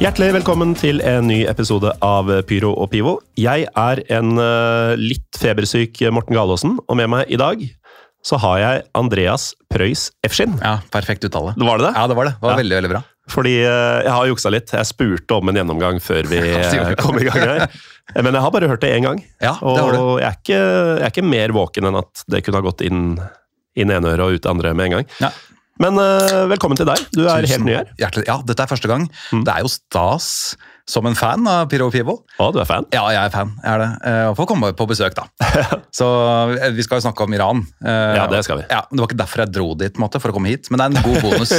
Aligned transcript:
Hjertelig 0.00 0.30
velkommen 0.38 0.70
til 0.80 1.02
en 1.04 1.26
ny 1.28 1.42
episode 1.50 1.90
av 2.04 2.30
Pyro 2.48 2.70
og 2.80 2.88
Pivo. 2.92 3.18
Jeg 3.36 3.66
er 3.68 4.00
en 4.16 4.30
eh, 4.40 4.94
litt 4.96 5.36
febersyk 5.40 6.00
Morten 6.14 6.36
Galaasen, 6.38 6.78
og 6.88 6.96
med 6.96 7.10
meg 7.12 7.28
i 7.32 7.38
dag 7.40 7.60
så 8.24 8.38
har 8.40 8.56
jeg 8.62 8.82
Andreas 8.96 9.50
Preus 9.72 10.06
Efskin. 10.24 10.56
Ja, 10.60 10.78
perfekt 10.92 11.24
uttale. 11.28 11.52
Var 11.56 11.80
det 11.82 11.86
det? 11.88 11.92
Ja, 11.96 12.06
det 12.08 12.16
var 12.16 12.28
det. 12.30 12.34
Det 12.38 12.46
var 12.46 12.54
Ja. 12.56 12.60
veldig, 12.62 12.76
veldig 12.80 12.92
bra. 12.94 13.02
Fordi 13.30 13.52
eh, 13.60 13.98
jeg 14.06 14.14
har 14.16 14.30
juksa 14.32 14.50
litt. 14.52 14.72
Jeg 14.74 14.88
spurte 14.88 15.36
om 15.36 15.52
en 15.52 15.60
gjennomgang 15.60 16.00
før 16.02 16.28
vi 16.32 16.40
eh, 16.48 16.94
kom 17.00 17.20
i 17.20 17.28
gang 17.28 17.44
her. 17.44 17.66
Men 18.16 18.32
jeg 18.34 18.42
har 18.46 18.56
bare 18.56 18.72
hørt 18.72 18.80
det 18.82 18.94
én 18.96 19.04
gang. 19.06 19.20
Ja, 19.44 19.52
og 19.60 19.76
det 19.76 19.84
har 19.84 19.92
du. 19.98 20.00
jeg 20.18 20.28
er, 20.32 20.40
ikke, 20.40 20.60
jeg 20.64 21.04
er 21.04 21.12
ikke 21.12 21.28
mer 21.28 21.54
våken 21.60 21.90
enn 21.92 22.00
at 22.00 22.24
det 22.32 22.40
kunne 22.46 22.58
ha 22.62 22.66
gått 22.70 22.82
inn 22.88 23.04
inn 23.78 23.92
ene 23.94 24.10
øret 24.16 24.24
og 24.26 24.34
ut 24.40 24.48
andre 24.50 24.72
med 24.74 24.88
en 24.88 24.96
gang. 24.98 25.04
Ja. 25.22 25.28
Men 25.80 25.96
uh, 25.96 26.44
velkommen 26.50 26.76
til 26.76 26.84
deg. 26.88 27.00
Du 27.16 27.22
er 27.24 27.40
Tusen 27.46 27.62
helt 27.62 27.64
ny 27.66 27.74
her. 27.78 27.86
Hjertelig. 28.02 28.26
Ja, 28.28 28.34
dette 28.44 28.64
er 28.66 28.68
første 28.68 28.90
gang. 28.90 29.06
Mm. 29.32 29.44
Det 29.46 29.54
er 29.54 29.64
jo 29.64 29.70
stas 29.72 30.26
som 30.90 31.06
en 31.08 31.16
fan 31.16 31.46
av 31.48 31.68
Piro 31.70 31.86
og 31.88 31.94
Pivo. 31.94 32.16
Å, 32.42 32.48
du 32.52 32.58
er 32.60 32.68
fan? 32.68 32.84
Ja, 32.92 33.04
jeg 33.14 33.20
er 33.22 33.32
fan. 33.32 33.54
Jeg 33.62 33.70
er 33.72 33.80
det. 33.84 33.88
Eh, 34.10 34.24
Og 34.28 34.34
får 34.40 34.48
komme 34.50 34.72
på 34.76 34.86
besøk, 34.90 35.16
da. 35.16 35.24
Så 35.98 36.08
eh, 36.58 36.72
vi 36.76 36.84
skal 36.84 37.00
jo 37.00 37.06
snakke 37.06 37.24
om 37.24 37.36
Iran. 37.36 37.62
Ja, 37.80 38.26
det 38.32 38.42
skal 38.44 38.60
vi. 38.60 38.66
Ja, 38.68 38.82
Det 38.90 38.98
var 39.00 39.08
ikke 39.08 39.20
derfor 39.22 39.44
jeg 39.44 39.54
dro 39.54 39.68
dit, 39.78 40.00
måte, 40.02 40.20
for 40.20 40.34
å 40.34 40.36
komme 40.36 40.50
hit, 40.52 40.68
men 40.72 40.82
det 40.82 40.88
er 40.88 40.98
en 40.98 41.06
god 41.06 41.24
bonus. 41.24 41.54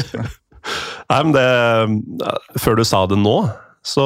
Nei, 1.11 1.19
men 1.25 1.33
det, 1.33 2.30
Før 2.61 2.77
du 2.77 2.83
sa 2.86 3.05
det 3.09 3.17
nå, 3.23 3.38
så 3.81 4.05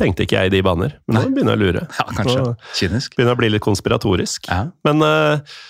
tenkte 0.00 0.24
ikke 0.26 0.40
jeg 0.40 0.50
i 0.50 0.54
de 0.56 0.64
baner. 0.66 0.96
Men 1.06 1.20
nå 1.20 1.28
begynner 1.36 1.54
jeg 1.54 1.60
å 1.60 1.62
lure. 1.68 1.84
Ja, 2.00 2.08
kanskje. 2.16 2.40
Nå 2.48 2.72
Kynisk. 2.80 3.14
begynner 3.14 3.36
å 3.36 3.40
bli 3.44 3.52
litt 3.54 3.62
konspiratorisk. 3.62 4.48
Ja. 4.50 4.64
Men 4.88 5.04
eh, 5.06 5.60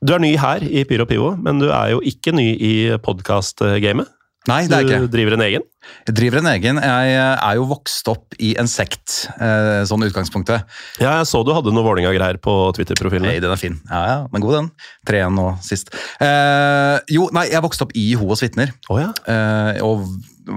du 0.00 0.14
er 0.16 0.22
ny 0.22 0.32
her 0.40 0.64
i 0.64 0.86
Pyro 0.88 1.06
Pivo, 1.08 1.34
men 1.36 1.60
du 1.60 1.68
er 1.68 1.92
jo 1.94 2.00
ikke 2.06 2.32
ny 2.36 2.48
i 2.56 2.74
podkast-gamet. 3.04 4.08
Nei, 4.48 4.62
det 4.64 4.72
er 4.72 4.86
ikke. 4.86 5.00
Du 5.04 5.12
driver 5.12 5.34
en 5.36 5.42
egen. 5.44 5.64
Jeg 6.08 6.14
driver 6.16 6.40
en 6.40 6.48
egen. 6.54 6.78
Jeg 6.80 7.10
eh, 7.12 7.42
er 7.44 7.58
jo 7.58 7.66
vokst 7.68 8.08
opp 8.08 8.36
i 8.40 8.54
en 8.60 8.68
sekt, 8.70 9.26
eh, 9.36 9.82
sånn 9.88 10.06
utgangspunktet. 10.06 10.64
Ja, 11.02 11.18
jeg 11.18 11.28
så 11.28 11.42
du 11.44 11.52
hadde 11.52 11.74
noe 11.76 11.84
Vålerenga-greier 11.84 12.40
på 12.40 12.54
Twitter-profilen. 12.78 13.28
Nei, 13.28 13.36
den 13.44 13.52
er 13.52 13.60
fin. 13.60 13.76
Ja, 13.90 14.00
ja, 14.08 14.16
den 14.24 14.40
er 14.40 14.44
god, 14.46 14.56
den. 14.56 14.70
3-1 15.10 15.36
nå 15.36 15.46
sist. 15.64 15.92
Eh, 16.24 16.96
jo, 17.12 17.28
nei, 17.36 17.50
jeg 17.52 17.64
vokste 17.66 17.84
opp 17.84 17.92
i 17.92 18.06
Jehovas 18.14 18.40
vitner. 18.46 18.72
Oh, 18.88 18.96
ja. 19.02 19.10
Eh, 19.28 19.82
og 19.84 20.08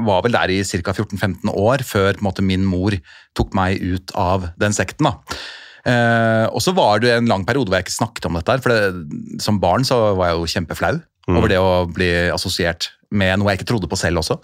var 0.08 0.24
vel 0.24 0.38
der 0.38 0.56
i 0.56 0.62
ca. 0.64 0.96
14-15 0.96 1.52
år 1.52 1.84
før 1.84 2.24
måte, 2.24 2.46
min 2.46 2.64
mor 2.64 2.96
tok 3.36 3.52
meg 3.58 3.84
ut 3.84 4.16
av 4.16 4.48
den 4.64 4.76
sekten. 4.76 5.12
da. 5.12 5.44
Eh, 5.86 6.46
og 6.48 6.62
så 6.64 6.72
var 6.76 7.02
det 7.04 7.12
en 7.18 7.28
lang 7.28 7.44
periode 7.48 7.68
hvor 7.68 7.76
jeg 7.80 7.88
ikke 7.90 7.98
snakket 8.00 8.26
om 8.30 8.38
dette. 8.40 8.52
her, 8.56 8.62
for 8.64 8.70
det, 8.72 9.42
Som 9.44 9.60
barn 9.60 9.84
så 9.84 10.16
var 10.16 10.32
jeg 10.32 10.40
jo 10.40 10.52
kjempeflau 10.58 11.02
Mm. 11.24 11.38
over 11.38 11.48
det 11.48 11.56
å 11.58 11.88
bli 11.88 12.10
assosiert 12.36 12.90
med 13.14 13.40
noe 13.40 13.54
jeg 13.54 13.62
ikke 13.62 13.70
trodde 13.72 13.90
på 13.92 14.00
selv 14.02 14.20
også. 14.24 14.40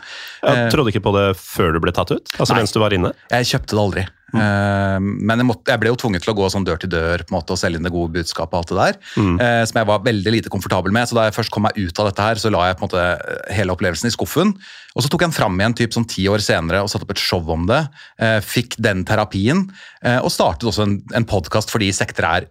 Jeg 0.46 0.62
Eh, 0.66 0.69
trodde 0.72 0.94
ikke 0.94 1.03
på 1.03 1.13
det 1.18 1.25
før 1.41 1.74
du 1.75 1.80
ble 1.84 1.91
tatt 1.96 2.12
ut? 2.13 2.30
Altså 2.38 2.53
Nei. 2.53 2.62
mens 2.62 2.72
du 2.75 2.80
var 2.80 2.94
inne? 2.96 3.12
Jeg 3.34 3.50
kjøpte 3.52 3.75
det 3.75 3.84
aldri. 3.88 4.06
Mm. 4.30 5.25
men 5.25 5.40
jeg, 5.41 5.46
måtte, 5.50 5.72
jeg 5.74 5.80
ble 5.81 5.90
jo 5.90 5.96
tvunget 5.97 6.22
til 6.22 6.30
å 6.35 6.38
gå 6.38 6.47
sånn 6.53 6.63
dør 6.68 6.78
til 6.78 6.90
dør 6.94 7.24
på 7.25 7.31
en 7.34 7.38
måte, 7.40 7.56
og 7.56 7.57
selge 7.57 7.80
inn 7.80 7.88
det 7.88 7.91
gode 7.91 8.12
budskapet. 8.13 8.53
og 8.53 8.59
alt 8.62 8.69
det 8.69 8.78
der, 8.78 8.96
Mm. 9.18 9.40
eh, 9.41 9.66
Som 9.66 9.80
jeg 9.80 9.88
var 9.88 10.00
veldig 10.06 10.31
lite 10.35 10.50
komfortabel 10.53 10.91
med. 10.94 11.07
Så 11.09 11.16
da 11.18 11.24
jeg 11.25 11.34
først 11.34 11.50
kom 11.50 11.63
meg 11.63 11.74
ut 11.75 11.97
av 12.00 12.06
dette 12.12 12.22
her, 12.22 12.35
så 12.35 12.52
la 12.52 12.68
jeg 12.69 12.78
på 12.78 12.84
en 12.84 12.90
måte 12.90 13.53
hele 13.56 13.74
opplevelsen 13.74 14.06
i 14.06 14.13
skuffen. 14.13 14.53
Og 14.96 15.01
så 15.01 15.09
tok 15.09 15.22
jeg 15.22 15.31
den 15.31 15.40
fram 15.40 15.57
igjen 15.57 15.74
typ 15.75 15.91
sånn 15.97 16.07
ti 16.07 16.28
år 16.30 16.38
senere 16.46 16.84
og 16.84 16.90
satte 16.94 17.03
opp 17.09 17.12
et 17.12 17.18
show 17.18 17.41
om 17.50 17.66
det. 17.66 17.90
Eh, 18.19 18.40
fikk 18.40 18.75
den 18.78 19.03
terapien, 19.03 19.72
eh, 20.03 20.19
og 20.19 20.30
startet 20.30 20.69
også 20.69 20.84
en, 20.86 21.01
en 21.16 21.25
podkast 21.25 21.72
fordi 21.74 21.90
sekter 21.90 22.24
er 22.24 22.46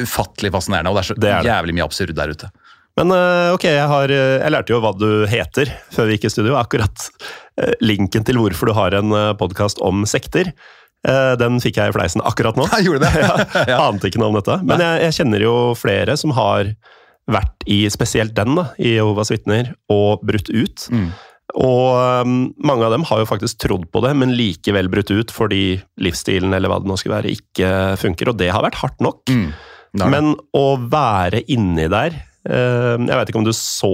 ufattelig 0.00 0.50
fascinerende. 0.54 0.88
Og 0.88 0.96
det 0.96 1.04
er 1.04 1.08
så 1.14 1.20
Det 1.20 1.28
er 1.28 1.42
det. 1.42 1.50
jævlig 1.52 1.74
mye 1.76 1.84
absurd 1.84 2.14
der 2.14 2.28
ute. 2.32 2.50
Men 2.98 3.14
eh, 3.14 3.52
ok, 3.54 3.68
jeg, 3.70 3.86
har, 3.90 4.10
eh, 4.10 4.40
jeg 4.42 4.54
lærte 4.54 4.74
jo 4.74 4.80
hva 4.82 4.90
du 4.98 5.08
heter 5.30 5.70
før 5.94 6.08
vi 6.08 6.16
gikk 6.16 6.26
i 6.26 6.32
studio. 6.34 6.56
Akkurat 6.58 7.06
eh, 7.60 7.76
linken 7.84 8.26
til 8.26 8.40
hvorfor 8.40 8.70
du 8.70 8.74
har 8.78 8.96
en 8.98 9.14
podkast 9.38 9.82
om 9.84 10.06
sekter, 10.08 10.52
den 11.38 11.60
fikk 11.62 11.76
jeg 11.78 11.92
i 11.92 11.94
fleisen 11.94 12.20
akkurat 12.26 12.56
nå. 12.58 12.64
Jeg 12.74 12.88
gjorde 12.88 13.06
det. 13.06 13.44
ja, 13.70 13.78
ante 13.84 14.10
ikke 14.10 14.20
noe 14.20 14.32
om 14.32 14.40
dette. 14.40 14.58
Men 14.66 14.82
jeg, 14.82 15.04
jeg 15.06 15.18
kjenner 15.20 15.44
jo 15.44 15.54
flere 15.78 16.18
som 16.18 16.34
har 16.36 16.72
vært 17.30 17.64
i 17.70 17.84
spesielt 17.92 18.34
den, 18.34 18.56
da, 18.58 18.70
i 18.82 18.96
Jehovas 18.96 19.30
vitner, 19.30 19.74
og 19.92 20.24
brutt 20.26 20.50
ut. 20.50 20.88
Mm. 20.90 21.08
Og 21.60 22.24
um, 22.26 22.34
mange 22.66 22.88
av 22.88 22.92
dem 22.96 23.06
har 23.08 23.22
jo 23.22 23.28
faktisk 23.28 23.60
trodd 23.62 23.86
på 23.92 24.02
det, 24.04 24.10
men 24.18 24.34
likevel 24.36 24.90
brutt 24.92 25.12
ut 25.12 25.32
fordi 25.32 25.78
livsstilen 26.02 26.56
eller 26.56 26.72
hva 26.72 26.80
det 26.82 26.90
nå 26.90 26.96
skulle 26.98 27.20
være, 27.20 27.36
ikke 27.36 27.70
funker. 28.00 28.32
Og 28.32 28.40
det 28.40 28.50
har 28.52 28.64
vært 28.66 28.80
hardt 28.82 29.04
nok. 29.04 29.22
Mm. 29.30 29.52
Men 30.02 30.34
å 30.56 30.66
være 30.90 31.44
inni 31.52 31.86
der 31.92 32.16
Jeg 32.48 33.12
vet 33.12 33.30
ikke 33.30 33.40
om 33.42 33.46
du 33.46 33.52
så 33.56 33.92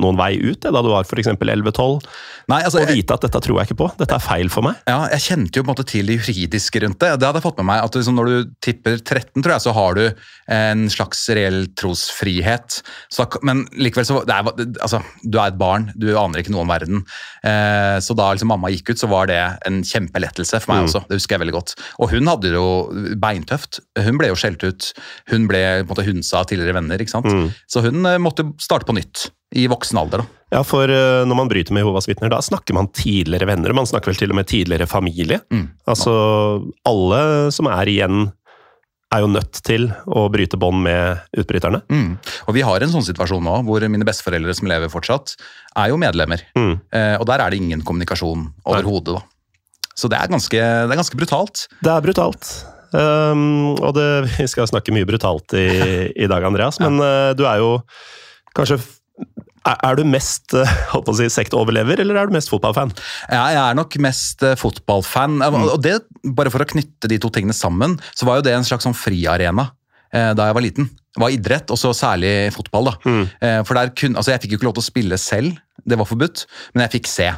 noen 0.00 0.16
vei 0.16 0.36
ut 0.38 0.60
da 0.62 0.70
du 0.80 0.88
var 0.88 1.02
f.eks. 1.04 1.26
11-12, 1.34 2.04
altså, 2.48 2.80
og 2.80 2.88
vite 2.94 3.14
at 3.16 3.24
dette 3.26 3.40
tror 3.42 3.58
jeg 3.58 3.68
ikke 3.70 3.78
på. 3.82 3.88
Dette 3.98 4.14
er 4.16 4.22
feil 4.22 4.48
for 4.48 4.62
meg. 4.62 4.78
Ja, 4.88 5.08
jeg 5.10 5.20
kjente 5.26 5.58
jo 5.58 5.64
på 5.64 5.68
en 5.68 5.74
måte 5.74 5.84
til 5.90 6.06
det 6.06 6.20
juridiske 6.20 6.80
rundt 6.84 7.00
det. 7.02 7.10
Det 7.20 7.26
hadde 7.26 7.40
jeg 7.40 7.44
fått 7.44 7.58
med 7.58 7.66
meg. 7.72 7.82
at 7.84 7.98
liksom 7.98 8.14
Når 8.16 8.30
du 8.30 8.52
tipper 8.62 8.96
13, 9.02 9.42
tror 9.42 9.52
jeg, 9.56 9.64
så 9.66 9.74
har 9.76 9.94
du 9.98 10.04
en 10.50 10.86
slags 10.90 11.24
reell 11.36 11.66
trosfrihet. 11.78 12.80
Så 13.12 13.26
men 13.46 13.64
likevel 13.78 14.06
så 14.08 14.20
er, 14.22 14.50
altså, 14.80 15.02
Du 15.26 15.38
er 15.38 15.50
et 15.52 15.58
barn, 15.60 15.90
du 15.98 16.08
aner 16.18 16.40
ikke 16.42 16.54
noe 16.54 16.64
om 16.64 16.70
verden. 16.72 17.02
Eh, 17.44 17.98
så 18.02 18.14
da 18.18 18.30
liksom 18.34 18.50
mamma 18.50 18.70
gikk 18.72 18.90
ut, 18.94 19.02
så 19.02 19.10
var 19.10 19.26
det 19.30 19.40
en 19.66 19.82
kjempelettelse 19.86 20.60
for 20.62 20.72
meg 20.74 20.80
Mm. 20.80 20.86
også. 20.88 21.02
Det 21.08 21.18
husker 21.18 21.34
jeg 21.36 21.40
veldig 21.44 21.56
godt. 21.58 21.74
Og 22.00 22.10
hun 22.14 22.26
hadde 22.30 22.48
det 22.48 22.54
jo 22.56 22.70
beintøft. 23.20 23.80
Hun 23.98 24.16
ble 24.18 24.28
jo 24.30 24.38
skjelt 24.38 24.62
ut. 24.64 24.92
Hun 25.30 25.46
ble 25.50 25.58
på 25.84 25.90
en 25.90 25.92
måte 25.92 26.06
hunsa 26.06 26.40
av 26.40 26.46
tidligere 26.46 26.74
venner. 26.78 26.98
ikke 26.98 27.10
sant? 27.10 27.26
Mm. 27.26 27.52
Så 27.68 27.82
hun 27.84 28.06
eh, 28.06 28.18
måtte 28.18 28.46
starte 28.58 28.86
på 28.86 28.94
nytt 28.96 29.30
i 29.56 29.66
voksen 29.70 29.98
alder. 29.98 30.22
da. 30.22 30.40
Ja, 30.50 30.64
for 30.66 30.90
eh, 30.90 31.22
når 31.26 31.38
man 31.38 31.50
bryter 31.50 31.74
med 31.74 31.84
Jehovas 31.84 32.08
vitner, 32.10 32.30
da 32.32 32.40
snakker 32.42 32.74
man 32.74 32.90
tidligere 32.94 33.46
venner. 33.50 33.74
Man 33.76 33.86
snakker 33.86 34.10
vel 34.10 34.18
til 34.18 34.32
og 34.34 34.38
med 34.40 34.48
tidligere 34.50 34.88
familie. 34.90 35.40
Mm. 35.54 35.68
Altså, 35.90 36.12
alle 36.88 37.22
som 37.54 37.70
er 37.70 37.90
igjen, 37.90 38.28
er 39.10 39.24
jo 39.24 39.30
nødt 39.30 39.58
til 39.66 39.88
å 40.06 40.28
bryte 40.30 40.58
bånd 40.60 40.84
med 40.84 41.38
utbryterne. 41.38 41.80
Mm. 41.90 42.12
Og 42.46 42.54
vi 42.54 42.62
har 42.66 42.82
en 42.82 42.92
sånn 42.92 43.06
situasjon 43.06 43.42
nå, 43.42 43.56
hvor 43.66 43.86
mine 43.90 44.06
besteforeldre 44.06 44.54
som 44.54 44.70
lever 44.70 44.90
fortsatt, 44.92 45.34
er 45.82 45.90
jo 45.90 45.98
medlemmer. 45.98 46.44
Mm. 46.58 46.76
Eh, 46.94 47.16
og 47.18 47.26
der 47.30 47.42
er 47.42 47.50
det 47.50 47.58
ingen 47.58 47.82
kommunikasjon 47.86 48.46
overhodet. 48.70 49.18
da. 49.18 49.24
Så 49.98 50.10
det 50.10 50.18
er, 50.18 50.30
ganske, 50.30 50.58
det 50.58 50.94
er 50.94 51.02
ganske 51.02 51.18
brutalt. 51.18 51.66
Det 51.82 51.90
er 51.90 52.06
brutalt. 52.06 52.52
Um, 52.90 53.76
og 53.78 53.94
det, 53.98 54.06
vi 54.38 54.46
skal 54.50 54.70
snakke 54.70 54.94
mye 54.94 55.06
brutalt 55.06 55.54
i, 55.58 55.68
i 56.14 56.30
dag, 56.30 56.46
Andreas, 56.46 56.80
men 56.82 56.98
eh, 57.02 57.32
du 57.38 57.44
er 57.46 57.62
jo 57.62 57.76
kanskje 58.56 58.80
er, 59.68 59.96
du 59.98 60.04
mest 60.08 60.54
eh, 60.56 60.70
si, 61.18 61.26
sektoverlever, 61.32 62.00
eller 62.04 62.16
er 62.20 62.30
du 62.30 62.36
mest 62.36 62.50
fotballfan? 62.52 62.92
Ja, 63.28 63.42
jeg 63.52 63.60
er 63.62 63.76
nok 63.78 63.96
mest 64.02 64.44
eh, 64.46 64.56
fotballfan. 64.60 65.40
Eh, 65.42 65.50
Mm. 65.50 65.66
Og 65.74 65.82
det, 65.82 65.96
bare 66.36 66.50
for 66.52 66.62
å 66.62 66.68
knytte 66.68 67.08
de 67.10 67.18
to 67.20 67.28
tingene 67.34 67.56
sammen, 67.56 67.98
så 68.16 68.28
var 68.28 68.38
jo 68.38 68.46
det 68.46 68.54
en 68.54 68.64
slags 68.66 68.86
sånn 68.86 68.96
friarena 68.96 69.70
da 70.10 70.48
jeg 70.48 70.54
var 70.56 70.64
liten. 70.64 70.86
Det 71.14 71.20
var 71.22 71.30
idrett, 71.30 71.70
og 71.70 71.78
så 71.78 71.92
særlig 71.94 72.50
fotball. 72.50 72.88
da. 72.88 72.94
Mm. 73.06 73.26
For 73.68 73.78
kun, 73.94 74.16
altså 74.18 74.32
Jeg 74.32 74.42
fikk 74.42 74.54
jo 74.54 74.58
ikke 74.58 74.66
lov 74.66 74.74
til 74.74 74.82
å 74.82 74.88
spille 74.88 75.18
selv, 75.22 75.60
det 75.86 75.98
var 76.00 76.08
forbudt, 76.10 76.42
men 76.74 76.82
jeg 76.82 76.96
fikk 76.96 77.06
se. 77.06 77.28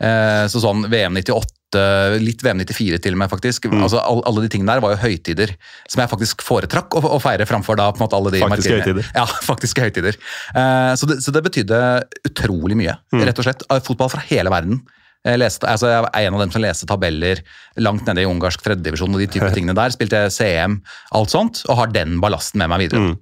Eh, 0.00 0.44
så 0.52 0.60
sånn 0.60 0.84
VM 0.92 1.14
98, 1.16 1.80
litt 2.22 2.42
VM 2.44 2.60
94 2.62 2.98
til 3.04 3.16
og 3.16 3.20
med, 3.22 3.30
faktisk. 3.32 3.66
Mm. 3.72 3.82
altså 3.86 4.00
all, 4.00 4.20
Alle 4.28 4.44
de 4.44 4.50
tingene 4.52 4.74
der 4.74 4.82
var 4.84 4.94
jo 4.94 5.00
høytider 5.02 5.54
som 5.90 6.02
jeg 6.02 6.12
faktisk 6.12 6.44
foretrakk 6.46 6.94
å, 6.96 7.02
å 7.16 7.20
feire 7.20 7.46
framfor 7.48 7.76
da 7.80 7.88
på 7.92 8.00
en 8.00 8.06
måte 8.06 8.16
alle 8.18 8.32
de 8.36 8.42
Faktiske 8.44 8.76
høytider. 8.80 9.08
Ja, 9.16 9.24
faktiske 9.50 9.86
høytider. 9.88 10.18
Eh, 10.54 10.92
så, 11.00 11.08
det, 11.10 11.18
så 11.24 11.32
det 11.34 11.42
betydde 11.48 11.80
utrolig 12.28 12.76
mye, 12.78 12.98
Mm. 13.12 13.24
rett 13.28 13.38
og 13.40 13.46
slett. 13.48 13.64
Fotball 13.86 14.10
fra 14.12 14.22
hele 14.28 14.50
verden. 14.52 14.82
Jeg, 15.26 15.40
leste, 15.42 15.66
altså 15.66 15.88
jeg 15.90 16.04
er 16.06 16.26
en 16.28 16.36
av 16.36 16.42
dem 16.44 16.52
som 16.54 16.62
leste 16.62 16.86
tabeller 16.86 17.40
langt 17.82 18.06
nede 18.06 18.22
i 18.22 18.26
ungarsk 18.30 18.62
tredjedivisjon 18.62 19.10
og 19.16 19.18
de 19.24 19.26
type 19.26 19.48
tingene 19.56 19.74
der. 19.74 19.90
Spilte 19.94 20.26
CM, 20.30 20.80
alt 21.18 21.32
sånt, 21.34 21.64
og 21.66 21.80
har 21.80 21.90
den 21.90 22.20
ballasten 22.22 22.62
med 22.62 22.70
meg 22.70 22.84
videre. 22.84 23.08
Mm. 23.08 23.16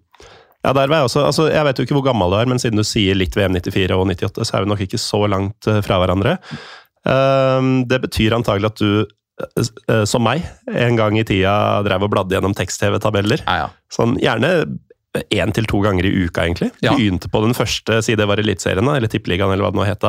Ja, 0.65 0.73
der 0.73 0.89
var 0.89 1.03
Jeg 1.03 1.11
også, 1.11 1.27
altså 1.29 1.49
jeg 1.53 1.67
vet 1.67 1.79
jo 1.79 1.85
ikke 1.85 1.99
hvor 1.99 2.07
gammel 2.07 2.33
du 2.33 2.39
er, 2.39 2.49
men 2.49 2.63
siden 2.63 2.81
du 2.81 2.87
sier 2.87 3.19
litt 3.19 3.37
VM 3.37 3.53
94 3.59 3.93
og 3.93 4.07
98, 4.09 4.49
så 4.49 4.57
er 4.57 4.65
vi 4.65 4.73
nok 4.73 4.87
ikke 4.87 5.01
så 5.01 5.21
langt 5.29 5.69
eh, 5.69 5.83
fra 5.85 5.99
hverandre. 6.01 6.39
Ehm, 7.11 7.75
det 7.91 8.01
betyr 8.07 8.37
antagelig 8.37 8.71
at 8.73 8.81
du, 8.81 9.05
eh, 9.45 9.69
eh, 9.93 10.05
som 10.09 10.25
meg, 10.25 10.47
en 10.73 10.97
gang 10.97 11.19
i 11.21 11.27
tida 11.29 11.83
drev 11.85 12.07
og 12.07 12.15
bladde 12.15 12.39
gjennom 12.39 12.57
tekst-TV-tabeller. 12.57 13.45
Ja, 13.45 13.67
ja. 13.67 13.69
Sånn 13.93 14.17
gjerne 14.23 14.55
én 15.31 15.53
til 15.55 15.69
to 15.71 15.83
ganger 15.85 16.09
i 16.09 16.15
uka, 16.25 16.47
egentlig. 16.47 16.71
Ja. 16.83 16.97
Begynte 16.97 17.29
på 17.31 17.45
den 17.45 17.55
første, 17.55 18.01
si 18.03 18.17
det 18.19 18.27
var 18.27 18.41
Eliteserien, 18.41 18.89
eller 18.89 19.13
Tippeligaen, 19.13 19.53
eller 19.53 19.69
hva 19.69 19.75
det 19.75 19.83
nå 19.83 19.87
het. 19.87 20.09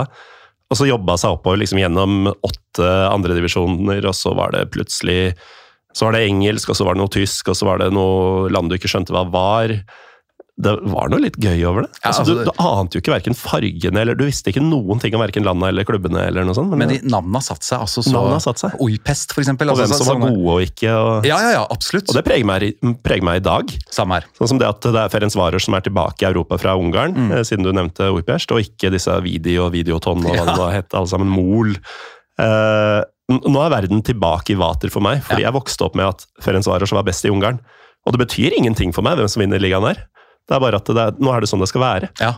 Og 0.71 0.79
så 0.79 0.87
jobba 0.87 1.19
seg 1.21 1.35
oppover 1.35 1.59
liksom 1.61 1.83
gjennom 1.83 2.31
åtte 2.31 2.89
andredivisjoner, 3.11 4.07
og 4.07 4.17
så 4.17 4.33
var 4.39 4.55
det 4.55 4.65
plutselig 4.73 5.35
så 5.95 6.09
var 6.09 6.17
det 6.17 6.25
engelsk, 6.27 6.71
og 6.71 6.75
så 6.75 6.83
var 6.83 6.97
det 6.97 7.03
noe 7.05 7.13
tysk, 7.13 7.47
og 7.51 7.55
så 7.55 7.67
var 7.69 7.79
det 7.79 7.93
noe 7.95 8.49
land 8.51 8.67
du 8.67 8.75
ikke 8.75 8.89
skjønte 8.91 9.13
hva 9.15 9.23
var. 9.31 9.71
Det 10.57 10.71
var 10.87 11.09
noe 11.11 11.19
litt 11.19 11.35
gøy 11.35 11.65
over 11.67 11.83
det. 11.83 11.89
Ja, 11.99 12.13
altså, 12.13 12.21
altså, 12.23 12.35
du, 12.37 12.47
du 12.47 12.51
ante 12.63 12.95
jo 12.95 13.01
ikke 13.01 13.11
verken 13.11 13.35
fargene, 13.35 13.99
eller 13.99 14.15
du 14.15 14.21
visste 14.23 14.53
ikke 14.53 14.61
noen 14.63 15.01
ting 15.03 15.11
om 15.17 15.19
verken 15.19 15.43
landene 15.43 15.67
eller 15.73 15.83
klubbene. 15.83 16.21
eller 16.29 16.45
noe 16.47 16.55
sånt. 16.55 16.71
Men 16.79 16.87
de 16.93 16.99
navnene 17.03 17.41
har 17.41 17.43
satt 17.43 17.65
seg 17.67 17.81
altså 17.83 17.99
så 18.07 18.21
satt 18.39 18.61
seg. 18.63 18.77
Oipest, 18.79 19.33
for 19.35 19.43
eksempel. 19.43 19.67
og 19.73 19.75
hvem 19.75 19.89
altså, 19.91 19.97
som 19.99 20.07
var 20.21 20.29
sånne- 20.29 20.37
gode 20.37 20.53
og 20.53 20.61
ikke. 20.69 20.93
Og, 20.95 21.25
Ja, 21.27 21.41
ja, 21.43 21.49
ja, 21.57 21.65
absolutt. 21.75 22.07
og 22.07 22.15
det 22.15 22.23
preger 22.23 22.47
meg, 22.47 22.69
preger 23.03 23.27
meg 23.27 23.41
i 23.41 23.43
dag. 23.49 23.73
Samme 23.91 24.21
her. 24.21 24.29
Sånn 24.39 24.47
som 24.53 24.57
det 24.63 24.69
at 24.69 24.79
det 24.87 24.95
er 24.95 25.09
Ferenc 25.11 25.35
Varer 25.35 25.59
som 25.59 25.73
er 25.75 25.81
tilbake 25.81 26.23
i 26.23 26.29
Europa 26.31 26.57
fra 26.57 26.77
Ungarn, 26.79 27.13
Mm. 27.19 27.31
eh, 27.35 27.43
siden 27.43 27.63
du 27.67 27.73
nevnte 27.75 28.07
Oipest, 28.15 28.49
og 28.55 28.63
ikke 28.63 28.89
disse 28.95 29.11
Vidi 29.27 29.57
og 29.59 29.73
Videoton 29.75 30.23
og 30.25 30.31
hva 30.39 30.45
det 30.45 30.55
nå 30.55 30.71
het, 30.71 30.93
alle 30.95 31.07
sammen 31.11 31.27
Mol. 31.27 31.75
Eh, 32.39 33.01
nå 33.31 33.59
er 33.65 33.71
verden 33.75 34.01
tilbake 34.05 34.51
i 34.55 34.59
vater 34.59 34.89
for 34.91 35.01
meg, 35.01 35.21
fordi 35.23 35.41
Ja. 35.43 35.51
jeg 35.51 35.59
vokste 35.59 35.83
opp 35.83 35.95
med 35.95 36.05
at 36.07 36.25
Ferenc 36.39 36.63
Varos 36.65 36.91
var 36.91 37.03
best 37.03 37.25
i 37.25 37.29
Ungarn. 37.29 37.59
Og 38.05 38.13
det 38.15 38.27
betyr 38.27 38.53
ingenting 38.55 38.93
for 38.93 39.01
meg 39.01 39.17
hvem 39.17 39.27
som 39.29 39.41
vinner 39.41 39.59
ligaen 39.59 39.83
her. 39.87 39.97
Det 40.45 40.57
er 40.57 40.61
bare 40.61 40.81
at 40.81 40.91
det 40.91 41.05
er, 41.07 41.15
nå 41.21 41.31
er 41.33 41.43
det 41.43 41.49
sånn 41.49 41.63
det 41.63 41.71
skal 41.71 41.83
være. 41.83 42.11
Ja. 42.21 42.35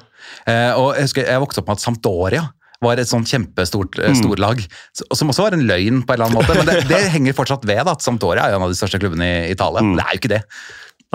Eh, 0.48 0.72
og 0.80 0.94
jeg 0.96 1.10
husker 1.10 1.28
jeg 1.28 1.44
vokste 1.44 1.64
opp 1.64 1.72
med 1.72 1.80
at 1.80 1.84
Sampdoria 1.84 2.46
var 2.84 3.00
et 3.02 3.10
sånn 3.10 3.26
kjempestort 3.26 3.98
mm. 3.98 4.18
storlag, 4.20 4.60
som 4.94 5.32
også 5.32 5.48
var 5.48 5.56
en 5.58 5.66
løgn 5.66 6.04
på 6.06 6.14
en 6.14 6.20
eller 6.20 6.28
annen 6.28 6.38
måte. 6.38 6.58
Men 6.60 6.70
det, 6.70 6.84
det 6.92 7.00
henger 7.16 7.38
fortsatt 7.38 7.66
ved 7.68 7.82
da, 7.84 7.96
at 7.98 8.06
Sampdoria 8.06 8.48
er 8.48 8.58
en 8.58 8.68
av 8.68 8.74
de 8.74 8.78
største 8.78 9.02
klubbene 9.02 9.30
i 9.48 9.56
Italia. 9.56 9.82
Det 9.82 10.06
er 10.06 10.14
jo 10.14 10.22
ikke 10.22 10.34
det. 10.36 10.44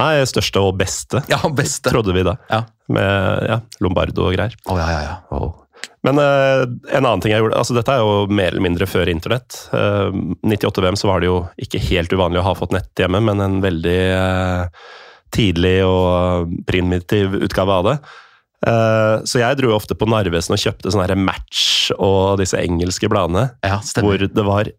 Nei, 0.00 0.12
største 0.24 0.60
og 0.64 0.78
beste, 0.80 1.20
Ja, 1.28 1.38
beste. 1.52 1.92
trodde 1.92 2.14
vi 2.16 2.24
da. 2.26 2.38
Ja. 2.50 2.62
Med 2.92 3.50
ja, 3.50 3.58
Lombardo 3.84 4.24
og 4.26 4.34
greier. 4.34 4.56
Å, 4.64 4.78
ja, 4.80 4.88
ja, 4.88 5.02
ja. 5.04 5.18
Oh. 5.36 5.52
Men 6.06 6.18
eh, 6.18 6.62
en 6.96 7.04
annen 7.04 7.22
ting 7.22 7.32
jeg 7.34 7.42
gjorde 7.42 7.58
altså 7.58 7.76
Dette 7.76 7.94
er 7.94 8.02
jo 8.02 8.24
mer 8.30 8.50
eller 8.50 8.64
mindre 8.64 8.88
før 8.90 9.10
internett. 9.12 9.58
Uh, 9.70 10.10
98-VM 10.42 10.98
så 10.98 11.10
var 11.10 11.22
det 11.22 11.30
jo 11.30 11.38
ikke 11.62 11.82
helt 11.90 12.14
uvanlig 12.14 12.40
å 12.42 12.46
ha 12.48 12.56
fått 12.58 12.74
nett 12.74 13.04
hjemme, 13.04 13.20
men 13.22 13.42
en 13.44 13.60
veldig 13.62 14.00
eh, 14.16 14.88
tidlig 15.34 15.79
og 15.87 16.52
primitiv 16.69 17.34
utgave 17.43 17.79
av 17.81 17.88
det. 17.88 17.96
Eh, 18.69 19.17
så 19.26 19.40
jeg 19.43 19.58
dro 19.58 19.73
ofte 19.75 19.96
på 19.99 20.06
Narvesen 20.11 20.55
og 20.55 20.62
kjøpte 20.62 20.93
sånne 20.93 21.08
her 21.08 21.19
Match 21.19 21.90
og 21.96 22.38
disse 22.43 22.61
engelske 22.61 23.08
bladene, 23.11 23.49
ja 23.67 23.81
hvor 23.99 24.23
det 24.23 24.44
var 24.46 24.70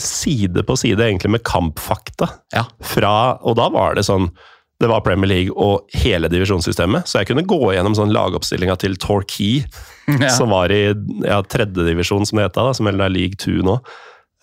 side 0.00 0.62
på 0.66 0.74
side 0.80 1.04
egentlig 1.04 1.30
med 1.36 1.44
kampfakta. 1.46 2.26
Ja. 2.54 2.64
Fra, 2.82 3.12
og 3.46 3.58
da 3.60 3.68
var 3.70 3.94
det 3.98 4.06
sånn 4.08 4.30
det 4.82 4.90
var 4.90 5.00
Premier 5.00 5.30
League 5.30 5.54
og 5.56 5.86
hele 5.96 6.28
divisjonssystemet, 6.28 7.06
så 7.08 7.22
jeg 7.22 7.30
kunne 7.30 7.46
gå 7.48 7.56
gjennom 7.72 7.94
sånn 7.96 8.10
lagoppstillinga 8.12 8.74
til 8.82 8.98
Torquay, 9.00 9.62
Ja. 10.20 10.28
som 10.34 10.52
var 10.52 10.70
i 10.74 10.90
ja, 11.24 11.38
tredjedivisjon, 11.42 12.26
som 12.28 12.36
det 12.38 12.44
heter, 12.50 12.66
da, 12.68 12.74
som 12.76 12.86
vel 12.90 13.00
er 13.00 13.10
league 13.14 13.38
2 13.40 13.62
nå. 13.64 13.78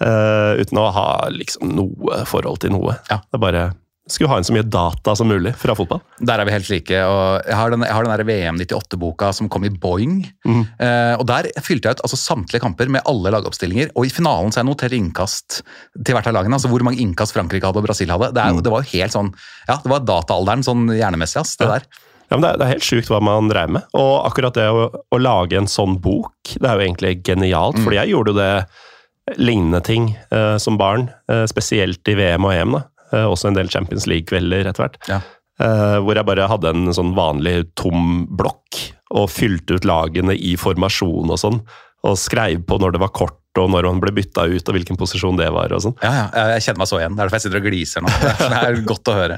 uh, 0.02 0.58
uten 0.58 0.80
å 0.82 0.88
ha 0.96 1.06
liksom 1.32 1.70
noe 1.78 2.24
forhold 2.26 2.64
til 2.64 2.74
noe. 2.74 2.96
Ja. 3.12 3.20
Det 3.30 3.40
bare 3.44 3.68
skulle 4.10 4.30
ha 4.34 4.38
inn 4.40 4.44
så 4.44 4.54
mye 4.56 4.66
data 4.68 5.14
som 5.16 5.30
mulig 5.32 5.54
fra 5.56 5.76
fotball. 5.78 6.02
Der 6.20 6.42
er 6.42 6.48
vi 6.48 6.52
helt 6.52 6.70
like. 6.70 6.98
og 7.08 7.46
Jeg 7.48 7.56
har 7.56 7.72
den, 7.72 7.86
jeg 7.88 7.96
har 7.96 8.04
den 8.04 8.14
der 8.14 8.26
VM 8.28 8.60
98-boka 8.60 9.32
som 9.36 9.48
kom 9.52 9.64
i 9.64 9.72
Boing. 9.72 10.18
Mm. 10.44 10.64
Eh, 10.78 11.14
og 11.16 11.26
Der 11.30 11.48
fylte 11.64 11.88
jeg 11.88 11.98
ut 11.98 12.04
altså, 12.04 12.20
samtlige 12.20 12.64
kamper 12.66 12.92
med 12.92 13.06
alle 13.10 13.32
lagoppstillinger. 13.32 13.94
Og 13.96 14.10
i 14.10 14.14
finalen 14.14 14.52
så 14.52 14.60
jeg 14.62 14.70
noterer 14.70 14.98
innkast 15.00 15.62
til 15.96 16.18
hvert 16.18 16.28
av 16.28 16.36
lagene. 16.36 16.60
altså 16.60 16.72
Hvor 16.72 16.84
mange 16.84 17.00
innkast 17.00 17.36
Frankrike 17.36 17.70
hadde 17.70 17.80
og 17.80 17.88
Brasil 17.88 18.12
hadde. 18.12 18.34
Det, 18.36 18.44
er, 18.44 18.58
mm. 18.58 18.64
det 18.66 18.74
var 18.76 18.84
jo 18.84 18.92
helt 18.98 19.16
sånn, 19.16 19.34
ja, 19.70 19.80
det 19.84 19.94
var 19.96 20.08
dataalderen 20.12 20.68
sånn 20.68 20.88
hjernemessig. 20.92 21.40
ass, 21.40 21.56
det 21.58 21.70
Ja. 21.70 21.78
der. 21.78 21.88
Ja, 22.32 22.38
men 22.38 22.42
det, 22.42 22.50
er, 22.50 22.58
det 22.58 22.66
er 22.66 22.74
helt 22.76 22.88
sjukt 22.88 23.10
hva 23.12 23.20
man 23.22 23.48
dreier 23.52 23.70
med. 23.70 23.84
Og 23.94 24.26
akkurat 24.26 24.56
det 24.58 24.66
å, 24.68 24.88
å 24.90 25.18
lage 25.22 25.60
en 25.60 25.68
sånn 25.70 26.00
bok, 26.02 26.34
det 26.56 26.66
er 26.66 26.80
jo 26.80 26.88
egentlig 26.88 27.20
genialt. 27.24 27.78
Mm. 27.78 27.84
Fordi 27.86 28.00
jeg 28.00 28.12
gjorde 28.12 28.34
jo 28.34 28.40
det 28.40 29.38
lignende 29.40 29.80
ting 29.86 30.18
eh, 30.32 30.58
som 30.60 30.76
barn, 30.80 31.08
eh, 31.32 31.46
spesielt 31.48 32.08
i 32.12 32.16
VM 32.20 32.48
og 32.48 32.56
EM. 32.56 32.76
da. 32.76 32.82
Eh, 33.14 33.28
også 33.30 33.48
en 33.52 33.58
del 33.60 33.70
Champions 33.70 34.08
League-kvelder 34.10 34.66
etter 34.72 34.88
hvert. 34.88 34.98
Ja. 35.12 35.22
Eh, 35.62 35.98
hvor 36.02 36.18
jeg 36.18 36.26
bare 36.26 36.48
hadde 36.50 36.72
en 36.74 36.88
sånn 36.98 37.14
vanlig 37.18 37.60
tom 37.78 38.26
blokk 38.34 38.80
og 39.14 39.30
fylte 39.30 39.76
ut 39.78 39.86
lagene 39.86 40.34
i 40.34 40.56
formasjon 40.58 41.30
og 41.30 41.38
sånn. 41.38 41.60
Og 42.04 42.18
skrev 42.20 42.64
på 42.68 42.80
når 42.82 42.96
det 42.98 43.02
var 43.04 43.12
kort, 43.16 43.38
og 43.62 43.70
når 43.70 43.86
man 43.86 44.00
ble 44.02 44.12
bytta 44.18 44.48
ut, 44.50 44.66
og 44.68 44.74
hvilken 44.76 44.98
posisjon 44.98 45.38
det 45.38 45.52
var. 45.54 45.72
og 45.72 45.84
sånn. 45.86 45.96
Ja, 46.02 46.12
ja, 46.12 46.26
jeg- 46.34 46.54
jeg 46.58 46.62
kjenner 46.66 46.82
meg 46.84 46.88
så 46.90 46.98
igjen. 47.00 47.16
Det 47.16 47.22
er 47.22 47.28
derfor 47.30 47.38
jeg 47.38 47.46
sitter 47.46 47.62
og 47.62 47.68
gliser 47.70 48.02
nå. 48.02 48.10
Det 48.50 48.58
er 48.64 48.82
godt 48.90 49.12
å 49.14 49.14
høre. 49.20 49.38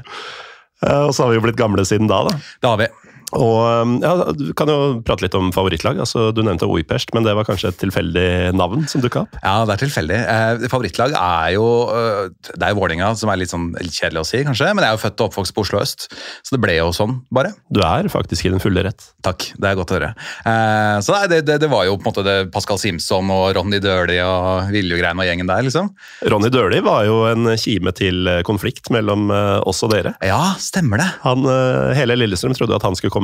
Eh, 0.82 1.02
og 1.06 1.12
så 1.14 1.24
har 1.24 1.30
vi 1.30 1.36
jo 1.38 1.44
blitt 1.44 1.56
gamle 1.60 1.84
siden 1.88 2.08
da, 2.08 2.22
da. 2.24 2.34
Det 2.60 2.68
har 2.72 2.76
vi. 2.80 2.88
Og 3.34 3.98
ja, 4.04 4.12
Du 4.36 4.52
kan 4.56 4.70
jo 4.70 5.00
prate 5.06 5.24
litt 5.24 5.34
om 5.34 5.50
favorittlag. 5.54 5.98
altså 5.98 6.30
Du 6.34 6.42
nevnte 6.46 6.68
Oipest, 6.70 7.12
men 7.14 7.26
det 7.26 7.34
var 7.34 7.46
kanskje 7.48 7.72
et 7.72 7.80
tilfeldig 7.80 8.54
navn 8.54 8.86
som 8.90 9.02
dukka 9.02 9.24
opp? 9.24 9.38
Ja, 9.42 9.64
det 9.66 9.76
er 9.76 9.82
tilfeldig. 9.86 10.18
Eh, 10.20 10.68
favorittlag 10.70 11.16
er 11.18 11.54
jo 11.56 11.66
øh, 11.90 12.30
Det 12.46 12.62
er 12.62 12.74
jo 12.74 12.78
Vålerenga, 12.78 13.14
som 13.18 13.32
er 13.32 13.40
litt 13.40 13.50
sånn 13.50 13.72
kjedelig 13.80 14.22
å 14.22 14.28
si, 14.28 14.44
kanskje. 14.46 14.70
Men 14.76 14.86
jeg 14.86 14.94
er 14.94 14.98
jo 14.98 15.02
født 15.02 15.24
og 15.24 15.30
oppvokst 15.30 15.56
på 15.56 15.64
Oslo 15.66 15.80
øst, 15.82 16.06
så 16.46 16.54
det 16.54 16.62
ble 16.62 16.76
jo 16.78 16.92
sånn, 16.94 17.18
bare. 17.34 17.54
Du 17.72 17.80
er 17.82 18.08
faktisk 18.12 18.46
i 18.46 18.52
den 18.52 18.62
fulle 18.62 18.84
rett. 18.86 19.08
Takk, 19.26 19.48
det 19.58 19.70
er 19.70 19.78
godt 19.78 19.90
å 19.90 19.98
høre. 19.98 20.12
Eh, 20.46 20.98
så 21.02 21.18
det, 21.32 21.42
det, 21.48 21.58
det 21.64 21.70
var 21.72 21.86
jo 21.88 21.96
på 21.98 22.06
en 22.06 22.10
måte 22.12 22.26
det 22.26 22.36
Pascal 22.54 22.78
Simpson 22.78 23.30
og 23.34 23.48
Ronny 23.56 23.80
Døhli 23.82 24.20
og 24.22 24.70
Viljugrein 24.74 25.18
og 25.18 25.26
gjengen 25.26 25.50
der, 25.50 25.64
liksom. 25.66 25.90
Ronny 26.30 26.52
Døhli 26.52 26.82
var 26.84 27.06
jo 27.08 27.24
en 27.30 27.50
kime 27.58 27.92
til 27.96 28.28
eh, 28.30 28.42
konflikt 28.46 28.92
mellom 28.94 29.30
eh, 29.34 29.58
oss 29.66 29.82
og 29.86 29.94
dere. 29.94 30.14
Ja, 30.24 30.54
stemmer 30.62 31.02
det. 31.02 31.08
Han, 31.24 31.46
eh, 31.50 31.96
hele 31.98 32.18
Lillestrøm 32.20 32.54
trodde 32.56 32.76
at 32.78 32.86
han 32.86 32.94
skulle 32.98 33.10
komme 33.10 33.15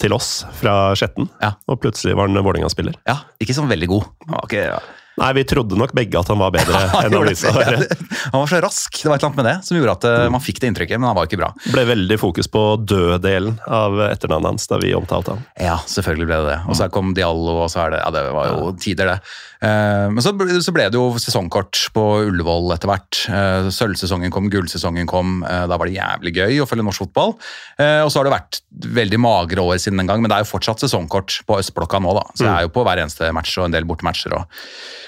til 0.00 0.12
oss 0.16 0.44
fra 0.58 0.94
Skjetten, 0.98 1.28
Ja. 1.40 1.52
og 1.68 1.80
plutselig 1.80 2.16
var 2.18 2.26
han 2.28 2.36
Vålerenga-spiller. 2.42 2.94
Ja, 3.06 3.20
Ikke 3.40 3.54
sånn 3.54 3.68
veldig 3.70 3.86
god. 3.88 4.04
Okay, 4.44 4.66
ja. 4.72 4.78
Nei, 5.14 5.28
vi 5.32 5.44
trodde 5.46 5.76
nok 5.78 5.92
begge 5.94 6.18
at 6.18 6.26
han 6.26 6.40
var 6.40 6.50
bedre 6.50 6.74
enn 7.04 7.14
Alisa. 7.14 7.52
han 7.54 8.34
var 8.34 8.48
så 8.50 8.58
rask, 8.64 8.90
det 8.98 9.06
var 9.06 9.14
et 9.14 9.22
eller 9.22 9.28
annet 9.30 9.36
med 9.38 9.46
det 9.46 9.52
som 9.68 9.76
gjorde 9.78 9.92
at 9.94 10.06
eh, 10.10 10.24
man 10.34 10.42
fikk 10.42 10.58
det 10.58 10.72
inntrykket, 10.72 10.98
men 10.98 11.06
han 11.06 11.14
var 11.14 11.28
ikke 11.28 11.38
bra. 11.38 11.52
ble 11.70 11.84
veldig 11.86 12.18
fokus 12.18 12.48
på 12.50 12.62
død-delen 12.82 13.60
av 13.70 13.94
etternavnet 14.08 14.50
hans 14.50 14.66
da 14.72 14.80
vi 14.82 14.90
omtalte 14.98 15.36
han. 15.36 15.44
Ja, 15.62 15.76
selvfølgelig 15.86 16.26
ble 16.32 16.40
det 16.42 16.50
det. 16.50 16.58
Og 16.66 16.74
så 16.80 16.90
kom 16.90 17.14
Diallo, 17.14 17.60
og 17.62 17.70
så 17.70 17.84
er 17.86 17.94
det 17.94 18.02
Ja, 18.02 18.10
det 18.10 18.24
var 18.34 18.50
jo 18.50 18.72
tider, 18.82 19.12
det. 19.14 19.20
Eh, 19.62 20.08
men 20.12 20.20
så, 20.24 20.32
ble- 20.36 20.58
det 20.92 20.98
jo 20.98 21.06
sesongkort 21.22 21.78
på 21.94 22.02
Ullevål 22.28 22.72
etter 22.74 22.90
hvert. 22.90 23.20
Eh, 23.30 23.68
Sølvsesongen 23.72 24.32
kom, 24.34 24.50
gullsesongen 24.52 25.06
kom. 25.08 25.42
eh, 25.46 25.66
da 25.70 25.78
var 25.80 25.86
det 25.88 25.94
jævlig 25.96 26.34
gøy 26.36 26.58
å 26.64 26.66
følge 26.68 26.84
norsk 26.84 27.04
fotball. 27.06 27.34
Og 27.34 28.10
så 28.12 28.18
har 28.20 28.24
det 28.28 28.34
vært 28.34 28.60
veldig 28.98 29.18
magre 29.24 29.62
år 29.64 29.78
siden 29.82 29.98
den 30.02 30.06
gang, 30.10 30.20
men 30.22 30.28
det 30.30 30.36
er 30.40 30.44
jo 30.44 30.50
fortsatt 30.52 30.82
sesongkort 30.84 31.40
på 31.48 31.58
østblokka 31.62 32.00
nå, 32.02 32.12
da. 32.18 32.26
Så 32.34 32.44
jeg 32.44 32.54
er 32.54 32.68
jo 32.68 32.74
på 32.74 32.84
hver 32.86 33.00
eneste 33.02 33.32
match 33.34 33.56
og 33.58 33.66
en 33.68 33.74
del 33.74 33.84
bortematcher 33.88 34.34
og, 34.36 34.44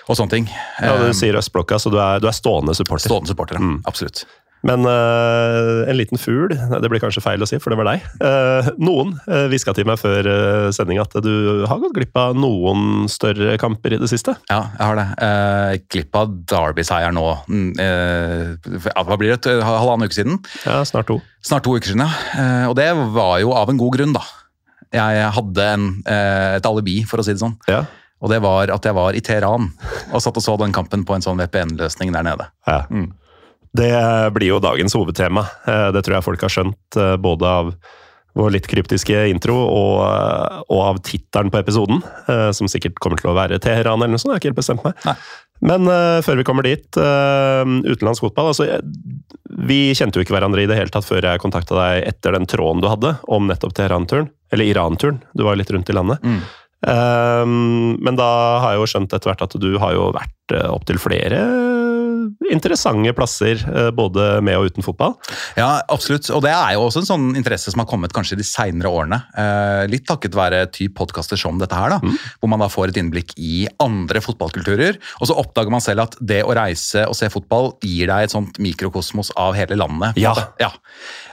og 0.09 0.17
sånne 0.19 0.31
ting. 0.38 0.49
Ja, 0.81 0.97
Du 1.03 1.12
sier 1.15 1.37
østblokka, 1.38 1.79
så 1.83 1.91
du 1.93 1.99
er, 2.00 2.19
du 2.23 2.26
er 2.31 2.37
stående 2.37 2.75
supporter. 2.75 3.09
Stående 3.11 3.31
supportere, 3.35 3.61
absolutt. 3.87 4.25
Men 4.67 4.87
uh, 4.89 5.85
en 5.87 5.99
liten 5.99 6.19
fugl, 6.19 6.55
det 6.57 6.89
blir 6.91 7.03
kanskje 7.03 7.23
feil 7.23 7.43
å 7.45 7.49
si, 7.49 7.59
for 7.63 7.71
det 7.73 7.79
var 7.81 7.91
deg. 7.91 8.07
Uh, 8.23 8.71
noen 8.81 9.15
uh, 9.29 9.53
til 9.53 9.87
meg 9.89 10.01
før 10.01 10.27
uh, 10.27 10.71
sending 10.75 10.99
at 11.03 11.13
du 11.23 11.67
har 11.69 11.83
gått 11.83 11.95
glipp 11.99 12.17
av 12.19 12.37
noen 12.39 13.07
større 13.11 13.57
kamper 13.61 13.97
i 13.97 14.01
det 14.01 14.09
siste. 14.11 14.35
Ja, 14.51 14.63
jeg 14.77 14.85
har 14.85 14.99
det. 14.99 15.07
Eh, 15.27 15.73
glipp 15.93 16.17
av 16.19 16.33
Derby-seier 16.51 17.15
nå. 17.15 17.25
Mm, 17.51 17.69
eh, 17.83 18.81
hva 18.97 19.19
blir 19.19 19.35
det? 19.35 19.57
Halvannen 19.65 20.09
uke 20.09 20.17
siden? 20.17 20.41
Ja, 20.67 20.81
snart 20.89 21.09
to. 21.11 21.19
Snart 21.45 21.67
to 21.67 21.77
uker 21.77 21.93
siden, 21.93 22.05
ja. 22.07 22.11
Eh, 22.37 22.67
og 22.71 22.77
det 22.79 22.89
var 23.15 23.39
jo 23.43 23.55
av 23.57 23.71
en 23.73 23.81
god 23.81 23.99
grunn, 23.99 24.17
da. 24.17 24.25
Jeg 24.95 25.31
hadde 25.37 25.69
en, 25.75 25.87
eh, 26.07 26.57
et 26.57 26.69
alibi, 26.69 27.01
for 27.09 27.21
å 27.21 27.27
si 27.27 27.35
det 27.35 27.43
sånn. 27.43 27.57
Ja. 27.71 27.85
Og 28.25 28.33
det 28.33 28.41
var 28.45 28.71
at 28.73 28.87
jeg 28.87 28.97
var 28.97 29.13
i 29.13 29.21
Teheran 29.21 29.71
og 30.09 30.23
satt 30.25 30.39
og 30.39 30.45
så 30.45 30.57
den 30.61 30.73
kampen 30.73 31.05
på 31.05 31.17
en 31.17 31.25
sånn 31.25 31.41
VPN-løsning 31.43 32.15
der 32.17 32.27
nede. 32.27 32.51
ja. 32.67 32.85
Mm. 32.91 33.13
Det 33.76 34.33
blir 34.37 34.54
jo 34.54 34.62
dagens 34.62 34.97
hovedtema. 34.97 35.47
Eh, 35.68 35.88
det 35.95 36.04
tror 36.06 36.18
jeg 36.18 36.26
folk 36.26 36.45
har 36.47 36.52
skjønt, 36.52 36.99
eh, 37.00 37.16
både 37.21 37.54
av 37.61 37.73
vår 38.37 38.52
litt 38.52 38.66
kryptiske 38.68 39.23
intro 39.30 39.56
og, 39.56 39.95
eh, 40.04 40.61
og 40.68 40.80
av 40.90 41.00
tittelen 41.00 41.50
på 41.52 41.62
episoden, 41.62 42.02
som 42.52 42.68
sikkert 42.68 43.00
kommer 43.00 43.21
til 43.21 43.30
å 43.30 43.37
være 43.37 43.59
Teheran 43.59 44.02
eller 44.02 44.12
noe 44.12 44.21
sånt. 44.21 44.35
Jeg 44.35 44.37
har 44.37 44.45
ikke 44.45 44.52
helt 44.52 44.62
bestemt 44.62 44.85
meg. 44.85 44.99
Nei. 45.06 45.16
Men 45.64 45.88
uh, 45.88 46.21
før 46.25 46.37
vi 46.37 46.45
kommer 46.45 46.66
dit, 46.66 46.85
uh, 47.00 47.64
utenlandsk 47.64 48.26
fotball 48.26 48.50
altså, 48.50 48.66
Vi 49.66 49.95
kjente 49.97 50.18
jo 50.18 50.26
ikke 50.26 50.35
hverandre 50.37 50.64
i 50.64 50.68
det 50.68 50.76
hele 50.76 50.92
tatt 50.92 51.06
før 51.06 51.25
jeg 51.25 51.40
kontakta 51.40 51.78
deg 51.78 52.11
etter 52.11 52.37
den 52.37 52.45
tråden 52.50 52.83
du 52.85 52.90
hadde 52.90 53.14
om 53.33 53.49
nettopp 53.49 53.73
Teheran-turen. 53.76 54.28
Eller 54.52 54.68
Iran-turen. 54.68 55.23
Du 55.35 55.47
var 55.47 55.56
jo 55.56 55.62
litt 55.62 55.73
rundt 55.73 55.90
i 55.90 55.97
landet. 55.97 56.21
Mm. 56.23 56.42
Uh, 56.87 57.45
men 58.04 58.21
da 58.21 58.28
har 58.62 58.75
jeg 58.75 58.83
jo 58.83 58.90
skjønt 58.92 59.16
etter 59.16 59.33
hvert 59.33 59.47
at 59.49 59.56
du 59.62 59.71
har 59.80 59.97
jo 59.97 60.11
vært 60.14 60.56
opptil 60.68 61.00
flere 61.02 61.40
interessante 62.53 63.12
plasser, 63.17 63.61
eh, 63.67 63.91
både 63.95 64.41
med 64.45 64.59
og 64.59 64.71
uten 64.71 64.85
fotball. 64.85 65.17
Ja, 65.59 65.81
absolutt. 65.93 66.29
Og 66.35 66.43
det 66.45 66.53
er 66.53 66.75
jo 66.76 66.85
også 66.87 67.03
en 67.03 67.09
sånn 67.09 67.26
interesse 67.38 67.73
som 67.73 67.83
har 67.83 67.88
kommet 67.91 68.15
kanskje 68.17 68.38
de 68.38 68.47
seinere 68.47 68.91
årene. 68.93 69.19
Eh, 69.37 69.87
litt 69.91 70.07
takket 70.09 70.37
være 70.37 70.65
typ 70.75 70.97
podkaster 70.99 71.41
som 71.41 71.59
dette 71.61 71.76
her, 71.76 71.97
da. 71.97 72.15
Hvor 72.41 72.53
man 72.53 72.62
da 72.62 72.71
får 72.73 72.93
et 72.93 73.00
innblikk 73.03 73.35
i 73.37 73.67
andre 73.83 74.23
fotballkulturer. 74.25 75.00
Og 75.21 75.31
så 75.31 75.37
oppdager 75.37 75.75
man 75.75 75.85
selv 75.85 76.07
at 76.07 76.17
det 76.21 76.43
å 76.47 76.55
reise 76.57 77.07
og 77.09 77.17
se 77.19 77.31
fotball 77.33 77.73
gir 77.85 78.11
deg 78.12 78.26
et 78.26 78.35
sånt 78.35 78.61
mikrokosmos 78.62 79.33
av 79.37 79.57
hele 79.59 79.79
landet. 79.79 80.19
Ja. 80.21 80.35
ja. 80.62 80.73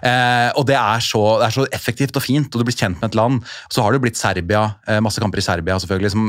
Eh, 0.01 0.50
og 0.60 0.67
det 0.70 0.77
er, 0.79 1.03
så, 1.03 1.22
det 1.41 1.50
er 1.50 1.58
så 1.58 1.67
effektivt 1.75 2.17
og 2.20 2.25
fint, 2.25 2.50
og 2.51 2.62
du 2.62 2.67
blir 2.67 2.77
kjent 2.77 3.00
med 3.01 3.12
et 3.12 3.20
land. 3.20 3.43
Så 3.74 3.86
har 3.86 3.93
det 3.93 4.01
blitt 4.03 4.20
Serbia, 4.20 4.65
masse 5.03 5.22
kamper 5.22 5.41
i 5.41 5.46
Serbia 5.46 5.77
selvfølgelig, 5.82 6.13
som 6.13 6.27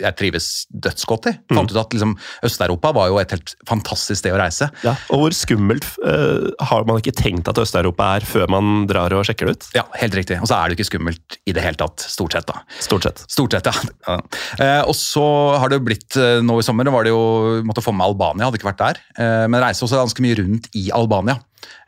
jeg 0.00 0.16
trives 0.18 0.50
dødsgodt 0.70 1.30
i. 1.30 1.36
Fant 1.52 1.70
ut 1.72 1.80
at 1.80 1.94
liksom, 1.94 2.16
Øst-Europa 2.46 2.92
var 2.96 3.10
jo 3.10 3.20
et 3.20 3.32
helt 3.34 3.54
fantastisk 3.68 4.19
sted 4.20 4.34
å 4.34 4.40
reise. 4.40 4.70
Ja, 4.86 4.94
og 5.10 5.24
hvor 5.24 5.36
skummelt 5.36 5.86
uh, 6.04 6.50
har 6.70 6.86
man 6.88 7.00
ikke 7.00 7.14
tenkt 7.16 7.48
at 7.50 7.60
Øst-Europa 7.60 8.12
er 8.18 8.26
før 8.28 8.50
man 8.52 8.84
drar 8.90 9.14
og 9.16 9.26
sjekker 9.28 9.50
det 9.50 9.56
ut? 9.56 9.68
Ja, 9.76 9.86
helt 10.00 10.16
riktig. 10.18 10.40
Og 10.40 10.50
så 10.50 10.58
er 10.58 10.70
det 10.70 10.78
ikke 10.78 10.90
skummelt 10.92 11.38
i 11.48 11.56
det 11.56 11.64
hele 11.64 11.80
tatt, 11.80 12.04
stort 12.04 12.36
sett. 12.36 12.48
da. 12.48 12.62
Stort 12.80 13.08
sett. 13.08 13.24
Stort 13.30 13.56
sett, 13.56 13.70
ja. 13.70 13.92
ja. 14.08 14.18
Uh, 14.60 14.82
og 14.90 14.96
så 14.98 15.26
har 15.60 15.70
det 15.70 15.80
jo 15.80 15.86
blitt 15.90 16.18
uh, 16.20 16.38
Nå 16.44 16.60
i 16.60 16.64
sommer 16.66 16.88
var 16.90 17.06
det 17.06 17.12
jo 17.12 17.60
måtte 17.66 17.82
få 17.84 17.92
med 17.94 18.06
Albania, 18.06 18.48
hadde 18.48 18.60
ikke 18.60 18.70
vært 18.70 18.80
der. 18.82 18.98
Men 19.50 19.60
reise 19.62 19.84
også 19.84 19.98
ganske 20.00 20.22
mye 20.24 20.38
rundt 20.38 20.68
i 20.78 20.88
Albania. 20.94 21.36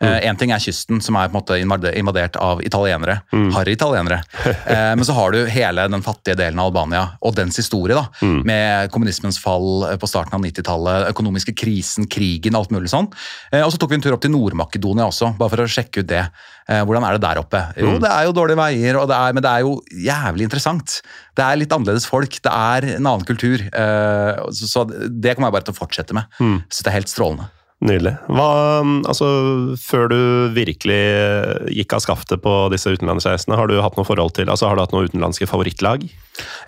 Én 0.03 0.39
ting 0.39 0.51
er 0.51 0.59
kysten, 0.59 0.99
som 1.05 1.15
er 1.15 1.29
på 1.31 1.37
en 1.39 1.69
måte 1.71 1.93
invadert 1.95 2.35
av 2.43 2.63
italienere. 2.67 3.21
Harry 3.55 3.77
italienere. 3.79 4.23
Eh, 4.73 4.95
men 4.97 5.05
så 5.05 5.15
har 5.17 5.33
du 5.35 5.41
hele 5.51 5.85
den 5.91 6.03
fattige 6.05 6.37
delen 6.39 6.59
av 6.61 6.71
Albania 6.71 7.03
og 7.21 7.35
dens 7.37 7.57
historie. 7.59 7.97
da, 7.97 8.07
Med 8.47 8.91
kommunismens 8.95 9.39
fall 9.43 9.85
eh, 9.89 9.97
på 10.01 10.09
starten 10.09 10.37
av 10.37 10.43
90-tallet, 10.45 11.09
økonomiske 11.13 11.55
krisen, 11.59 12.07
krigen, 12.11 12.57
alt 12.59 12.73
mulig 12.75 12.91
sånn. 12.93 13.09
Eh, 13.53 13.63
og 13.63 13.73
så 13.75 13.81
tok 13.81 13.93
vi 13.93 13.99
en 13.99 14.05
tur 14.05 14.17
opp 14.17 14.23
til 14.25 14.33
Nord-Makedonia 14.35 15.07
også, 15.11 15.33
bare 15.39 15.53
for 15.55 15.65
å 15.65 15.69
sjekke 15.71 16.03
ut 16.05 16.11
det. 16.11 16.25
Eh, 16.69 16.83
hvordan 16.87 17.07
er 17.09 17.17
det 17.19 17.25
der 17.25 17.41
oppe? 17.43 17.63
Jo, 17.79 17.97
det 18.03 18.11
er 18.11 18.29
jo 18.29 18.35
dårlige 18.37 18.61
veier, 18.63 19.01
og 19.03 19.09
det 19.11 19.19
er, 19.19 19.37
men 19.37 19.45
det 19.45 19.51
er 19.55 19.65
jo 19.67 19.75
jævlig 20.09 20.47
interessant. 20.49 21.01
Det 21.39 21.47
er 21.47 21.59
litt 21.61 21.75
annerledes 21.75 22.07
folk, 22.09 22.39
det 22.45 22.53
er 22.53 22.89
en 22.97 23.09
annen 23.11 23.27
kultur. 23.29 23.63
Eh, 23.67 24.45
så, 24.57 24.87
det 24.87 25.35
kommer 25.37 25.51
jeg 25.51 25.59
bare 25.59 25.69
til 25.69 25.77
å 25.77 25.81
fortsette 25.83 26.17
med. 26.17 26.39
Så 26.71 26.83
det 26.87 26.93
er 26.93 27.01
helt 27.01 27.13
strålende. 27.13 27.51
Nydelig. 27.83 28.13
Hva, 28.31 28.49
altså, 29.11 29.29
før 29.83 30.13
du 30.13 30.19
virkelig 30.55 31.01
gikk 31.75 31.97
av 31.97 32.05
skaftet 32.05 32.43
på 32.45 32.53
disse 32.71 32.93
utenlandsreisene, 32.95 33.59
har 33.59 33.67
du 33.67 33.81
hatt 33.83 33.99
noe 33.99 34.07
forhold 34.07 34.37
til, 34.37 34.51
altså 34.53 34.71
har 34.71 34.79
du 34.79 34.85
hatt 34.85 34.95
noen 34.95 35.09
utenlandske 35.11 35.49
favorittlag? 35.51 36.05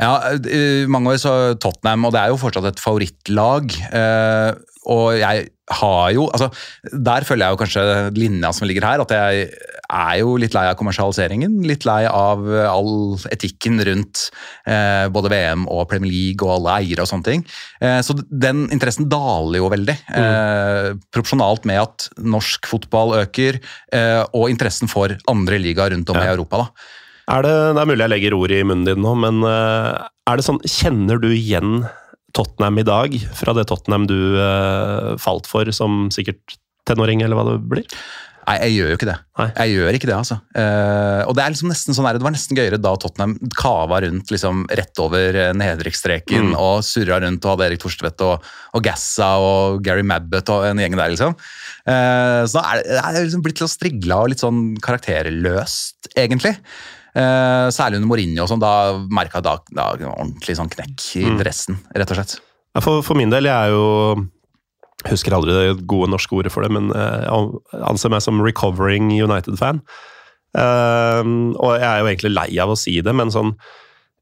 Ja, 0.01 0.13
i 0.37 0.85
mange 0.91 1.15
år 1.15 1.21
så 1.23 1.35
Tottenham, 1.61 2.07
og 2.09 2.15
det 2.15 2.23
er 2.23 2.33
jo 2.33 2.41
fortsatt 2.41 2.69
et 2.69 2.83
favorittlag. 2.83 3.75
eh, 3.93 4.53
og 4.85 5.15
jeg 5.17 5.47
har 5.73 6.11
jo 6.13 6.27
altså 6.29 6.51
Der 6.93 7.25
følger 7.25 7.47
jeg 7.47 7.55
jo 7.55 7.61
kanskje 7.63 7.85
linja 8.19 8.51
som 8.53 8.67
ligger 8.69 8.85
her, 8.85 9.01
at 9.01 9.15
jeg 9.15 9.47
er 9.95 10.19
jo 10.21 10.35
litt 10.41 10.55
lei 10.57 10.65
av 10.69 10.77
kommersialiseringen. 10.77 11.59
Litt 11.69 11.87
lei 11.89 12.03
av 12.09 12.43
all 12.69 13.17
etikken 13.33 13.79
rundt 13.87 14.27
eh, 14.69 15.07
både 15.13 15.31
VM 15.33 15.67
og 15.73 15.87
Premier 15.91 16.13
League 16.13 16.45
og 16.45 16.57
alle 16.57 16.79
eiere 16.81 17.05
og 17.05 17.11
sånne 17.11 17.29
ting. 17.29 17.45
Eh, 17.81 18.01
så 18.05 18.17
den 18.29 18.67
interessen 18.75 19.09
daler 19.13 19.61
jo 19.61 19.71
veldig. 19.73 19.97
Eh, 20.21 20.91
proporsjonalt 21.15 21.69
med 21.69 21.83
at 21.85 22.09
norsk 22.21 22.69
fotball 22.69 23.17
øker, 23.23 23.61
eh, 23.93 24.23
og 24.33 24.51
interessen 24.53 24.91
for 24.91 25.17
andre 25.31 25.61
ligaer 25.63 25.95
rundt 25.95 26.13
om 26.13 26.21
i 26.21 26.29
Europa. 26.33 26.65
da. 26.65 26.91
Er 27.31 27.45
det, 27.47 27.55
det 27.77 27.81
er 27.81 27.89
mulig 27.89 28.05
jeg 28.05 28.13
legger 28.13 28.37
ord 28.37 28.53
i 28.53 28.65
munnen 28.67 28.89
din 28.89 29.01
nå, 29.05 29.15
men 29.17 29.41
eh, 29.49 29.93
er 30.29 30.41
det 30.41 30.45
sånn, 30.45 30.61
kjenner 30.69 31.23
du 31.23 31.31
igjen 31.33 31.87
Tottenham 32.37 32.83
i 32.83 32.85
dag 32.87 33.15
fra 33.39 33.55
det 33.57 33.69
Tottenham 33.71 34.05
du 34.11 34.19
eh, 34.43 35.15
falt 35.23 35.49
for 35.49 35.71
som 35.73 36.09
sikkert 36.13 36.59
tenåring, 36.89 37.23
eller 37.25 37.39
hva 37.39 37.47
det 37.49 37.59
blir? 37.71 37.89
Nei, 38.45 38.59
jeg 38.61 38.75
gjør 38.75 38.91
jo 38.91 38.97
ikke 38.99 39.07
det. 39.09 39.15
Nei. 39.41 39.47
Jeg 39.57 39.73
gjør 39.73 39.97
ikke 39.97 40.09
det, 40.11 40.17
altså. 40.19 40.37
Uh, 40.53 41.23
og 41.25 41.31
det 41.33 41.41
er 41.41 41.53
liksom 41.55 41.71
nesten 41.73 41.97
sånn 41.97 42.05
her, 42.05 42.19
det 42.21 42.27
var 42.27 42.35
nesten 42.35 42.59
gøyere 42.59 42.77
da 42.77 42.91
Tottenham 43.01 43.39
kava 43.57 44.03
rundt 44.05 44.29
liksom 44.35 44.67
rett 44.69 45.01
over 45.01 45.39
nedrykksstreken 45.57 46.51
Mm. 46.51 46.59
og 46.61 46.83
surra 46.85 47.23
rundt 47.25 47.41
og 47.47 47.55
hadde 47.55 47.71
Erik 47.71 47.81
Torstvedt 47.81 48.21
og, 48.27 48.45
og 48.77 48.85
Gassa 48.85 49.31
og 49.41 49.81
Gary 49.87 50.05
Mabbott 50.05 50.53
og 50.53 50.67
en 50.69 50.83
gjeng 50.83 50.99
der, 51.01 51.15
liksom. 51.15 51.39
Uh, 51.89 52.45
så 52.45 52.59
da 52.59 52.67
er 52.75 52.83
det, 52.83 52.91
det 52.91 53.01
er 53.01 53.25
liksom 53.31 53.47
blitt 53.49 53.65
litt 53.65 53.73
strigla 53.79 54.21
og 54.21 54.35
litt 54.35 54.45
sånn 54.45 54.61
karakterløst, 54.85 56.13
egentlig. 56.13 56.53
Eh, 57.15 57.67
særlig 57.71 58.01
under 58.01 58.11
Mourinho 58.11 58.47
som 58.49 58.59
sånn, 58.59 58.65
da 58.65 59.07
merka 59.15 59.39
jeg 59.39 59.47
da, 59.47 59.59
da 59.71 59.91
ordentlig 60.11 60.57
sånn 60.59 60.73
knekk 60.73 61.05
i 61.21 61.25
Mm. 61.29 61.39
dressen, 61.39 61.79
rett 61.95 62.11
og 62.11 62.19
slett. 62.19 62.41
For, 62.83 63.03
for 63.07 63.15
min 63.15 63.31
del, 63.31 63.45
jeg 63.47 63.55
er 63.55 63.71
jo 63.71 64.27
husker 65.07 65.35
aldri 65.37 65.53
det 65.53 65.87
gode 65.87 66.11
norske 66.11 66.35
ordet 66.35 66.51
for 66.51 66.65
det, 66.65 66.73
men 66.75 66.91
eh, 66.91 67.27
jeg 67.29 67.83
anser 67.87 68.11
meg 68.11 68.23
som 68.25 68.41
recovering 68.43 69.13
United-fan. 69.13 69.83
Ehm, 70.55 71.55
og 71.59 71.75
jeg 71.81 71.87
er 71.89 72.01
jo 72.01 72.09
egentlig 72.11 72.35
lei 72.35 72.51
av 72.63 72.71
å 72.73 72.79
si 72.79 73.01
det, 73.03 73.15
men 73.17 73.33
sånn 73.35 73.57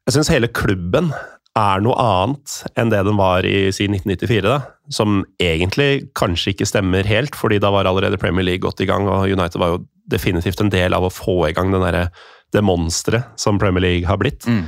Jeg 0.03 0.17
syns 0.17 0.27
hele 0.33 0.49
klubben 0.51 1.13
er 1.55 1.79
noe 1.79 1.95
annet 1.95 2.57
enn 2.75 2.89
det 2.91 3.05
den 3.07 3.15
var 3.15 3.45
i 3.47 3.69
si 3.71 3.85
1994, 3.87 4.41
da. 4.43 4.57
Som 4.91 5.21
egentlig 5.39 6.09
kanskje 6.19 6.51
ikke 6.51 6.67
stemmer 6.67 7.07
helt, 7.07 7.37
fordi 7.39 7.61
da 7.63 7.69
var 7.71 7.87
allerede 7.87 8.19
Premier 8.19 8.43
League 8.43 8.65
godt 8.65 8.81
i 8.83 8.87
gang, 8.89 9.07
og 9.07 9.29
United 9.31 9.61
var 9.61 9.77
jo 9.77 9.85
definitivt 10.11 10.59
en 10.59 10.73
del 10.73 10.91
av 10.97 11.07
å 11.07 11.13
få 11.13 11.37
i 11.47 11.53
gang 11.55 11.71
den 11.71 11.85
derre 11.85 12.09
det 12.53 12.63
monsteret 12.65 13.33
som 13.39 13.59
Premier 13.61 13.83
League 13.83 14.07
har 14.09 14.19
blitt. 14.21 14.45
Mm. 14.47 14.63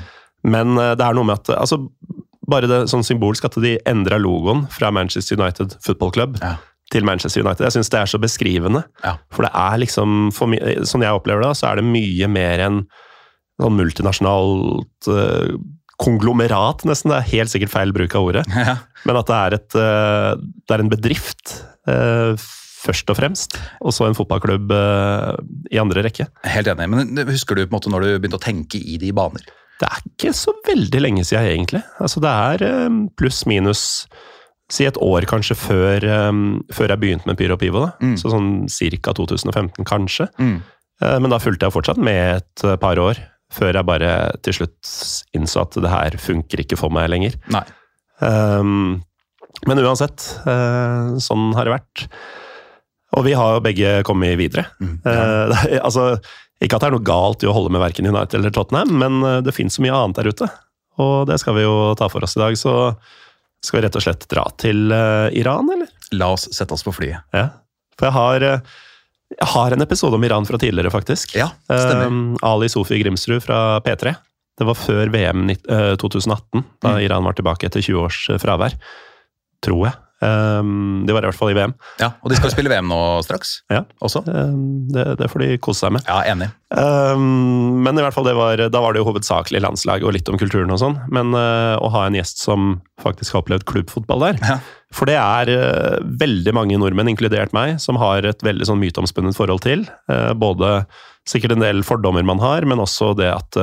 Men 0.46 0.78
eh, 0.82 0.94
det 1.00 1.06
er 1.06 1.18
noe 1.18 1.26
med 1.30 1.40
at 1.42 1.56
altså, 1.62 1.82
Bare 2.46 2.68
det 2.70 2.84
sånn 2.92 3.02
symbolsk 3.02 3.48
at 3.48 3.56
de 3.64 3.72
endra 3.90 4.20
logoen 4.22 4.68
fra 4.70 4.92
Manchester 4.94 5.40
United 5.40 5.72
Football 5.82 6.12
Club 6.14 6.36
Ja. 6.44 6.52
til 6.94 7.02
Manchester 7.08 7.42
United. 7.42 7.64
Jeg 7.66 7.74
syns 7.74 7.90
det 7.90 7.98
er 8.04 8.12
så 8.12 8.20
beskrivende. 8.22 8.84
Ja. 9.02 9.16
For 9.34 9.48
det 9.48 9.50
er 9.58 9.80
liksom, 9.82 10.28
for 10.36 10.52
mi, 10.52 10.60
sånn 10.86 11.02
jeg 11.02 11.18
opplever 11.18 11.42
det, 11.42 11.56
så 11.58 11.72
er 11.72 11.80
det 11.82 11.88
mye 11.90 12.30
mer 12.30 12.62
enn 12.68 12.84
sånn 13.58 13.74
multinasjonalt 13.80 15.10
uh, 15.10 15.56
konglomerat, 15.98 16.86
nesten. 16.86 17.10
Det 17.14 17.18
er 17.18 17.32
helt 17.32 17.54
sikkert 17.56 17.74
feil 17.74 17.94
bruk 17.96 18.14
av 18.20 18.30
ordet. 18.30 18.46
Ja. 18.68 18.78
Men 19.10 19.18
at 19.24 19.28
det 19.30 19.36
er, 19.42 19.54
et, 19.58 19.76
eh, 19.78 20.30
det 20.66 20.74
er 20.78 20.82
en 20.82 20.90
bedrift, 20.90 21.52
eh, 21.90 22.46
først 22.86 23.12
og 23.12 23.20
fremst. 23.20 23.58
Og 23.82 23.96
så 23.96 24.08
en 24.08 24.18
fotballklubb 24.18 24.74
eh, 24.76 25.32
i 25.74 25.82
andre 25.82 26.06
rekke. 26.06 26.30
Helt 26.48 26.70
enig. 26.72 26.90
Men 26.92 27.26
husker 27.30 27.58
du 27.58 27.66
på 27.66 27.72
en 27.74 27.78
måte 27.78 27.94
når 27.94 28.06
du 28.06 28.12
begynte 28.14 28.40
å 28.40 28.46
tenke 28.46 28.82
i 28.82 29.00
de 29.02 29.12
baner? 29.16 29.46
Det 29.82 29.90
er 29.90 30.06
ikke 30.08 30.32
så 30.36 30.54
veldig 30.68 31.02
lenge 31.04 31.26
siden, 31.28 31.50
egentlig. 31.52 31.84
Altså, 32.00 32.22
det 32.24 32.32
er 32.32 32.66
eh, 32.70 33.02
pluss-minus 33.20 33.84
Si 34.74 34.82
et 34.82 34.98
år 34.98 35.28
kanskje 35.30 35.54
før, 35.54 36.06
um, 36.26 36.64
før 36.74 36.90
jeg 36.90 37.02
begynte 37.04 37.30
med 37.30 37.38
Pyro 37.38 37.54
Pivo. 37.62 37.84
Da. 37.84 37.92
Mm. 38.02 38.16
Så 38.18 38.32
sånn 38.34 38.48
ca. 38.66 39.14
2015, 39.14 39.86
kanskje. 39.86 40.26
Mm. 40.42 40.56
Uh, 41.04 41.18
Men 41.22 41.30
da 41.30 41.38
fulgte 41.38 41.68
jeg 41.68 41.76
fortsatt 41.76 42.02
med 42.02 42.40
et 42.40 42.66
par 42.82 42.98
år, 42.98 43.20
før 43.54 43.78
jeg 43.78 43.86
bare 43.86 44.10
til 44.42 44.58
slutt 44.58 44.94
innså 45.38 45.68
at 45.68 45.78
det 45.78 45.92
her 45.92 46.18
funker 46.18 46.64
ikke 46.64 46.80
for 46.82 46.90
meg 46.90 47.12
lenger. 47.14 47.38
Um, 48.18 49.04
men 49.70 49.84
uansett, 49.86 50.26
uh, 50.50 51.14
sånn 51.22 51.54
har 51.54 51.70
det 51.70 51.76
vært. 51.78 52.08
Og 53.14 53.24
vi 53.28 53.34
har 53.38 53.54
jo 53.58 53.64
begge 53.64 53.92
kommet 54.08 54.38
videre. 54.40 54.66
Mm. 54.82 54.96
Eh, 55.06 55.44
det 55.52 55.60
er- 55.78 55.84
altså, 55.86 56.08
ikke 56.64 56.76
at 56.80 56.82
det 56.86 56.88
er 56.90 56.96
noe 56.98 57.06
galt 57.06 57.44
i 57.44 57.48
å 57.48 57.54
holde 57.54 57.70
med 57.76 57.84
verken 57.84 58.08
United 58.10 58.40
eller 58.40 58.52
Tottenham, 58.56 58.96
men 58.98 59.20
eh, 59.24 59.42
det 59.46 59.54
finnes 59.56 59.76
så 59.78 59.84
mye 59.86 59.94
annet 59.96 60.18
der 60.22 60.32
ute. 60.32 60.48
Og 61.04 61.28
det 61.28 61.38
skal 61.42 61.56
vi 61.58 61.66
jo 61.68 61.94
ta 62.00 62.08
for 62.10 62.24
oss 62.24 62.38
i 62.38 62.42
dag. 62.42 62.56
Så 62.58 62.72
skal 63.66 63.80
vi 63.82 63.86
rett 63.88 63.96
og 64.00 64.04
slett 64.06 64.24
dra 64.32 64.44
til 64.62 64.92
uh, 64.94 65.28
Iran, 65.36 65.68
eller? 65.74 65.90
La 66.16 66.30
oss 66.36 66.46
sette 66.56 66.72
oss 66.76 66.84
på 66.86 66.94
flyet. 66.96 67.20
Ja. 67.36 67.50
For 68.00 68.08
jeg 68.08 68.16
har, 68.16 68.46
eh, 68.46 68.76
jeg 69.36 69.50
har 69.56 69.74
en 69.76 69.84
episode 69.84 70.16
om 70.16 70.24
Iran 70.28 70.46
fra 70.48 70.60
tidligere, 70.62 70.92
faktisk. 70.94 71.34
Ja, 71.36 71.50
stemmer. 71.68 72.08
Um, 72.08 72.22
Ali 72.46 72.70
Sofi 72.72 73.00
Grimsrud 73.02 73.44
fra 73.44 73.82
P3. 73.84 74.14
Det 74.56 74.68
var 74.70 74.78
før 74.80 75.12
VM 75.12 75.50
eh, 75.52 75.96
2018, 76.00 76.64
da 76.86 76.94
Mm. 76.96 77.02
Iran 77.10 77.26
var 77.28 77.36
tilbake 77.36 77.68
etter 77.68 77.84
20 77.84 78.00
års 78.06 78.22
eh, 78.32 78.40
fravær. 78.40 78.78
Tror 79.66 79.88
jeg. 79.90 79.96
Um, 80.24 81.04
de 81.06 81.12
var 81.14 81.26
i 81.26 81.28
hvert 81.28 81.38
fall 81.38 81.52
i 81.52 81.58
VM. 81.58 81.74
Ja, 82.00 82.14
Og 82.24 82.32
de 82.32 82.38
skal 82.40 82.54
spille 82.54 82.72
VM 82.72 82.88
nå 82.90 83.00
straks 83.26 83.58
Ja. 83.76 83.82
også. 84.02 84.22
Um, 84.28 84.88
det, 84.94 85.04
det 85.20 85.28
får 85.32 85.44
de 85.44 85.50
kose 85.62 85.84
seg 85.86 85.96
med. 85.98 86.06
Ja, 86.08 86.22
enig. 86.32 86.48
Um, 86.76 87.82
men 87.84 88.00
i 88.00 88.04
hvert 88.04 88.16
fall 88.16 88.26
det 88.28 88.36
var, 88.38 88.60
da 88.72 88.82
var 88.84 88.96
det 88.96 89.02
jo 89.04 89.10
hovedsakelig 89.10 89.62
landslag 89.64 90.06
og 90.08 90.16
litt 90.16 90.30
om 90.32 90.40
kulturen 90.40 90.72
og 90.74 90.80
sånn. 90.82 90.98
Men 91.14 91.36
uh, 91.36 91.76
å 91.84 91.92
ha 91.94 92.06
en 92.08 92.18
gjest 92.18 92.42
som 92.44 92.78
faktisk 93.04 93.36
har 93.36 93.44
opplevd 93.44 93.68
klubbfotball 93.70 94.24
der 94.30 94.42
Ja. 94.46 94.58
For 94.96 95.10
det 95.10 95.18
er 95.20 95.50
uh, 95.52 95.98
veldig 96.22 96.54
mange 96.56 96.78
nordmenn, 96.80 97.10
inkludert 97.12 97.52
meg, 97.58 97.76
som 97.84 98.00
har 98.00 98.24
et 98.30 98.40
veldig 98.46 98.70
sånn 98.70 98.80
myteomspunnet 98.80 99.36
forhold 99.36 99.66
til. 99.66 99.84
Uh, 100.08 100.32
både 100.38 100.86
sikkert 101.28 101.56
en 101.58 101.64
del 101.66 101.82
fordommer 101.84 102.24
man 102.24 102.40
har, 102.40 102.64
men 102.70 102.78
også 102.80 103.16
det 103.18 103.32
at 103.34 103.58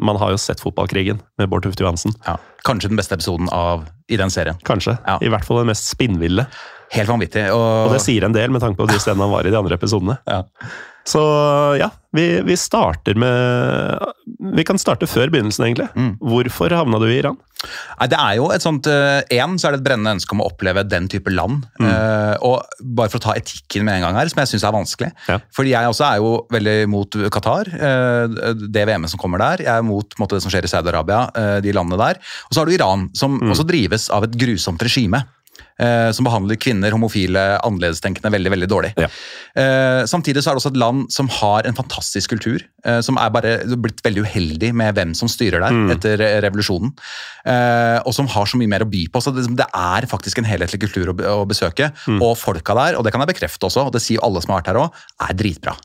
man 0.00 0.16
har 0.16 0.30
jo 0.32 0.38
sett 0.40 0.62
fotballkrigen 0.64 1.18
med 1.36 1.50
Bård 1.52 1.66
Tufte 1.66 1.84
Johansen. 1.84 2.14
Ja. 2.24 2.38
Kanskje 2.66 2.90
den 2.90 2.98
beste 2.98 3.14
episoden 3.14 3.48
av, 3.54 3.84
i 4.10 4.18
den 4.18 4.32
serien. 4.34 4.58
Kanskje. 4.66 4.96
Ja. 5.06 5.20
I 5.22 5.30
hvert 5.30 5.46
fall 5.46 5.62
den 5.62 5.70
mest 5.70 5.86
spinnville. 5.92 6.48
Helt 6.94 7.10
vanvittig. 7.10 7.46
Og, 7.54 7.86
Og 7.86 7.94
det 7.94 8.02
sier 8.04 8.26
en 8.26 8.34
del 8.34 8.50
med 8.54 8.62
tanke 8.62 8.78
på 8.80 8.88
de 8.90 8.98
stedene 9.02 9.26
han 9.26 9.32
var 9.34 9.46
i 9.46 9.54
de 9.54 9.58
andre 9.58 9.78
episodene. 9.78 10.18
ja. 10.26 10.42
Så 11.06 11.20
ja, 11.78 11.86
Vi, 12.16 12.26
vi 12.46 12.56
starter 12.58 13.18
med 13.18 14.14
Vi 14.56 14.64
kan 14.66 14.80
starte 14.80 15.08
før 15.10 15.32
begynnelsen, 15.32 15.68
egentlig. 15.68 15.90
Mm. 15.96 16.14
Hvorfor 16.20 16.74
havna 16.76 17.00
du 17.02 17.08
i 17.10 17.18
Iran? 17.20 17.38
Nei, 17.96 18.06
det 18.12 18.18
er 18.20 18.34
jo 18.36 18.50
et 18.52 18.62
sånt 18.62 18.86
Én, 18.86 19.56
så 19.58 19.68
er 19.68 19.74
det 19.74 19.80
et 19.80 19.86
brennende 19.86 20.12
ønske 20.18 20.34
om 20.36 20.42
å 20.44 20.48
oppleve 20.50 20.84
den 20.86 21.08
type 21.10 21.32
land. 21.32 21.64
Eh, 21.80 22.34
og 22.44 22.62
bare 22.80 23.10
for 23.12 23.18
å 23.18 23.24
ta 23.26 23.36
etikken 23.38 23.86
med 23.86 23.98
en 23.98 24.06
gang 24.06 24.18
her, 24.20 24.30
som 24.30 24.42
jeg 24.42 24.52
syns 24.52 24.66
er 24.66 24.74
vanskelig. 24.76 25.10
Ja. 25.30 25.38
Fordi 25.56 25.72
jeg 25.72 25.90
også 25.90 26.06
er 26.08 26.20
jo 26.22 26.32
veldig 26.52 26.76
mot 26.92 27.18
Qatar, 27.32 27.70
uh, 27.72 28.52
det 28.60 28.84
VM-et 28.88 29.12
som 29.12 29.20
kommer 29.20 29.42
der. 29.42 29.64
Jeg 29.66 29.72
er 29.72 29.86
mot 29.86 30.18
måte, 30.20 30.36
det 30.36 30.44
som 30.44 30.52
skjer 30.52 30.68
i 30.68 30.70
Saudi-Arabia, 30.70 31.22
eh, 31.36 31.56
de 31.64 31.74
landene 31.76 31.98
der. 32.00 32.20
Og 32.48 32.54
så 32.54 32.62
har 32.62 32.68
du 32.68 32.76
Iran, 32.76 33.08
som 33.16 33.38
også 33.42 33.66
drives 33.68 34.08
av 34.14 34.28
et 34.28 34.36
grusomt 34.38 34.82
regime. 34.84 35.24
Eh, 35.82 36.10
som 36.16 36.26
behandler 36.26 36.58
kvinner, 36.60 36.94
homofile, 36.94 37.44
annerledestenkende 37.66 38.32
veldig 38.34 38.52
veldig 38.54 38.68
dårlig. 38.70 38.92
Ja. 39.00 39.08
Eh, 39.56 40.02
samtidig 40.10 40.42
så 40.42 40.50
er 40.50 40.56
det 40.56 40.62
også 40.62 40.72
et 40.74 40.80
land 40.80 41.06
som 41.14 41.30
har 41.38 41.68
en 41.68 41.78
fantastisk 41.78 42.34
kultur, 42.34 42.64
eh, 42.84 43.00
som 43.04 43.20
er 43.20 43.32
bare 43.34 43.56
blitt 43.76 44.02
veldig 44.06 44.26
uheldig 44.26 44.72
med 44.76 44.96
hvem 44.98 45.16
som 45.18 45.30
styrer 45.30 45.64
der 45.64 45.96
etter 45.96 46.22
eh, 46.24 46.38
revolusjonen. 46.46 46.94
Eh, 47.46 47.98
og 48.02 48.14
som 48.16 48.30
har 48.32 48.48
så 48.48 48.60
mye 48.60 48.70
mer 48.70 48.86
å 48.86 48.90
by 48.90 49.06
på. 49.12 49.22
Så 49.24 49.34
det, 49.36 49.48
det 49.58 49.68
er 49.72 50.08
faktisk 50.10 50.40
en 50.40 50.48
helhetlig 50.48 50.82
kultur 50.86 51.12
å, 51.12 51.18
å 51.40 51.42
besøke. 51.48 51.92
Og 52.16 52.36
folka 52.38 52.76
der, 52.78 52.98
og 52.98 53.06
det 53.06 53.14
kan 53.14 53.22
jeg 53.24 53.34
bekrefte 53.34 53.68
også, 53.68 53.88
og 53.88 53.96
det 53.96 54.04
sier 54.04 54.22
alle 54.24 54.42
som 54.44 54.54
har 54.54 54.62
vært 54.62 54.72
her 54.72 54.82
òg, 54.86 55.04
er 55.26 55.36
dritbra. 55.38 55.76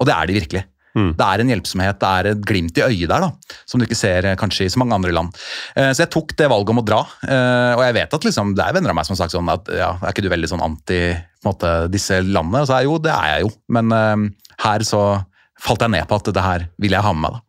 Og 0.00 0.08
det 0.08 0.16
er 0.16 0.28
de 0.28 0.40
virkelig. 0.40 0.66
Mm. 0.96 1.10
Det 1.18 1.26
er 1.26 1.42
en 1.42 1.50
hjelpsomhet, 1.52 1.98
det 2.00 2.10
er 2.10 2.28
et 2.30 2.44
glimt 2.48 2.78
i 2.80 2.84
øyet 2.86 3.10
der, 3.10 3.26
da, 3.26 3.56
som 3.68 3.80
du 3.80 3.84
ikke 3.84 3.98
ser 3.98 4.30
eh, 4.30 4.36
kanskje 4.40 4.64
i 4.64 4.72
så 4.72 4.80
mange 4.80 4.96
andre 4.96 5.12
land. 5.12 5.36
Eh, 5.76 5.90
Så 5.92 6.06
jeg 6.06 6.12
tok 6.14 6.32
det 6.38 6.48
valget 6.48 6.72
om 6.72 6.80
å 6.80 6.86
dra, 6.88 7.02
eh, 7.28 7.72
og 7.76 7.82
jeg 7.84 7.96
vet 7.98 8.16
at 8.16 8.28
liksom, 8.30 8.54
det 8.56 8.64
er 8.64 8.76
venner 8.78 8.94
av 8.94 8.96
meg 8.96 9.08
som 9.08 9.12
har 9.12 9.22
sagt 9.24 9.36
sånn 9.36 9.52
at 9.52 9.68
ja, 9.76 9.92
er 10.00 10.14
ikke 10.14 10.24
du 10.24 10.32
veldig 10.32 10.50
sånn 10.54 10.64
anti 10.64 11.00
måte, 11.44 11.74
disse 11.92 12.22
landene? 12.24 12.64
Og 12.64 12.70
så 12.70 12.78
er 12.78 12.86
jo, 12.88 12.96
det 13.02 13.12
er 13.12 13.34
jeg 13.34 13.44
jo, 13.44 13.50
men 13.76 13.92
uh, 13.92 14.16
her 14.64 14.84
så 14.88 15.02
falt 15.62 15.84
jeg 15.84 15.92
ned 15.92 16.08
på 16.08 16.16
at 16.16 16.32
det 16.32 16.44
her 16.44 16.64
vil 16.80 16.96
jeg 16.96 17.04
ha 17.04 17.12
med 17.12 17.26
meg. 17.26 17.36
da. 17.36 17.42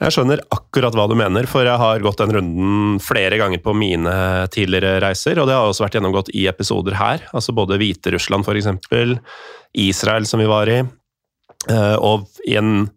Jeg 0.00 0.14
skjønner 0.16 0.40
akkurat 0.48 0.96
hva 0.96 1.04
du 1.10 1.14
mener, 1.18 1.44
for 1.44 1.68
jeg 1.68 1.76
har 1.76 2.00
gått 2.00 2.22
den 2.22 2.32
runden 2.38 3.00
flere 3.04 3.36
ganger 3.36 3.60
på 3.60 3.74
mine 3.76 4.14
tidligere 4.52 4.96
reiser, 5.04 5.36
og 5.42 5.48
det 5.48 5.58
har 5.58 5.68
også 5.68 5.84
vært 5.84 5.98
gjennomgått 5.98 6.32
i 6.32 6.46
episoder 6.48 6.96
her. 6.96 7.26
Altså 7.36 7.52
både 7.52 7.76
Hviterussland 7.80 8.48
f.eks., 8.48 9.20
Israel 9.76 10.24
som 10.26 10.40
vi 10.40 10.48
var 10.48 10.72
i, 10.72 10.80
og 11.68 12.28
i 12.48 12.56
en 12.56 12.88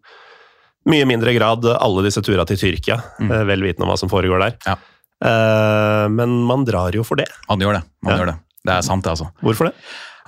mye 0.88 1.04
mindre 1.08 1.32
grad 1.36 1.64
alle 1.74 2.02
disse 2.04 2.20
turene 2.24 2.46
til 2.48 2.56
Tyrkia, 2.60 2.96
eh, 3.24 3.44
vel 3.48 3.62
vitende 3.64 3.86
om 3.86 3.92
hva 3.92 3.98
som 4.00 4.08
foregår 4.12 4.40
der. 4.46 4.56
Ja. 4.66 4.76
Eh, 5.24 6.08
Men 6.12 6.42
man 6.44 6.64
drar 6.64 6.92
jo 6.92 7.04
for 7.04 7.16
det. 7.16 7.28
Man 7.48 7.58
gjør 7.60 7.78
det. 7.80 7.84
man 8.02 8.12
Ja. 8.12 8.18
gjør 8.20 8.26
det. 8.32 8.38
Det 8.64 8.72
er 8.78 8.82
sant, 8.82 9.04
det, 9.04 9.10
altså. 9.10 9.30
Hvorfor 9.42 9.66
det? 9.70 9.74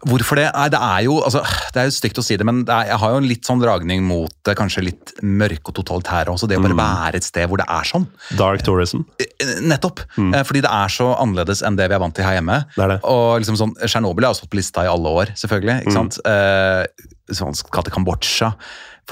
Hvorfor 0.06 0.36
det? 0.36 0.50
Nei, 0.54 0.68
det 0.68 0.78
er 0.78 1.00
jo 1.06 1.14
altså, 1.24 1.40
det 1.72 1.80
er 1.80 1.86
jo 1.88 1.90
stygt 1.96 2.18
å 2.20 2.22
si 2.24 2.36
det, 2.36 2.44
men 2.44 2.64
det 2.68 2.72
er, 2.72 2.84
jeg 2.92 2.98
har 3.00 3.10
jo 3.14 3.16
en 3.16 3.28
litt 3.28 3.44
sånn 3.48 3.60
dragning 3.62 4.02
mot 4.04 4.30
det 4.44 4.54
kanskje 4.54 4.84
litt 4.84 5.12
mørke 5.24 5.72
og 5.72 5.74
totalitære 5.78 6.28
også. 6.34 6.46
Det 6.46 6.58
å 6.58 6.62
bare 6.62 6.76
være 6.76 7.16
et 7.16 7.24
sted 7.24 7.48
hvor 7.48 7.56
det 7.56 7.64
er 7.66 7.82
sånn. 7.88 8.04
Dark 8.36 8.60
tourism. 8.62 9.04
Eh, 9.18 9.60
Nettopp. 9.64 10.00
Mm. 10.20 10.36
Fordi 10.44 10.60
det 10.60 10.70
er 10.70 10.88
så 10.92 11.08
annerledes 11.16 11.62
enn 11.64 11.76
det 11.80 11.88
vi 11.88 11.94
er 11.96 11.98
vant 12.04 12.14
til 12.14 12.24
her 12.28 12.36
hjemme. 12.38 12.58
Det 12.76 12.84
er 12.84 12.88
det. 12.88 13.00
Og 13.08 13.40
liksom 13.40 13.56
sånn, 13.56 13.72
Tsjernobyl 13.80 14.24
har 14.28 14.34
stått 14.36 14.50
på 14.52 14.60
lista 14.60 14.84
i 14.84 14.92
alle 14.92 15.08
år, 15.08 15.32
selvfølgelig. 15.34 15.80
ikke 15.86 15.96
sant? 15.96 16.20
Eh, 16.28 16.84
sånn 17.32 17.56
kalte 17.72 17.90
Kambodsja, 17.94 18.52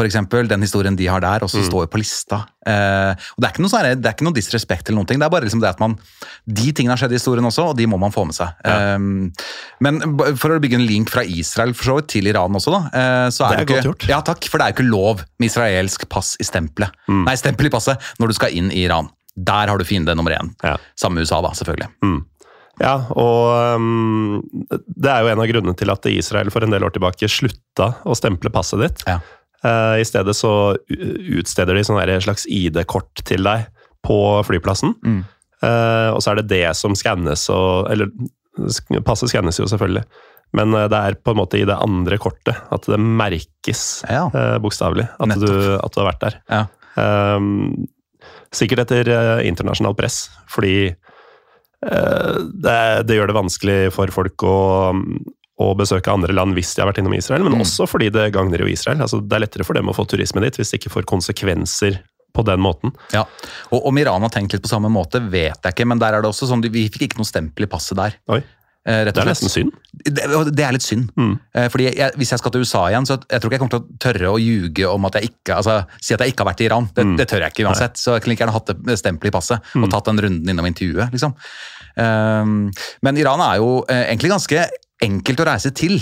eksempel. 0.02 0.48
Den 0.50 0.62
historien 0.64 0.96
de 0.98 1.06
har 1.06 1.22
der, 1.22 1.44
også 1.46 1.62
står 1.64 1.84
jo 1.84 1.90
på 1.92 2.00
lista. 2.00 2.40
Eh, 2.66 3.12
og 3.14 3.38
Det 3.38 3.46
er 3.46 3.52
ikke 3.52 3.62
noe, 3.62 3.70
sånn 3.70 3.86
det 4.00 4.08
er 4.08 4.16
ikke 4.16 4.26
noe 4.26 4.34
disrespekt 4.34 4.88
eller 4.88 4.98
noen 4.98 5.06
ting. 5.06 5.20
Det 5.22 5.26
er 5.26 5.30
bare 5.30 5.46
liksom 5.46 5.62
det 5.62 5.70
at 5.70 5.80
man 5.82 5.96
De 6.46 6.72
tingene 6.72 6.94
har 6.94 6.98
skjedd 6.98 7.14
i 7.14 7.20
historien 7.20 7.46
også, 7.46 7.70
og 7.70 7.76
de 7.78 7.86
må 7.86 7.98
man 8.00 8.14
få 8.14 8.26
med 8.26 8.34
seg. 8.34 8.50
Ja. 8.64 8.94
Eh, 8.94 8.98
men 9.80 10.02
for 10.36 10.54
å 10.54 10.60
bygge 10.62 10.80
en 10.80 10.86
link 10.86 11.10
fra 11.14 11.22
Israel 11.22 11.74
for 11.74 11.84
så 11.84 11.98
vidt 12.00 12.10
til 12.16 12.26
Iran 12.26 12.54
også, 12.58 12.74
da. 12.74 12.82
eh, 12.90 13.30
så 13.30 13.46
er 13.46 13.54
Det 13.54 13.60
er 13.60 13.64
det, 13.64 13.68
jo 13.68 13.74
godt 13.74 13.78
ikke, 13.78 13.90
gjort. 13.92 14.08
Ja, 14.10 14.20
takk, 14.20 14.48
for 14.50 14.58
det 14.58 14.66
er 14.66 14.74
jo 14.74 14.78
ikke 14.78 14.90
lov 14.90 15.24
med 15.38 15.50
israelsk 15.50 16.08
pass 16.08 16.36
i 16.40 16.44
stempelet. 16.44 16.90
Mm. 17.08 17.24
Nei, 17.28 17.36
stempel 17.38 17.70
i 17.70 17.74
passet 17.74 18.14
når 18.18 18.28
du 18.28 18.34
skal 18.34 18.50
inn 18.50 18.72
i 18.72 18.84
Iran. 18.84 19.10
Der 19.34 19.66
har 19.66 19.78
du 19.78 19.84
fiende 19.84 20.14
nummer 20.14 20.30
én. 20.30 20.52
Ja. 20.62 20.76
Sammen 20.98 21.18
med 21.18 21.26
USA, 21.26 21.40
da, 21.42 21.50
selvfølgelig. 21.58 21.88
Ja, 22.82 22.94
og 23.14 23.76
um, 23.78 24.40
det 24.66 25.10
er 25.12 25.22
jo 25.22 25.30
en 25.30 25.42
av 25.44 25.46
grunnene 25.50 25.76
til 25.78 25.92
at 25.92 26.06
Israel 26.10 26.50
for 26.50 26.66
en 26.66 26.72
del 26.74 26.82
år 26.82 26.94
tilbake 26.96 27.28
slutta 27.30 27.92
å 28.02 28.16
stemple 28.18 28.50
passet 28.54 28.82
ditt. 28.82 29.04
Ja. 29.06 29.20
Uh, 29.64 29.94
I 30.02 30.04
stedet 30.04 30.34
så 30.36 30.74
utsteder 30.90 31.78
de 31.78 31.84
sånn 31.86 32.00
der 32.02 32.20
slags 32.24 32.44
ID-kort 32.50 33.22
til 33.28 33.46
deg 33.46 33.68
på 34.04 34.18
flyplassen. 34.44 34.96
Mm. 35.06 35.22
Uh, 35.64 36.10
og 36.16 36.20
så 36.20 36.32
er 36.34 36.42
det 36.42 36.48
det 36.50 36.64
som 36.76 36.92
skannes 36.98 37.46
og 37.54 37.86
Eller 37.94 38.10
passet 39.06 39.30
skannes 39.32 39.56
jo 39.58 39.64
selvfølgelig, 39.70 40.02
men 40.54 40.74
eh, 40.78 40.84
det 40.92 40.98
er 40.98 41.16
på 41.18 41.32
en 41.32 41.38
måte 41.40 41.58
i 41.58 41.64
det 41.66 41.74
andre 41.82 42.14
kortet 42.22 42.54
at 42.70 42.84
det 42.86 42.98
merkes 43.02 44.04
Ja. 44.06 44.28
Uh, 44.30 44.58
bokstavelig 44.62 45.08
at, 45.18 45.32
du- 45.42 45.78
at 45.80 45.90
du 45.96 45.98
har 46.02 46.06
vært 46.12 46.20
der. 46.22 46.36
Ja. 46.52 46.60
Um, 47.34 47.88
sikkert 48.54 48.84
etter 48.84 49.10
internasjonalt 49.42 49.98
press, 49.98 50.20
fordi 50.52 50.92
det, 51.84 53.06
det 53.08 53.16
gjør 53.18 53.30
det 53.32 53.36
vanskelig 53.36 53.78
for 53.94 54.12
folk 54.14 54.44
å, 54.48 54.54
å 55.64 55.68
besøke 55.78 56.12
andre 56.12 56.34
land 56.36 56.56
hvis 56.56 56.72
de 56.74 56.82
har 56.82 56.90
vært 56.90 57.02
innom 57.02 57.14
Israel, 57.18 57.44
men 57.46 57.54
Mm. 57.58 57.62
også 57.66 57.86
fordi 57.90 58.10
det 58.14 58.30
gagner 58.34 58.64
jo 58.64 58.70
Israel. 58.70 59.00
Altså, 59.04 59.20
det 59.22 59.36
er 59.36 59.44
lettere 59.46 59.64
for 59.68 59.74
dem 59.78 59.90
å 59.92 59.94
få 59.96 60.06
turisme 60.10 60.40
dit 60.44 60.56
hvis 60.58 60.70
det 60.74 60.80
ikke 60.82 60.94
får 60.96 61.06
konsekvenser 61.10 62.00
på 62.34 62.42
den 62.48 62.58
måten. 62.64 62.90
Ja, 63.14 63.22
og 63.70 63.86
Om 63.86 63.98
Iran 64.02 64.22
har 64.26 64.30
tenkt 64.34 64.52
litt 64.56 64.62
på 64.64 64.68
samme 64.72 64.90
måte, 64.90 65.20
vet 65.30 65.60
jeg 65.62 65.72
ikke, 65.76 65.86
men 65.86 66.00
der 66.02 66.14
er 66.18 66.22
det 66.24 66.32
også 66.32 66.48
sånn, 66.50 66.64
vi 66.66 66.88
fikk 66.90 67.06
ikke 67.10 67.20
noe 67.22 67.28
stempel 67.30 67.68
i 67.68 67.70
passet 67.70 67.94
der. 68.00 68.16
Oi, 68.26 68.40
eh, 68.88 69.04
det 69.06 69.14
er 69.16 69.28
nesten 69.30 69.48
synd. 69.52 69.70
Det, 70.02 70.24
det 70.50 70.64
er 70.66 70.74
litt 70.74 70.82
synd. 70.82 71.12
Mm. 71.14 71.36
Eh, 71.54 71.68
Fordi 71.70 71.86
jeg, 71.94 72.10
Hvis 72.18 72.32
jeg 72.34 72.38
skal 72.42 72.50
til 72.50 72.64
USA 72.66 72.82
igjen, 72.90 73.06
så 73.06 73.20
jeg 73.30 73.38
tror 73.40 73.46
ikke 73.46 73.54
jeg 73.54 73.62
kommer 73.62 73.76
til 73.76 73.84
å 73.86 73.98
tørre 74.02 74.32
å 74.34 74.40
ljuge 74.42 74.90
om 74.90 75.06
at 75.06 75.14
jeg 75.20 75.30
ikke 75.30 75.54
altså, 75.60 75.76
si 76.02 76.12
at 76.18 76.20
jeg 76.26 76.34
ikke 76.34 76.42
har 76.42 76.50
vært 76.50 76.64
i 76.64 76.66
Iran. 76.66 76.90
Det, 76.92 77.04
Mm. 77.06 77.16
det 77.22 77.28
tør 77.30 77.46
jeg 77.46 77.54
ikke 77.54 77.68
uansett. 77.70 77.94
Så 78.02 78.16
jeg 78.18 78.22
kunne 78.26 78.34
ikke 78.34 78.42
gjerne 78.48 78.58
hatt 78.58 78.74
det 78.90 78.98
stempelet 78.98 79.30
i 79.30 79.36
passet 79.38 79.70
og 79.78 79.90
tatt 79.94 80.10
den 80.10 80.18
runden 80.26 80.50
innom 80.50 80.66
intervjuet. 80.66 81.14
liksom. 81.14 81.36
Um, 81.94 82.72
men 83.06 83.20
Iran 83.20 83.42
er 83.44 83.60
jo 83.62 83.84
eh, 83.86 84.08
egentlig 84.08 84.32
ganske 84.34 84.66
enkelt 85.04 85.42
å 85.42 85.48
reise 85.48 85.72
til. 85.76 86.00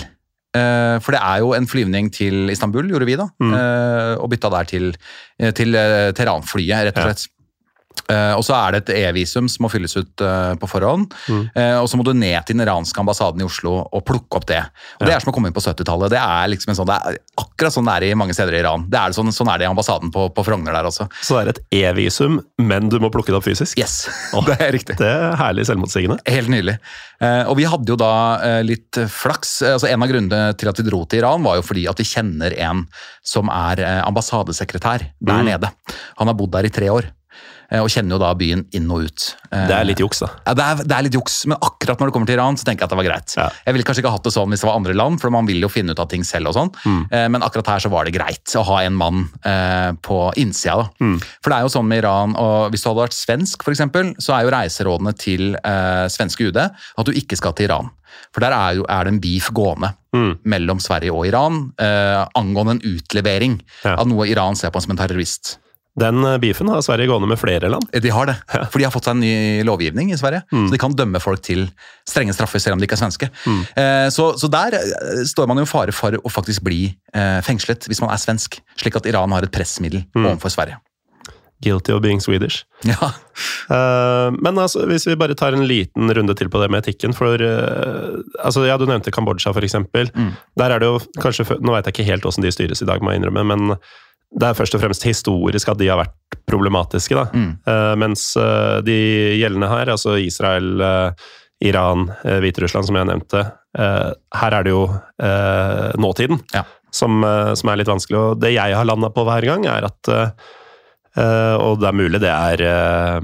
Eh, 0.53 0.97
for 1.03 1.15
det 1.15 1.21
er 1.21 1.43
jo 1.43 1.53
en 1.57 1.69
flyvning 1.69 2.11
til 2.13 2.51
Istanbul, 2.53 2.89
gjorde 2.91 3.09
vi 3.09 3.19
da. 3.19 3.27
Mm. 3.41 3.53
eh, 3.57 4.15
og 4.21 4.29
bytta 4.33 4.51
der 4.53 4.69
til, 4.69 4.91
til 5.57 5.79
Teheran-flyet, 6.17 6.89
rett 6.89 7.01
og 7.01 7.13
Ja. 7.13 7.29
Eh, 8.11 8.33
og 8.35 8.43
så 8.43 8.55
er 8.57 8.75
det 8.75 8.79
et 8.83 8.91
E-visum 9.05 9.47
som 9.51 9.63
må 9.63 9.69
fylles 9.71 9.93
ut 9.95 10.23
uh, 10.25 10.53
på 10.59 10.67
forhånd. 10.67 11.13
Mm. 11.31 11.43
Uh, 11.55 11.77
og 11.79 11.87
så 11.87 11.99
må 11.99 12.03
du 12.03 12.11
ned 12.17 12.35
til 12.43 12.57
den 12.57 12.65
iranske 12.65 12.99
ambassaden 12.99 13.39
i 13.39 13.45
Oslo 13.47 13.77
og 13.85 14.03
plukke 14.07 14.39
opp 14.39 14.47
det. 14.49 14.59
Og 14.99 15.05
Det 15.07 15.13
er 15.15 15.23
som 15.23 15.31
å 15.31 15.35
komme 15.35 15.49
inn 15.49 15.55
på 15.55 15.63
70-tallet. 15.63 16.11
Det 16.11 16.23
liksom 16.51 16.75
sånn, 16.75 16.89
det 16.89 16.97
er 16.99 17.19
akkurat 17.39 17.75
sånn 17.77 17.87
det 17.87 17.95
er 17.95 18.07
i 18.09 18.17
mange 18.19 18.35
steder 18.35 18.57
i 18.57 18.59
Iran. 18.59 18.83
Det 18.91 18.99
er 18.99 19.15
sånn, 19.15 19.31
sånn 19.35 19.51
er 19.53 19.61
det 19.61 19.67
i 19.67 19.71
ambassaden 19.71 20.11
på, 20.13 20.27
på 20.35 20.45
Frogner 20.45 20.75
der 20.75 20.89
også. 20.89 21.07
Så 21.23 21.39
det 21.39 21.43
er 21.45 21.53
et 21.53 21.63
e-visum, 21.79 22.41
men 22.59 22.91
du 22.91 22.99
må 23.03 23.11
plukke 23.13 23.31
det 23.31 23.39
opp 23.39 23.47
fysisk. 23.47 23.79
Yes, 23.79 24.03
oh, 24.35 24.43
det 24.49 24.59
er 24.59 24.75
riktig. 24.75 24.99
Det 24.99 25.09
er 25.09 25.39
herlig 25.39 25.67
selvmotsigende. 25.71 26.19
Helt 26.27 26.51
nydelig. 26.51 26.77
Og 27.23 27.55
vi 27.55 27.63
hadde 27.69 27.87
jo 27.87 27.95
da 27.95 28.11
litt 28.67 28.97
flaks. 29.07 29.61
Altså 29.63 29.87
En 29.87 30.03
av 30.03 30.09
grunnene 30.11 30.57
til 30.59 30.67
at 30.67 30.79
vi 30.81 30.83
dro 30.89 31.05
til 31.07 31.21
Iran, 31.21 31.45
var 31.45 31.55
jo 31.55 31.63
fordi 31.63 31.85
at 31.87 32.01
vi 32.01 32.07
kjenner 32.09 32.51
en 32.65 32.83
som 33.23 33.47
er 33.53 33.79
ambassadesekretær 34.03 35.07
der 35.23 35.43
Mm. 35.43 35.45
nede. 35.47 35.71
Han 36.19 36.27
har 36.27 36.35
bodd 36.35 36.51
der 36.51 36.67
i 36.67 36.73
tre 36.73 36.89
år. 36.91 37.07
Eh, 37.73 37.81
Og 37.81 37.89
kjenner 37.89 38.15
jo 38.15 38.19
da 38.21 38.29
byen 38.37 38.61
inn 38.77 38.85
og 38.93 39.07
ut. 39.09 39.25
Eh, 39.51 39.65
Det 39.67 39.75
er 39.75 39.83
litt 39.89 39.99
juks, 40.03 40.19
da. 40.23 40.29
Ja, 40.47 40.53
det 40.53 40.63
er, 40.69 40.83
det 40.87 40.95
er 40.99 41.03
litt 41.09 41.17
juks, 41.17 41.39
men 41.49 41.57
akkurat 41.59 41.99
når 41.99 42.07
det 42.11 42.13
kommer 42.15 42.29
til 42.29 42.37
Iran, 42.37 42.55
så 42.61 42.63
tenker 42.69 42.85
jeg 42.85 42.91
at 42.91 42.93
det 42.95 42.99
var 43.01 43.07
greit. 43.09 43.33
Ja. 43.39 43.49
Jeg 43.65 43.73
ville 43.75 43.87
kanskje 43.89 44.03
ikke 44.05 44.13
hatt 44.15 44.23
det 44.29 44.33
sånn 44.37 44.53
hvis 44.53 44.61
det 44.63 44.69
var 44.69 44.77
andre 44.79 44.93
land, 44.95 45.19
for 45.19 45.33
man 45.33 45.49
vil 45.49 45.59
jo 45.65 45.71
finne 45.73 45.91
ut 45.91 45.99
av 45.99 46.07
ting 46.13 46.23
selv 46.23 46.53
og 46.53 46.57
sånn. 46.59 46.71
Mm. 46.85 47.01
Eh, 47.11 47.27
Men 47.33 47.41
akkurat 47.43 47.67
her 47.73 47.79
så 47.83 47.89
var 47.89 48.05
det 48.05 48.13
greit 48.13 48.53
å 48.55 48.63
ha 48.69 48.81
en 48.85 48.93
mann 48.93 49.25
eh, 49.43 49.91
på 50.05 50.19
innsida. 50.37 50.77
Da. 50.85 50.89
Mm. 51.01 51.17
For 51.41 51.49
det 51.49 51.57
er 51.57 51.65
jo 51.67 51.73
sånn 51.73 51.87
med 51.89 52.03
Iran, 52.03 52.37
og 52.37 52.69
hvis 52.71 52.83
du 52.85 52.89
hadde 52.91 53.03
vært 53.07 53.17
svensk 53.17 53.63
f.eks., 53.65 53.83
så 54.23 54.37
er 54.37 54.45
jo 54.45 54.53
reiserådene 54.53 55.13
til 55.17 55.55
eh, 55.63 56.05
svenske 56.13 56.47
UD 56.51 56.57
at 56.63 57.05
du 57.05 57.11
ikke 57.11 57.35
skal 57.39 57.53
til 57.57 57.65
Iran. 57.71 57.89
For 58.33 58.41
der 58.45 58.53
er, 58.53 58.75
jo, 58.77 58.83
er 58.89 59.03
det 59.07 59.13
en 59.15 59.19
beef 59.23 59.49
gående 59.53 59.93
Mm. 60.13 60.35
mellom 60.45 60.77
Sverige 60.77 61.09
og 61.09 61.25
Iran 61.25 61.55
eh, 61.81 62.19
angående 62.37 62.75
en 62.75 62.81
utlevering 62.85 63.55
Ja. 63.83 63.95
av 63.97 64.05
noe 64.07 64.27
Iran 64.29 64.53
ser 64.55 64.69
på 64.69 64.79
som 64.79 64.91
en 64.93 64.97
terrorist. 64.99 65.57
Den 65.99 66.23
eh, 66.25 66.37
beefen 66.41 66.69
har 66.73 66.81
Sverige 66.81 67.07
gående 67.11 67.27
med 67.29 67.37
flere 67.41 67.69
land. 67.69 67.85
De 68.01 68.09
har 68.13 68.25
det, 68.29 68.35
for 68.71 68.79
de 68.81 68.87
har 68.87 68.93
fått 68.95 69.05
seg 69.09 69.17
en 69.17 69.21
ny 69.21 69.33
lovgivning 69.67 70.09
i 70.13 70.17
Sverige. 70.17 70.41
Mm. 70.53 70.67
Så 70.67 70.73
de 70.73 70.79
kan 70.81 70.95
dømme 70.97 71.21
folk 71.21 71.43
til 71.45 71.67
strenge 72.09 72.33
straffer 72.33 72.61
selv 72.63 72.77
om 72.77 72.81
de 72.81 72.87
ikke 72.89 72.97
er 72.97 73.03
svenske. 73.03 73.29
Eh, 73.77 74.07
så, 74.13 74.31
så 74.41 74.49
der 74.53 74.79
eh, 74.79 75.21
står 75.29 75.51
man 75.51 75.61
jo 75.61 75.67
i 75.67 75.69
fare 75.69 75.93
for 75.93 76.17
å 76.17 76.31
faktisk 76.33 76.65
bli 76.65 76.87
eh, 77.13 77.37
fengslet 77.45 77.85
hvis 77.91 78.01
man 78.01 78.09
er 78.15 78.21
svensk. 78.21 78.57
Slik 78.81 78.97
at 78.97 79.05
Iran 79.11 79.31
har 79.37 79.45
et 79.45 79.53
pressmiddel 79.53 80.01
Mm. 80.13 80.25
overfor 80.33 80.51
Sverige. 80.53 80.79
Guilty 81.63 81.93
of 81.95 82.01
being 82.03 82.19
Swedish. 82.21 82.65
Ja, 82.83 83.13
Eh, 83.71 84.29
men 84.43 84.57
altså, 84.59 84.83
hvis 84.89 85.05
vi 85.07 85.15
bare 85.17 85.33
tar 85.39 85.55
en 85.55 85.63
liten 85.65 86.11
runde 86.13 86.35
til 86.37 86.49
på 86.51 86.59
det 86.61 86.67
med 86.69 86.83
etikken 86.83 87.15
For 87.15 87.39
eh, 87.41 88.17
altså, 88.43 88.65
ja, 88.67 88.75
du 88.77 88.83
nevnte 88.85 89.13
Kambodsja, 89.15 89.53
eksempel. 89.63 90.11
Mm. 90.13 90.33
Der 90.59 90.73
er 90.75 90.83
det 90.83 90.89
jo 90.91 90.99
kanskje 91.23 91.45
Nå 91.63 91.71
veit 91.73 91.87
jeg 91.87 91.95
ikke 91.95 92.09
helt 92.11 92.27
hvordan 92.27 92.43
de 92.45 92.51
styres 92.53 92.83
i 92.83 92.89
dag, 92.89 93.01
må 93.01 93.13
jeg 93.13 93.21
innrømme, 93.23 93.45
men 93.53 93.77
det 94.33 94.49
er 94.49 94.57
først 94.57 94.75
og 94.77 94.81
fremst 94.81 95.05
historisk 95.05 95.69
at 95.71 95.79
de 95.79 95.89
har 95.91 95.99
vært 96.01 96.37
problematiske. 96.49 97.15
da. 97.17 97.25
Mm. 97.33 97.51
Uh, 97.67 97.93
mens 98.01 98.25
uh, 98.39 98.81
de 98.85 98.97
gjeldende 99.39 99.69
her, 99.69 99.91
altså 99.93 100.17
Israel, 100.21 100.73
uh, 100.81 101.33
Iran, 101.63 102.09
Hviterussland, 102.43 102.89
som 102.89 102.97
jeg 102.99 103.07
nevnte, 103.07 103.45
her 103.73 104.53
er 104.57 104.65
det 104.65 104.73
jo 104.73 104.81
nåtiden. 105.95 106.41
Ja. 106.51 106.65
som, 106.91 107.23
som 107.55 107.69
er 107.71 107.79
litt 107.79 107.87
vanskelig. 107.87 108.17
Og 108.19 108.41
det 108.41 108.51
jeg 108.51 108.75
har 108.75 108.83
landa 108.83 109.07
på 109.13 109.23
hver 109.23 109.47
gang, 109.47 109.63
er 109.71 109.87
at 109.87 110.09
Og 111.63 111.79
det 111.79 111.87
er 111.87 111.95
mulig 111.95 112.19
det 112.19 112.33
er 112.33 113.23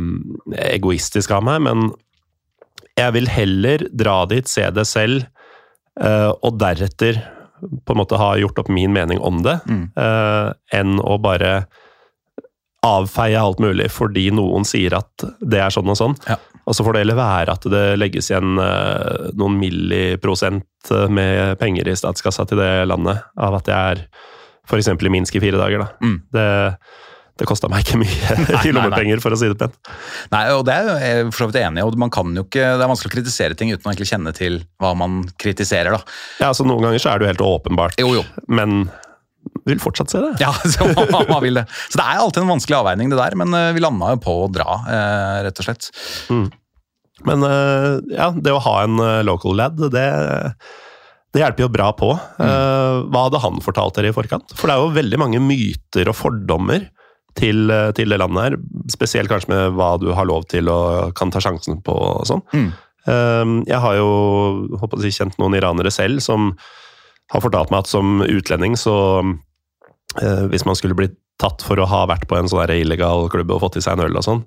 egoistisk 0.69 1.33
av 1.35 1.43
meg, 1.43 1.59
men 1.67 1.91
jeg 2.95 3.17
vil 3.17 3.27
heller 3.27 3.83
dra 3.91 4.23
dit, 4.31 4.47
se 4.47 4.63
det 4.71 4.87
selv, 4.87 5.27
og 5.99 6.55
deretter 6.63 7.19
på 7.59 7.93
en 7.93 7.99
måte 8.01 8.17
ha 8.19 8.33
gjort 8.39 8.59
opp 8.63 8.69
min 8.73 8.93
mening 8.95 9.19
om 9.19 9.43
det, 9.45 9.59
Mm. 9.69 9.85
uh, 9.99 10.53
enn 10.73 10.99
å 10.99 11.17
bare 11.21 11.65
avfeie 12.85 13.35
alt 13.39 13.59
mulig 13.59 13.89
fordi 13.91 14.29
noen 14.31 14.63
sier 14.67 14.93
at 14.95 15.25
det 15.43 15.59
er 15.59 15.73
sånn 15.73 15.89
og 15.91 15.97
sånn. 15.99 16.15
Ja. 16.29 16.37
Og 16.69 16.75
så 16.77 16.85
får 16.85 16.95
det 16.95 17.01
heller 17.03 17.17
være 17.19 17.55
at 17.57 17.65
det 17.73 17.83
legges 17.99 18.29
igjen 18.31 18.55
uh, 18.61 19.27
noen 19.35 19.57
milliprosent 19.59 20.91
eh, 20.93 21.07
med 21.11 21.57
penger 21.59 21.89
i 21.89 21.95
statskassa 21.97 22.45
til 22.47 22.61
det 22.61 22.85
landet 22.87 23.23
av 23.35 23.57
at 23.57 23.67
jeg 23.67 23.95
er 23.97 24.03
f.eks. 24.69 24.87
i 24.93 25.09
Minsk 25.11 25.35
i 25.35 25.41
fire 25.43 25.57
dager. 25.59 25.81
Da. 25.81 25.87
Mm. 26.05 26.17
Det, 26.31 26.45
det 27.39 27.47
kosta 27.47 27.69
meg 27.71 27.85
ikke 27.85 27.99
mye 28.01 28.35
nei, 28.49 28.61
i 28.67 28.73
lommepenger, 28.75 29.21
for 29.23 29.35
å 29.35 29.39
si 29.39 29.47
det 29.51 29.57
pent. 29.59 29.75
Nei, 30.33 30.43
og 30.55 30.65
det 30.67 30.75
er 30.75 30.89
jeg 30.99 31.27
for 31.31 31.45
så 31.45 31.49
vidt 31.51 31.59
enig 31.63 31.81
i. 31.81 31.85
og 31.87 31.95
man 32.01 32.11
kan 32.13 32.33
jo 32.35 32.43
ikke, 32.47 32.65
Det 32.79 32.83
er 32.85 32.91
vanskelig 32.91 33.11
å 33.11 33.15
kritisere 33.17 33.55
ting 33.59 33.71
uten 33.73 33.87
å 33.87 33.93
egentlig 33.93 34.09
kjenne 34.11 34.33
til 34.35 34.59
hva 34.81 34.91
man 34.99 35.21
kritiserer. 35.39 35.95
da. 35.95 36.17
Ja, 36.41 36.49
altså 36.51 36.67
Noen 36.67 36.83
ganger 36.89 36.99
så 37.03 37.13
er 37.13 37.19
det 37.21 37.27
jo 37.27 37.31
helt 37.33 37.45
åpenbart, 37.47 37.99
Jo, 38.01 38.11
jo. 38.19 38.25
men 38.51 38.89
vil 39.69 39.79
fortsatt 39.81 40.11
se 40.11 40.19
det. 40.23 40.33
Ja, 40.43 40.51
så 40.73 40.89
man, 41.13 41.39
vil 41.45 41.55
det. 41.61 41.65
Så 41.87 41.99
det 42.01 42.05
er 42.05 42.19
alltid 42.21 42.43
en 42.43 42.51
vanskelig 42.51 42.79
avveining, 42.81 43.09
det 43.13 43.19
der, 43.21 43.37
men 43.39 43.55
eh, 43.55 43.71
vi 43.77 43.83
landa 43.83 44.11
jo 44.13 44.21
på 44.27 44.35
å 44.43 44.49
dra, 44.51 44.81
eh, 44.91 45.39
rett 45.47 45.63
og 45.63 45.69
slett. 45.69 45.89
Men 47.27 47.43
eh, 47.47 47.89
ja, 48.15 48.29
det 48.35 48.53
å 48.55 48.61
ha 48.67 48.75
en 48.85 48.99
local 49.27 49.57
lad, 49.59 49.79
det, 49.95 50.05
det 51.35 51.41
hjelper 51.43 51.65
jo 51.65 51.71
bra 51.73 51.89
på. 51.97 52.11
Eh, 52.41 52.99
Hva 53.11 53.25
hadde 53.27 53.41
han 53.43 53.59
fortalt 53.63 53.97
dere 53.99 54.11
i 54.11 54.15
forkant? 54.15 54.53
For 54.57 54.69
det 54.69 54.75
er 54.77 54.83
jo 54.85 54.93
veldig 54.95 55.19
mange 55.21 55.41
myter 55.43 56.09
og 56.11 56.17
fordommer 56.19 56.87
til, 57.39 57.69
eh, 57.71 57.91
til 57.97 58.11
det 58.11 58.19
landet 58.21 58.45
her. 58.45 58.57
Spesielt 58.91 59.31
kanskje 59.31 59.51
med 59.53 59.73
hva 59.79 59.93
du 60.01 60.09
har 60.15 60.27
lov 60.27 60.45
til 60.51 60.69
og 60.71 61.13
kan 61.17 61.31
ta 61.33 61.41
sjansen 61.43 61.79
på 61.85 61.95
og 61.95 62.25
sånn. 62.29 62.43
Mm. 62.53 62.69
Eh, 63.09 63.53
Jeg 63.71 63.79
har 63.85 63.95
jo 63.99 64.09
håper 64.81 65.01
jeg, 65.07 65.15
kjent 65.17 65.39
noen 65.39 65.55
iranere 65.57 65.91
selv 65.93 66.21
som 66.25 66.51
har 67.31 67.41
fortalt 67.45 67.71
meg 67.71 67.85
at 67.85 67.91
som 67.91 68.19
utlending 68.25 68.75
så 68.77 68.95
eh, 70.19 70.45
Hvis 70.51 70.65
man 70.65 70.75
skulle 70.75 70.97
blitt 70.97 71.15
tatt 71.39 71.61
for 71.63 71.79
å 71.79 71.85
ha 71.87 72.01
vært 72.09 72.27
på 72.27 72.35
en 72.35 72.49
sånn 72.51 72.73
illegal 72.75 73.29
klubb 73.31 73.51
og 73.55 73.61
fått 73.63 73.77
i 73.79 73.81
seg 73.85 73.95
en 73.95 74.09
øl 74.09 74.17
og 74.19 74.25
sånn, 74.25 74.41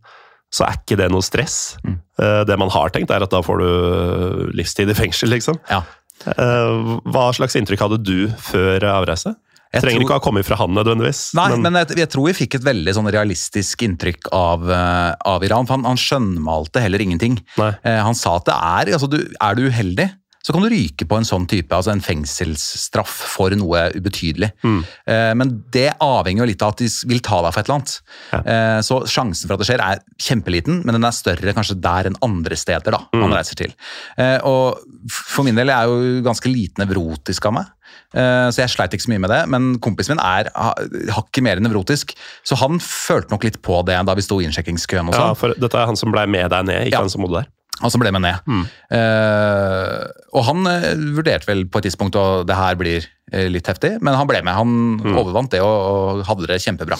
så 0.53 0.67
er 0.67 0.75
ikke 0.77 0.99
det 1.01 1.07
noe 1.09 1.25
stress. 1.25 1.79
Mm. 1.87 1.95
Eh, 2.21 2.43
Det 2.45 2.59
man 2.61 2.69
har 2.75 2.91
tenkt, 2.93 3.11
er 3.11 3.23
at 3.25 3.31
da 3.33 3.41
får 3.41 3.63
du 3.63 4.51
livstid 4.53 4.91
i 4.93 4.95
fengsel, 4.99 5.31
liksom. 5.33 5.57
Ja. 5.71 5.81
Hva 6.23 7.33
slags 7.35 7.57
inntrykk 7.59 7.81
hadde 7.83 7.97
du 8.05 8.29
før 8.39 8.85
avreise? 8.93 9.33
Jeg 9.73 9.81
Trenger 9.83 10.01
tror- 10.01 10.05
ikke 10.05 10.15
å 10.15 10.21
ha 10.21 10.25
kommet 10.27 10.45
fra 10.45 10.57
han 10.61 10.75
nødvendigvis. 10.77 11.21
Nei, 11.39 11.57
men, 11.57 11.73
jeg, 11.81 11.97
jeg 12.03 12.09
tror 12.13 12.27
vi 12.29 12.35
fikk 12.45 12.59
et 12.59 12.65
veldig 12.67 12.93
sånn 12.99 13.09
realistisk 13.15 13.83
inntrykk 13.87 14.29
av, 14.37 14.67
uh, 14.69 15.13
av 15.33 15.45
Iran. 15.49 15.65
For 15.67 15.79
han, 15.79 15.87
han 15.89 15.97
skjønnmalte 16.01 16.83
heller 16.85 17.01
ingenting. 17.01 17.39
Eh, 17.59 18.03
han 18.05 18.15
sa 18.19 18.37
at 18.37 18.51
det 18.51 18.59
er 18.59 18.93
altså 18.99 19.09
du, 19.09 19.17
Er 19.41 19.57
du 19.57 19.65
uheldig, 19.71 20.11
så 20.43 20.51
kan 20.53 20.65
du 20.65 20.69
ryke 20.73 21.07
på 21.07 21.15
en 21.17 21.25
sånn 21.25 21.45
type, 21.47 21.71
altså 21.71 21.93
en 21.93 22.01
fengselsstraff 22.03 23.13
for 23.37 23.55
noe 23.55 23.85
ubetydelig. 23.95 24.49
Mm. 24.67 24.81
Uh, 25.07 25.33
men 25.39 25.53
det 25.73 25.93
avhenger 26.03 26.43
jo 26.43 26.49
litt 26.51 26.65
av 26.67 26.75
at 26.75 26.83
de 26.83 26.89
vil 27.09 27.21
ta 27.23 27.39
deg 27.45 27.55
for 27.55 27.63
et 27.63 27.69
eller 27.71 27.79
annet. 27.79 27.95
Ja. 28.33 28.41
Uh, 28.43 28.81
så 28.85 28.99
sjansen 29.09 29.47
for 29.47 29.55
at 29.57 29.63
det 29.63 29.69
skjer 29.71 29.85
er 29.87 30.03
kjempeliten, 30.23 30.81
men 30.85 30.99
den 30.99 31.07
er 31.07 31.15
større 31.15 31.55
kanskje 31.57 31.79
der 31.83 32.11
enn 32.11 32.19
andre 32.27 32.59
steder 32.59 32.97
da, 32.99 33.05
Mm. 33.13 33.21
man 33.23 33.37
reiser 33.39 33.55
til. 33.59 33.73
Uh, 34.19 34.39
og 34.49 34.83
for 35.11 35.47
min 35.47 35.55
del 35.59 35.71
jeg 35.71 35.79
er 35.79 35.91
jo 35.95 36.23
ganske 36.27 36.51
lite 36.51 36.83
nevrotisk 36.83 37.47
av 37.47 37.57
meg. 37.61 37.71
Eh, 38.15 38.49
Så 38.53 38.61
jeg 38.63 38.69
sleit 38.71 38.93
ikke 38.93 39.07
så 39.07 39.13
mye 39.15 39.21
med 39.25 39.31
det, 39.31 39.41
men 39.49 39.79
kompisen 39.81 40.17
min 40.17 40.25
er 40.25 40.51
ha- 40.55 40.75
hakket 41.17 41.43
mer 41.43 41.57
nevrotisk. 41.65 42.13
Så 42.45 42.57
han 42.61 42.79
følte 42.79 43.31
nok 43.31 43.45
litt 43.45 43.63
på 43.63 43.85
det 43.87 43.97
da 44.07 44.15
vi 44.15 44.21
sto 44.23 44.41
i 44.41 44.45
innsjekkingskøen 44.45 45.09
og 45.09 45.15
Ja, 45.15 45.21
sånn. 45.33 45.37
for 45.37 45.55
dette 45.55 45.75
er 45.81 45.87
han 45.87 45.97
som 45.97 46.13
ble 46.13 46.27
med 46.27 46.51
deg 46.51 46.65
ned, 46.67 46.87
ikke 46.87 46.93
Ja. 46.93 47.01
han 47.01 47.11
som 47.11 47.23
bodde 47.23 47.41
der. 47.43 47.47
Han 47.81 47.91
som 47.91 48.01
ble 48.01 48.13
med 48.13 48.21
ned. 48.23 48.39
Mm. 48.47 48.67
Uh, 48.93 50.07
og 50.37 50.45
han 50.45 50.67
eh, 50.69 50.95
vurderte 51.17 51.49
vel 51.49 51.65
på 51.73 51.81
et 51.81 51.87
tidspunkt 51.89 52.15
at 52.21 52.47
det 52.47 52.55
her 52.59 52.77
blir 52.79 53.07
litt 53.33 53.67
heftig, 53.67 53.95
men 54.05 54.15
han 54.15 54.29
ble 54.29 54.43
med. 54.45 54.55
Han 54.55 54.99
Mm. 55.01 55.17
overvant 55.17 55.51
det 55.51 55.61
og, 55.65 56.19
og 56.21 56.25
hadde 56.29 56.47
det 56.47 56.61
kjempebra. 56.61 56.99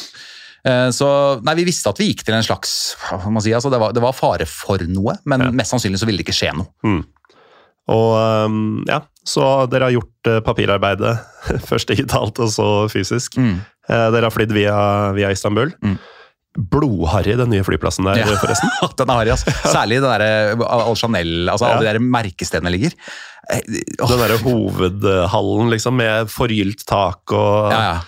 Uh, 0.65 0.89
så 0.95 1.43
nei, 1.45 1.55
vi 1.59 1.65
visste 1.67 1.91
at 1.91 1.99
vi 1.99 2.09
gikk 2.15 2.23
til 2.25 2.35
en 2.35 2.43
slags 2.47 2.95
si, 3.43 3.51
altså 3.53 3.71
det, 3.71 3.81
var, 3.83 3.93
det 3.93 4.01
var 4.03 4.13
fare 4.17 4.47
for 4.47 4.79
noe, 4.89 5.19
men 5.27 5.41
Ja. 5.43 5.51
mest 5.51 5.73
sannsynlig 5.75 5.99
så 6.01 6.07
ville 6.07 6.23
det 6.23 6.27
ikke 6.27 6.39
skje 6.41 6.55
noe. 6.57 7.05
Og 7.93 8.47
um, 8.47 8.85
ja, 8.89 9.01
så 9.27 9.67
dere 9.71 9.89
har 9.89 9.95
gjort 9.95 10.31
øh, 10.31 10.41
papirarbeidet, 10.47 11.13
først 11.71 11.93
digitalt 11.93 12.41
og 12.43 12.51
så 12.51 12.69
fysisk. 12.93 13.37
Mm. 13.39 13.61
Eh, 13.89 14.09
Dere 14.15 14.27
har 14.29 14.35
flydd 14.35 14.55
via, 14.55 14.75
via 15.17 15.31
Istanbul. 15.35 15.73
Mm. 15.83 15.97
Blodharry, 16.73 17.33
den 17.41 17.49
nye 17.55 17.65
flyplassen 17.65 18.05
der, 18.09 18.21
Ja. 18.21 18.37
forresten. 18.43 18.69
Den 18.99 19.11
er 19.13 19.21
harry, 19.23 19.33
altså. 19.33 19.55
Særlig 19.73 20.03
det 20.03 20.11
der, 20.11 20.25
Al 20.69 20.97
Chanel, 21.01 21.49
altså 21.49 21.71
alle 21.71 21.87
de 21.87 21.93
der 21.95 22.03
merkestedene 22.05 22.73
ligger. 22.75 22.97
Oh. 24.03 24.11
Den 24.11 24.21
derre 24.21 24.39
hovedhallen, 24.45 25.71
liksom, 25.73 25.97
med 25.99 26.29
forgylt 26.31 26.85
tak 26.89 27.33
og 27.35 27.73
ja, 27.73 27.83
ja. 27.93 28.01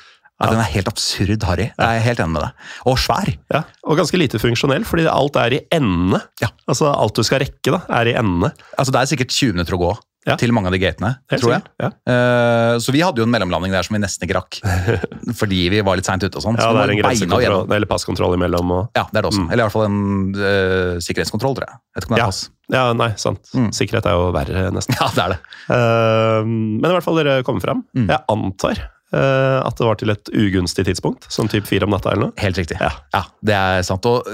Ja, 0.43 0.49
den 0.51 0.59
er 0.61 0.67
helt 0.75 0.89
absurd 0.91 1.45
harry. 1.47 1.69
Jeg 1.71 1.99
er 2.01 2.03
helt 2.03 2.21
enig 2.21 2.35
med 2.35 2.43
deg. 2.43 2.65
Og 2.91 2.99
svær. 3.01 3.29
Ja, 3.55 3.61
og 3.87 3.97
ganske 4.01 4.19
lite 4.19 4.41
funksjonell, 4.43 4.83
fordi 4.85 5.07
alt 5.09 5.39
er 5.41 5.55
i 5.57 5.61
endene. 5.73 6.19
Ja. 6.43 6.51
Altså, 6.69 6.91
alt 6.91 7.15
du 7.17 7.23
skal 7.25 7.41
rekke, 7.45 7.71
da, 7.71 7.79
er 8.01 8.11
i 8.11 8.17
endene. 8.19 8.51
Altså, 8.75 8.93
det 8.93 9.01
er 9.01 9.11
sikkert 9.13 9.31
20 9.33 9.55
minutter 9.55 9.79
å 9.79 9.81
gå 9.85 9.93
Ja. 10.25 10.37
til 10.41 10.55
mange 10.57 10.71
av 10.71 10.73
de 10.73 10.79
gatene, 10.81 11.11
Helt 11.29 11.43
tror 11.43 11.53
jeg. 11.53 11.65
Ja. 11.83 11.91
Uh, 12.09 12.79
så 12.81 12.95
vi 12.95 13.03
hadde 13.05 13.21
jo 13.21 13.27
en 13.27 13.33
mellomlanding 13.35 13.75
der 13.75 13.85
som 13.85 13.93
vi 13.97 14.01
nesten 14.01 14.25
ikke 14.25 14.39
rakk. 14.39 14.57
fordi 15.41 15.59
vi 15.75 15.83
var 15.85 15.99
litt 16.01 16.09
seint 16.09 16.25
ute 16.25 16.39
og 16.41 16.45
sånn. 16.47 16.57
ja, 16.57 16.71
det 16.73 16.85
er 16.87 16.93
en 16.95 17.01
grensekontroll, 17.03 17.75
eller 17.77 17.91
passkontroll 17.91 18.37
imellom. 18.39 18.73
Og, 18.79 18.89
Ja, 18.97 19.05
det 19.11 19.21
er 19.21 19.27
det 19.27 19.31
også. 19.35 19.45
Mm. 19.45 19.51
Eller 19.53 19.61
i 19.61 19.67
hvert 19.67 19.77
fall 19.77 19.87
en 19.91 20.01
uh, 20.39 21.03
sikkerhetskontroll, 21.05 21.59
tror 21.59 21.69
jeg. 21.69 21.79
Jeg 22.01 22.09
Ja. 22.17 22.31
pass. 22.31 22.41
ja, 22.73 22.87
nei, 22.97 23.11
sant. 23.21 23.53
Mm. 23.53 23.69
Sikkerhet 23.77 24.09
er 24.09 24.17
jo 24.17 24.33
verre, 24.33 24.65
nesten. 24.73 24.97
Ja, 25.01 25.11
det 25.13 25.27
er 25.27 25.35
det. 25.37 25.39
Uh, 25.69 26.41
men 26.49 26.89
i 26.89 26.95
hvert 26.97 27.05
fall 27.05 27.21
dere 27.21 27.39
kommer 27.45 27.61
fram. 27.65 27.85
Mm. 27.97 28.09
Jeg 28.09 28.21
antar 28.33 28.85
at 29.15 29.77
det 29.79 29.85
var 29.87 29.95
til 29.95 30.11
et 30.11 30.27
ugunstig 30.35 30.83
tidspunkt, 30.89 31.29
sånn 31.31 31.47
typ 31.47 31.69
fire 31.69 31.87
om 31.87 31.93
natta 31.95 32.11
eller 32.11 32.33
noe. 32.33 32.35
Helt 32.43 32.57
riktig. 32.59 32.81
Ja. 32.83 33.21
det 33.47 33.55
er 33.55 33.85
sant. 33.87 34.09
Og 34.11 34.27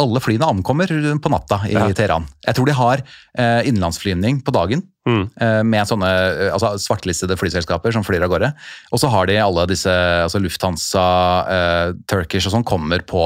alle 0.00 0.20
flyene 0.22 0.46
ankommer 0.48 0.90
på 1.22 1.30
natta 1.32 1.60
i 1.68 1.74
Ja. 1.74 1.86
Teheran. 1.92 2.26
Jeg 2.46 2.54
tror 2.56 2.66
de 2.68 2.74
har 2.78 3.02
eh, 3.02 3.68
innenlandsflyvning 3.68 4.42
på 4.46 4.54
dagen. 4.54 4.82
Mm. 5.08 5.22
eh, 5.40 5.62
Med 5.66 5.88
sånne 5.90 6.08
eh, 6.08 6.52
altså 6.54 6.74
svartlistede 6.78 7.36
flyselskaper 7.36 7.92
som 7.94 8.04
flyr 8.06 8.22
av 8.26 8.30
gårde. 8.32 8.52
Og 8.92 9.00
så 9.02 9.10
har 9.12 9.26
de 9.26 9.38
alle 9.42 9.66
disse 9.70 9.90
altså 9.92 10.40
Lufthansa, 10.42 11.06
eh, 11.56 11.94
Turkish 12.10 12.46
og 12.48 12.54
sånn 12.56 12.64
kommer 12.68 13.02
på, 13.06 13.24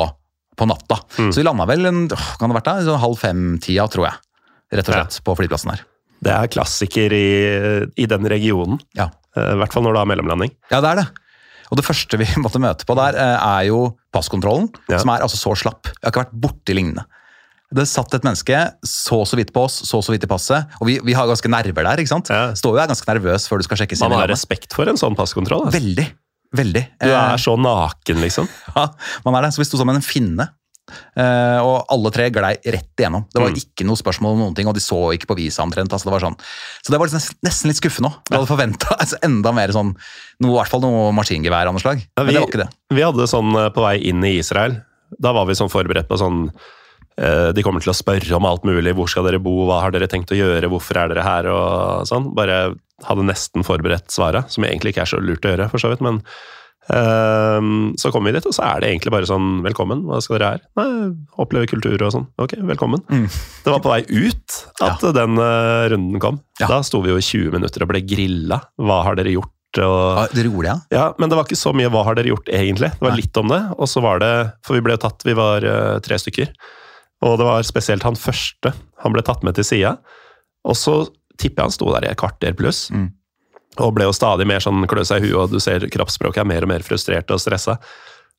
på 0.57 0.69
natta. 0.71 1.03
Mm. 1.19 1.33
Så 1.33 1.43
de 1.43 1.45
landa 1.47 1.67
vel 1.69 1.87
en, 1.91 2.07
kan 2.09 2.49
det 2.49 2.57
vært 2.61 2.71
da? 2.71 2.79
Sånn 2.87 3.03
halv 3.03 3.21
fem-tida, 3.21 3.87
tror 3.93 4.09
jeg. 4.09 4.17
Rett 4.77 4.89
og 4.91 4.97
slett, 4.99 5.21
på 5.23 5.37
flyplassen 5.39 5.71
her. 5.75 5.85
Det 6.25 6.33
er 6.33 6.49
klassiker 6.51 7.13
i, 7.13 7.27
i 8.01 8.07
den 8.09 8.25
regionen. 8.33 8.81
Ja. 8.97 9.11
Eh, 9.37 9.53
I 9.53 9.61
hvert 9.61 9.75
fall 9.77 9.85
når 9.87 9.95
du 9.95 10.01
har 10.01 10.09
mellomlanding. 10.11 10.55
Ja, 10.73 10.81
det 10.81 10.95
er 10.95 11.03
det. 11.05 11.07
Og 11.71 11.77
det 11.81 11.85
første 11.87 12.19
vi 12.21 12.27
måtte 12.45 12.61
møte 12.63 12.87
på 12.89 12.95
der, 12.99 13.17
eh, 13.19 13.37
er 13.61 13.69
jo 13.71 13.97
passkontrollen, 14.15 14.69
Ja. 14.93 14.99
som 15.03 15.11
er 15.15 15.25
altså 15.27 15.39
så 15.41 15.55
slapp. 15.59 15.87
Jeg 15.93 16.05
har 16.05 16.13
ikke 16.15 16.25
vært 16.27 16.41
borti 16.47 16.77
lignende. 16.79 17.05
Det 17.75 17.83
satt 17.91 18.13
et 18.15 18.23
menneske 18.23 18.55
så 18.87 19.25
så 19.27 19.35
vidt 19.37 19.51
på 19.53 19.65
oss, 19.67 19.81
så 19.89 19.99
så 20.05 20.13
vidt 20.15 20.23
i 20.23 20.29
passet, 20.31 20.69
og 20.81 20.87
vi, 20.87 21.01
vi 21.03 21.17
har 21.19 21.27
ganske 21.27 21.51
nerver 21.51 21.83
der, 21.83 21.99
ikke 21.99 22.13
sant? 22.13 22.31
Ja. 22.31 22.53
Står 22.55 22.77
jo 22.77 22.79
og 22.79 22.85
er 22.85 22.93
ganske 22.93 23.09
nervøs 23.11 23.49
før 23.51 23.59
du 23.59 23.67
skal 23.67 23.81
sjekkes 23.83 23.99
inn 24.05 24.13
Man 24.13 24.21
har 24.23 24.31
respekt 24.31 24.73
for 24.77 24.87
en 24.87 24.97
sånn 25.01 25.17
passkontroll. 25.19 25.67
Altså. 25.67 25.81
Veldig. 25.81 26.07
Veldig. 26.57 26.85
Du 27.03 27.09
Eh, 27.11 27.17
er 27.35 27.43
så 27.43 27.57
naken, 27.59 28.21
liksom. 28.23 28.47
ja, 28.77 28.87
man 29.27 29.35
er 29.35 29.49
det. 29.49 29.51
Så 29.57 29.65
vi 29.65 29.67
sto 29.67 29.83
med 29.85 29.99
en 29.99 30.07
finne. 30.07 30.47
Eh, 31.17 31.59
og 31.67 31.87
alle 31.91 32.11
tre 32.15 32.29
glei 32.31 32.53
rett 32.63 32.93
igjennom. 33.01 33.25
Det 33.33 33.41
var 33.43 33.51
Mm. 33.51 33.57
ikke 33.59 33.87
noe 33.89 33.97
spørsmål 33.99 34.33
om 34.37 34.39
noen 34.45 34.55
ting, 34.55 34.69
og 34.69 34.75
de 34.75 34.81
så 34.81 34.99
ikke 35.17 35.27
på 35.27 35.37
visa 35.37 35.63
omtrent. 35.63 35.91
Altså, 35.93 36.05
det 36.07 36.13
var 36.15 36.21
sånn. 36.21 36.39
Så 36.85 36.93
det 36.93 36.99
var 37.01 37.09
nesten, 37.09 37.37
nesten 37.43 37.69
litt 37.73 37.81
skuffende 37.81 38.11
òg. 38.13 38.19
Jeg 38.31 38.39
hadde 38.39 38.53
forventa 38.53 38.97
altså, 39.03 39.19
enda 39.23 39.53
mer 39.53 39.69
sånn 39.75 39.95
noe, 40.41 40.53
i 40.53 40.57
hvert 40.61 40.69
fall 40.71 40.81
noe 40.81 41.13
maskingevær 41.13 41.67
av 41.67 41.75
noe 41.75 41.83
slag. 41.83 41.99
Ja, 42.17 42.23
Men 42.23 42.27
vi- 42.27 42.33
det 42.33 42.41
var 42.41 42.49
ikke 42.53 42.65
det. 42.65 42.71
Vi 42.91 43.03
hadde 43.03 43.27
sånn 43.29 43.51
eh, 43.57 43.71
på 43.71 43.83
vei 43.83 43.97
inn 44.09 44.23
i 44.25 44.39
Israel. 44.39 44.83
Da 45.21 45.33
var 45.33 45.47
vi 45.47 45.55
sånn 45.55 45.71
forberedt 45.71 46.09
på 46.09 46.19
sånn 46.19 46.51
eh, 47.19 47.53
De 47.53 47.63
kommer 47.63 47.81
til 47.81 47.93
å 47.93 47.97
spørre 47.97 48.37
om 48.37 48.45
alt 48.45 48.63
mulig. 48.65 48.93
Hvor 48.95 49.09
skal 49.09 49.25
dere 49.25 49.39
bo? 49.43 49.67
Hva 49.67 49.81
har 49.81 49.91
dere 49.91 50.07
tenkt 50.07 50.31
å 50.35 50.37
gjøre? 50.37 50.69
Hvorfor 50.69 50.97
er 51.01 51.09
dere 51.15 51.23
her? 51.25 51.47
Og 51.49 52.07
sånn. 52.07 52.35
Bare 52.35 52.75
hadde 53.05 53.25
nesten 53.25 53.65
forberedt 53.65 54.09
svaret, 54.13 54.51
som 54.51 54.65
egentlig 54.65 54.93
ikke 54.95 55.03
er 55.03 55.11
så 55.11 55.21
lurt 55.21 55.41
å 55.45 55.51
gjøre, 55.57 55.71
for 55.71 55.79
så 55.79 55.89
vidt. 55.93 56.01
Men 56.05 56.23
eh, 56.95 57.69
så 58.01 58.13
kommer 58.15 58.31
vi 58.31 58.39
dit, 58.39 58.47
og 58.49 58.55
så 58.57 58.65
er 58.67 58.83
det 58.83 58.91
egentlig 58.93 59.13
bare 59.15 59.29
sånn 59.29 59.61
Velkommen, 59.67 60.05
hva 60.07 60.21
skal 60.23 60.39
dere 60.39 60.53
her? 60.55 60.65
Nei, 60.79 60.87
oppleve 61.43 61.69
kultur 61.71 62.07
og 62.07 62.15
sånn. 62.15 62.29
Ok, 62.43 62.57
velkommen. 62.69 63.03
Mm. 63.11 63.27
Det 63.65 63.75
var 63.75 63.83
på 63.85 63.93
vei 63.93 64.03
ut 64.07 64.57
at 64.87 65.05
den 65.17 65.43
eh, 65.43 65.89
runden 65.93 66.23
kom. 66.23 66.41
Ja. 66.61 66.71
Da 66.71 66.81
sto 66.87 67.03
vi 67.05 67.13
jo 67.13 67.21
i 67.21 67.27
20 67.27 67.55
minutter 67.59 67.85
og 67.85 67.93
ble 67.93 68.05
grilla. 68.07 68.63
Hva 68.81 69.03
har 69.09 69.19
dere 69.19 69.35
gjort? 69.35 69.53
Og 69.83 69.83
ja, 70.17 70.23
Dere 70.33 70.49
gjorde 70.49 70.71
det, 70.71 70.73
ja? 70.73 70.97
ja, 70.97 71.07
men 71.21 71.29
det 71.29 71.37
var 71.37 71.45
ikke 71.45 71.59
så 71.59 71.73
mye 71.77 71.91
'hva 71.93 72.05
har 72.07 72.17
dere 72.17 72.31
gjort', 72.31 72.49
egentlig. 72.49 72.89
Det 72.95 73.05
var 73.05 73.17
litt 73.19 73.37
om 73.37 73.51
det, 73.51 73.61
og 73.77 73.89
så 73.91 74.01
var 74.01 74.23
det 74.23 74.31
For 74.65 74.79
vi 74.79 74.81
ble 74.87 74.97
tatt, 74.97 75.21
vi 75.27 75.35
var 75.37 75.67
eh, 75.67 75.99
tre 76.01 76.17
stykker. 76.17 76.49
Og 77.27 77.37
det 77.41 77.45
var 77.49 77.67
spesielt 77.67 78.05
han 78.07 78.17
første. 78.17 78.73
Han 79.05 79.13
ble 79.13 79.23
tatt 79.27 79.45
med 79.45 79.57
til 79.57 79.65
sida. 79.65 79.97
Og 80.65 80.77
så 80.77 81.07
tipper 81.37 81.63
jeg 81.63 81.71
han 81.71 81.77
sto 81.77 81.93
der 81.93 82.07
i 82.07 82.11
et 82.13 82.21
kvarter 82.21 82.57
pluss. 82.57 82.87
Mm. 82.93 83.11
Og 83.83 83.95
ble 83.97 84.09
jo 84.09 84.17
stadig 84.17 84.47
mer 84.49 84.63
sånn 84.65 84.87
klø 84.91 85.05
seg 85.07 85.25
i 85.25 85.31
huet, 85.31 85.39
og 85.47 85.55
du 85.55 85.63
ser 85.63 85.85
kroppsspråket 85.93 86.43
er 86.45 86.49
mer 86.49 86.67
og 86.67 86.73
mer 86.73 86.85
frustrert 86.87 87.31
og 87.35 87.43
stressa. 87.43 87.77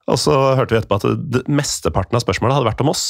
Og 0.08 0.20
så 0.22 0.36
hørte 0.56 0.74
vi 0.74 0.80
etterpå 0.80 1.00
at 1.02 1.08
det, 1.34 1.44
mesteparten 1.52 2.16
av 2.16 2.24
spørsmålet 2.24 2.58
hadde 2.58 2.70
vært 2.70 2.84
om 2.86 2.94
oss. 2.94 3.06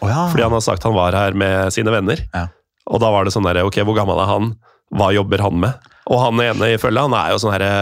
Oh, 0.00 0.10
ja. 0.10 0.26
Fordi 0.32 0.44
han 0.44 0.52
hadde 0.52 0.66
sagt 0.66 0.84
han 0.86 0.96
var 0.96 1.16
her 1.16 1.36
med 1.38 1.72
sine 1.74 1.94
venner. 1.94 2.20
Ja. 2.34 2.48
Og 2.92 3.00
da 3.02 3.12
var 3.14 3.24
det 3.24 3.32
sånn 3.34 3.46
derre 3.46 3.64
Ok, 3.64 3.78
hvor 3.86 3.96
gammel 3.96 4.20
er 4.20 4.28
han? 4.28 4.52
Hva 4.92 5.08
jobber 5.14 5.42
han 5.44 5.60
med? 5.62 5.90
Og 6.10 6.18
han 6.20 6.40
ene 6.44 6.74
i 6.74 6.80
følget, 6.80 7.06
han 7.06 7.16
er 7.16 7.32
jo 7.32 7.40
sånn 7.40 7.54
herre 7.54 7.72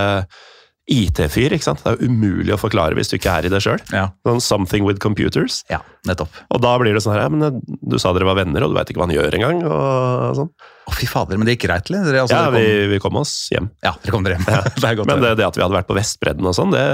IT-fyr, 0.90 1.54
ikke 1.54 1.66
sant? 1.68 1.80
Det 1.84 1.92
er 1.92 2.00
jo 2.00 2.08
umulig 2.10 2.52
å 2.54 2.58
forklare 2.60 2.96
hvis 2.98 3.12
du 3.12 3.16
ikke 3.16 3.30
er 3.38 3.46
i 3.46 3.52
det 3.52 3.60
sjøl. 3.62 3.78
Ja. 3.94 4.08
Sånn 4.26 4.42
something 4.42 4.84
with 4.86 4.98
computers. 5.02 5.60
ja, 5.70 5.78
nettopp. 6.08 6.34
Og 6.50 6.60
da 6.64 6.72
blir 6.82 6.96
det 6.96 7.02
sånn 7.04 7.14
her, 7.14 7.22
ja, 7.28 7.30
men 7.30 7.60
du 7.62 7.96
sa 8.02 8.12
dere 8.16 8.26
var 8.28 8.38
venner, 8.40 8.64
og 8.66 8.72
du 8.72 8.78
veit 8.78 8.90
ikke 8.90 8.98
hva 9.02 9.06
han 9.06 9.14
gjør 9.14 9.38
engang. 9.38 9.62
Og 9.70 10.36
sånn. 10.40 10.50
Å, 10.90 10.94
fy 10.98 11.06
fader, 11.06 11.38
men 11.38 11.46
det 11.46 11.54
gikk 11.54 11.68
greit, 11.68 11.90
eller? 11.92 12.08
Altså, 12.24 12.34
Ja, 12.34 12.42
dere 12.50 12.50
kom, 12.50 12.60
vi, 12.66 12.86
vi 12.96 13.00
kom 13.06 13.18
oss 13.22 13.34
hjem. 13.54 13.70
ja, 13.86 13.92
dere 14.02 14.14
kom 14.16 14.26
dere 14.26 14.38
hjem. 14.40 14.46
det 14.82 14.88
er 14.90 14.96
godt. 14.98 15.06
Men 15.12 15.22
det, 15.22 15.34
det 15.38 15.46
at 15.46 15.58
vi 15.60 15.62
hadde 15.66 15.78
vært 15.78 15.90
på 15.90 15.98
Vestbredden 16.00 16.50
og 16.50 16.56
sånn, 16.58 16.74
det 16.74 16.86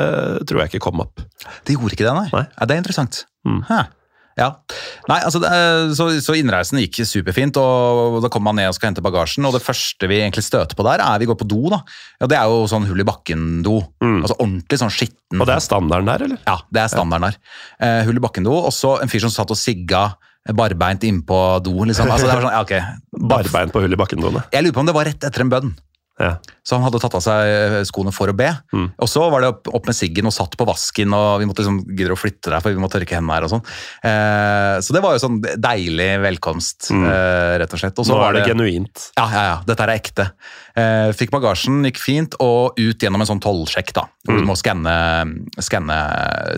tror 0.51 0.61
jeg 0.67 0.75
ikke 0.75 0.85
kom 0.91 1.01
opp. 1.07 1.25
det 1.65 1.79
gjorde 1.79 1.97
ikke 1.97 2.05
det, 2.09 2.13
nei. 2.21 2.27
Nei. 2.37 2.45
Ja, 2.59 2.69
det 2.69 2.77
er 2.77 2.83
interessant. 2.85 3.23
Mm. 3.49 3.63
Hæ. 3.71 3.85
Ja. 4.37 4.51
Nei, 5.09 5.17
altså, 5.25 5.41
er- 5.49 5.95
så, 5.97 6.11
så 6.21 6.35
innreisen 6.37 6.77
gikk 6.83 6.99
superfint, 7.09 7.57
og 7.57 8.19
da 8.21 8.29
kommer 8.29 8.51
man 8.53 8.59
ned 8.61 8.69
og 8.69 8.75
skal 8.77 8.91
hente 8.91 9.01
bagasjen, 9.05 9.47
og 9.49 9.55
det 9.57 9.63
første 9.65 10.09
vi 10.11 10.19
egentlig 10.21 10.45
støter 10.45 10.77
på 10.77 10.85
der, 10.85 11.01
er 11.01 11.19
vi 11.23 11.29
går 11.31 11.39
på 11.41 11.49
do, 11.49 11.63
da. 11.73 11.79
Ja, 12.21 12.29
det 12.29 12.37
er 12.37 12.51
jo 12.53 12.67
sånn 12.69 12.85
hull 12.91 13.01
i 13.01 13.07
bakken-do. 13.09 13.79
Altså 14.21 14.37
ordentlig 14.37 14.81
sånn 14.83 14.93
skitten. 14.93 15.41
Og 15.41 15.49
det 15.49 15.57
er 15.57 15.65
standarden 15.65 16.11
der, 16.13 16.27
eller? 16.29 16.43
Ja, 16.45 16.59
det 16.71 16.83
er 16.85 16.93
standarden 16.93 17.31
der. 17.31 17.41
Eh, 17.81 18.03
hull 18.11 18.21
i 18.21 18.25
bakken-do, 18.29 18.53
og 18.69 18.73
så 18.77 18.99
en 19.01 19.09
fyr 19.13 19.25
som 19.25 19.33
satt 19.33 19.51
og 19.51 19.57
sigga 19.61 20.05
barbeint 20.55 21.03
innpå 21.03 21.41
do, 21.65 21.73
liksom. 21.89 22.07
Altså, 22.13 22.29
det 22.29 22.37
var 22.37 22.45
sånn, 22.45 22.55
ja, 22.55 22.63
ok. 22.63 23.27
Barbeint 23.33 23.73
på 23.75 23.81
hull 23.83 23.97
i 23.97 23.99
bakken-doene? 23.99 24.45
Jeg 24.53 24.63
lurer 24.69 24.77
på 24.77 24.85
om 24.85 24.87
det 24.93 24.95
var 25.01 25.09
rett 25.09 25.25
etter 25.27 25.43
en 25.43 25.51
bønn. 25.57 25.73
Ja. 26.19 26.39
Så 26.65 26.75
han 26.79 26.83
hadde 26.83 26.99
tatt 27.03 27.15
av 27.15 27.21
seg 27.21 27.47
eh, 27.47 27.83
skoene 27.85 28.13
for 28.15 28.31
å 28.33 28.35
be. 28.37 28.49
Mm. 28.73 28.87
Og 29.05 29.09
så 29.11 29.21
var 29.31 29.43
det 29.45 29.51
opp, 29.53 29.69
opp 29.77 29.87
med 29.87 29.95
siggen 29.95 30.27
og 30.27 30.33
satt 30.33 30.57
på 30.57 30.65
vasken, 30.67 31.13
og 31.13 31.41
vi 31.43 31.47
måtte 31.47 31.61
liksom 31.63 31.83
gidde 31.97 32.15
å 32.15 32.19
flytte 32.19 32.49
der, 32.51 32.61
for 32.65 32.73
vi 32.73 32.81
må 32.81 32.89
tørke 32.89 33.15
hendene 33.19 33.37
her 33.37 33.45
og 33.45 33.53
sånn. 33.53 33.65
Eh, 34.03 34.79
så 34.81 34.97
det 34.97 35.03
var 35.05 35.13
jo 35.17 35.23
sånn 35.27 35.37
deilig 35.45 36.09
velkomst, 36.25 36.89
eh, 36.97 37.59
rett 37.61 37.73
og 37.77 37.83
slett. 37.83 37.99
Og 38.01 38.07
så 38.09 38.15
Mm. 38.17 38.17
Nå 38.17 38.23
var 38.25 38.35
er 38.35 38.41
det 38.41 38.49
genuint. 38.55 39.11
Ja, 39.19 39.27
ja, 39.31 39.43
ja. 39.51 39.57
Dette 39.69 39.85
er 39.85 39.93
ekte. 39.99 40.31
Eh, 40.77 41.13
fikk 41.13 41.31
bagasjen, 41.31 41.83
gikk 41.85 41.99
fint, 42.01 42.35
og 42.41 42.73
ut 42.81 42.99
gjennom 42.99 43.21
en 43.21 43.27
sånn 43.29 43.41
tollsjekk, 43.45 43.93
da. 43.93 44.07
Hvor 44.27 44.35
Mm. 44.35 44.41
du 44.41 44.47
må 44.49 44.57
skanne, 44.57 44.97
skanne 45.61 45.99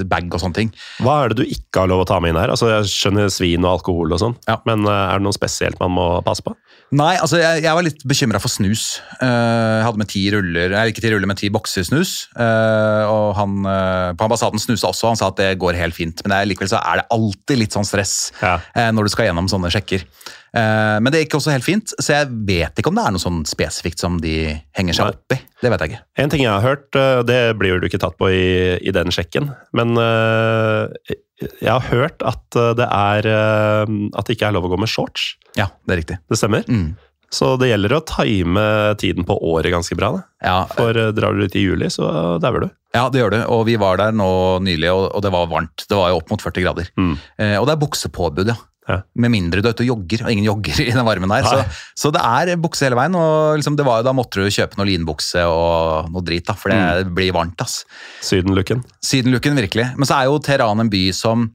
bag 0.08 0.32
og 0.32 0.40
sånne 0.40 0.54
ting. 0.54 0.72
Hva 1.02 1.24
er 1.24 1.28
det 1.34 1.36
du 1.42 1.44
ikke 1.50 1.80
har 1.82 1.88
lov 1.90 2.04
å 2.04 2.08
ta 2.08 2.20
med 2.20 2.30
inn 2.34 2.40
her? 2.40 2.48
Altså, 2.54 2.68
Jeg 2.68 2.84
skjønner 2.92 3.30
svin 3.32 3.64
og 3.64 3.80
alkohol 3.80 4.12
og 4.12 4.20
sånn, 4.20 4.36
Ja. 4.46 4.58
men 4.66 4.86
eh, 4.86 4.90
er 5.14 5.18
det 5.18 5.22
noe 5.26 5.32
spesielt 5.36 5.78
man 5.80 5.90
må 5.90 6.22
passe 6.24 6.42
på? 6.42 6.54
Nei, 6.96 7.18
altså 7.20 7.36
jeg, 7.36 7.60
jeg 7.66 7.76
var 7.76 7.84
litt 7.84 8.00
bekymra 8.08 8.40
for 8.40 8.52
snus. 8.52 9.02
Uh, 9.20 9.26
jeg 9.26 9.84
hadde 9.84 10.00
med 10.00 10.08
ti 10.08 10.22
ruller, 10.32 10.72
eller 10.72 10.92
ikke 10.92 11.02
ti 11.04 11.10
ruller, 11.12 11.28
men 11.28 11.36
ti 11.36 11.50
bokser 11.52 11.84
snus. 11.84 12.14
Uh, 12.32 13.04
og 13.04 13.26
han 13.36 13.58
uh, 13.66 14.16
på 14.16 14.24
ambassaden 14.24 14.62
snusa 14.62 14.88
også, 14.88 15.10
han 15.10 15.20
sa 15.20 15.28
at 15.28 15.40
det 15.40 15.50
går 15.60 15.76
helt 15.76 15.96
fint. 15.96 16.22
Men 16.24 16.32
det 16.32 16.38
er, 16.38 16.50
likevel 16.52 16.72
så 16.72 16.80
er 16.80 17.02
det 17.02 17.08
alltid 17.12 17.60
litt 17.60 17.76
sånn 17.76 17.88
stress 17.88 18.16
Ja. 18.40 18.56
når 18.94 19.08
du 19.08 19.12
skal 19.12 19.28
gjennom 19.28 19.50
sånne 19.52 19.70
sjekker. 19.74 20.06
Eh, 20.56 20.96
men 21.04 21.12
det 21.12 21.24
gikk 21.24 21.36
også 21.38 21.52
helt 21.52 21.66
fint, 21.66 21.92
så 22.00 22.20
jeg 22.20 22.30
vet 22.48 22.80
ikke 22.80 22.92
om 22.92 22.96
det 22.98 23.04
er 23.04 23.14
noe 23.14 23.22
sånn 23.22 23.42
spesifikt 23.48 24.00
som 24.00 24.16
de 24.22 24.36
henger 24.78 24.96
seg 24.96 25.12
opp 25.12 25.34
i. 25.36 25.40
Det 25.60 25.72
vet 25.72 25.84
jeg 25.84 25.92
ikke. 25.92 26.02
En 26.24 26.32
ting 26.32 26.44
jeg 26.44 26.52
har 26.54 26.64
hørt, 26.64 26.88
eh, 26.96 27.22
det 27.28 27.40
blir 27.60 27.80
du 27.80 27.88
ikke 27.88 28.00
tatt 28.00 28.16
på 28.20 28.30
i, 28.32 28.78
i 28.80 28.94
den 28.94 29.12
sjekken, 29.14 29.50
men 29.76 29.98
eh, 30.00 31.16
jeg 31.60 31.68
har 31.70 31.84
hørt 31.92 32.24
at 32.26 32.56
det 32.78 32.86
er 32.88 33.28
at 33.28 34.26
det 34.26 34.34
ikke 34.34 34.48
er 34.48 34.56
lov 34.56 34.64
å 34.66 34.72
gå 34.72 34.78
med 34.82 34.90
shorts. 34.90 35.36
Ja, 35.54 35.68
det 35.86 35.94
er 35.94 36.00
riktig. 36.00 36.16
Det 36.26 36.38
stemmer? 36.40 36.64
Mm. 36.66 36.96
Så 37.30 37.52
det 37.60 37.68
gjelder 37.68 37.92
å 37.94 38.00
time 38.08 38.64
tiden 38.98 39.26
på 39.28 39.36
året 39.46 39.70
ganske 39.70 39.94
bra. 39.98 40.14
Ja, 40.42 40.62
For 40.72 40.96
drar 41.14 41.36
du 41.36 41.44
ut 41.44 41.54
i 41.54 41.62
juli, 41.62 41.90
så 41.92 42.08
dauer 42.42 42.64
du. 42.64 42.68
ja, 42.96 43.04
det 43.12 43.20
gjør 43.20 43.34
du. 43.36 43.38
Og 43.54 43.66
vi 43.68 43.76
var 43.78 44.00
der 44.00 44.16
nå 44.16 44.30
nylig, 44.64 44.88
og, 44.90 45.20
det 45.22 45.30
var 45.30 45.46
varmt. 45.50 45.84
Det 45.86 45.94
var 45.98 46.10
jo 46.10 46.18
opp 46.22 46.32
mot 46.32 46.42
40 46.42 46.64
grader. 46.64 46.90
Mm. 46.98 47.14
Eh, 47.38 47.54
og 47.60 47.68
det 47.68 47.76
er 47.76 47.82
buksepåbud, 47.84 48.50
ja. 48.50 48.56
Ja. 48.88 49.02
Med 49.20 49.30
mindre 49.34 49.60
du 49.60 49.68
er 49.68 49.74
ute 49.76 49.84
og 49.84 49.90
jogger, 49.90 50.22
og 50.24 50.30
ingen 50.32 50.46
jogger 50.48 50.78
i 50.80 50.90
den 50.94 51.04
varmen 51.04 51.28
der. 51.28 51.44
Så, 51.44 51.58
så 51.94 52.10
det 52.14 52.22
er 52.24 52.56
bukse 52.56 52.86
hele 52.86 52.96
veien. 52.96 53.14
og 53.14 53.58
liksom 53.60 53.76
det 53.76 53.84
var, 53.84 54.02
Da 54.06 54.14
måtte 54.16 54.40
du 54.40 54.48
kjøpe 54.48 54.78
noe 54.80 54.86
linbukse 54.88 55.42
og 55.44 56.08
noe 56.14 56.22
drit, 56.24 56.46
da, 56.48 56.54
for 56.56 56.72
det 56.72 56.78
Mm. 56.78 57.14
blir 57.14 57.32
varmt. 57.36 57.60
ass. 57.60 57.84
Sydenlooken. 58.24 58.80
Sydenlooken, 59.04 59.54
virkelig. 59.60 59.90
Men 59.96 60.06
så 60.08 60.16
er 60.22 60.24
jo 60.30 60.38
Teheran 60.40 60.80
en 60.80 60.88
by 60.88 61.02
som 61.12 61.50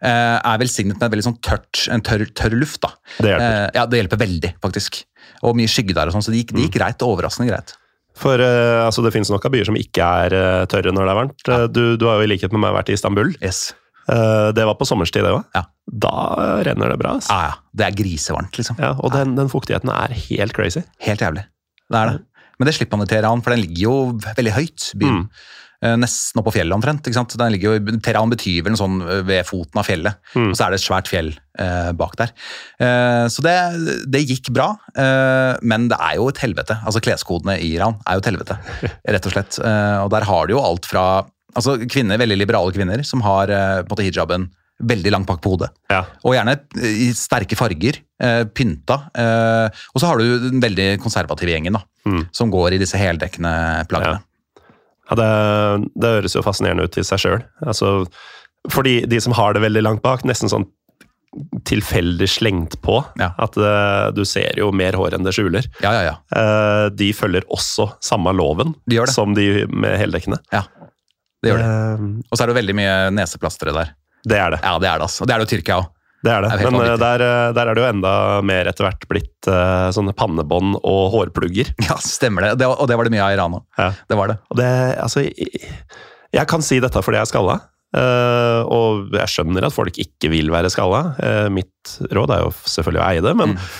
eh, 0.00 0.38
er 0.38 0.58
velsignet 0.62 1.00
med 1.00 1.10
veldig 1.10 1.24
sånn 1.26 1.40
tørt, 1.42 1.88
en 1.92 2.00
tørr, 2.06 2.24
tørr 2.38 2.54
luft. 2.60 2.80
da. 2.84 2.92
Det 3.18 3.32
hjelper. 3.32 3.56
Eh, 3.64 3.70
ja, 3.74 3.86
det 3.86 3.98
hjelper 4.02 4.22
veldig, 4.22 4.52
faktisk. 4.62 5.02
Og 5.42 5.56
mye 5.58 5.66
skygge 5.68 5.94
der 5.96 6.06
og 6.06 6.14
sånn, 6.14 6.22
så 6.22 6.30
det 6.30 6.44
gikk, 6.44 6.54
det 6.54 6.60
Mm. 6.62 6.68
gikk 6.70 6.78
greit. 6.78 7.02
Overraskende 7.02 7.50
greit. 7.50 7.74
For 8.16 8.40
eh, 8.40 8.80
altså, 8.86 9.02
det 9.04 9.12
finnes 9.12 9.28
nok 9.28 9.44
av 9.44 9.52
byer 9.52 9.66
som 9.68 9.76
ikke 9.76 10.00
er 10.26 10.32
eh, 10.32 10.66
tørre 10.72 10.92
når 10.94 11.04
det 11.04 11.12
er 11.12 11.18
varmt. 11.20 11.42
Ja. 11.48 11.66
Du, 11.66 11.96
du 12.00 12.06
har 12.06 12.16
jo 12.22 12.24
i 12.24 12.30
likhet 12.32 12.52
med 12.54 12.60
meg 12.62 12.72
vært 12.72 12.88
i 12.88 12.94
Istanbul. 12.96 13.34
Yes. 13.42 13.74
Eh, 14.12 14.52
det 14.56 14.64
var 14.68 14.76
på 14.78 14.86
sommerstid, 14.88 15.24
det 15.26 15.32
òg. 15.34 15.44
Ja. 15.56 15.64
Da 16.06 16.14
renner 16.66 16.92
det 16.94 16.98
bra. 17.02 17.16
Altså. 17.18 17.32
Ja, 17.34 17.50
ja. 17.50 17.58
Det 17.76 17.88
er 17.88 17.98
grisevarmt, 17.98 18.56
liksom. 18.60 18.78
Ja, 18.82 18.94
og 18.98 19.12
den, 19.14 19.34
den 19.38 19.50
fuktigheten 19.52 19.90
er 19.94 20.14
helt 20.28 20.54
crazy. 20.56 20.82
Helt 21.06 21.20
jævlig. 21.24 21.44
Det 21.90 21.98
er 22.00 22.14
det. 22.16 22.24
Men 22.58 22.66
det 22.70 22.74
slipper 22.78 22.96
man 22.98 23.06
i 23.06 23.10
Teheran, 23.10 23.42
for 23.44 23.52
den 23.52 23.60
ligger 23.66 23.82
jo 23.84 23.94
veldig 24.24 24.52
høyt, 24.56 24.90
byen. 24.96 25.26
Mm. 25.26 25.52
Eh, 25.84 25.92
Nesten 26.00 26.40
oppå 26.40 26.54
fjellet 26.54 26.72
omtrent. 26.72 27.04
ikke 27.04 27.18
sant? 27.18 27.34
Den 27.36 27.52
ligger 27.52 27.74
jo, 27.76 27.98
Teheran 28.00 28.30
betyr 28.32 28.62
vel 28.64 28.72
noe 28.72 28.80
sånn 28.80 28.94
eh, 29.04 29.20
ved 29.28 29.44
foten 29.44 29.76
av 29.82 29.84
fjellet, 29.84 30.16
Mm. 30.32 30.48
og 30.50 30.56
så 30.56 30.64
er 30.64 30.72
det 30.72 30.78
et 30.80 30.86
svært 30.86 31.10
fjell 31.12 31.28
eh, 31.60 31.90
bak 32.00 32.16
der. 32.16 32.32
Eh, 32.80 33.26
så 33.28 33.44
det, 33.44 33.54
det 34.08 34.22
gikk 34.24 34.48
bra, 34.56 34.70
eh, 34.96 35.52
men 35.68 35.86
det 35.92 35.98
er 36.00 36.16
jo 36.16 36.30
et 36.32 36.40
helvete. 36.42 36.78
Altså 36.88 37.02
Kleskodene 37.04 37.58
i 37.60 37.74
Iran 37.76 37.98
er 38.08 38.16
jo 38.16 38.24
et 38.24 38.30
helvete, 38.32 38.56
rett 39.14 39.28
og 39.28 39.36
slett. 39.36 39.58
Eh, 39.60 39.98
og 40.06 40.08
der 40.16 40.24
har 40.32 40.48
du 40.48 40.56
jo 40.56 40.64
alt 40.64 40.88
fra 40.88 41.04
altså 41.54 41.76
kvinner, 41.88 42.18
veldig 42.20 42.38
liberale 42.40 42.72
kvinner 42.74 43.02
som 43.06 43.22
har 43.24 43.52
eh, 43.52 43.82
på 43.82 43.90
en 43.90 43.92
måte 43.94 44.06
hijaben 44.06 44.48
veldig 44.76 45.12
langt 45.14 45.28
bak 45.28 45.40
på 45.40 45.54
hodet. 45.54 45.70
Ja. 45.88 46.02
Og 46.26 46.34
gjerne 46.36 46.58
eh, 46.76 47.02
i 47.06 47.10
sterke 47.16 47.56
farger, 47.56 48.00
eh, 48.20 48.42
pynta. 48.52 48.98
Og 49.16 50.00
så 50.02 50.10
har 50.10 50.20
du 50.20 50.48
den 50.50 50.60
veldig 50.64 50.88
konservative 51.04 51.54
gjengen, 51.54 51.78
da, 51.78 51.84
Mm. 52.06 52.28
som 52.30 52.52
går 52.54 52.76
i 52.76 52.78
disse 52.78 52.94
heldekkende 52.94 53.88
plaggene. 53.90 54.20
Ja, 55.10 55.16
det, 55.18 55.30
det 55.98 56.12
høres 56.12 56.36
jo 56.36 56.42
fascinerende 56.46 56.84
ut 56.86 56.98
i 56.98 57.02
seg 57.02 57.18
sjøl. 57.18 57.40
Altså, 57.66 58.06
fordi 58.70 59.00
de 59.10 59.18
som 59.22 59.34
har 59.34 59.54
det 59.54 59.62
veldig 59.64 59.82
langt 59.82 60.02
bak, 60.04 60.22
nesten 60.22 60.46
sånn 60.52 60.68
tilfeldig 61.68 62.28
slengt 62.30 62.78
på. 62.84 63.00
Ja. 63.20 63.32
At 63.42 63.56
uh, 63.60 64.08
du 64.16 64.22
ser 64.28 64.56
jo 64.60 64.70
mer 64.74 64.96
hår 64.96 65.16
enn 65.16 65.26
det 65.26 65.34
skjuler. 65.36 65.66
Ja, 65.82 65.92
ja, 65.96 66.02
ja. 66.06 66.14
Eh, 66.30 66.86
de 66.96 67.10
følger 67.16 67.44
også 67.52 67.90
samme 68.04 68.32
loven 68.36 68.74
De 68.88 69.02
som 69.10 69.34
de 69.36 69.66
med 69.68 69.98
heldekkende. 70.00 70.38
Det 71.42 71.52
gjør 71.52 71.62
det. 71.62 71.68
Eh, 71.68 72.06
Og 72.30 72.38
så 72.38 72.44
er 72.44 72.52
det 72.52 72.58
veldig 72.60 72.76
mye 72.78 72.96
neseplastere 73.16 73.76
der. 73.76 73.92
det 74.26 74.40
er 74.40 74.56
det. 74.56 74.62
Ja, 74.64 74.78
det 74.82 74.90
er 74.90 74.98
det, 75.00 75.10
altså. 75.10 75.24
Og 75.24 75.28
det 75.28 75.36
er 75.36 75.42
det 75.42 75.48
jo 75.48 75.56
Tyrkia 75.56 75.78
òg. 75.82 75.92
Det 76.26 76.32
er 76.32 76.42
det. 76.42 76.50
Det 76.58 76.66
er 76.66 76.74
Men 76.74 76.88
eh, 76.88 76.96
der, 77.00 77.22
eh, 77.22 77.52
der 77.54 77.70
er 77.70 77.76
det 77.76 77.82
jo 77.84 77.88
enda 77.90 78.14
mer 78.46 78.70
etter 78.70 78.86
hvert 78.86 79.06
blitt 79.10 79.50
uh, 79.50 79.92
sånne 79.94 80.14
pannebånd 80.16 80.80
og 80.80 81.02
hårplugger. 81.14 81.72
Ja, 81.86 81.98
stemmer 82.02 82.48
det. 82.48 82.56
det. 82.62 82.70
Og 82.72 82.88
det 82.90 82.98
var 82.98 83.06
det 83.06 83.14
mye 83.14 83.24
av 83.24 83.34
i 83.34 83.38
Iran 83.38 83.58
òg. 83.60 83.64
Ja. 83.78 83.90
Det 84.08 84.18
var 84.18 84.32
det. 84.32 84.38
Og 84.50 84.60
det, 84.60 84.70
altså, 85.02 85.26
jeg, 85.28 85.66
jeg 86.34 86.50
kan 86.50 86.64
si 86.64 86.80
dette 86.82 87.02
fordi 87.04 87.20
jeg 87.20 87.28
er 87.28 87.32
skalla. 87.32 87.58
Uh, 87.96 88.62
og 88.72 89.14
jeg 89.14 89.32
skjønner 89.32 89.68
at 89.68 89.76
folk 89.76 90.00
ikke 90.02 90.32
vil 90.32 90.50
være 90.52 90.72
skalla. 90.72 91.04
Uh, 91.20 91.46
mitt 91.54 91.94
råd 92.12 92.34
er 92.34 92.42
jo 92.44 92.50
selvfølgelig 92.64 93.02
å 93.02 93.06
eie 93.06 93.22
det, 93.24 93.36
men 93.38 93.54
mm. 93.54 93.70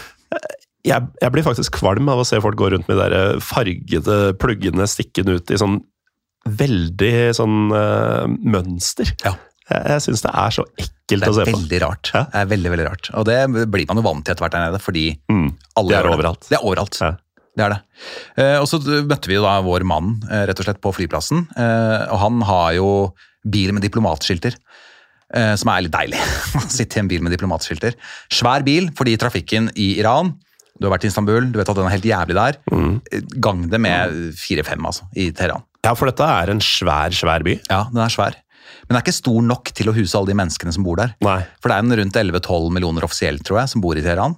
jeg, 0.87 1.11
jeg 1.25 1.35
blir 1.35 1.45
faktisk 1.45 1.81
kvalm 1.81 2.09
av 2.12 2.23
å 2.23 2.29
se 2.29 2.38
folk 2.45 2.57
gå 2.61 2.71
rundt 2.73 2.88
med 2.88 3.03
de 3.03 3.25
fargede 3.45 4.21
pluggene 4.40 4.87
stikkende 4.88 5.40
ut 5.40 5.53
i 5.53 5.61
sånn 5.61 5.81
veldig 6.46 7.12
sånn 7.37 7.59
uh, 7.74 8.24
mønster. 8.26 9.12
Ja. 9.24 9.35
Jeg, 9.66 9.82
jeg 9.90 10.02
syns 10.06 10.22
det 10.22 10.30
er 10.32 10.54
så 10.54 10.64
ekkelt 10.78 11.24
Det 11.24 11.28
å 11.30 11.35
se 11.35 11.42
er 11.42 11.50
veldig 11.52 11.78
rart. 11.82 12.11
Ja. 12.14 12.24
Det 12.30 12.40
er 12.42 12.50
veldig, 12.54 12.70
veldig 12.76 12.87
rart. 12.87 13.11
Og 13.18 13.24
det 13.26 13.38
blir 13.72 13.87
man 13.90 13.98
jo 14.00 14.04
vant 14.06 14.24
til 14.26 14.35
etter 14.35 14.44
hvert 14.46 14.54
der 14.54 14.66
nede, 14.68 14.80
fordi 14.82 15.06
Mm. 15.32 15.48
alle 15.76 15.88
Det 15.90 15.98
er 15.98 16.11
overalt. 16.12 16.48
Det 16.50 16.59
er 16.61 16.66
overalt. 16.66 17.00
Ja. 17.02 17.12
Det 17.56 17.64
er 17.64 17.72
det. 17.72 17.78
Eh, 18.37 18.59
og 18.61 18.66
så 18.68 18.78
møtte 19.09 19.26
vi 19.30 19.35
jo 19.38 19.42
da 19.42 19.54
vår 19.64 19.82
mann 19.88 20.20
eh, 20.30 20.42
rett 20.46 20.59
og 20.61 20.66
slett 20.68 20.80
på 20.85 20.92
flyplassen, 20.92 21.46
eh, 21.56 22.02
og 22.12 22.18
han 22.20 22.42
har 22.44 22.74
jo 22.76 22.88
bil 23.48 23.72
med 23.72 23.82
diplomatskilter. 23.82 24.54
eh, 25.35 25.54
som 25.59 25.70
er 25.72 25.82
litt 25.87 25.94
deilig. 25.94 26.20
Sitte 26.70 26.98
i 26.98 27.00
en 27.02 27.09
bil 27.09 27.22
med 27.24 27.32
diplomatskilter. 27.35 27.96
Svær 28.30 28.62
bil 28.62 28.90
fordi 28.94 29.16
trafikken 29.18 29.70
i 29.74 29.96
Iran 29.98 30.35
Du 30.76 30.88
har 30.88 30.94
vært 30.96 31.06
i 31.06 31.10
Istanbul, 31.10 31.50
du 31.52 31.60
vet 31.60 31.70
at 31.72 31.78
den 31.78 31.88
er 31.88 31.94
helt 31.94 32.08
jævlig 32.08 32.36
der. 32.36 32.58
Mm. 32.72 32.96
Gang 33.42 33.62
det 33.72 33.80
med 33.82 34.16
fire-fem, 34.38 34.88
altså, 34.88 35.06
i 35.16 35.30
Teheran. 35.36 35.64
Ja, 35.86 35.94
for 35.94 36.10
dette 36.10 36.26
er 36.26 36.50
en 36.52 36.62
svær, 36.64 37.14
svær 37.14 37.44
by. 37.46 37.56
Ja, 37.70 37.84
den 37.92 38.02
er 38.02 38.12
svær. 38.12 38.36
Men 38.86 38.94
den 38.94 38.98
er 38.98 39.04
ikke 39.04 39.16
stor 39.16 39.38
nok 39.42 39.70
til 39.74 39.90
å 39.90 39.94
huse 39.96 40.18
alle 40.18 40.32
de 40.32 40.38
menneskene 40.38 40.74
som 40.74 40.84
bor 40.86 40.98
der. 41.00 41.14
Nei. 41.24 41.40
For 41.62 41.70
det 41.70 41.78
er 41.78 41.86
en 41.86 41.98
rundt 42.00 42.18
11-12 42.22 42.68
millioner 42.74 43.06
offisielt, 43.06 43.44
tror 43.46 43.62
jeg, 43.62 43.72
som 43.72 43.84
bor 43.84 43.98
i 43.98 44.04
Teheran. 44.04 44.36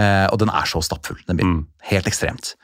Eh, 0.00 0.26
og 0.30 0.38
den 0.40 0.52
er 0.52 0.68
så 0.70 0.82
stappfull, 0.84 1.18
den 1.28 1.40
byen. 1.40 1.58
Mm. 1.58 1.66
Helt 1.90 2.08
ekstremt. 2.08 2.54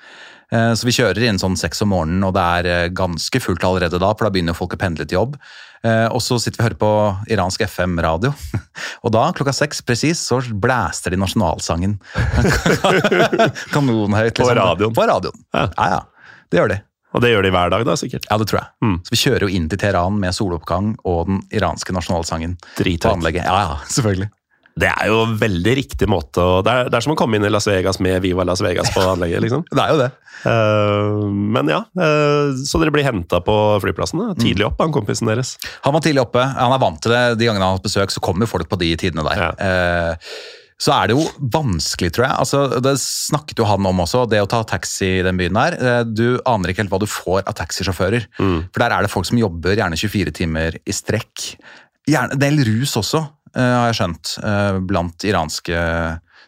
Eh, 0.53 0.73
så 0.79 0.87
vi 0.87 0.95
kjører 0.95 1.27
inn 1.27 1.41
sånn 1.43 1.57
seks 1.59 1.83
om 1.83 1.91
morgenen, 1.95 2.25
og 2.27 2.35
det 2.37 2.45
er 2.59 2.69
eh, 2.71 2.89
ganske 2.95 3.41
fullt 3.43 3.65
allerede 3.67 3.99
da, 4.03 4.13
for 4.15 4.29
da 4.29 4.33
begynner 4.35 4.57
folk 4.57 4.77
å 4.77 4.81
pendle 4.81 5.07
til 5.07 5.19
jobb. 5.19 5.39
Eh, 5.87 6.07
og 6.07 6.23
så 6.23 6.39
sitter 6.43 6.61
vi 6.61 6.63
og 6.63 6.69
hører 6.69 6.81
på 6.81 6.91
iransk 7.35 7.67
FM-radio, 7.67 8.33
og 9.05 9.15
da, 9.15 9.29
klokka 9.37 9.55
seks 9.57 9.83
presis, 9.87 10.23
så 10.23 10.41
blæster 10.51 11.15
de 11.15 11.21
nasjonalsangen. 11.23 11.99
Kanonhøyt. 13.75 14.37
liksom. 14.37 14.45
På 14.45 14.59
radioen. 14.61 14.97
På 14.97 15.09
radioen. 15.11 15.47
Ja. 15.57 15.69
Ja, 15.75 15.89
ja. 15.97 16.37
Det 16.51 16.63
gjør 16.63 16.77
de. 16.77 16.83
Og 17.17 17.23
det 17.25 17.31
gjør 17.33 17.47
de 17.47 17.53
hver 17.55 17.71
dag, 17.73 17.83
da, 17.89 17.95
sikkert. 17.97 18.27
Ja, 18.29 18.37
det 18.39 18.49
tror 18.51 18.61
jeg. 18.61 18.69
Mm. 18.85 18.97
Så 19.07 19.15
vi 19.15 19.21
kjører 19.23 19.47
jo 19.47 19.55
inn 19.59 19.69
til 19.73 19.81
Teheran 19.81 20.19
med 20.21 20.37
soloppgang 20.37 20.91
og 21.09 21.31
den 21.31 21.39
iranske 21.55 21.95
nasjonalsangen 21.97 22.59
på 22.77 23.13
anlegget. 23.13 23.47
Ja, 23.49 23.57
ja, 23.65 23.79
selvfølgelig. 23.97 24.29
Det 24.77 24.89
er 24.91 25.09
jo 25.09 25.23
veldig 25.41 25.73
riktig 25.79 26.07
måte 26.11 26.43
å 26.45 26.57
det 26.65 26.73
er, 26.73 26.89
det 26.93 26.99
er 26.99 27.05
som 27.07 27.15
å 27.15 27.17
komme 27.17 27.39
inn 27.39 27.47
i 27.49 27.51
Las 27.53 27.65
Vegas 27.69 27.97
med 28.05 28.19
Viva 28.21 28.45
Las 28.45 28.61
Vegas 28.65 28.91
på 28.93 29.01
anlegget, 29.09 29.41
liksom. 29.47 29.65
Det 29.77 29.81
er 29.81 29.93
jo 29.95 30.01
det. 30.03 30.11
Uh, 30.45 31.25
men 31.33 31.71
ja, 31.73 31.79
uh, 31.97 32.53
så 32.61 32.81
dere 32.83 32.93
blir 32.93 33.07
henta 33.07 33.41
på 33.45 33.55
flyplassen 33.83 34.21
da? 34.21 34.35
tidlig 34.37 34.67
opp, 34.69 34.83
han 34.85 34.93
kompisen 34.93 35.31
deres. 35.33 35.55
Han 35.87 35.97
var 35.97 36.05
tidlig 36.05 36.27
oppe. 36.27 36.45
Han 36.59 36.75
er 36.77 36.83
vant 36.83 37.01
til 37.01 37.15
det. 37.15 37.23
De 37.41 37.49
gangene 37.49 37.65
han 37.65 37.73
har 37.73 37.81
hatt 37.81 37.89
besøk, 37.89 38.13
så 38.13 38.23
kommer 38.25 38.51
folk 38.51 38.69
på 38.69 38.79
de 38.83 38.93
tidene 39.01 39.25
der. 39.25 39.47
Ja. 39.47 39.51
Uh, 39.57 40.63
så 40.77 40.93
er 40.93 41.09
det 41.09 41.17
jo 41.17 41.25
vanskelig, 41.57 42.11
tror 42.13 42.27
jeg. 42.27 42.37
Altså, 42.37 42.61
det 42.85 42.93
snakket 43.01 43.63
jo 43.63 43.69
han 43.71 43.89
om 43.89 44.03
også, 44.05 44.27
det 44.29 44.43
å 44.45 44.51
ta 44.53 44.61
taxi 44.69 45.09
i 45.23 45.25
den 45.25 45.41
byen 45.41 45.57
der. 45.57 46.05
Du 46.05 46.37
aner 46.45 46.69
ikke 46.69 46.83
helt 46.85 46.93
hva 46.93 47.01
du 47.01 47.09
får 47.09 47.47
av 47.47 47.57
taxisjåfører. 47.57 48.27
For 48.37 48.83
der 48.83 48.93
er 48.93 49.07
det 49.07 49.09
folk 49.09 49.25
som 49.25 49.41
jobber 49.41 49.73
gjerne 49.73 49.97
24 49.97 50.35
timer 50.37 50.77
i 50.77 50.93
strekk. 50.93 51.47
Gjerne, 52.13 52.37
en 52.37 52.43
del 52.45 52.61
rus 52.69 52.93
også, 53.01 53.25
har 53.63 53.89
jeg 53.93 53.99
skjønt, 54.01 54.35
eh, 54.45 54.79
blant 54.87 55.25
iranske 55.25 55.81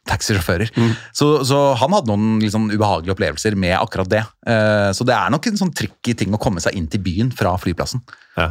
taxisjåfører. 0.09 0.71
Så, 1.13 1.27
så 1.45 1.59
han 1.77 1.93
hadde 1.93 2.09
noen 2.15 2.41
sånn 2.49 2.71
ubehagelige 2.73 3.13
opplevelser 3.13 3.57
med 3.61 3.75
akkurat 3.77 4.09
det. 4.09 4.23
Eh, 4.49 4.89
Så 4.97 5.05
det 5.09 5.13
er 5.17 5.29
nok 5.35 5.47
en 5.51 5.59
sånn 5.61 5.75
tricky 5.77 6.15
ting 6.17 6.33
å 6.33 6.41
komme 6.41 6.63
seg 6.65 6.79
inn 6.79 6.87
til 6.89 7.03
byen 7.05 7.33
fra 7.37 7.53
flyplassen. 7.61 8.01
Ja. 8.39 8.51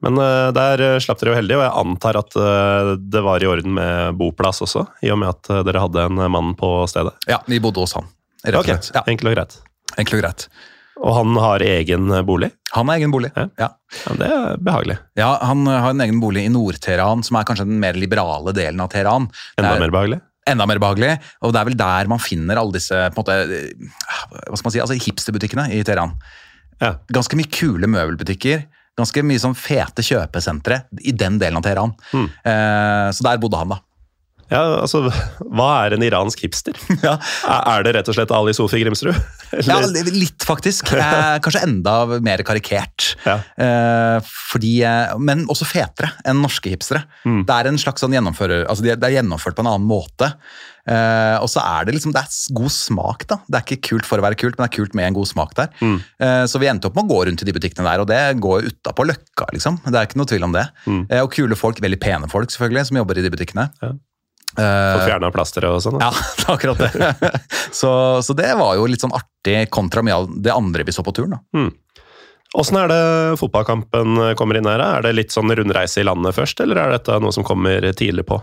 Men 0.00 0.16
eh, 0.22 0.50
der 0.56 0.80
eh, 0.86 0.98
slapp 1.02 1.18
dere 1.20 1.34
jo 1.34 1.40
heldig, 1.40 1.56
og 1.58 1.64
jeg 1.66 1.74
antar 1.82 2.20
at 2.22 2.36
eh, 2.38 2.92
det 3.12 3.20
var 3.26 3.42
i 3.42 3.48
orden 3.50 3.74
med 3.76 4.14
boplass 4.20 4.62
også, 4.64 4.86
i 5.04 5.10
og 5.12 5.18
med 5.24 5.32
at 5.34 5.50
eh, 5.50 5.64
dere 5.66 5.82
hadde 5.82 6.06
en 6.06 6.22
mann 6.32 6.54
på 6.60 6.70
stedet. 6.88 7.12
Ja, 7.28 7.40
vi 7.50 7.58
bodde 7.60 7.82
hos 7.82 7.96
han. 7.98 8.06
Rett 8.46 8.56
og 8.62 8.70
slett. 8.70 8.92
Ja, 8.96 9.02
Enkelt 9.10 9.28
og 9.32 9.36
greit. 9.36 9.58
enkelt 9.98 10.16
og 10.16 10.22
greit. 10.22 10.46
Og 11.00 11.14
han 11.16 11.36
har 11.40 11.62
egen 11.64 12.10
eh, 12.12 12.24
bolig? 12.26 12.50
Han 12.74 12.90
har 12.90 13.00
egen 13.00 13.12
bolig. 13.14 13.30
Ja. 13.36 13.46
Ja. 13.58 13.68
Ja, 14.04 14.16
det 14.20 14.26
er 14.30 14.58
behagelig. 14.62 14.98
ja, 15.18 15.30
Han 15.42 15.66
eh, 15.66 15.78
har 15.82 15.94
en 15.94 16.02
egen 16.04 16.20
bolig 16.22 16.44
i 16.46 16.52
Nord-Teheran, 16.52 17.24
som 17.26 17.38
er 17.40 17.46
kanskje 17.48 17.66
den 17.68 17.80
mer 17.82 17.98
liberale 17.98 18.54
delen 18.56 18.82
av 18.84 18.90
Teheran. 18.92 19.30
Enda 19.56 19.74
er 19.74 19.84
mer 19.86 19.94
behagelig? 19.94 20.20
Enda 20.50 20.66
mer 20.66 20.80
behagelig, 20.82 21.14
og 21.44 21.52
det 21.54 21.60
er 21.60 21.68
vel 21.68 21.78
der 21.78 22.08
man 22.10 22.22
finner 22.22 22.58
alle 22.58 22.74
disse 22.74 22.96
på 23.14 23.20
en 23.20 23.22
måte, 23.22 23.38
eh, 23.44 23.90
hva 24.48 24.56
skal 24.58 24.68
man 24.68 24.76
si, 24.76 24.84
altså 24.84 24.98
hipsterbutikkene 24.98 25.68
i 25.76 25.82
Teheran. 25.86 26.14
Ja. 26.80 26.94
Ganske 27.12 27.36
mye 27.38 27.50
kule 27.52 27.88
møbelbutikker, 27.92 28.64
ganske 28.98 29.22
mye 29.24 29.40
sånn 29.40 29.56
fete 29.56 30.04
kjøpesentre 30.04 30.82
i 31.04 31.12
den 31.16 31.38
delen 31.40 31.60
av 31.60 31.64
Teheran. 31.64 31.92
Mm. 32.12 32.26
Eh, 32.28 33.06
så 33.16 33.26
der 33.26 33.40
bodde 33.40 33.60
han, 33.60 33.72
da. 33.76 33.80
Ja, 34.50 34.60
altså, 34.82 35.04
hva 35.46 35.68
er 35.86 35.94
en 35.96 36.02
iransk 36.06 36.42
hipster? 36.46 36.74
Ja. 37.06 37.16
Er 37.46 37.84
det 37.86 37.94
rett 37.96 38.08
og 38.10 38.16
slett 38.18 38.32
Ali 38.34 38.54
Sofi 38.56 38.82
Grimsrud? 38.82 39.14
Ja, 39.66 39.80
litt 40.14 40.44
faktisk. 40.46 40.92
Eh, 41.00 41.36
kanskje 41.42 41.64
enda 41.66 41.94
mer 42.22 42.42
karikert. 42.46 43.14
Ja. 43.26 43.38
Eh, 43.58 44.18
fordi, 44.52 44.76
eh, 44.86 45.14
men 45.18 45.46
også 45.50 45.66
fetere 45.66 46.12
enn 46.28 46.42
norske 46.44 46.70
hipstere. 46.70 47.02
Mm. 47.26 47.44
Det 47.48 47.56
er 47.56 47.70
en 47.70 47.78
slags 47.80 48.02
sånn 48.04 48.14
gjennomfører, 48.14 48.66
altså 48.70 48.84
det 48.86 48.92
er- 48.94 49.06
er 49.10 49.16
gjennomført 49.20 49.56
på 49.58 49.64
en 49.64 49.70
annen 49.72 49.88
måte. 49.90 50.28
Eh, 50.90 51.36
og 51.42 51.46
så 51.50 51.60
er 51.62 51.84
det 51.86 51.94
liksom, 51.96 52.12
det 52.14 52.22
er 52.24 52.54
god 52.56 52.72
smak 52.72 53.26
da. 53.30 53.36
Det 53.46 53.58
er 53.58 53.64
ikke 53.66 53.88
kult 53.90 54.06
for 54.08 54.18
å 54.18 54.24
være 54.24 54.38
kult, 54.40 54.56
men 54.58 54.66
det 54.66 54.70
er 54.72 54.76
kult 54.80 54.94
med 54.98 55.06
en 55.10 55.16
god 55.18 55.28
smak 55.28 55.54
der. 55.58 55.68
Mm. 55.80 55.96
Eh, 56.20 56.44
så 56.50 56.58
vi 56.62 56.70
endte 56.70 56.88
opp 56.90 56.96
med 56.98 57.06
å 57.06 57.10
gå 57.12 57.18
rundt 57.28 57.42
i 57.44 57.48
de 57.48 57.54
butikkene 57.56 57.86
der, 57.86 58.02
og 58.04 58.08
det 58.10 58.20
går 58.42 58.68
utapå 58.70 59.06
løkka, 59.10 59.50
liksom. 59.54 59.80
Det 59.86 59.94
er 59.98 60.08
ikke 60.08 60.18
noe 60.22 60.30
tvil 60.30 60.46
om 60.48 60.54
det. 60.56 60.66
Mm. 60.86 61.02
Eh, 61.10 61.20
og 61.26 61.30
kule 61.34 61.58
folk, 61.58 61.82
veldig 61.84 62.00
pene 62.02 62.30
folk 62.32 62.50
selvfølgelig, 62.54 62.86
som 62.90 63.00
jobber 63.02 63.18
i 63.20 63.26
de 63.26 63.32
butikkene. 63.34 63.68
Ja. 63.82 63.92
Eh, 64.58 64.92
Fått 64.96 65.06
fjerna 65.06 65.30
plasteret 65.34 65.70
og 65.70 65.82
sånn? 65.84 66.00
ja, 66.02 66.10
det 66.40 66.46
er 66.48 66.54
akkurat 66.56 66.78
det. 66.82 67.30
så, 67.80 67.92
så 68.24 68.34
det 68.36 68.50
var 68.58 68.74
jo 68.80 68.88
litt 68.90 69.00
sånn 69.04 69.14
artig 69.14 69.68
kontra 69.70 70.02
mye 70.02 70.16
av 70.22 70.28
det 70.42 70.52
andre 70.54 70.84
vi 70.88 70.92
så 70.96 71.04
på 71.06 71.14
turen. 71.14 71.38
da. 71.38 71.68
Åssen 72.58 72.80
er 72.80 72.88
det 72.90 73.02
fotballkampen 73.38 74.16
kommer 74.34 74.58
inn 74.58 74.66
her? 74.66 74.82
Er 74.82 75.04
det 75.06 75.12
litt 75.14 75.30
sånn 75.34 75.52
rundreise 75.54 76.00
i 76.02 76.06
landet 76.08 76.34
først, 76.34 76.58
eller 76.64 76.80
er 76.82 76.96
dette 76.96 77.20
noe 77.22 77.30
som 77.34 77.46
kommer 77.46 77.92
tidlig 77.94 78.24
på? 78.26 78.40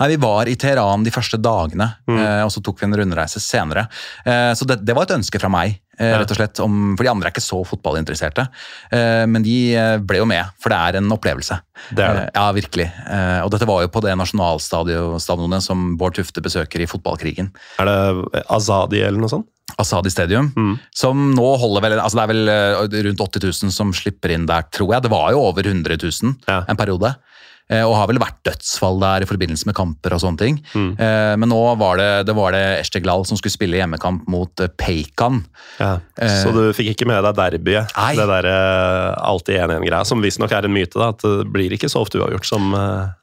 Nei, 0.00 0.08
Vi 0.12 0.16
var 0.20 0.48
i 0.48 0.56
Teheran 0.60 1.02
de 1.04 1.10
første 1.12 1.36
dagene, 1.40 1.86
Mm. 2.08 2.18
eh, 2.20 2.42
og 2.44 2.50
så 2.52 2.60
tok 2.64 2.80
vi 2.80 2.86
en 2.86 2.96
rundreise 3.00 3.40
senere. 3.40 3.86
Eh, 4.24 4.52
så 4.56 4.64
det, 4.68 4.78
det 4.84 4.94
var 4.96 5.04
et 5.08 5.16
ønske 5.16 5.40
fra 5.40 5.48
meg. 5.52 5.80
Rett 5.98 6.30
og 6.30 6.36
slett. 6.36 6.60
Om, 6.60 6.94
for 6.96 7.04
de 7.06 7.10
andre 7.10 7.28
er 7.28 7.32
ikke 7.34 7.44
så 7.44 7.60
fotballinteresserte. 7.66 8.44
Eh, 8.92 9.24
men 9.30 9.42
de 9.46 9.56
eh, 9.74 9.96
ble 10.04 10.18
jo 10.20 10.26
med, 10.28 10.44
for 10.60 10.70
det 10.74 10.78
er 10.78 10.98
en 11.00 11.10
opplevelse. 11.16 11.56
Det 11.96 12.04
er 12.04 12.14
det. 12.18 12.24
Eh, 12.28 12.30
ja, 12.36 12.46
virkelig. 12.56 12.86
Eh, 13.08 13.40
og 13.44 13.50
dette 13.54 13.68
var 13.68 13.82
jo 13.86 13.88
på 13.94 14.02
det 14.04 14.14
nasjonalstadionet 14.20 15.62
som 15.64 15.96
Bård 16.00 16.16
Tufte 16.18 16.42
besøker 16.44 16.82
i 16.84 16.88
fotballkrigen. 16.90 17.52
Er 17.80 17.88
det 17.90 18.44
Azadi 18.52 19.02
eller 19.04 19.20
noe 19.22 19.32
sånt? 19.32 19.48
Asadi 19.82 20.08
Stadium, 20.12 20.52
Mm. 20.56 20.78
som 20.94 21.34
nå 21.34 21.48
holder 21.58 21.82
vel 21.82 21.98
altså 21.98 22.16
Det 22.16 22.22
er 22.22 22.30
vel 22.30 22.48
eh, 22.48 23.02
rundt 23.08 23.20
80 23.20 23.42
000 23.66 23.72
som 23.74 23.90
slipper 23.92 24.30
inn 24.32 24.46
der, 24.46 24.62
tror 24.72 24.92
jeg. 24.94 25.02
Det 25.02 25.10
var 25.10 25.32
jo 25.34 25.40
over 25.42 25.62
100 25.66 25.98
000 26.00 26.36
Ja. 26.48 26.62
en 26.68 26.76
periode. 26.78 27.14
Eh, 27.68 27.82
Og 27.82 27.96
har 27.98 28.06
vel 28.06 28.20
vært 28.22 28.36
dødsfall 28.46 29.00
der 29.02 29.24
i 29.24 29.26
forbindelse 29.26 29.66
med 29.66 29.74
kamper 29.74 30.14
og 30.14 30.20
sånne 30.22 30.38
ting. 30.38 30.60
Mm. 30.74 30.92
Eh, 31.02 31.32
Men 31.36 31.48
nå 31.50 31.58
var 31.80 31.96
det, 31.98 32.26
det 32.28 32.34
var 32.36 32.52
det 32.54 32.62
Esteglal 32.84 33.24
som 33.26 33.36
skulle 33.40 33.50
spille 33.56 33.80
hjemmekamp 33.80 34.28
mot 34.30 34.60
eh, 34.62 34.68
Peikan. 34.78 35.40
Ja. 35.80 35.96
Så 36.16 36.52
du 36.54 36.70
fikk 36.76 36.92
ikke 36.94 37.08
med 37.10 37.24
deg 37.26 37.34
derbyet? 37.36 37.90
Nei. 37.96 38.12
Det 38.14 38.26
derre 38.30 38.54
alltid 39.18 39.58
1-1-greia, 39.64 40.04
som 40.06 40.22
visstnok 40.22 40.52
er 40.54 40.68
en 40.68 40.72
myte, 40.76 40.94
da, 40.94 41.08
at 41.10 41.24
det 41.26 41.48
blir 41.52 41.74
ikke 41.74 41.90
så 41.90 42.04
ofte 42.06 42.20
uavgjort 42.22 42.46
som 42.46 42.70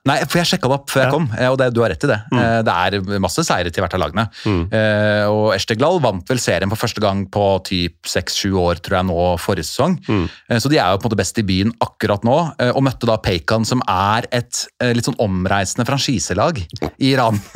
Nei, 0.03 0.17
for 0.27 0.41
jeg 0.41 0.49
sjekka 0.51 0.67
det 0.67 0.75
opp 0.75 0.89
før 0.91 0.99
Ja. 0.99 1.05
jeg 1.07 1.13
kom, 1.15 1.29
eh, 1.39 1.47
og 1.47 1.57
det, 1.61 1.69
du 1.73 1.79
har 1.81 1.89
rett 1.93 2.03
i 2.03 2.09
det. 2.11 2.19
Mm. 2.33 2.41
Det 2.67 2.73
er 3.15 3.19
masse 3.23 3.43
seire 3.47 3.71
til 3.71 3.81
hvert 3.85 3.93
av 3.95 4.01
lagene. 4.03 4.25
Mm. 4.43 4.63
Og 5.31 5.53
Esteglal 5.55 6.01
vant 6.03 6.27
vel 6.27 6.41
serien 6.43 6.69
for 6.71 6.79
første 6.83 6.99
gang 7.03 7.23
på 7.31 7.45
typ 7.63 8.09
seks-sju 8.11 8.51
år, 8.59 8.81
tror 8.83 8.99
jeg, 8.99 9.07
nå 9.07 9.17
forrige 9.39 9.67
sesong. 9.69 9.95
Eh, 10.49 10.59
Så 10.59 10.67
de 10.69 10.77
er 10.79 10.91
jo 10.91 10.99
på 10.99 11.07
en 11.07 11.11
måte 11.13 11.21
best 11.23 11.39
i 11.39 11.45
byen 11.47 11.71
akkurat 11.83 12.23
nå, 12.27 12.35
og 12.73 12.83
møtte 12.83 13.07
da 13.07 13.15
Peikan, 13.23 13.63
som 13.65 13.81
er 13.87 14.27
et 14.33 14.63
eh, 14.81 14.91
litt 14.97 15.05
sånn 15.07 15.17
omreisende 15.21 15.85
franchiselag 15.89 16.63
i 16.97 17.13
Iran. 17.13 17.39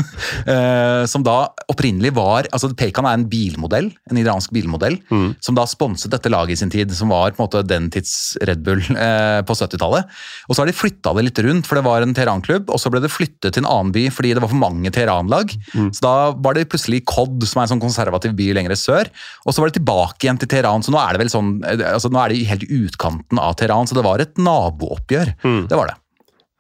Eh, 0.48 1.04
Som 1.10 1.22
da 1.26 1.50
opprinnelig 1.70 2.10
var 2.16 2.48
altså 2.56 2.70
Pekan 2.78 3.06
er 3.06 3.18
en 3.18 3.26
bilmodell, 3.30 3.90
en 4.10 4.18
iransk 4.18 4.50
bilmodell, 4.56 4.96
som 5.44 5.56
da 5.58 5.66
sponset 5.70 6.10
dette 6.14 6.30
laget 6.32 6.56
i 6.56 6.60
sin 6.62 6.72
tid, 6.74 6.90
som 6.96 7.12
var 7.14 7.32
på 7.36 7.42
en 7.42 7.46
måte 7.46 7.62
den 7.68 7.90
tids 7.94 8.36
Red 8.48 8.64
Bull 8.66 8.82
eh, 8.96 9.42
på 9.46 9.54
70-tallet. 9.58 10.08
Og 10.48 10.56
så 10.56 10.64
har 10.64 10.70
de 10.72 10.76
flytta 10.78 11.14
det 11.18 11.26
litt 11.28 11.42
rundt, 11.46 11.68
for 11.70 11.78
det 11.80 11.86
var 11.86 12.02
en 12.06 12.16
Teheran-klubb, 12.18 12.72
og 12.74 12.82
så 12.82 12.90
ble 12.94 13.02
det 13.04 13.12
flyttet 13.14 13.54
til 13.58 13.64
en 13.64 13.70
annen 13.70 13.94
by 13.96 14.08
fordi 14.14 14.34
det 14.38 14.42
var 14.44 14.52
for 14.54 14.62
mange 14.62 14.92
Teheran-lag. 14.96 15.54
Så 15.94 16.02
da 16.06 16.16
var 16.34 16.58
det 16.58 16.68
plutselig 16.74 17.04
Kod, 17.10 17.38
som 17.46 17.62
er 17.62 17.68
en 17.68 17.74
sånn 17.76 17.84
konservativ 17.84 18.34
by 18.40 18.50
lenger 18.58 18.74
sør, 18.80 19.12
og 19.46 19.54
så 19.54 19.62
var 19.64 19.70
det 19.72 19.78
tilbake 19.80 20.26
igjen 20.28 20.42
til 20.42 20.50
Teheran. 20.56 20.86
Så 20.86 20.94
nå 20.96 21.02
er 21.04 21.14
det 21.18 21.26
vel 21.26 21.34
sånn, 21.34 21.54
altså 21.94 22.10
nå 22.14 22.24
er 22.26 22.34
det 22.34 22.42
helt 22.50 22.66
i 22.68 22.82
utkanten 22.88 23.40
av 23.44 23.54
Teheran, 23.60 23.88
så 23.90 23.98
det 24.00 24.06
var 24.08 24.24
et 24.26 24.38
nabooppgjør. 24.42 25.36
Det 25.70 25.78
var 25.78 25.94
det. 25.94 25.98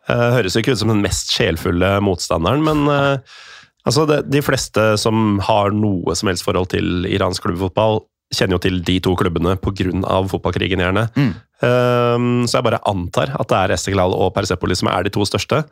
Eh, 0.08 0.28
Høres 0.38 0.56
jo 0.56 0.64
ikke 0.64 0.76
ut 0.76 0.82
som 0.82 0.92
den 0.94 1.04
mest 1.04 1.34
sjelfulle 1.36 1.98
motstanderen, 2.04 2.64
men 2.64 2.86
eh, 2.92 3.40
altså 3.88 4.06
det, 4.10 4.22
de 4.32 4.44
fleste 4.46 4.94
som 5.02 5.42
har 5.44 5.76
noe 5.76 6.16
som 6.18 6.32
helst 6.32 6.46
forhold 6.48 6.72
til 6.76 7.08
iransk 7.10 7.48
klubbfotball, 7.48 8.02
kjenner 8.36 8.58
jo 8.58 8.64
til 8.66 8.82
de 8.84 8.98
to 9.00 9.14
klubbene 9.16 9.54
pga. 9.64 10.18
fotballkrigen, 10.28 10.84
gjerne. 10.84 11.08
Mm. 11.16 11.34
Eh, 11.64 12.26
så 12.48 12.60
jeg 12.60 12.68
bare 12.68 12.84
antar 12.88 13.36
at 13.36 13.52
det 13.52 13.60
er 13.60 13.76
Esteglal 13.78 14.16
og 14.16 14.34
Persepolis 14.36 14.84
som 14.84 14.92
er 14.92 15.08
de 15.08 15.14
to 15.16 15.28
største. 15.28 15.64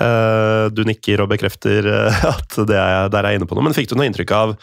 Uh, 0.00 0.70
du 0.72 0.80
nikker 0.88 1.20
og 1.20 1.26
bekrefter 1.28 1.84
at 2.32 2.54
det 2.64 2.76
er, 2.78 3.10
der 3.12 3.18
er 3.20 3.34
jeg 3.34 3.40
inne 3.40 3.48
på 3.50 3.58
noe, 3.58 3.66
men 3.66 3.74
fikk 3.76 3.90
du 3.90 3.98
noe 3.98 4.06
inntrykk 4.08 4.30
av 4.32 4.54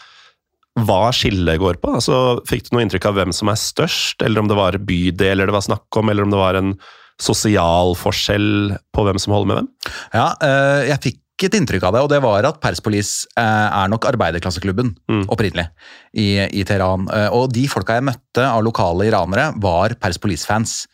hva 0.86 1.12
skillet 1.14 1.60
går 1.60 1.78
på? 1.82 1.92
Altså, 1.98 2.40
fikk 2.48 2.66
du 2.66 2.72
noe 2.74 2.84
inntrykk 2.84 3.08
av 3.10 3.18
hvem 3.18 3.34
som 3.34 3.50
er 3.50 3.60
størst, 3.60 4.22
eller 4.24 4.42
om 4.42 4.50
det 4.50 4.58
var 4.58 4.78
bydeler 4.82 5.46
det 5.48 5.54
var 5.54 5.66
snakk 5.66 6.00
om, 6.00 6.10
eller 6.10 6.26
om 6.26 6.34
det 6.34 6.40
var 6.40 6.58
en 6.58 6.72
sosial 7.20 7.94
forskjell 7.98 8.76
på 8.94 9.04
hvem 9.06 9.18
som 9.18 9.34
holder 9.34 9.48
med 9.50 9.56
hvem? 9.60 9.68
Ja, 10.14 10.28
eh, 10.42 10.88
jeg 10.92 11.00
fikk 11.06 11.44
et 11.48 11.54
inntrykk 11.54 11.84
av 11.86 11.94
det, 11.94 12.00
og 12.02 12.08
det 12.10 12.18
var 12.24 12.46
at 12.48 12.56
Perspolis 12.62 13.12
eh, 13.38 13.68
er 13.82 13.88
nok 13.92 14.06
arbeiderklasseklubben 14.10 14.96
Mm. 15.08 15.24
opprinnelig 15.30 15.68
i, 16.14 16.28
i 16.50 16.64
Teheran. 16.66 17.06
Eh, 17.14 17.28
Og 17.34 17.52
de 17.54 17.66
folka 17.70 17.94
jeg 17.98 18.06
møtte 18.08 18.42
av 18.46 18.62
lokale 18.66 19.06
iranere, 19.10 19.52
var 19.62 19.94
Perspolis-fans. 20.00 20.86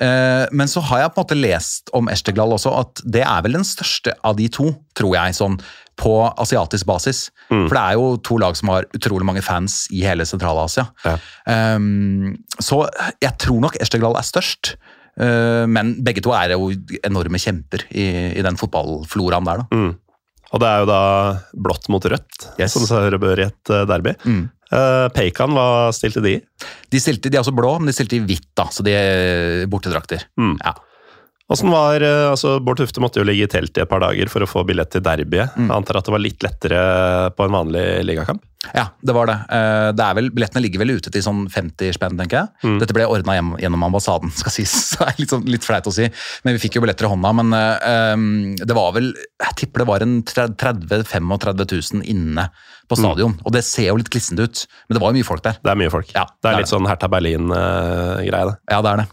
Men 0.00 0.64
så 0.70 0.80
har 0.80 1.02
jeg 1.02 1.10
på 1.12 1.20
en 1.20 1.24
måte 1.26 1.36
lest 1.36 1.90
om 1.92 2.06
Esteglal 2.08 2.54
også, 2.56 2.70
at 2.72 3.02
det 3.04 3.20
er 3.20 3.42
vel 3.44 3.52
den 3.58 3.66
største 3.68 4.14
av 4.24 4.38
de 4.38 4.46
to, 4.48 4.70
tror 4.96 5.12
jeg, 5.12 5.34
sånn 5.36 5.58
på 6.00 6.14
asiatisk 6.40 6.86
basis. 6.88 7.26
Mm. 7.50 7.66
For 7.68 7.74
det 7.76 7.82
er 7.82 7.98
jo 7.98 8.06
to 8.24 8.38
lag 8.40 8.56
som 8.56 8.70
har 8.72 8.86
utrolig 8.96 9.26
mange 9.28 9.42
fans 9.44 9.82
i 9.92 10.00
hele 10.08 10.24
Sentral-Asia. 10.24 10.86
Ja. 11.04 11.18
Um, 11.76 12.38
så 12.56 12.86
jeg 13.20 13.34
tror 13.44 13.60
nok 13.66 13.76
Esteglal 13.76 14.16
er 14.16 14.24
størst. 14.24 14.72
Uh, 15.20 15.66
men 15.68 15.98
begge 16.04 16.22
to 16.24 16.32
er 16.32 16.54
jo 16.54 16.70
enorme 17.04 17.40
kjemper 17.42 17.84
i, 17.92 18.06
i 18.38 18.44
den 18.46 18.56
fotballfloraen 18.60 19.48
der, 19.48 19.64
da. 19.64 19.76
Mm. 19.76 19.90
Og 20.50 20.62
det 20.62 20.66
er 20.70 20.80
jo 20.82 20.86
da 20.90 21.02
blått 21.66 21.86
mot 21.92 22.06
rødt, 22.10 22.48
Yes. 22.58 22.74
som 22.74 22.86
det 22.88 23.20
bør 23.22 23.38
i 23.38 23.44
et 23.46 23.70
eh, 23.70 23.84
derby. 23.86 24.16
Mm. 24.26 24.40
Uh, 24.70 25.06
Peikan, 25.14 25.52
hva 25.54 25.90
stilte 25.94 26.22
de 26.24 26.32
i? 26.38 26.40
De, 26.90 26.98
stilte, 27.02 27.30
de 27.30 27.38
er 27.38 27.44
også 27.44 27.54
blå, 27.54 27.76
men 27.78 27.90
de 27.90 27.94
stilte 27.94 28.18
i 28.18 28.22
hvitt, 28.24 28.48
da, 28.58 28.66
så 28.74 28.82
de 28.86 28.94
er 28.96 29.68
bortedrakter. 29.70 30.24
Mm. 30.40 30.56
Ja. 30.58 30.74
Åssen 31.50 31.70
var 31.72 32.00
eh, 32.06 32.28
altså 32.30 32.58
Bård 32.62 32.78
Tufte 32.78 33.02
måtte 33.02 33.18
jo 33.18 33.26
ligge 33.26 33.48
i 33.48 33.50
telt 33.50 33.74
i 33.76 33.82
et 33.82 33.90
par 33.90 34.02
dager 34.04 34.30
for 34.30 34.44
å 34.44 34.48
få 34.50 34.62
billett 34.68 34.92
til 34.94 35.02
derbyet. 35.02 35.56
Mm. 35.58 35.66
Jeg 35.66 35.76
antar 35.80 35.98
at 35.98 36.06
det 36.06 36.14
var 36.14 36.22
litt 36.22 36.44
lettere 36.46 36.84
på 37.34 37.46
en 37.48 37.56
vanlig 37.56 37.82
ligakamp? 38.06 38.44
Ja, 38.76 38.84
det 39.00 39.14
var 39.16 39.26
det. 39.26 39.34
Eh, 39.56 39.88
det 39.96 40.04
er 40.04 40.16
vel, 40.18 40.28
billettene 40.36 40.60
ligger 40.62 40.82
vel 40.82 40.92
ute 40.98 41.10
til 41.10 41.24
sånn 41.24 41.46
50 41.50 41.94
spenn, 41.96 42.18
tenker 42.20 42.42
jeg. 42.42 42.52
Mm. 42.68 42.76
Dette 42.82 42.94
ble 42.94 43.06
ordna 43.08 43.38
gjennom 43.58 43.86
ambassaden, 43.88 44.30
skal 44.40 44.54
sies. 44.54 44.74
Så 44.92 45.00
det 45.00 45.08
er 45.08 45.20
litt, 45.24 45.32
sånn, 45.34 45.46
litt 45.50 45.66
flaut 45.66 45.88
å 45.90 45.94
si. 45.96 46.06
Men 46.44 46.54
vi 46.58 46.62
fikk 46.68 46.76
jo 46.78 46.84
billetter 46.84 47.08
i 47.08 47.12
hånda. 47.14 47.32
Men 47.40 47.54
um, 47.56 48.26
det 48.60 48.76
var 48.76 48.92
vel 48.98 49.10
Jeg 49.16 49.56
tipper 49.64 49.82
det 49.82 49.88
var 49.90 50.04
en 50.06 50.18
30 50.28 50.60
000-35 50.60 51.96
000 51.98 52.04
inne 52.14 52.50
på 52.90 52.96
Mm. 52.98 53.04
stadion. 53.04 53.34
Og 53.46 53.52
det 53.54 53.60
ser 53.62 53.86
jo 53.92 53.98
litt 54.00 54.08
glissent 54.10 54.40
ut, 54.42 54.64
men 54.88 54.96
det 54.96 55.00
var 55.02 55.12
jo 55.12 55.18
mye 55.20 55.26
folk 55.28 55.44
der. 55.44 55.58
Det 55.62 55.70
er 55.70 55.76
mye 55.78 55.90
folk. 55.94 56.08
Ja, 56.10 56.24
det 56.26 56.42
det 56.42 56.48
er 56.50 56.56
er 56.56 56.62
litt 56.64 56.70
sånn 56.72 56.88
Hertha 56.90 57.06
Berlin-greie, 57.12 58.46
det. 58.50 58.56
Ja, 58.70 58.80
det 58.82 58.90
er 58.90 59.02
det. 59.02 59.04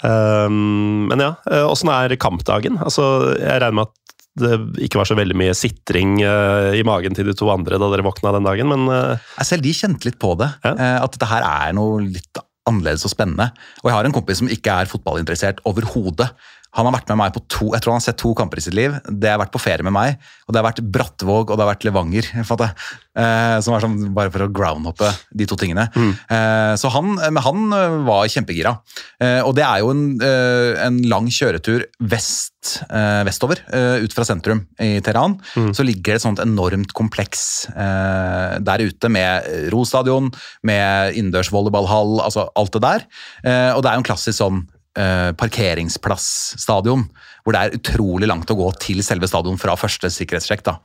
Um, 0.00 1.08
men 1.10 1.20
ja, 1.20 1.32
eh, 1.50 1.64
åssen 1.68 1.90
er 1.92 2.16
kampdagen? 2.20 2.78
Altså, 2.80 3.04
jeg 3.36 3.60
regner 3.60 3.76
med 3.80 3.90
at 3.90 3.96
det 4.40 4.84
ikke 4.86 5.00
var 5.00 5.08
så 5.10 5.16
veldig 5.18 5.36
mye 5.36 5.54
sitring 5.58 6.20
uh, 6.22 6.70
i 6.76 6.84
magen 6.86 7.16
til 7.16 7.26
de 7.28 7.34
to 7.36 7.50
andre 7.52 7.80
da 7.82 7.90
dere 7.92 8.06
våkna 8.06 8.32
den 8.36 8.46
dagen, 8.46 8.70
men 8.70 8.86
uh, 8.88 9.34
selv 9.44 9.66
de 9.66 9.74
kjente 9.76 10.06
litt 10.08 10.20
på 10.22 10.36
det. 10.40 10.48
Ja. 10.64 11.02
At 11.02 11.16
dette 11.16 11.28
her 11.28 11.44
er 11.44 11.74
noe 11.76 11.98
litt 12.06 12.40
annerledes 12.70 13.04
og 13.08 13.12
spennende. 13.12 13.50
Og 13.82 13.90
jeg 13.90 13.96
har 13.96 14.06
en 14.06 14.14
kompis 14.14 14.40
som 14.42 14.50
ikke 14.52 14.80
er 14.82 14.90
fotballinteressert 14.90 15.62
overhodet. 15.68 16.30
Han 16.78 16.86
har 16.86 16.94
vært 16.94 17.10
med 17.12 17.20
meg 17.22 17.34
på 17.34 17.42
to 17.50 17.70
jeg 17.74 17.82
tror 17.82 17.94
han 17.94 18.00
har 18.00 18.06
sett 18.06 18.20
to 18.20 18.32
kamper 18.38 18.60
i 18.60 18.64
sitt 18.64 18.76
liv. 18.76 18.94
Det 19.08 19.30
har 19.32 19.40
vært 19.42 19.54
på 19.54 19.62
ferie 19.62 19.86
med 19.86 19.94
meg, 19.94 20.18
og 20.46 20.54
det 20.54 20.60
har 20.60 20.68
vært 20.68 20.82
Brattvåg 20.94 21.50
og 21.50 21.56
det 21.56 21.64
har 21.64 21.72
vært 21.72 21.86
Levanger. 21.88 22.30
jeg. 22.40 22.72
Eh, 23.20 23.56
som 23.64 23.74
er 23.74 23.82
sånn, 23.82 23.98
Bare 24.14 24.30
for 24.32 24.46
å 24.46 24.50
groundhoppe 24.54 25.10
de 25.36 25.46
to 25.50 25.58
tingene. 25.58 25.88
Eh, 25.96 26.74
så 26.80 26.92
han, 26.94 27.16
men 27.18 27.42
han 27.44 27.76
eh, 27.76 27.96
var 28.06 28.30
kjempegira. 28.30 28.76
Eh, 29.22 29.40
og 29.42 29.54
det 29.58 29.66
er 29.66 29.82
jo 29.82 29.90
en, 29.94 30.04
eh, 30.24 30.78
en 30.86 31.00
lang 31.10 31.28
kjøretur 31.32 31.86
vest, 32.00 32.48
eh, 32.86 33.22
vestover, 33.26 33.62
ut 34.00 34.14
fra 34.14 34.24
sentrum 34.26 34.62
i 34.82 34.98
Teheran. 35.02 35.38
Så 35.74 35.84
ligger 35.86 36.14
det 36.14 36.20
et 36.20 36.26
sånt 36.26 36.42
enormt 36.42 36.92
kompleks 36.96 37.42
der 37.70 38.82
ute 38.84 39.10
med 39.12 39.46
rostadion, 39.72 40.30
med 40.66 41.16
innendørs 41.16 41.50
volleyballhall, 41.52 42.20
altså 42.24 42.48
alt 42.58 42.76
det 42.76 42.82
der. 42.84 43.06
Eh, 43.44 43.70
og 43.74 43.82
det 43.82 43.90
er 43.90 43.98
jo 43.98 44.04
en 44.04 44.10
klassisk 44.10 44.38
sånn 44.40 44.62
eh, 44.98 45.30
parkeringsplassstadion, 45.38 47.06
hvor 47.44 47.56
det 47.56 47.60
er 47.60 47.76
utrolig 47.78 48.28
langt 48.30 48.50
å 48.50 48.58
gå 48.58 48.70
til 48.82 49.02
selve 49.06 49.28
stadion 49.30 49.58
fra 49.60 49.76
første 49.78 50.10
sikkerhetssjekk. 50.10 50.64
da. 50.66 50.78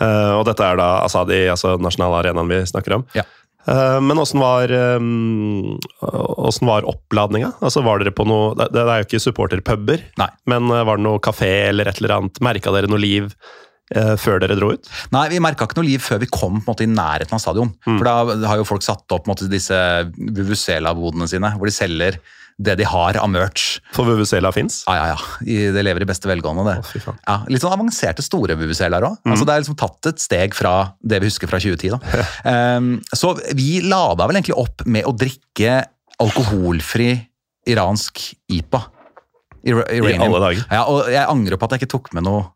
eh, 0.00 0.32
Og 0.38 0.44
dette 0.46 0.64
er 0.64 0.76
da 0.80 1.04
Asadi, 1.04 1.46
altså 1.48 1.76
nasjonalarenaen 1.80 2.48
vi 2.48 2.62
snakker 2.66 3.00
om. 3.00 3.06
Ja. 3.18 3.26
Uh, 3.68 4.00
Men 4.00 4.16
åssen 4.16 4.40
var, 4.40 4.70
um, 4.72 5.76
var 6.00 6.86
oppladninga? 6.88 7.50
Altså, 7.60 7.82
var 7.84 8.00
dere 8.00 8.14
på 8.16 8.24
noe 8.24 8.54
Det 8.56 8.70
det 8.72 8.80
er 8.80 9.02
jo 9.02 9.06
ikke 9.08 9.20
supporterpuber, 9.20 10.04
men 10.48 10.70
uh, 10.72 10.84
var 10.88 10.96
det 10.96 11.04
noe 11.04 11.20
kafé 11.20 11.68
eller 11.68 11.90
et 11.90 11.98
eller 12.00 12.14
annet? 12.16 12.40
Merka 12.40 12.72
dere 12.72 12.88
noe 12.88 13.02
liv 13.02 13.34
før 13.88 14.36
dere 14.40 14.52
dro 14.52 14.74
ut? 14.76 14.88
Nei, 15.16 15.22
vi 15.32 15.38
merka 15.40 15.64
ikke 15.64 15.78
noe 15.78 15.88
liv 15.88 16.02
før 16.04 16.18
vi 16.20 16.26
kom 16.28 16.58
måte, 16.66 16.84
i 16.84 16.90
nærheten 16.92 17.32
av 17.32 17.40
stadion. 17.40 17.70
For 17.86 18.04
da 18.04 18.48
har 18.50 18.58
jo 18.60 18.66
folk 18.68 18.84
satt 18.84 19.08
opp 19.16 19.24
måte, 19.30 19.48
disse 19.48 19.78
Vuvuzela-bodene 20.12 21.24
sine, 21.30 21.54
hvor 21.56 21.70
de 21.70 21.72
selger 21.72 22.18
det 22.58 22.74
de 22.80 22.86
har 22.90 23.16
av 23.20 23.30
merch. 23.30 23.78
For 23.94 24.08
Vuvuzela 24.08 24.50
fins? 24.54 24.80
Ja, 24.88 24.96
ja, 24.98 25.14
ja. 25.14 25.70
Det 25.74 25.84
lever 25.84 26.02
i 26.02 26.08
beste 26.08 26.30
velgående, 26.30 26.64
det. 26.66 27.02
Å. 27.06 27.14
Ja, 27.22 27.36
litt 27.50 27.62
sånn 27.62 27.74
avanserte 27.76 28.24
store 28.24 28.56
Vuvuzelaer 28.58 29.06
òg. 29.06 29.20
Mm. 29.22 29.32
Altså, 29.34 29.46
det 29.46 29.54
er 29.54 29.62
liksom 29.62 29.78
tatt 29.78 30.10
et 30.10 30.22
steg 30.22 30.58
fra 30.58 30.74
det 30.98 31.22
vi 31.22 31.30
husker 31.30 31.50
fra 31.50 31.60
2010. 31.62 31.94
Da. 31.94 32.26
um, 32.78 32.92
så 33.20 33.32
vi 33.54 33.78
lada 33.86 34.26
vel 34.26 34.40
egentlig 34.40 34.58
opp 34.58 34.86
med 34.90 35.06
å 35.06 35.14
drikke 35.14 35.80
alkoholfri 36.18 37.12
iransk 37.68 38.24
IPA. 38.50 38.82
I, 39.62 39.74
I 39.74 40.14
alle 40.18 40.42
dager. 40.42 40.62
Ja, 40.70 40.84
og 40.90 41.10
jeg 41.12 41.26
angrer 41.28 41.58
på 41.58 41.66
at 41.66 41.76
jeg 41.76 41.84
ikke 41.84 41.94
tok 41.98 42.14
med 42.16 42.26
noe 42.26 42.46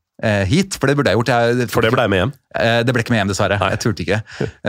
hit, 0.47 0.77
for 0.79 0.87
det 0.87 0.95
burde 0.99 1.11
jeg 1.12 1.18
gjort. 1.18 1.31
Jeg, 1.35 1.68
For 1.73 1.83
det 1.83 1.91
ble 1.95 2.05
med 2.12 2.20
hjem? 2.23 2.33
Eh, 2.55 2.81
Det 2.87 2.95
ble 2.95 3.03
ikke 3.03 3.11
med 3.14 3.20
hjem, 3.23 3.31
dessverre. 3.33 3.59
Nei. 3.59 3.70
Jeg 3.75 3.81
turte 3.83 4.05
ikke. 4.05 4.20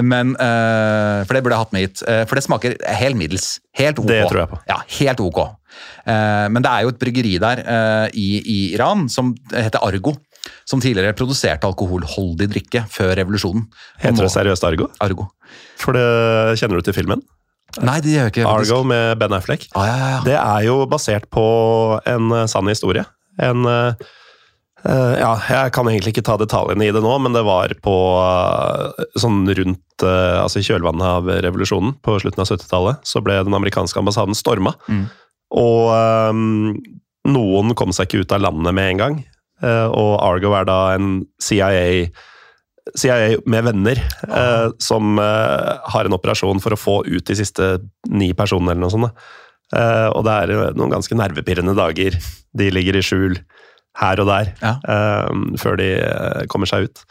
Men, 0.02 0.34
eh, 0.36 1.24
for 1.28 1.34
det 1.38 1.44
burde 1.46 1.54
jeg 1.58 1.64
hatt 1.66 1.74
med 1.76 1.86
hit. 1.88 2.04
Eh, 2.08 2.24
for 2.30 2.36
det 2.40 2.44
smaker 2.48 2.76
helt 3.00 3.20
middels. 3.20 3.60
Helt 3.78 4.00
ok. 4.02 4.08
Det 4.10 4.22
tror 4.32 4.42
jeg 4.44 4.50
på. 4.54 4.60
Ja, 4.72 4.80
helt 5.00 5.20
ok. 5.24 5.42
Eh, 6.06 6.48
men 6.54 6.62
det 6.66 6.72
er 6.72 6.86
jo 6.86 6.94
et 6.94 7.00
bryggeri 7.02 7.36
der 7.42 7.62
eh, 7.66 8.08
i, 8.18 8.28
i 8.42 8.58
Iran 8.76 9.08
som 9.10 9.34
heter 9.54 9.82
Argo. 9.86 10.16
Som 10.68 10.82
tidligere 10.84 11.14
produserte 11.16 11.68
alkoholholdig 11.70 12.50
drikke 12.52 12.82
før 12.92 13.14
revolusjonen. 13.22 13.68
Heter 14.02 14.26
det 14.26 14.32
seriøst 14.34 14.66
Argo? 14.68 14.90
Argo. 15.04 15.30
For 15.80 15.96
det 15.96 16.58
kjenner 16.60 16.80
du 16.82 16.88
til 16.90 16.98
filmen? 16.98 17.22
Nei, 17.82 17.96
det 18.04 18.12
gjør 18.14 18.28
jeg 18.28 18.34
ikke. 18.36 18.44
faktisk. 18.46 18.74
Argo 18.74 18.84
med 18.90 19.18
Ben 19.22 19.34
Affleck. 19.34 19.64
Ah, 19.74 19.86
ja, 19.88 19.96
ja. 20.12 20.20
Det 20.28 20.36
er 20.38 20.66
jo 20.68 20.76
basert 20.92 21.30
på 21.34 21.46
en 22.06 22.28
eh, 22.36 22.44
sann 22.52 22.68
historie. 22.70 23.06
En 23.42 23.64
eh, 23.66 24.04
eh, 24.90 25.14
Ja, 25.20 25.34
jeg 25.50 25.74
kan 25.76 25.88
egentlig 25.90 26.14
ikke 26.14 26.26
ta 26.28 26.38
detaljene 26.40 26.88
i 26.88 26.94
det 26.96 27.02
nå, 27.04 27.14
men 27.24 27.36
det 27.36 27.44
var 27.48 27.74
på 27.84 27.96
uh, 28.20 29.06
sånn 29.20 29.46
rundt 29.48 30.06
uh, 30.06 30.42
Altså 30.44 30.62
i 30.62 30.68
kjølvannet 30.68 31.06
av 31.08 31.30
revolusjonen 31.46 31.96
på 32.04 32.18
slutten 32.24 32.44
av 32.44 32.50
70-tallet, 32.50 33.06
så 33.08 33.24
ble 33.24 33.40
den 33.46 33.58
amerikanske 33.58 34.00
ambassaden 34.00 34.38
storma. 34.38 34.76
Mm. 34.88 35.06
Og 35.60 35.94
um, 36.34 36.76
noen 37.30 37.78
kom 37.80 37.94
seg 37.96 38.10
ikke 38.10 38.24
ut 38.24 38.36
av 38.36 38.44
landet 38.44 38.76
med 38.76 38.92
en 38.92 39.02
gang. 39.02 39.18
og 39.64 40.14
Argo 40.20 40.52
er 40.58 40.66
da 40.68 40.78
en 40.98 41.22
CIA 41.40 42.10
CIA 43.00 43.38
med 43.48 43.64
venner, 43.64 44.02
eh, 44.28 44.66
som 44.84 45.16
har 45.16 46.04
en 46.04 46.16
operasjon 46.18 46.60
for 46.60 46.76
å 46.76 46.80
få 46.82 46.96
ut 47.08 47.24
de 47.30 47.38
siste 47.40 47.70
ni 48.12 48.34
personene, 48.36 48.74
eller 48.74 48.84
noe 48.84 48.92
sånt. 48.92 49.24
og 50.18 50.26
det 50.28 50.34
er 50.34 50.76
noen 50.76 50.92
ganske 50.92 51.16
nervepirrende 51.16 51.78
dager. 51.78 52.18
De 52.54 52.68
ligger 52.76 53.00
i 53.00 53.06
skjul 53.06 53.40
her 54.02 54.20
og 54.24 54.28
der 54.32 54.54
Ja. 54.64 54.74
eh, 54.90 55.44
før 55.62 55.78
de 55.78 55.90
eh, 56.02 56.46
kommer 56.52 56.70
seg 56.70 56.90
ut. 56.90 57.04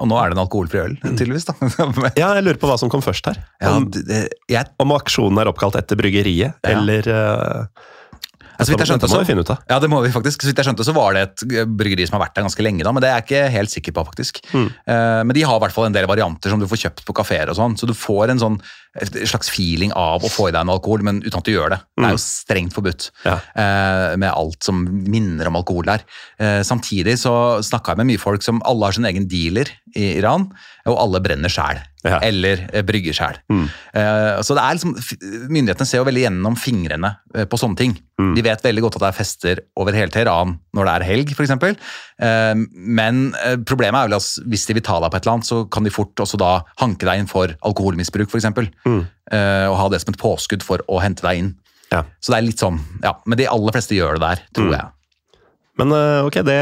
Og 0.00 0.08
nå 0.08 0.16
er 0.16 0.30
det 0.30 0.38
en 0.38 0.42
alkoholfri 0.46 0.78
øl, 0.80 0.94
tydeligvis. 1.02 1.44
da. 1.50 1.54
Ja, 2.16 2.30
jeg 2.38 2.44
lurer 2.46 2.56
på 2.62 2.68
hva 2.70 2.78
som 2.80 2.88
kom 2.88 3.02
først 3.04 3.26
her. 3.28 3.36
ja, 3.60 3.74
Om, 3.76 3.90
det, 3.92 4.06
det, 4.08 4.20
jeg, 4.48 4.70
om 4.80 4.94
aksjonen 4.96 5.38
er 5.42 5.50
oppkalt 5.50 5.76
etter 5.76 5.98
bryggeriet, 6.00 6.54
Ja. 6.64 6.76
eller 6.78 7.08
eh, 7.12 7.66
så 8.66 8.72
vidt 8.74 8.86
skjønte, 8.88 9.06
Dette 9.06 9.14
må 9.16 9.22
vi 9.24 9.30
finne 9.30 9.44
ut 9.46 9.50
av. 9.54 9.58
ja, 9.70 9.78
det 9.80 9.90
må 9.90 10.02
vi 10.04 10.10
faktisk. 10.14 10.42
Så 10.42 10.50
vidt 10.50 10.58
jeg 10.62 10.66
skjønte, 10.68 10.84
så 10.84 10.94
var 10.96 11.14
det 11.14 11.22
et 11.28 11.66
bryggeri 11.68 12.06
som 12.08 12.18
har 12.18 12.26
vært 12.26 12.34
der 12.36 12.46
ganske 12.48 12.62
lenge, 12.66 12.84
da, 12.84 12.92
men 12.92 13.00
det 13.04 13.10
er 13.10 13.20
jeg 13.20 13.26
ikke 13.28 13.42
helt 13.56 13.70
sikker 13.74 13.92
på, 13.96 14.04
faktisk. 14.10 14.42
Mm. 14.52 14.68
Eh, 14.86 15.22
men 15.24 15.34
de 15.36 15.42
har 15.46 15.56
i 15.56 15.64
hvert 15.64 15.72
fall 15.76 15.86
en 15.90 15.96
del 15.96 16.06
varianter 16.10 16.50
som 16.52 16.60
du 16.60 16.66
får 16.70 16.82
kjøpt 16.86 17.04
på 17.08 17.16
kafeer 17.20 17.48
og 17.52 17.56
sånn, 17.58 17.76
så 17.80 17.86
du 17.88 17.94
får 17.96 18.30
en 18.34 18.38
sånn 18.42 18.60
slags 19.24 19.46
feeling 19.54 19.92
av 19.94 20.24
å 20.26 20.28
få 20.32 20.48
i 20.48 20.52
deg 20.52 20.64
en 20.64 20.72
alkohol, 20.74 21.04
men 21.06 21.20
uten 21.22 21.38
at 21.38 21.46
du 21.46 21.52
gjør 21.52 21.70
det. 21.76 21.78
Det 21.94 22.08
er 22.08 22.14
jo 22.16 22.22
strengt 22.24 22.74
forbudt 22.74 23.10
Mm. 23.20 23.28
Ja. 23.30 23.36
eh, 23.54 24.16
med 24.16 24.32
alt 24.34 24.62
som 24.66 24.82
minner 25.06 25.46
om 25.46 25.56
alkohol 25.60 25.84
der. 25.86 26.02
Eh, 26.40 26.62
samtidig 26.66 27.14
så 27.20 27.62
snakka 27.62 27.92
jeg 27.94 27.98
med 28.02 28.06
mye 28.10 28.18
folk 28.20 28.42
som 28.42 28.60
alle 28.66 28.84
har 28.88 28.92
sin 28.96 29.04
egen 29.06 29.28
dealer 29.30 29.70
i 29.94 30.18
Iran, 30.18 30.50
og 30.88 30.96
alle 31.02 31.20
brenner 31.20 31.52
sjæl. 31.52 31.80
Ja. 32.06 32.16
Eller 32.24 32.62
eh, 32.72 32.80
brygger 32.86 33.12
sjæl. 33.12 33.36
Mm. 33.52 33.66
Eh, 34.00 34.38
så 34.46 34.54
det 34.56 34.62
er 34.64 34.78
liksom, 34.78 34.94
Myndighetene 35.52 35.86
ser 35.90 36.00
jo 36.00 36.06
veldig 36.08 36.22
gjennom 36.24 36.56
fingrene 36.56 37.10
eh, 37.34 37.44
på 37.50 37.58
sånne 37.60 37.76
ting. 37.76 37.92
Mm. 38.20 38.30
De 38.38 38.44
vet 38.46 38.64
veldig 38.64 38.84
godt 38.86 38.96
at 38.96 39.04
det 39.04 39.10
er 39.10 39.18
fester 39.18 39.60
over 39.76 39.96
hele 39.96 40.12
Teheran 40.14 40.54
når 40.76 40.88
det 40.88 40.94
er 40.94 41.06
helg, 41.10 41.34
f.eks. 41.36 41.52
Men 42.74 43.20
problemet 43.68 43.98
er 44.02 44.10
vel 44.10 44.16
at 44.18 44.28
hvis 44.50 44.66
de 44.68 44.76
vil 44.78 44.84
ta 44.86 44.98
deg 45.02 45.12
på 45.12 45.18
et 45.20 45.24
eller 45.26 45.36
annet, 45.38 45.48
så 45.48 45.62
kan 45.72 45.86
de 45.86 45.92
fort 45.94 46.22
også 46.24 46.38
da 46.40 46.50
hanke 46.82 47.08
deg 47.08 47.22
inn 47.22 47.30
for 47.30 47.52
alkoholmisbruk, 47.66 48.30
f.eks. 48.32 48.48
Mm. 48.86 49.02
Og 49.70 49.76
ha 49.80 49.88
det 49.92 50.02
som 50.02 50.12
et 50.14 50.20
påskudd 50.20 50.64
for 50.66 50.84
å 50.90 51.00
hente 51.04 51.24
deg 51.26 51.42
inn. 51.44 51.52
Ja. 51.90 52.04
Så 52.22 52.30
det 52.32 52.38
er 52.40 52.46
litt 52.46 52.60
sånn, 52.62 52.76
ja, 53.02 53.16
Men 53.26 53.40
de 53.40 53.48
aller 53.50 53.74
fleste 53.74 53.96
gjør 53.96 54.18
det 54.18 54.22
der, 54.22 54.42
tror 54.54 54.68
Mm. 54.70 54.74
jeg. 54.78 54.86
Men 55.80 55.94
eh, 55.96 56.26
ok, 56.28 56.42
det, 56.46 56.58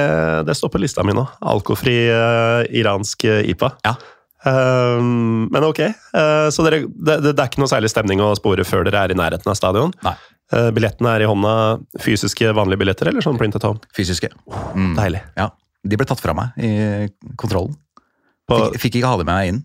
det 0.46 0.54
står 0.54 0.70
på 0.72 0.80
lista 0.82 1.04
mi 1.06 1.16
nå. 1.16 1.24
Alkofri 1.52 1.96
uh, 2.12 2.62
iransk 2.70 3.26
eh, 3.26 3.50
IPA. 3.50 3.72
Ja. 3.86 3.96
Um, 4.46 5.48
men 5.50 5.64
ok, 5.66 5.80
uh, 6.14 6.46
så 6.54 6.62
dere, 6.62 6.84
det, 6.86 7.16
det, 7.24 7.34
er 7.34 7.48
ikke 7.48 7.62
noe 7.62 7.70
særlig 7.70 7.90
stemning 7.90 8.22
å 8.22 8.30
spore 8.38 8.66
før 8.66 8.86
dere 8.86 9.08
er 9.08 9.14
i 9.14 9.18
nærheten 9.18 9.50
av 9.50 9.58
stadion? 9.58 9.94
Nei. 10.06 10.14
Uh, 10.54 10.68
billettene 10.76 11.16
er 11.16 11.26
i 11.26 11.28
hånda. 11.28 11.54
Fysiske, 12.04 12.52
vanlige 12.56 12.84
billetter, 12.84 13.10
eller 13.10 13.24
sånn 13.24 13.40
print 13.40 13.58
at 13.58 13.66
home? 13.66 13.82
Fysiske. 13.96 14.30
Mm. 14.78 14.94
Deilig. 15.00 15.24
Ja. 15.40 15.50
De 15.88 15.98
ble 15.98 16.06
tatt 16.08 16.22
fra 16.22 16.36
meg 16.36 16.54
i 16.62 16.70
kontrollen. 17.40 17.74
På, 18.48 18.62
Fikk, 18.62 18.80
fikk 18.86 19.00
ikke 19.00 19.10
ha 19.10 19.20
det 19.20 19.26
med 19.28 19.34
meg 19.34 19.50
inn. 19.50 19.60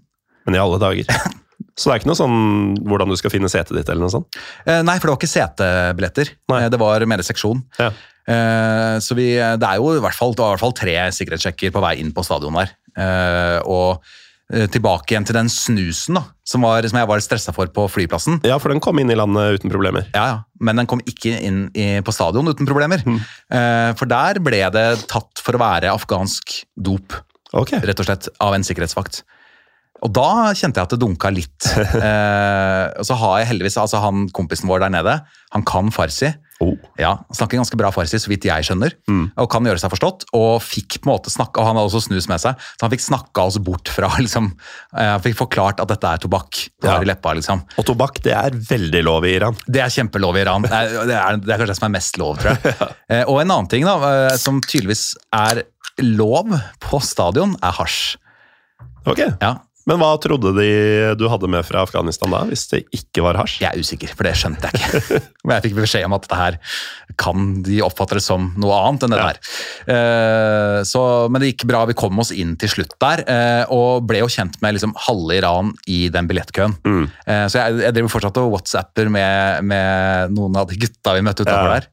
men 0.48 0.58
i 0.58 0.60
alle 0.60 0.82
dager. 0.82 1.08
Så 1.78 1.90
det 1.90 1.94
er 1.94 2.02
ikke 2.02 2.10
noe 2.12 2.20
sånn 2.20 2.40
hvordan 2.86 3.10
du 3.10 3.18
skal 3.18 3.32
finne 3.34 3.50
setet 3.50 3.74
ditt, 3.78 3.88
eller 3.90 4.06
noe 4.06 4.14
sånt? 4.14 4.38
Eh, 4.68 4.82
nei, 4.86 4.98
for 5.00 5.08
det 5.08 5.14
var 5.14 5.22
ikke 5.22 5.32
setebilletter. 5.32 6.34
Nei. 6.52 6.60
Det 6.70 6.80
var 6.82 7.06
mer 7.10 7.24
seksjon. 7.26 7.64
Ja. 7.80 7.90
Eh, 8.30 8.98
så 9.04 9.18
vi, 9.18 9.34
det 9.36 9.68
er 9.68 9.80
jo 9.82 9.96
i 9.98 10.04
hvert 10.04 10.18
fall, 10.18 10.36
i 10.36 10.42
hvert 10.42 10.62
fall 10.62 10.76
tre 10.78 10.98
sikkerhetssjekker 11.16 11.74
på 11.76 11.84
vei 11.84 11.98
inn 12.02 12.14
på 12.16 12.26
stadion 12.26 12.56
der. 12.60 12.72
Eh, 12.94 13.60
og 13.68 14.04
eh, 14.54 14.70
tilbake 14.72 15.14
igjen 15.14 15.28
til 15.28 15.38
den 15.38 15.52
snusen 15.52 16.20
da, 16.20 16.24
som, 16.48 16.64
var, 16.66 16.86
som 16.88 17.02
jeg 17.02 17.10
var 17.10 17.24
stressa 17.26 17.56
for 17.56 17.72
på 17.74 17.88
flyplassen. 17.92 18.40
Ja, 18.48 18.60
for 18.62 18.74
den 18.74 18.84
kom 18.84 19.02
inn 19.02 19.12
i 19.12 19.18
landet 19.20 19.60
uten 19.60 19.74
problemer. 19.74 20.08
Ja, 20.16 20.26
ja, 20.30 20.40
Men 20.64 20.82
den 20.82 20.90
kom 20.90 21.04
ikke 21.10 21.36
inn 21.40 21.66
i, 21.76 21.88
på 22.06 22.16
stadion 22.16 22.52
uten 22.52 22.70
problemer. 22.70 23.04
Eh, 23.04 23.92
for 24.00 24.10
der 24.10 24.42
ble 24.44 24.64
det 24.76 24.88
tatt 25.12 25.44
for 25.44 25.58
å 25.58 25.64
være 25.64 25.94
afghansk 25.94 26.62
dop, 26.76 27.20
okay. 27.52 27.84
rett 27.84 28.00
og 28.00 28.10
slett, 28.10 28.32
av 28.44 28.56
en 28.56 28.66
sikkerhetsvakt. 28.66 29.24
Og 30.04 30.12
da 30.12 30.52
kjente 30.52 30.82
jeg 30.82 30.90
at 30.90 30.96
det 30.96 31.02
dunka 31.04 31.32
litt. 31.34 31.70
Eh, 32.04 32.88
og 33.00 33.06
så 33.08 33.16
har 33.18 33.38
jeg 33.40 33.48
heldigvis 33.54 33.78
altså 33.80 34.00
han 34.04 34.26
kompisen 34.36 34.68
vår 34.68 34.82
der 34.84 34.92
nede, 34.92 35.14
han 35.54 35.64
kan 35.68 35.88
farsi. 35.94 36.34
Oh. 36.64 36.74
Ja, 37.00 37.14
han 37.22 37.38
Snakker 37.38 37.60
ganske 37.60 37.78
bra 37.80 37.90
farsi, 37.96 38.20
så 38.20 38.30
vidt 38.32 38.46
jeg 38.48 38.66
skjønner. 38.68 38.94
Og 39.40 39.48
kan 39.52 39.66
gjøre 39.68 39.80
seg 39.82 39.92
forstått. 39.94 40.26
Og 40.36 40.58
fikk 40.64 40.98
på 41.00 41.08
en 41.08 41.14
måte 41.14 41.32
snakke, 41.32 41.62
og 41.62 41.68
han 41.70 41.80
hadde 41.80 41.90
også 41.90 42.02
snus 42.10 42.28
med 42.32 42.42
seg, 42.44 42.60
så 42.60 42.86
han 42.86 42.92
fikk 42.94 43.06
snakka 43.06 43.46
oss 43.50 43.58
bort 43.64 43.92
fra 43.94 44.10
liksom, 44.24 44.52
eh, 44.98 45.12
Han 45.16 45.24
fikk 45.24 45.38
forklart 45.40 45.82
at 45.84 45.92
dette 45.94 46.12
er 46.12 46.24
tobakk. 46.26 46.64
Det 46.84 46.92
Ja. 46.92 47.00
i 47.04 47.08
leppa, 47.10 47.34
liksom. 47.40 47.64
Og 47.80 47.88
tobakk, 47.88 48.20
det 48.26 48.36
er 48.36 48.56
veldig 48.70 49.04
lov 49.08 49.28
i 49.30 49.36
Iran. 49.38 49.58
Det 49.68 49.84
er 49.86 49.94
kjempelov 49.94 50.38
i 50.40 50.44
Iran. 50.44 50.68
Det 50.68 50.74
er, 50.82 50.96
det 51.10 51.20
er, 51.20 51.40
det 51.44 51.54
er 51.56 51.62
kanskje 51.64 51.72
det 51.74 51.80
som 51.80 51.88
er 51.90 51.96
mest 51.98 52.20
lov, 52.22 52.42
tror 52.44 52.58
jeg. 52.58 52.76
Eh, 53.14 53.24
og 53.30 53.40
en 53.42 53.52
annen 53.52 53.70
ting 53.72 53.84
da, 53.88 53.96
som 54.42 54.60
tydeligvis 54.64 55.14
er 55.36 55.64
lov 56.04 56.52
på 56.84 57.00
stadion, 57.04 57.56
er 57.64 57.76
hasj. 57.80 58.18
Ok, 59.08 59.20
Ja, 59.44 59.58
Men 59.90 60.00
hva 60.00 60.14
trodde 60.24 60.54
de 60.56 60.68
du 61.20 61.26
hadde 61.28 61.50
med 61.52 61.66
fra 61.68 61.82
Afghanistan 61.84 62.32
da, 62.32 62.44
hvis 62.48 62.66
det 62.72 62.84
ikke 62.96 63.24
var 63.26 63.36
hasj? 63.42 63.58
Jeg 63.66 63.70
er 63.76 63.82
usikker, 63.84 64.14
for 64.16 64.24
det 64.28 64.32
skjønte 64.40 64.70
jeg 64.72 64.80
ikke. 64.80 65.20
Men 65.46 65.58
jeg 65.58 65.66
fikk 65.66 65.76
beskjed 65.82 66.06
om 66.08 66.16
at 66.16 66.28
det 66.32 66.38
her 66.40 66.58
kan 67.20 67.50
de 67.66 67.82
oppfatte 67.86 68.16
det 68.18 68.24
som 68.26 68.46
noe 68.58 68.78
annet 68.80 69.04
enn 69.06 69.12
det 69.14 69.20
Ja. 69.20 69.26
der. 69.28 69.40
Uh, 69.90 70.78
så, 70.88 71.02
men 71.30 71.44
det 71.44 71.52
gikk 71.52 71.66
bra, 71.70 71.84
vi 71.86 71.94
kom 72.00 72.18
oss 72.24 72.32
inn 72.34 72.56
til 72.60 72.72
slutt 72.72 72.96
der, 73.04 73.22
Uh, 73.28 73.66
og 73.74 74.06
ble 74.08 74.20
jo 74.24 74.30
kjent 74.32 74.56
med 74.64 74.76
liksom 74.78 74.94
halve 75.06 75.36
Iran 75.38 75.72
i 75.90 76.06
den 76.14 76.28
billettkøen. 76.30 76.74
Mm. 76.88 77.04
Uh, 77.28 77.46
så 77.52 77.60
jeg, 77.62 77.82
jeg 77.86 77.96
driver 77.98 78.12
fortsatt 78.16 78.40
og 78.42 78.52
whatsapper 78.56 79.12
med, 79.14 79.68
med 79.70 80.34
noen 80.38 80.58
av 80.60 80.70
de 80.72 80.80
gutta 80.82 81.14
vi 81.18 81.26
møtte 81.28 81.46
utover 81.46 81.70
Ja. 81.70 81.76
der, 81.84 81.90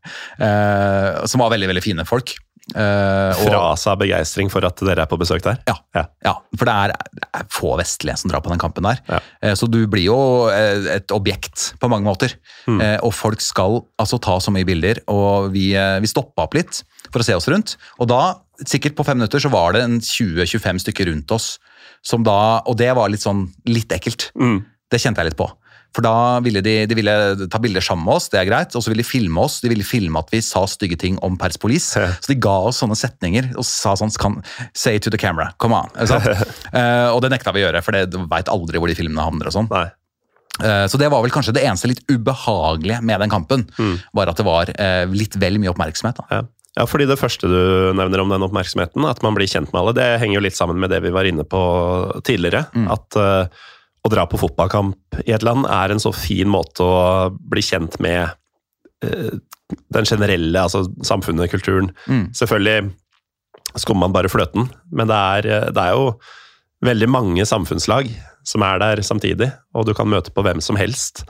eh, 0.47 1.27
som 1.31 1.43
var 1.43 1.53
veldig, 1.55 1.69
veldig 1.71 1.83
fine 1.85 2.07
folk. 2.09 2.33
Eh, 2.75 3.31
og- 3.35 3.47
Fra 3.49 3.75
seg 3.77 3.99
begeistring 3.99 4.51
for 4.51 4.65
at 4.65 4.77
dere 4.77 5.03
er 5.03 5.07
på 5.11 5.19
besøk 5.19 5.43
der? 5.43 5.59
ja, 5.67 5.75
Ja. 5.95 6.05
ja, 6.25 6.35
for 6.57 6.65
det 6.65 6.75
er, 6.75 6.93
det 7.15 7.29
er 7.35 7.45
få 7.51 7.77
vestlige 7.79 8.17
som 8.19 8.31
drar 8.31 8.41
på 8.41 8.51
den 8.51 8.59
kampen 8.59 8.83
der. 8.83 9.01
Ja. 9.09 9.21
Uh, 9.43 9.55
Så 9.55 9.69
du 9.71 9.87
blir 9.87 10.05
jo 10.05 10.19
uh, 10.49 10.87
et 10.95 11.09
objekt 11.11 11.75
på 11.81 11.89
mange 11.91 12.05
måter. 12.07 12.35
Mm. 12.67 12.81
Eh, 12.81 12.99
Og 13.03 13.13
folk 13.15 13.41
skal 13.41 13.85
altså 13.99 14.21
ta 14.21 14.39
så 14.39 14.51
mye 14.53 14.65
bilder, 14.65 15.01
og 15.09 15.53
vi, 15.53 15.75
uh, 15.77 15.99
vi 16.01 16.07
stoppa 16.07 16.43
opp 16.47 16.55
litt 16.55 16.83
for 17.11 17.21
å 17.21 17.25
se 17.25 17.35
oss 17.35 17.49
rundt. 17.49 17.77
Og 17.99 18.09
da, 18.09 18.35
sikkert 18.65 18.95
på 18.95 19.05
fem 19.05 19.19
minutter, 19.19 19.41
så 19.41 19.51
var 19.51 19.73
det 19.73 19.83
en 19.83 19.99
20-25 20.01 20.79
stykker 20.85 21.07
rundt 21.11 21.31
oss. 21.33 21.59
Som 22.03 22.23
da, 22.23 22.63
og 22.67 22.77
det 22.79 22.95
var 22.97 23.09
litt 23.11 23.21
sånn 23.21 23.49
litt 23.67 23.89
ekkelt. 23.89 24.31
Mm. 24.39 24.65
Det 24.91 25.01
kjente 25.01 25.17
jeg 25.23 25.27
litt 25.33 25.37
på. 25.37 25.51
For 25.97 26.07
da 26.07 26.39
ville 26.45 26.63
de, 26.63 26.75
de 26.87 26.97
ville 26.99 27.15
ta 27.51 27.59
bilder 27.63 27.83
sammen 27.85 28.07
med 28.07 28.21
oss, 28.21 28.29
det 28.31 28.39
er 28.41 28.49
greit. 28.49 28.75
Og 28.79 28.85
så 28.85 28.93
ville 28.93 29.03
de 29.03 29.09
filme 29.09 29.43
oss. 29.43 29.59
De 29.65 29.71
ville 29.73 29.87
filme 29.87 30.21
at 30.21 30.31
vi 30.31 30.43
sa 30.45 30.63
stygge 30.71 30.99
ting 31.01 31.19
om 31.27 31.39
Perspolis. 31.41 31.91
Ja. 31.99 32.13
Så 32.23 32.33
de 32.33 32.39
ga 32.43 32.57
oss 32.71 32.79
sånne 32.83 32.99
setninger 32.99 33.53
og 33.57 33.67
sa 33.67 33.97
sånn 33.99 34.13
Say 34.77 35.01
it 35.01 35.07
to 35.07 35.11
the 35.11 35.19
camera. 35.21 35.51
Come 35.59 35.83
on. 35.83 35.91
Eh, 36.71 37.09
og 37.11 37.19
det 37.25 37.33
nekta 37.33 37.51
vi 37.55 37.63
å 37.63 37.67
gjøre, 37.67 37.81
for 37.83 37.97
det 37.97 38.21
veit 38.31 38.49
aldri 38.53 38.79
hvor 38.79 38.91
de 38.91 38.95
filmene 38.95 39.25
havner. 39.25 39.49
og 39.51 39.55
sånn. 39.55 39.69
Eh, 39.71 40.85
så 40.91 41.01
det 41.01 41.09
var 41.11 41.25
vel 41.25 41.33
kanskje 41.35 41.55
det 41.57 41.65
eneste 41.67 41.91
litt 41.91 42.03
ubehagelige 42.11 43.01
med 43.07 43.23
den 43.25 43.33
kampen. 43.33 43.67
Var 44.17 44.31
at 44.31 44.39
det 44.39 44.47
var 44.47 44.71
uh, 44.71 45.11
litt 45.15 45.35
vel 45.41 45.59
mye 45.63 45.73
oppmerksomhet. 45.73 46.21
da. 46.21 46.27
Ja. 46.31 46.41
ja, 46.79 46.87
fordi 46.91 47.09
det 47.11 47.19
første 47.21 47.51
du 47.51 47.61
nevner 47.99 48.23
om 48.23 48.31
den 48.33 48.47
oppmerksomheten, 48.47 49.07
at 49.09 49.23
man 49.27 49.37
blir 49.39 49.51
kjent 49.51 49.73
med 49.75 49.83
alle, 49.83 49.97
det 49.99 50.09
henger 50.23 50.39
jo 50.39 50.47
litt 50.47 50.59
sammen 50.59 50.79
med 50.83 50.95
det 50.95 51.03
vi 51.07 51.15
var 51.15 51.29
inne 51.29 51.47
på 51.49 51.61
tidligere. 52.27 52.67
At 52.93 53.19
eh, 53.19 53.67
å 54.01 54.11
dra 54.13 54.25
på 54.29 54.41
fotballkamp 54.41 55.21
i 55.27 55.35
et 55.35 55.45
land 55.45 55.67
er 55.69 55.93
en 55.93 56.03
så 56.03 56.13
fin 56.17 56.49
måte 56.51 56.85
å 56.85 57.31
bli 57.53 57.63
kjent 57.65 57.99
med 58.03 58.33
eh, 59.05 59.33
den 59.95 60.09
generelle, 60.09 60.57
altså 60.63 60.87
samfunnet, 61.07 61.51
kulturen. 61.53 61.93
Mm. 62.11 62.31
Selvfølgelig 62.37 62.91
skummer 63.79 64.09
man 64.09 64.17
bare 64.17 64.31
fløten, 64.33 64.71
men 64.91 65.11
det 65.11 65.19
er, 65.37 65.51
det 65.71 65.83
er 65.85 65.95
jo 65.95 66.15
veldig 66.85 67.11
mange 67.13 67.45
samfunnslag 67.47 68.09
som 68.47 68.65
er 68.67 68.81
der 68.83 69.03
samtidig, 69.05 69.51
og 69.77 69.87
du 69.87 69.93
kan 69.95 70.09
møte 70.11 70.33
på 70.35 70.43
hvem 70.47 70.63
som 70.65 70.79
helst. 70.81 71.23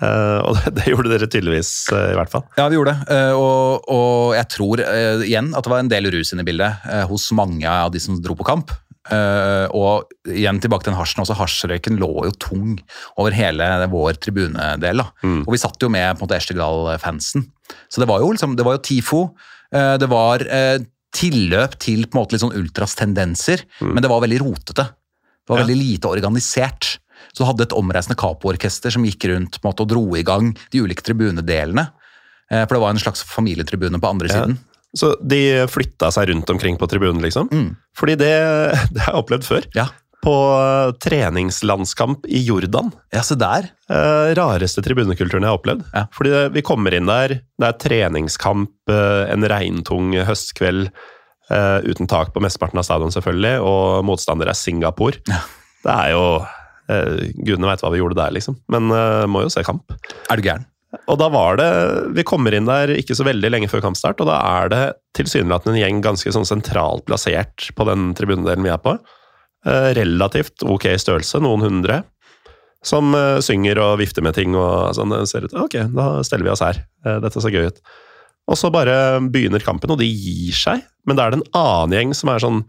Uh, 0.00 0.40
og 0.48 0.56
det, 0.56 0.72
det 0.78 0.90
gjorde 0.90 1.12
dere 1.12 1.28
tydeligvis, 1.30 1.70
uh, 1.92 2.10
i 2.12 2.18
hvert 2.18 2.32
fall. 2.32 2.44
Ja, 2.58 2.68
vi 2.72 2.78
gjorde 2.78 2.96
det. 2.96 3.16
Uh, 3.16 3.32
Og, 3.36 3.90
og 3.92 4.36
jeg 4.36 4.48
tror 4.56 4.82
igjen 5.26 5.52
at 5.54 5.66
det 5.66 5.72
var 5.72 5.84
en 5.84 5.92
del 5.92 6.10
rus 6.12 6.32
inne 6.32 6.44
i 6.44 6.48
bildet 6.48 6.88
hos 7.10 7.28
mange 7.36 7.68
av 7.68 7.92
de 7.92 8.00
som 8.02 8.18
dro 8.22 8.36
på 8.38 8.46
kamp. 8.48 8.72
Eh, 9.10 9.66
og 9.74 10.12
igjen 10.30 10.60
tilbake 10.62 10.84
til 10.86 10.92
den 10.92 11.00
hasjen 11.00 11.22
også. 11.24 11.34
Hasjrøyken 11.38 11.98
lå 11.98 12.10
jo 12.28 12.32
tung 12.38 12.76
over 13.18 13.34
hele 13.34 13.66
vår 13.90 14.18
tribunedel. 14.22 15.02
da. 15.02 15.08
Mm. 15.26 15.40
Og 15.46 15.52
vi 15.54 15.58
satt 15.58 15.82
jo 15.82 15.88
med 15.90 16.14
på 16.16 16.22
en 16.22 16.28
måte 16.28 16.38
Estegdal-fansen. 16.38 17.48
Så 17.90 18.00
det 18.02 18.08
var 18.10 18.20
jo 18.22 18.30
liksom, 18.32 18.54
det 18.58 18.64
var 18.66 18.78
jo 18.78 18.84
TIFO. 18.86 19.22
Uh, 19.74 19.96
det 19.98 20.08
var 20.10 20.42
uh, 20.46 20.78
tilløp 21.14 21.74
til 21.82 22.04
på 22.06 22.14
en 22.16 22.22
måte 22.22 22.34
litt 22.36 22.42
sånn 22.44 22.54
ultras-tendenser, 22.54 23.64
men 23.82 23.98
det 24.02 24.10
var 24.10 24.22
veldig 24.22 24.40
rotete. 24.44 24.86
Det 24.86 25.50
var 25.50 25.58
Mm. 25.58 25.60
Ja. 25.60 25.66
veldig 25.66 25.78
lite 25.82 26.06
organisert. 26.08 26.98
Så 27.34 27.42
du 27.42 27.46
hadde 27.48 27.62
et 27.66 27.72
omreisende 27.74 28.14
capoorkester 28.18 28.90
som 28.94 29.02
gikk 29.04 29.24
rundt 29.30 29.58
på 29.60 29.66
en 29.66 29.72
måte, 29.72 29.82
og 29.82 29.88
dro 29.90 30.04
i 30.16 30.22
gang 30.22 30.52
de 30.70 30.78
ulike 30.84 31.02
tribunedelene. 31.02 31.88
For 32.50 32.74
det 32.74 32.80
var 32.82 32.90
en 32.94 32.98
slags 33.02 33.22
familietribune 33.26 33.98
på 34.00 34.08
andre 34.10 34.28
Ja. 34.30 34.46
Så 34.96 35.12
de 35.22 35.66
flytta 35.70 36.10
seg 36.14 36.30
rundt 36.32 36.50
omkring 36.50 36.78
på 36.80 36.88
tribunen, 36.90 37.22
liksom? 37.22 37.50
Mm. 37.52 37.74
Fordi 37.98 38.16
det, 38.18 38.32
det 38.94 39.04
har 39.04 39.14
jeg 39.14 39.22
opplevd 39.24 39.46
før. 39.46 39.68
Ja. 39.76 39.86
På 40.20 40.34
eh, 40.58 40.90
treningslandskamp 41.00 42.26
i 42.28 42.42
Jordan. 42.44 42.90
ja, 43.14 43.22
se 43.24 43.38
der. 43.40 43.70
Eh, 43.88 44.32
rareste 44.36 44.82
tribunekulturen 44.84 45.46
jeg 45.46 45.52
har 45.52 45.60
opplevd. 45.60 45.86
Ja. 45.94 46.02
Fordi 46.12 46.34
det, 46.34 46.42
vi 46.58 46.64
kommer 46.66 46.92
inn 46.96 47.08
der, 47.08 47.38
det 47.40 47.70
er 47.70 47.78
treningskamp, 47.80 48.74
eh, 48.92 49.22
en 49.32 49.46
regntung 49.48 50.12
høstkveld 50.28 50.90
eh, 50.90 51.78
uten 51.88 52.10
tak 52.10 52.34
på 52.34 52.42
mesteparten 52.44 52.82
av 52.82 52.88
stadion, 52.88 53.14
selvfølgelig, 53.14 53.54
og 53.64 54.04
motstander 54.10 54.50
er 54.52 54.58
Singapore. 54.58 55.22
Ja. 55.30 55.40
Det 55.86 55.94
er 55.94 56.12
jo 56.12 56.24
eh, 56.92 57.30
Gudene 57.40 57.70
veit 57.70 57.80
hva 57.86 57.94
vi 57.94 58.02
gjorde 58.02 58.20
der, 58.20 58.34
liksom. 58.36 58.60
Men 58.68 58.92
eh, 58.92 59.24
må 59.30 59.46
jo 59.46 59.54
se 59.54 59.64
kamp. 59.64 59.94
Er 60.28 60.36
du 60.36 60.44
gæren? 60.50 60.66
Og 61.06 61.18
da 61.20 61.28
var 61.30 61.58
det 61.60 61.70
Vi 62.16 62.24
kommer 62.26 62.54
inn 62.56 62.66
der 62.66 62.90
ikke 62.96 63.14
så 63.14 63.26
veldig 63.26 63.52
lenge 63.52 63.70
før 63.70 63.84
kampstart, 63.84 64.20
og 64.22 64.30
da 64.30 64.40
er 64.60 64.70
det 64.72 64.82
tilsynelatende 65.18 65.76
en 65.76 65.82
gjeng 65.84 66.02
ganske 66.04 66.34
sånn 66.34 66.48
sentralt 66.48 67.06
plassert 67.06 67.70
på 67.76 67.86
den 67.88 68.10
tribunedelen 68.18 68.66
vi 68.66 68.72
er 68.74 68.82
på. 68.82 68.96
Eh, 69.68 69.90
relativt 69.98 70.64
ok 70.64 70.88
størrelse, 70.98 71.40
noen 71.44 71.64
hundre. 71.66 72.02
Som 72.86 73.14
eh, 73.14 73.38
synger 73.44 73.78
og 73.84 73.98
vifter 74.00 74.24
med 74.24 74.38
ting 74.38 74.56
og 74.56 74.94
sånn. 74.96 75.12
Det 75.12 75.26
ser 75.30 75.46
ut 75.46 75.58
Ok, 75.66 75.76
da 75.94 76.12
steller 76.26 76.48
vi 76.48 76.54
oss 76.54 76.64
her. 76.64 76.82
Eh, 77.04 77.18
dette 77.22 77.42
ser 77.42 77.54
gøy 77.54 77.68
ut. 77.70 77.82
Og 78.50 78.58
så 78.58 78.70
bare 78.72 79.20
begynner 79.30 79.62
kampen, 79.62 79.92
og 79.92 80.00
de 80.00 80.08
gir 80.08 80.56
seg. 80.56 80.82
Men 81.06 81.18
da 81.18 81.26
er 81.26 81.34
det 81.34 81.42
en 81.42 81.60
annen 81.60 81.98
gjeng 81.98 82.16
som 82.16 82.32
er 82.32 82.42
sånn 82.42 82.64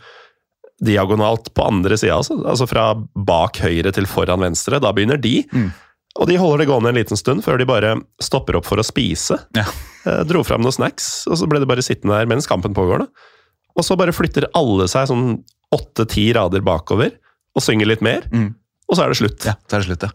diagonalt 0.82 1.52
på 1.54 1.66
andre 1.66 1.98
sida, 1.98 2.18
altså. 2.18 2.40
altså 2.42 2.66
fra 2.70 2.92
bak 2.98 3.60
høyre 3.62 3.94
til 3.94 4.08
foran 4.10 4.42
venstre. 4.42 4.82
Da 4.82 4.92
begynner 4.94 5.20
de. 5.22 5.42
Mm. 5.54 5.72
Og 6.20 6.28
de 6.28 6.36
holder 6.36 6.64
det 6.66 6.68
gående 6.68 6.90
en 6.92 6.98
liten 7.00 7.18
stund 7.20 7.44
før 7.46 7.58
de 7.62 7.66
bare 7.70 7.94
stopper 8.22 8.58
opp 8.60 8.66
for 8.68 8.82
å 8.82 8.84
spise. 8.86 9.38
Ja. 9.56 9.64
Eh, 10.06 10.24
dro 10.28 10.42
fram 10.44 10.62
noen 10.66 10.76
snacks, 10.76 11.26
og 11.30 11.38
så 11.40 11.48
ble 11.48 11.60
de 11.64 11.70
bare 11.70 11.82
sittende 11.86 12.18
der 12.18 12.26
mens 12.28 12.48
kampen 12.50 12.74
pågår. 12.76 13.06
da. 13.06 13.08
Og 13.78 13.86
så 13.88 13.96
bare 13.98 14.12
flytter 14.12 14.50
alle 14.58 14.88
seg 14.92 15.08
sånn 15.08 15.44
åtte-ti 15.72 16.34
rader 16.36 16.60
bakover 16.62 17.14
og 17.56 17.64
synger 17.64 17.88
litt 17.88 18.02
mer, 18.02 18.22
Mm. 18.32 18.54
og 18.90 18.98
så 18.98 19.04
er 19.06 19.08
det 19.14 19.18
slutt. 19.22 19.46
Ja, 19.46 19.54
så 19.70 19.78
er 19.78 19.80
det 19.86 19.88
slutt, 19.88 20.04
ja. 20.04 20.10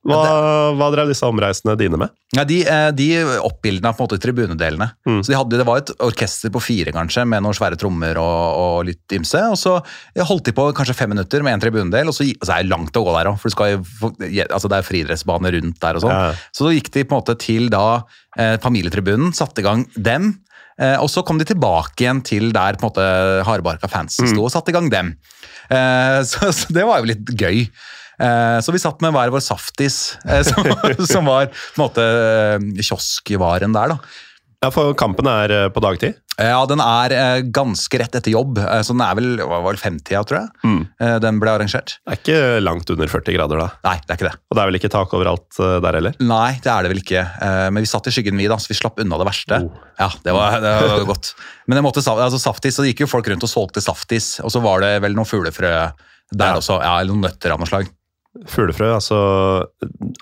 Hva, 0.00 0.72
hva 0.78 0.86
drev 0.94 1.10
disse 1.10 1.28
omreisende 1.28 1.74
dine 1.76 1.98
med? 2.00 2.12
Ja, 2.32 2.46
de, 2.48 2.62
eh, 2.64 2.86
de 2.96 3.08
oppbildene 3.44 3.90
på 3.92 4.00
en 4.00 4.06
måte 4.06 4.18
tribunedelene. 4.22 4.86
Mm. 5.04 5.18
Så 5.20 5.32
de 5.32 5.36
hadde, 5.36 5.58
Det 5.60 5.66
var 5.68 5.82
et 5.82 5.92
orkester 6.00 6.52
på 6.54 6.62
fire 6.64 6.94
kanskje, 6.96 7.26
med 7.28 7.44
noen 7.44 7.56
svære 7.56 7.76
trommer 7.80 8.16
og, 8.16 8.60
og 8.62 8.88
litt 8.88 9.16
ymse. 9.18 9.42
Og 9.52 9.58
så 9.60 9.76
holdt 10.24 10.48
de 10.48 10.56
på 10.56 10.70
kanskje 10.76 10.96
fem 10.96 11.12
minutter 11.12 11.44
med 11.44 11.58
en 11.58 11.64
tribunedel, 11.66 12.08
og 12.08 12.16
så, 12.16 12.24
og 12.24 12.48
så 12.48 12.56
er 12.56 12.64
det 12.64 12.72
langt 12.72 12.96
å 12.96 13.04
gå 13.04 13.16
der 13.18 13.32
òg. 13.32 13.36
For 13.42 13.52
skal, 13.52 13.76
altså 14.48 14.72
det 14.72 14.80
er 14.80 14.88
friidrettsbane 14.88 15.52
rundt 15.58 15.80
der 15.84 16.00
og 16.00 16.06
sånn. 16.06 16.16
Ja. 16.16 16.32
Så 16.56 16.64
da 16.64 16.74
gikk 16.78 16.92
de 16.96 17.04
på 17.04 17.16
en 17.16 17.20
måte 17.20 17.36
til 17.44 17.68
da 17.72 17.84
eh, 18.38 18.56
familietribunen, 18.64 19.36
satte 19.36 19.60
i 19.60 19.68
gang 19.68 19.84
dem. 20.00 20.32
Eh, 20.80 20.96
og 20.96 21.10
så 21.12 21.20
kom 21.28 21.36
de 21.36 21.44
tilbake 21.44 22.06
igjen 22.06 22.24
til 22.24 22.54
der 22.56 22.80
på 22.80 22.86
en 22.86 22.88
måte 22.88 23.06
hardbarka 23.44 23.90
fansen 23.92 24.32
sto, 24.32 24.46
og 24.46 24.52
satte 24.54 24.72
i 24.72 24.80
gang 24.80 24.88
dem. 24.92 25.12
Eh, 25.68 26.20
så, 26.30 26.54
så 26.56 26.72
det 26.72 26.88
var 26.88 27.04
jo 27.04 27.12
litt 27.12 27.36
gøy. 27.36 27.66
Eh, 28.20 28.58
så 28.60 28.72
vi 28.74 28.80
satt 28.82 29.00
med 29.00 29.14
hver 29.16 29.32
vår 29.32 29.40
saftis, 29.44 30.00
eh, 30.28 30.42
som, 30.48 30.66
som 31.08 31.28
var 31.30 31.48
på 31.52 31.78
en 31.78 31.84
måte 31.86 32.04
eh, 32.04 32.58
kioskvaren 32.84 33.72
der, 33.76 33.94
da. 33.96 34.00
Ja, 34.60 34.68
For 34.74 34.92
kampen 34.92 35.24
er 35.30 35.70
på 35.72 35.80
dagtid? 35.80 36.18
Ja, 36.36 36.58
den 36.68 36.80
er 36.84 37.12
ganske 37.52 37.96
rett 38.00 38.14
etter 38.16 38.32
jobb, 38.32 38.58
så 38.60 38.92
den 38.92 39.00
er 39.04 39.16
vel, 39.16 39.30
vel 39.40 39.78
femtida, 39.80 40.20
tror 40.28 40.38
jeg. 40.38 40.50
Mm. 40.64 40.82
Den 41.24 41.38
ble 41.40 41.52
arrangert. 41.52 41.94
Det 42.04 42.12
er 42.12 42.18
ikke 42.20 42.60
langt 42.64 42.92
under 42.92 43.08
40 43.12 43.36
grader, 43.36 43.60
da. 43.60 43.66
Nei, 43.84 43.94
det 44.04 44.12
er 44.14 44.18
ikke 44.20 44.26
det. 44.28 44.34
Og 44.48 44.56
det 44.56 44.62
er 44.62 44.70
vel 44.70 44.78
ikke 44.78 44.90
tak 44.92 45.14
overalt 45.16 45.60
der 45.84 45.96
heller? 45.98 46.16
Nei, 46.20 46.50
det 46.64 46.72
er 46.72 46.84
det 46.84 46.92
vel 46.94 47.00
ikke. 47.02 47.24
Men 47.72 47.84
vi 47.84 47.88
satt 47.92 48.08
i 48.08 48.14
skyggen 48.16 48.40
vi, 48.40 48.48
da, 48.52 48.56
så 48.60 48.72
vi 48.72 48.76
slapp 48.78 49.00
unna 49.04 49.20
det 49.20 49.28
verste. 49.28 49.60
Oh. 49.64 49.84
Ja, 50.00 50.08
det 50.28 50.36
var, 50.36 50.56
det 50.64 50.74
var 50.92 51.06
godt. 51.08 51.32
Men 51.68 51.80
det 51.80 51.84
måtte, 51.88 52.04
altså, 52.04 52.40
saftis, 52.40 52.76
så 52.80 52.88
gikk 52.88 53.04
jo 53.04 53.10
folk 53.16 53.28
rundt 53.32 53.44
og 53.48 53.52
solgte 53.52 53.84
saftis, 53.84 54.34
og 54.44 54.52
så 54.52 54.64
var 54.64 54.84
det 54.84 54.94
vel 55.04 55.16
noen 55.16 55.28
fuglefrø 55.28 55.72
der 55.72 56.52
Ja. 56.52 56.56
også. 56.60 56.80
Ja, 56.84 56.98
eller 57.00 57.12
noen 57.16 57.24
nøtter 57.28 57.52
av 57.56 57.60
noe 57.60 57.68
slag. 57.68 57.88
Fuglefrø, 58.46 58.92
altså 58.94 59.16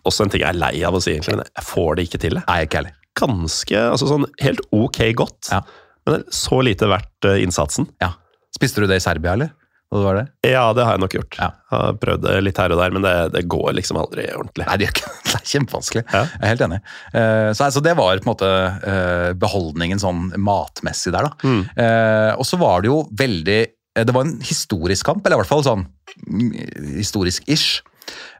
Også 0.08 0.24
en 0.24 0.30
ting 0.32 0.40
jeg 0.40 0.48
er 0.54 0.56
lei 0.58 0.74
av 0.88 0.96
å 0.96 1.02
si, 1.02 1.12
egentlig, 1.12 1.36
men 1.36 1.44
jeg 1.50 1.66
får 1.68 1.98
det 1.98 2.06
ikke 2.08 2.22
til. 2.24 2.40
Nei, 2.46 2.58
ikke 2.64 2.80
heller. 2.82 2.94
Ganske 3.18 3.84
altså 3.92 4.08
sånn 4.08 4.26
helt 4.44 4.62
ok 4.72 5.00
godt, 5.18 5.50
Ja. 5.52 5.62
men 6.06 6.22
så 6.32 6.60
lite 6.64 6.88
verdt 6.88 7.26
eh, 7.28 7.40
innsatsen. 7.44 7.88
Ja. 8.00 8.12
Spiste 8.54 8.80
du 8.80 8.86
det 8.88 9.00
i 9.00 9.04
Serbia, 9.04 9.34
eller? 9.36 9.50
Det 9.88 10.02
var 10.04 10.18
det? 10.18 10.24
Ja, 10.44 10.66
det 10.76 10.84
har 10.84 10.96
jeg 10.98 11.00
nok 11.00 11.14
gjort. 11.16 11.36
Ja. 11.40 11.46
Jeg 11.72 11.80
har 11.80 11.94
prøvd 12.00 12.24
det 12.26 12.32
litt 12.44 12.58
her 12.60 12.72
og 12.74 12.80
der, 12.80 12.92
men 12.92 13.04
det, 13.06 13.12
det 13.32 13.42
går 13.48 13.72
liksom 13.78 13.96
aldri 14.00 14.26
ordentlig. 14.36 14.66
Nei, 14.68 14.76
det, 14.76 14.84
gjør 14.88 14.94
ikke, 14.98 15.12
det 15.24 15.34
er 15.38 15.46
kjempevanskelig. 15.52 16.02
Ja. 16.12 16.20
Jeg 16.28 16.42
er 16.44 16.52
helt 16.52 16.64
enig. 16.66 16.78
Eh, 17.12 17.48
så, 17.56 17.64
altså, 17.68 17.82
det 17.84 17.94
var 17.96 18.20
på 18.20 18.26
en 18.28 18.30
måte 18.32 18.50
eh, 18.92 19.30
beholdningen 19.40 20.02
sånn 20.02 20.26
matmessig 20.44 21.12
der, 21.16 21.28
da. 21.30 21.48
Mm. 21.48 21.62
Eh, 21.84 22.32
og 22.36 22.44
så 22.48 22.60
var 22.60 22.84
det 22.84 22.90
jo 22.92 22.98
veldig 23.16 23.58
eh, 23.64 24.04
Det 24.04 24.14
var 24.16 24.28
en 24.28 24.36
historisk 24.44 25.08
kamp, 25.08 25.24
eller 25.24 25.40
i 25.40 25.42
hvert 25.42 25.52
fall 25.56 25.64
sånn 25.66 25.86
mm, 26.28 26.52
historisk-ish. 27.00 27.80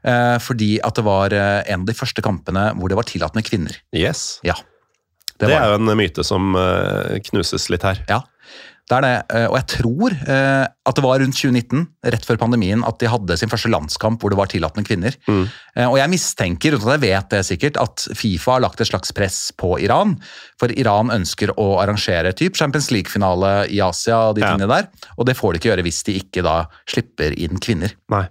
Eh, 0.03 0.37
fordi 0.43 0.77
at 0.85 0.95
det 0.99 1.05
var 1.07 1.35
eh, 1.35 1.61
en 1.67 1.83
av 1.83 1.89
de 1.89 1.97
første 1.97 2.23
kampene 2.25 2.69
hvor 2.79 2.91
det 2.91 2.99
var 2.99 3.07
tillatt 3.09 3.37
med 3.37 3.47
kvinner. 3.47 3.79
Yes. 3.95 4.39
Ja. 4.47 4.57
Det, 5.39 5.47
det 5.47 5.55
er 5.55 5.71
jo 5.71 5.79
en 5.79 5.95
myte 5.95 6.25
som 6.27 6.51
eh, 6.59 7.19
knuses 7.29 7.69
litt 7.71 7.85
her. 7.87 8.01
Ja, 8.11 8.21
det 8.89 8.97
er 8.97 9.05
det. 9.05 9.41
Og 9.51 9.53
jeg 9.53 9.65
tror 9.69 10.13
at 10.17 10.97
det 10.97 11.03
var 11.05 11.19
rundt 11.21 11.35
2019, 11.37 11.83
rett 12.09 12.23
før 12.25 12.39
pandemien, 12.41 12.81
at 12.81 12.97
de 12.97 13.11
hadde 13.11 13.35
sin 13.37 13.51
første 13.51 13.69
landskamp 13.69 14.17
hvor 14.17 14.33
det 14.33 14.39
var 14.39 14.49
tillatt 14.49 14.79
med 14.79 14.87
kvinner. 14.87 15.13
Mm. 15.29 15.43
Og 15.83 15.97
jeg 15.99 16.09
mistenker, 16.09 16.73
uten 16.73 16.89
at 16.89 16.95
jeg 16.95 17.03
vet 17.03 17.27
det 17.35 17.43
sikkert, 17.45 17.77
at 17.77 18.07
Fifa 18.17 18.55
har 18.55 18.63
lagt 18.65 18.81
et 18.81 18.89
slags 18.89 19.13
press 19.13 19.37
på 19.61 19.75
Iran. 19.85 20.15
For 20.57 20.73
Iran 20.73 21.13
ønsker 21.13 21.53
å 21.53 21.67
arrangere 21.83 22.33
typ 22.33 22.57
Champions 22.57 22.89
League-finale 22.89 23.53
i 23.69 23.77
Asia 23.85 24.17
og 24.31 24.39
de 24.39 24.47
Ja. 24.47 24.57
der. 24.57 24.89
Og 25.21 25.29
det 25.29 25.37
får 25.37 25.53
de 25.53 25.61
ikke 25.61 25.69
gjøre 25.69 25.85
hvis 25.85 26.01
de 26.09 26.17
ikke 26.23 26.47
da 26.49 26.57
slipper 26.89 27.37
inn 27.37 27.61
kvinner. 27.61 27.93
Nei. 28.09 28.25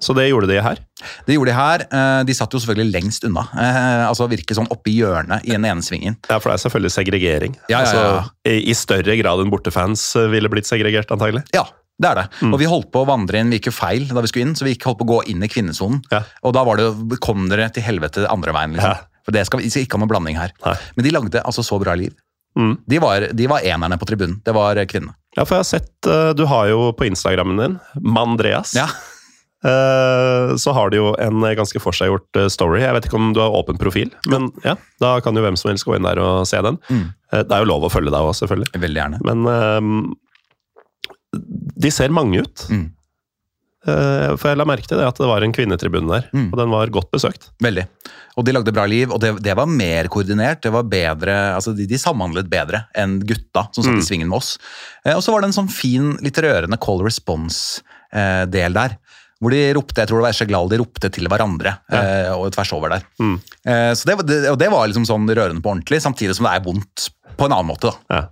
Så 0.00 0.14
det 0.14 0.28
gjorde 0.28 0.46
de 0.46 0.60
her. 0.62 0.78
Det 1.26 1.34
gjorde 1.34 1.50
de 1.50 1.56
her. 1.58 1.82
Eh, 1.90 2.20
De 2.28 2.34
satt 2.36 2.52
jo 2.54 2.60
selvfølgelig 2.62 2.92
lengst 2.94 3.24
unna. 3.26 3.42
Eh, 3.54 4.04
Altså 4.08 4.28
virke 4.30 4.54
sånn 4.54 4.68
oppi 4.70 4.94
hjørnet 5.00 5.42
i 5.48 5.50
den 5.56 5.64
ene 5.66 5.82
svingen. 5.82 6.16
Ja, 6.30 6.38
for 6.38 6.50
det 6.52 6.58
er 6.58 6.62
selvfølgelig 6.68 6.92
segregering. 6.94 7.56
Ja, 7.68 7.80
ja, 7.82 7.92
ja. 7.92 8.04
Altså, 8.22 8.54
i, 8.54 8.74
større 8.78 9.16
grad 9.18 9.42
enn 9.42 9.50
bortefans 9.50 10.04
eh, 10.16 10.28
ville 10.30 10.48
blitt 10.52 10.66
segregert, 10.70 11.10
antagelig. 11.10 11.42
Ja, 11.54 11.64
det 11.98 12.12
er 12.12 12.20
det. 12.22 12.26
Mm. 12.42 12.52
Og 12.54 12.60
vi 12.62 12.68
holdt 12.70 12.92
på 12.94 13.02
å 13.02 13.08
vandre 13.10 13.40
inn, 13.42 13.50
vi 13.50 13.58
gikk 13.58 13.72
jo 13.72 13.74
feil 13.74 14.06
da 14.06 14.22
vi 14.22 14.30
skulle 14.30 14.46
inn, 14.46 14.54
så 14.54 14.64
vi 14.68 14.76
gikk- 14.76 14.86
holdt 14.86 15.00
på 15.02 15.06
å 15.08 15.12
gå 15.16 15.20
inn 15.34 15.42
i 15.42 15.48
kvinnesonen. 15.50 15.98
Ja. 16.14 16.22
Og 16.46 16.54
da 16.54 16.62
var 16.68 16.78
det, 16.78 17.18
kom 17.24 17.48
dere 17.50 17.66
til 17.74 17.82
helvete 17.82 18.28
andre 18.30 18.54
veien, 18.54 18.78
liksom. 18.78 18.94
Ja. 18.94 19.22
For 19.26 19.34
det 19.34 19.42
skal, 19.50 19.60
vi 19.60 19.68
skal 19.74 19.82
ikke 19.84 19.98
ha 19.98 20.04
noen 20.04 20.12
blanding 20.14 20.38
her. 20.38 20.54
Nei. 20.64 20.76
Men 20.96 21.04
de 21.04 21.10
lagde 21.18 21.42
altså 21.44 21.66
så 21.66 21.76
bra 21.82 21.98
liv. 21.98 22.14
Mm. 22.56 22.78
De 22.88 22.98
var, 23.02 23.26
de 23.34 23.46
var 23.50 23.66
enerne 23.66 23.98
på 24.00 24.06
tribunen. 24.08 24.38
Det 24.46 24.54
var 24.56 24.78
kvinnene. 24.88 25.12
Ja, 25.36 25.44
for 25.44 25.58
jeg 25.58 25.60
har 25.60 25.68
sett 25.68 26.34
Du 26.38 26.46
har 26.48 26.66
jo 26.70 26.78
på 26.96 27.04
Instagrammen 27.06 27.58
din, 27.60 27.74
Mandreas. 28.02 28.72
Ja. 28.78 28.86
Eh, 29.64 30.52
så 30.56 30.70
har 30.76 30.90
de 30.90 31.00
jo 31.00 31.08
en 31.18 31.40
ganske 31.58 31.80
forseggjort 31.82 32.38
eh, 32.38 32.46
story. 32.52 32.80
Jeg 32.84 32.94
vet 32.94 33.08
ikke 33.08 33.18
om 33.18 33.32
du 33.34 33.40
har 33.42 33.50
åpen 33.58 33.78
profil, 33.80 34.12
men 34.30 34.52
ja, 34.64 34.76
da 35.02 35.16
kan 35.24 35.34
jo 35.34 35.42
hvem 35.42 35.56
som 35.58 35.72
helst 35.72 35.84
gå 35.88 35.96
inn 35.96 36.06
der 36.06 36.20
og 36.22 36.44
se 36.46 36.60
den. 36.62 36.78
Mm. 36.88 37.08
Eh, 37.32 37.42
Det 37.42 37.52
er 37.56 37.64
jo 37.64 37.72
lov 37.72 37.88
å 37.88 37.90
følge 37.90 38.12
deg 38.14 38.22
òg, 38.28 38.36
selvfølgelig. 38.38 38.70
Veldig 38.78 39.02
gjerne. 39.02 39.18
Men 39.26 40.14
de 41.78 41.90
ser 41.92 42.14
mange 42.14 42.40
ut. 42.46 42.64
Mm. 42.72 42.86
For 43.88 44.50
jeg 44.50 44.58
la 44.58 44.66
merke 44.68 44.88
til 44.90 44.98
det 45.00 45.06
at 45.06 45.16
det 45.20 45.28
var 45.30 45.44
en 45.46 45.52
kvinnetribune 45.54 46.10
der, 46.10 46.24
Mm. 46.34 46.48
og 46.52 46.58
den 46.58 46.70
var 46.70 46.90
godt 46.92 47.10
besøkt. 47.14 47.46
Veldig. 47.62 47.86
Og 48.36 48.44
de 48.44 48.52
lagde 48.52 48.72
bra 48.74 48.84
liv, 48.90 49.10
og 49.14 49.20
det, 49.22 49.30
det 49.42 49.54
var 49.56 49.66
mer 49.70 50.08
koordinert. 50.12 50.60
Det 50.62 50.72
var 50.74 50.82
bedre, 50.84 51.36
altså 51.54 51.72
de, 51.76 51.86
de 51.88 51.96
samhandlet 52.00 52.50
bedre 52.50 52.82
enn 52.94 53.18
gutta 53.24 53.68
som 53.72 53.84
satt 53.86 53.94
Mm. 53.94 54.02
i 54.02 54.04
svingen 54.08 54.28
med 54.28 54.36
oss. 54.38 54.58
Og 55.06 55.22
så 55.24 55.32
var 55.32 55.40
det 55.40 55.48
en 55.50 55.56
sånn 55.62 55.70
fin, 55.72 56.16
litt 56.20 56.36
rørende 56.42 56.76
call 56.78 57.00
response-del 57.06 58.72
der. 58.76 58.98
Hvor 59.38 59.54
de 59.54 59.60
ropte, 59.76 60.02
jeg 60.02 60.10
tror 60.10 60.18
det 60.18 60.24
var 60.26 60.34
Esheglal, 60.34 60.70
de 60.70 60.80
ropte 60.80 61.10
til 61.14 61.28
hverandre 61.30 61.76
eh, 61.94 62.30
og 62.34 62.48
tvers 62.56 62.72
over 62.74 62.96
der. 62.96 63.04
Mm. 63.22 63.36
Eh, 63.70 63.92
så 63.94 64.08
det, 64.08 64.16
det, 64.26 64.38
og 64.50 64.58
det 64.58 64.70
var 64.72 64.88
liksom 64.90 65.06
sånn 65.06 65.30
rørende 65.30 65.62
på 65.62 65.70
ordentlig, 65.70 66.00
samtidig 66.02 66.34
som 66.34 66.48
det 66.48 66.56
er 66.56 66.64
vondt 66.64 67.06
på 67.38 67.46
en 67.46 67.54
annen 67.54 67.70
måte. 67.70 67.92
da. 67.92 68.16
Ja. 68.16 68.24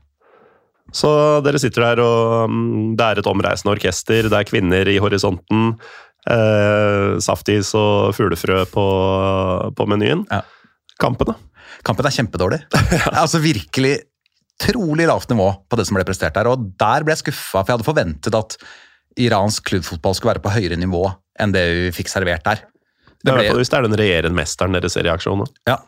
Så 0.95 1.11
dere 1.47 1.61
sitter 1.63 1.85
der, 1.85 2.03
og 2.03 2.51
mm, 2.51 2.97
det 2.99 3.07
er 3.07 3.21
et 3.21 3.31
omreisende 3.31 3.75
orkester, 3.75 4.27
det 4.31 4.41
er 4.41 4.49
kvinner 4.49 4.91
i 4.91 4.99
horisonten. 5.03 5.77
Eh, 6.27 7.17
saftis 7.23 7.71
og 7.79 8.15
fuglefrø 8.17 8.65
på, 8.73 8.87
på 9.79 9.89
menyen. 9.91 10.27
Ja. 10.33 10.43
Kampen, 11.03 11.31
da? 11.31 11.37
Kampen 11.87 12.09
er 12.09 12.15
kjempedårlig. 12.19 12.61
altså 13.23 13.43
virkelig 13.43 14.01
trolig 14.63 15.07
lavt 15.07 15.31
nivå 15.31 15.51
på 15.69 15.79
det 15.79 15.87
som 15.87 15.99
ble 15.99 16.07
prestert 16.09 16.35
der. 16.35 16.51
Og 16.51 16.73
der 16.81 17.07
ble 17.07 17.15
jeg 17.15 17.27
skuffa, 17.27 17.61
for 17.61 17.71
jeg 17.71 17.79
hadde 17.79 17.89
forventet 17.91 18.39
at 18.39 18.59
iransk 19.17 19.65
klubbfotball 19.71 20.15
skulle 20.15 20.35
være 20.35 20.43
på 20.45 20.53
høyere 20.57 20.77
nivå 20.81 21.05
enn 21.41 21.53
det 21.53 21.65
vi 21.75 21.91
fikk 22.03 22.09
servert 22.13 22.45
der. 22.45 22.63
Det 23.25 23.33
i 23.33 23.37
ble- 23.37 23.57
Hvis 23.59 23.71
det 23.73 23.79
er 23.79 23.83
den 23.89 23.99
regjerende 23.99 24.37
mesteren 24.39 24.73
deres 24.77 24.97
i 24.97 25.03
reaksjon. 25.03 25.45
da. 25.45 25.73
Ja. 25.73 25.79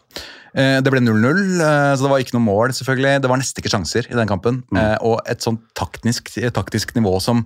Eh, 0.54 0.80
Det 0.80 0.90
ble 0.90 1.00
0-0, 1.00 1.60
eh, 1.60 1.94
så 1.94 2.02
det 2.02 2.10
var 2.10 2.18
ikke 2.24 2.34
noe 2.38 2.46
mål, 2.48 2.68
selvfølgelig. 2.72 3.20
Det 3.22 3.28
var 3.30 3.36
nesten 3.38 3.62
ikke 3.62 3.70
sjanser 3.74 4.08
i 4.10 4.14
den 4.16 4.26
kampen. 4.28 4.62
Mm. 4.72 4.98
Og 5.02 5.20
et 5.28 5.38
sånn 5.40 5.58
taktisk, 5.76 6.32
taktisk 6.52 6.94
nivå 6.96 7.20
som 7.20 7.44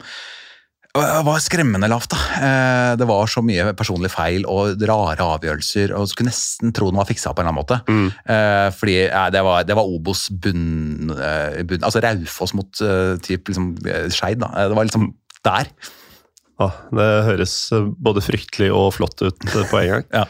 var 0.94 1.38
skremmende 1.40 1.88
lavt. 1.88 2.10
da. 2.12 2.18
Eh, 2.36 2.96
Det 2.96 3.06
var 3.08 3.24
så 3.26 3.40
mye 3.42 3.72
personlige 3.72 4.10
feil 4.12 4.44
og 4.46 4.76
rare 4.82 5.16
avgjørelser, 5.24 5.94
og 5.96 6.06
skulle 6.08 6.28
nesten 6.28 6.72
tro 6.74 6.90
den 6.90 6.98
var 7.00 7.06
fiksa 7.08 7.32
på 7.34 7.40
en 7.40 7.48
eller 7.48 7.52
annen 7.52 7.64
måte. 7.64 7.78
Mm. 7.88 8.72
Fordi 8.76 9.08
ja, 9.08 9.30
det 9.30 9.42
var, 9.42 9.64
det 9.64 9.74
var 9.74 9.84
Obos 9.88 10.28
bunn, 10.28 11.10
eh, 11.18 11.62
bunn 11.64 11.80
Altså 11.82 12.02
Raufoss 12.02 12.52
mot 12.54 12.70
typ 13.24 13.48
liksom 13.48 13.78
eh, 13.86 14.08
Skeid. 14.10 14.42
Eh, 14.42 14.68
Det 14.68 14.76
var 14.76 14.84
liksom 14.84 15.14
der. 15.46 15.70
Ja, 16.60 16.70
det 16.94 17.10
høres 17.28 17.54
eh, 17.74 17.86
både 17.98 18.22
fryktelig 18.24 18.70
og 18.74 18.92
flott 18.98 19.22
ut 19.24 19.46
eh, 19.50 19.68
på 19.70 19.82
en 19.82 19.92
gang. 19.96 20.08
Ja. 20.22 20.26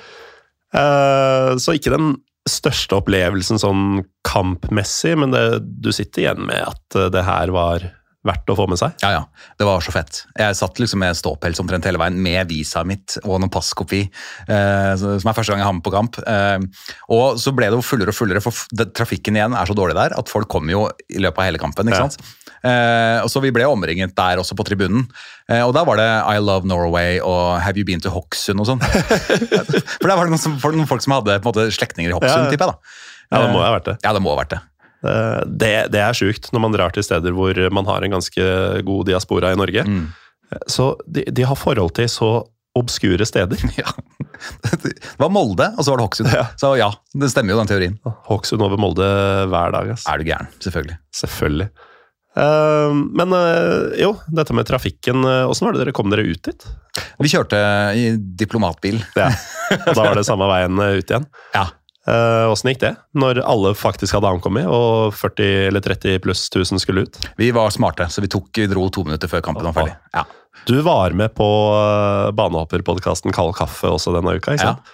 Eh, 0.72 1.50
så 1.60 1.74
ikke 1.76 1.92
den 1.92 2.14
største 2.48 2.96
opplevelsen 2.96 3.60
sånn 3.60 4.02
kampmessig, 4.26 5.12
men 5.20 5.34
det, 5.34 5.42
du 5.84 5.92
sitter 5.94 6.24
igjen 6.24 6.46
med 6.48 6.64
at 6.64 6.96
det 7.12 7.26
her 7.26 7.52
var 7.54 7.84
verdt 8.26 8.50
å 8.52 8.56
få 8.56 8.66
med 8.70 8.78
seg. 8.78 8.94
Ja, 9.02 9.10
ja. 9.16 9.22
Det 9.58 9.66
var 9.66 9.82
så 9.82 9.92
fett. 9.94 10.22
Jeg 10.38 10.54
satt 10.58 10.78
liksom 10.78 11.02
med 11.02 11.18
ståpels 11.18 11.58
omtrent 11.62 11.86
hele 11.88 12.00
veien, 12.00 12.18
med 12.22 12.50
visaet 12.50 12.86
mitt 12.88 13.16
og 13.24 13.40
noen 13.42 13.50
passkopi, 13.52 14.04
eh, 14.46 14.92
som 14.98 15.18
er 15.18 15.36
første 15.36 15.50
gang 15.52 15.62
jeg 15.62 15.68
har 15.68 15.74
med 15.76 15.84
på 15.86 15.94
kamp. 15.94 16.18
Eh, 16.22 16.62
og 17.14 17.40
så 17.42 17.54
ble 17.56 17.70
det 17.70 17.78
jo 17.80 17.86
fullere 17.86 18.14
og 18.14 18.18
fullere, 18.18 18.42
for 18.44 18.86
trafikken 18.94 19.38
igjen 19.38 19.58
er 19.58 19.68
så 19.70 19.76
dårlig 19.78 19.98
der 19.98 20.14
at 20.18 20.30
folk 20.30 20.50
kommer 20.52 20.76
jo 20.76 20.84
i 21.10 21.22
løpet 21.22 21.42
av 21.42 21.50
hele 21.50 21.62
kampen. 21.62 21.90
ikke 21.90 22.06
Ja. 22.06 22.30
Eh, 22.62 23.18
og 23.24 23.28
så 23.32 23.40
Vi 23.42 23.50
ble 23.50 23.64
omringet 23.66 24.14
der 24.14 24.38
også 24.38 24.54
på 24.58 24.64
tribunen, 24.68 25.08
eh, 25.50 25.62
og 25.66 25.72
da 25.74 25.82
var 25.84 25.96
det 25.98 26.08
I 26.30 26.38
love 26.38 26.64
Norway 26.68 27.18
og 27.18 27.60
Have 27.60 27.76
you 27.76 27.84
been 27.84 28.00
to 28.00 28.10
Hokksund 28.14 28.60
og 28.62 28.68
sånn. 28.70 28.82
for 30.00 30.06
der 30.08 30.16
var 30.16 30.26
det 30.28 30.34
noen, 30.34 30.38
som, 30.42 30.54
noen 30.62 30.86
folk 30.90 31.02
som 31.02 31.16
hadde 31.16 31.38
på 31.42 31.48
en 31.48 31.52
måte 31.52 31.68
slektninger 31.74 32.12
i 32.12 32.14
Hokksund, 32.14 32.46
Ja. 32.46 32.50
tipper 32.52 32.70
jeg. 32.70 32.76
da. 32.76 32.78
Ja, 33.32 33.40
det 33.46 33.50
må 33.54 33.58
Eh, 33.62 33.66
ha 33.66 33.72
vært 33.78 33.88
det. 33.90 33.96
Ja, 34.04 34.12
det 34.14 34.22
må 34.22 34.34
ha 34.36 34.40
vært 34.44 34.54
det. 34.54 34.60
Eh, 35.02 35.40
Det, 35.48 35.72
det 35.90 36.00
er 36.04 36.14
sjukt 36.14 36.50
når 36.54 36.60
man 36.68 36.72
drar 36.76 36.92
til 36.94 37.02
steder 37.02 37.34
hvor 37.34 37.58
man 37.74 37.86
har 37.90 38.04
en 38.06 38.14
ganske 38.18 38.46
god 38.86 39.06
diaspora 39.10 39.50
i 39.52 39.58
Norge. 39.58 39.82
Mm. 39.88 40.06
Så 40.68 40.92
de, 41.10 41.24
de 41.32 41.42
har 41.48 41.56
forhold 41.56 41.94
til 41.96 42.06
så 42.12 42.32
obskure 42.78 43.26
steder. 43.26 43.58
Ja. 43.82 43.90
Det 44.82 44.92
var 45.20 45.28
Molde, 45.30 45.68
og 45.78 45.84
så 45.84 45.92
var 45.92 46.00
det 46.00 46.04
Hokksund. 46.06 46.30
Ja. 46.34 46.46
Så 46.58 46.72
ja, 46.78 46.88
det 47.14 47.28
stemmer 47.30 47.54
jo 47.54 47.58
den 47.60 47.68
teorien. 47.70 47.98
Hokksund 48.28 48.62
over 48.64 48.78
Molde 48.80 49.06
hver 49.50 49.70
dag. 49.74 49.90
ass. 49.94 50.06
Er 50.10 50.18
du 50.18 50.24
gæren? 50.26 50.48
Selvfølgelig. 50.62 50.96
Selvfølgelig. 51.14 51.68
Eh, 52.36 52.94
men 53.12 53.32
eh, 53.36 54.00
jo, 54.00 54.14
dette 54.32 54.54
med 54.56 54.68
trafikken, 54.68 55.24
eh, 55.24 55.44
åssen 55.50 55.66
var 55.68 55.76
det 55.76 55.84
dere 55.84 55.94
kom 55.96 56.10
dere 56.12 56.24
ut 56.24 56.42
dit? 56.48 56.66
Vi 57.20 57.30
kjørte 57.32 57.60
i 57.98 58.12
diplomatbil. 58.16 59.02
Ja. 59.18 59.30
Da 59.72 59.94
var 59.96 60.18
det 60.18 60.26
samme 60.28 60.44
veien 60.50 60.76
eh, 60.84 60.98
ut 61.00 61.08
igjen. 61.12 61.28
Ja. 61.56 61.68
Åssen 62.50 62.72
gikk 62.72 62.80
det? 62.82 62.96
Når 63.14 63.38
alle 63.46 63.70
faktisk 63.78 64.16
hadde 64.16 64.32
ankommet, 64.34 64.66
og 64.66 65.14
40 65.14 65.68
eller 65.68 65.84
30 65.84 66.18
pluss 66.24 66.48
1000 66.50 66.82
skulle 66.82 67.04
ut? 67.06 67.18
Vi 67.38 67.52
var 67.54 67.70
smarte, 67.70 68.08
så 68.10 68.24
vi 68.24 68.30
tok, 68.32 68.50
dro 68.72 68.88
to 68.90 69.04
minutter 69.06 69.30
før 69.30 69.44
kampen 69.46 69.68
var 69.68 69.76
ferdig. 69.76 69.94
Ja. 70.10 70.24
Du 70.66 70.74
var 70.82 71.14
med 71.14 71.30
på 71.38 71.46
banehopperpodkasten 72.34 73.30
Kald 73.32 73.54
kaffe 73.54 73.86
også 73.94 74.16
denne 74.16 74.34
uka, 74.34 74.56
ikke 74.56 74.72
sant? 74.72 74.90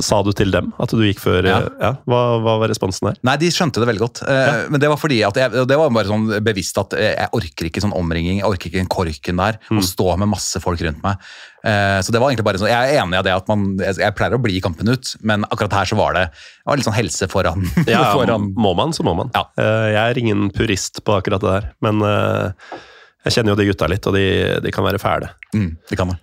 Sa 0.00 0.22
du 0.24 0.30
til 0.32 0.48
dem 0.54 0.70
at 0.80 0.88
du 0.88 1.02
gikk 1.04 1.18
før 1.20 1.44
Ja. 1.44 1.56
eh, 1.66 1.68
ja. 1.82 1.90
Hva, 2.08 2.20
hva 2.40 2.54
var 2.62 2.70
responsen 2.72 3.10
der? 3.10 3.18
Nei, 3.28 3.34
de 3.36 3.50
skjønte 3.52 3.82
det 3.82 3.88
veldig 3.90 4.00
godt. 4.00 4.22
Ja. 4.24 4.54
Men 4.72 4.80
det 4.80 4.88
var 4.88 4.96
fordi 4.96 5.18
at 5.26 5.36
jeg, 5.36 5.52
det 5.68 5.76
var 5.76 5.90
bare 5.92 6.08
sånn 6.08 6.28
bevisst 6.44 6.78
at 6.80 6.94
eh, 6.96 7.10
jeg 7.18 7.28
orker 7.36 7.68
ikke 7.68 7.82
sånn 7.84 7.92
omringing. 7.98 8.38
Jeg 8.40 8.48
orker 8.48 8.70
ikke 8.70 8.80
den 8.80 8.88
korken 8.92 9.36
der. 9.42 9.58
Å 9.68 9.82
stå 9.84 10.16
med 10.22 10.30
masse 10.32 10.62
folk 10.64 10.80
rundt 10.86 11.02
meg. 11.04 11.20
Eh, 11.64 11.98
Så 12.02 12.10
det 12.14 12.18
var 12.22 12.30
egentlig 12.32 12.46
bare 12.48 12.58
sånn, 12.62 12.70
Jeg 12.72 12.94
er 12.96 13.02
enig 13.04 13.20
i 13.20 13.26
det 13.28 13.34
at 13.36 13.48
man, 13.52 13.66
jeg 13.78 14.14
pleier 14.16 14.34
å 14.38 14.40
bli 14.42 14.56
i 14.56 14.62
kampen 14.64 14.88
ut, 14.88 15.12
men 15.22 15.44
akkurat 15.52 15.76
her 15.82 15.90
så 15.92 15.98
var 16.00 16.16
det, 16.16 16.24
det 16.32 16.66
var 16.72 16.80
litt 16.80 16.88
sånn 16.88 16.96
helse 16.96 17.28
foran. 17.30 17.62
Ja, 17.86 18.14
foran. 18.16 18.48
Må 18.56 18.72
man, 18.78 18.90
så 18.96 19.04
må 19.04 19.12
man. 19.18 19.30
Ja. 19.36 19.44
Eh, 19.60 19.90
Jeg 19.92 20.02
er 20.16 20.22
ingen 20.24 20.48
purist 20.56 21.02
på 21.04 21.18
akkurat 21.20 21.44
det 21.44 21.52
der, 21.58 21.68
men 21.84 22.00
eh, 22.02 22.78
jeg 23.28 23.36
kjenner 23.36 23.52
jo 23.52 23.60
de 23.60 23.68
gutta 23.68 23.86
litt, 23.92 24.06
og 24.10 24.16
de, 24.16 24.24
de 24.64 24.70
kan 24.74 24.82
være 24.82 24.98
fæle. 24.98 25.28
Mm, 25.54 25.68
de 25.90 25.96
kan 26.00 26.08
man. 26.10 26.18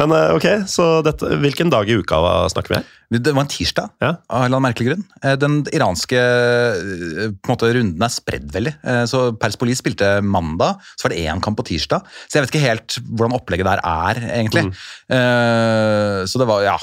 Men 0.00 0.14
eh, 0.16 0.30
ok, 0.36 0.46
så 0.70 0.86
dette, 1.04 1.28
hvilken 1.42 1.70
dag 1.72 1.88
i 1.90 1.98
uka 2.00 2.20
snakker 2.52 2.72
vi 2.72 2.78
her? 2.80 2.88
Det 3.10 3.32
var 3.34 3.42
en 3.42 3.50
tirsdag, 3.50 3.90
Ja. 4.00 4.12
av 4.30 4.44
en 4.44 4.46
eller 4.46 4.56
annen 4.60 4.66
merkelig 4.68 4.88
grunn. 4.88 5.04
Eh, 5.20 5.34
Den 5.40 5.58
iranske 5.74 6.20
eh, 6.20 7.34
måte, 7.50 7.72
runden 7.74 8.06
er 8.06 8.12
spredd 8.14 8.48
veldig. 8.54 8.74
Så 9.10 9.22
Perspolis 9.40 9.82
spilte 9.82 10.12
mandag, 10.24 10.80
så 10.96 11.06
var 11.06 11.14
det 11.14 11.24
én 11.26 11.42
kamp 11.44 11.58
på 11.60 11.66
tirsdag. 11.72 12.06
Så 12.28 12.38
jeg 12.38 12.46
vet 12.46 12.54
ikke 12.54 12.64
helt 12.68 12.98
hvordan 13.10 13.36
opplegget 13.36 13.68
der 13.68 13.82
er, 13.84 14.22
egentlig. 14.30 14.64
Mm. 14.70 16.26
Så 16.30 16.40
det 16.40 16.46
var, 16.48 16.62
ja. 16.64 16.76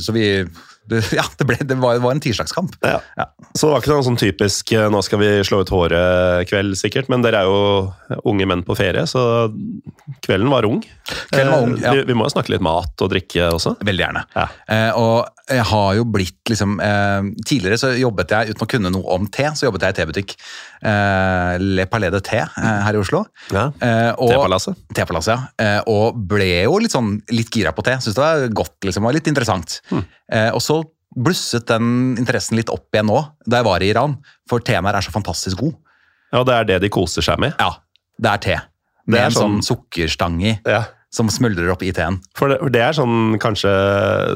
Så 0.00 0.14
vi 0.16 0.24
Det, 0.90 1.00
ja, 1.18 1.24
det, 1.38 1.46
ble, 1.48 1.56
det 1.64 1.78
var, 1.80 1.98
var 2.02 2.16
en 2.16 2.22
tirsdagskamp. 2.22 2.76
Ja. 2.84 2.98
Ja. 3.16 3.28
Så 3.54 3.66
det 3.68 3.72
var 3.74 3.82
ikke 3.84 3.94
noe 3.94 4.06
sånn 4.06 4.20
typisk 4.20 4.72
eh, 4.76 4.88
'nå 4.90 5.00
skal 5.06 5.22
vi 5.22 5.30
slå 5.46 5.62
ut 5.64 5.72
håret'-kveld, 5.74 6.76
sikkert. 6.78 7.08
Men 7.12 7.24
dere 7.24 7.42
er 7.44 7.50
jo 7.50 8.20
unge 8.28 8.46
menn 8.50 8.64
på 8.66 8.76
ferie, 8.78 9.06
så 9.10 9.22
kvelden 10.26 10.50
var 10.52 10.66
ung. 10.68 10.80
Kvelden 11.30 11.52
var 11.54 11.66
ung, 11.66 11.76
Eh, 11.80 11.84
ja. 11.86 11.92
vi, 11.94 12.04
vi 12.10 12.14
må 12.18 12.26
jo 12.26 12.34
snakke 12.34 12.52
litt 12.54 12.64
mat 12.64 13.00
og 13.04 13.12
drikke 13.12 13.50
også. 13.54 13.76
Veldig 13.86 14.04
gjerne. 14.04 14.24
Ja. 14.36 14.46
Eh, 14.68 14.90
og 14.98 15.28
jeg 15.50 15.64
har 15.66 15.94
jo 15.98 16.04
blitt 16.06 16.50
liksom 16.50 16.76
eh, 16.84 17.30
Tidligere 17.46 17.78
så 17.80 17.88
jobbet 17.98 18.30
jeg, 18.34 18.52
uten 18.54 18.66
å 18.66 18.70
kunne 18.70 18.92
noe 18.94 19.16
om 19.16 19.26
te, 19.32 19.48
så 19.56 19.66
jobbet 19.66 19.86
jeg 19.86 19.96
i 19.96 19.98
tebutikk. 20.02 20.34
Eh, 20.82 21.54
Le 21.60 21.84
Palais 21.90 22.10
de 22.14 22.20
Te 22.24 22.38
eh, 22.40 22.78
her 22.86 22.96
i 22.96 23.00
Oslo. 23.00 23.24
Ja. 23.52 23.66
Eh, 23.80 24.12
Tepalasset. 24.16 24.78
Tepalasset, 24.96 25.34
ja. 25.34 25.50
Eh, 25.60 25.82
og 25.92 26.16
ble 26.30 26.46
jo 26.64 26.78
litt 26.80 26.94
sånn 26.94 27.18
litt 27.34 27.50
gira 27.52 27.72
på 27.76 27.84
te. 27.84 27.98
Syntes 28.00 28.16
det 28.16 28.24
var 28.24 28.46
godt, 28.62 28.78
liksom. 28.88 29.04
Og 29.08 29.12
litt 29.16 29.28
interessant. 29.30 29.80
Eh, 29.92 30.48
og 30.54 30.62
så 30.64 30.80
blusset 31.10 31.66
den 31.66 32.16
interessen 32.22 32.56
litt 32.56 32.70
opp 32.70 32.86
igjen 32.94 33.08
nå, 33.10 33.18
da 33.46 33.60
jeg 33.60 33.66
var 33.66 33.82
i 33.84 33.90
Iran. 33.92 34.16
For 34.48 34.62
teen 34.64 34.86
her 34.86 34.94
er 35.00 35.04
så 35.04 35.12
fantastisk 35.14 35.58
god. 35.64 35.74
Ja, 36.32 36.44
det 36.46 36.54
er 36.54 36.64
det 36.68 36.80
de 36.84 36.90
koser 36.94 37.24
seg 37.26 37.40
med. 37.42 37.56
Ja, 37.58 37.72
det 38.22 38.30
er 38.36 38.42
te. 38.44 38.56
Med 39.10 39.16
Det 39.16 39.20
er 39.24 39.30
en 39.32 39.34
sånn, 39.34 39.56
sånn- 39.60 39.66
sukkerstang 39.66 40.40
i, 40.46 40.52
Ja. 40.70 40.84
som 41.10 41.26
smuldrer 41.28 41.72
opp 41.72 41.82
i 41.82 41.90
teen. 41.92 42.20
For 42.38 42.48
det, 42.52 42.58
for 42.60 42.70
det 42.70 42.80
er 42.86 42.92
sånn 42.94 43.36
kanskje 43.42 43.72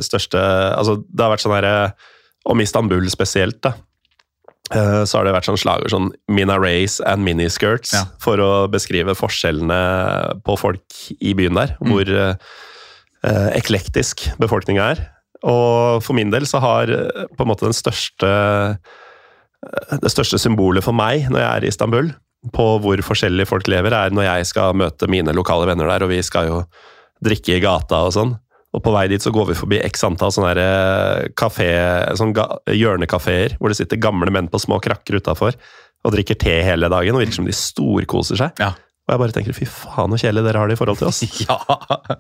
største 0.03 0.40
Altså, 0.74 0.97
det 1.07 1.22
har 1.22 1.30
vært 1.30 1.45
sånn 1.45 1.55
herre 1.55 1.92
Om 2.47 2.61
Istanbul 2.61 3.07
spesielt, 3.09 3.61
da. 3.62 3.72
Eh, 4.73 5.05
Så 5.05 5.19
har 5.19 5.25
det 5.27 5.35
vært 5.35 5.49
sånn 5.49 5.61
slager 5.61 5.91
sånn 5.93 6.11
Minarays 6.29 7.01
and 7.05 7.25
miniskirts 7.27 7.93
Ja. 7.93 8.05
for 8.19 8.37
å 8.41 8.53
beskrive 8.73 9.15
forskjellene 9.19 10.41
på 10.45 10.57
folk 10.59 10.85
i 11.21 11.35
byen 11.35 11.55
der. 11.59 11.77
Mm. 11.81 11.91
Hvor 11.93 12.15
eh, 12.15 13.51
eklektisk 13.59 14.29
befolkninga 14.41 14.91
er. 14.95 15.05
Og 15.45 16.01
for 16.05 16.17
min 16.17 16.31
del 16.33 16.47
så 16.49 16.61
har 16.65 16.89
eh, 16.89 17.27
på 17.37 17.45
en 17.45 17.51
måte 17.51 17.67
den 17.67 17.77
største 17.77 18.29
eh, 18.31 19.97
Det 20.01 20.12
største 20.12 20.39
symbolet 20.41 20.85
for 20.85 20.93
meg 20.97 21.29
når 21.33 21.41
jeg 21.41 21.51
er 21.51 21.65
i 21.65 21.69
Istanbul, 21.73 22.11
på 22.53 22.65
hvor 22.85 23.01
forskjellige 23.01 23.49
folk 23.49 23.69
lever, 23.73 23.95
er 23.97 24.12
når 24.12 24.27
jeg 24.27 24.47
skal 24.51 24.75
møte 24.77 25.09
mine 25.09 25.33
lokale 25.33 25.65
venner 25.71 25.89
der, 25.89 26.05
og 26.05 26.11
vi 26.12 26.19
skal 26.23 26.51
jo 26.51 26.59
drikke 27.25 27.55
i 27.57 27.62
gata 27.65 28.03
og 28.05 28.12
sånn. 28.12 28.35
Og 28.75 28.83
på 28.83 28.91
vei 28.95 29.05
dit 29.12 29.22
så 29.22 29.31
går 29.35 29.53
vi 29.53 29.55
forbi 29.59 29.79
x 29.87 30.03
antall 30.07 30.33
sånne 30.35 30.53
eh, 30.59 31.29
kafé, 31.39 31.68
sånn 32.18 32.33
hjørnekafeer, 32.75 33.55
hvor 33.61 33.70
det 33.70 33.79
sitter 33.79 34.01
gamle 34.03 34.33
menn 34.35 34.49
på 34.51 34.59
små 34.62 34.81
krakker 34.83 35.20
utafor 35.22 35.55
og 36.05 36.12
drikker 36.12 36.37
te 36.37 36.57
hele 36.66 36.91
dagen, 36.93 37.14
og 37.16 37.22
virker 37.22 37.39
som 37.39 37.47
de 37.49 37.55
storkoser 37.57 38.37
seg. 38.43 38.59
Ja. 38.61 38.72
Og 39.07 39.14
jeg 39.14 39.20
bare 39.22 39.35
tenker 39.37 39.57
fy 39.57 39.66
faen 39.68 40.12
så 40.12 40.18
kjedelig 40.27 40.45
dere 40.49 40.61
har 40.61 40.68
det 40.68 40.77
i 40.77 40.81
forhold 40.81 41.01
til 41.01 41.09
oss. 41.12 41.22
Ja. 41.47 41.57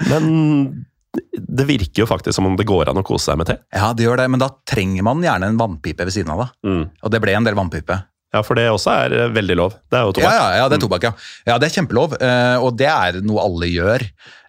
Men 0.08 0.86
det 1.14 1.66
virker 1.68 2.02
jo 2.02 2.06
faktisk 2.10 2.34
som 2.38 2.46
om 2.48 2.56
det 2.58 2.66
går 2.66 2.88
an 2.90 2.98
å 2.98 3.04
kose 3.06 3.28
seg 3.30 3.38
med 3.38 3.46
te. 3.50 3.58
ja, 3.74 3.92
det 3.94 4.02
gjør 4.06 4.18
det, 4.22 4.30
men 4.34 4.40
da 4.42 4.48
trenger 4.66 5.04
man 5.06 5.20
gjerne 5.22 5.52
en 5.52 5.60
vannpipe 5.60 6.06
ved 6.06 6.14
siden 6.16 6.32
av. 6.34 6.42
da. 6.46 6.72
Og 7.04 7.12
det 7.14 7.20
ble 7.22 7.36
en 7.38 7.46
del 7.46 7.54
vannpipe. 7.58 7.98
Ja, 8.34 8.40
for 8.42 8.54
det 8.58 8.64
også 8.66 8.90
er 9.04 9.12
eh, 9.14 9.28
veldig 9.34 9.54
lov. 9.60 9.72
Det 9.90 9.96
er 9.98 10.02
jo 10.02 10.08
Ja, 10.10 10.14
tobakk. 10.18 10.34
ja, 10.34 10.46
ja, 10.58 10.64
det 10.68 10.76
er 10.76 10.80
tobakk, 10.82 11.02
ja. 11.06 11.12
Ja, 11.46 11.54
Det 11.62 11.66
er 11.70 11.74
kjempelov, 11.76 12.08
eh, 12.20 12.56
og 12.58 12.74
det 12.80 12.88
er 12.90 13.12
noe 13.22 13.40
alle 13.44 13.66
gjør. 13.70 14.02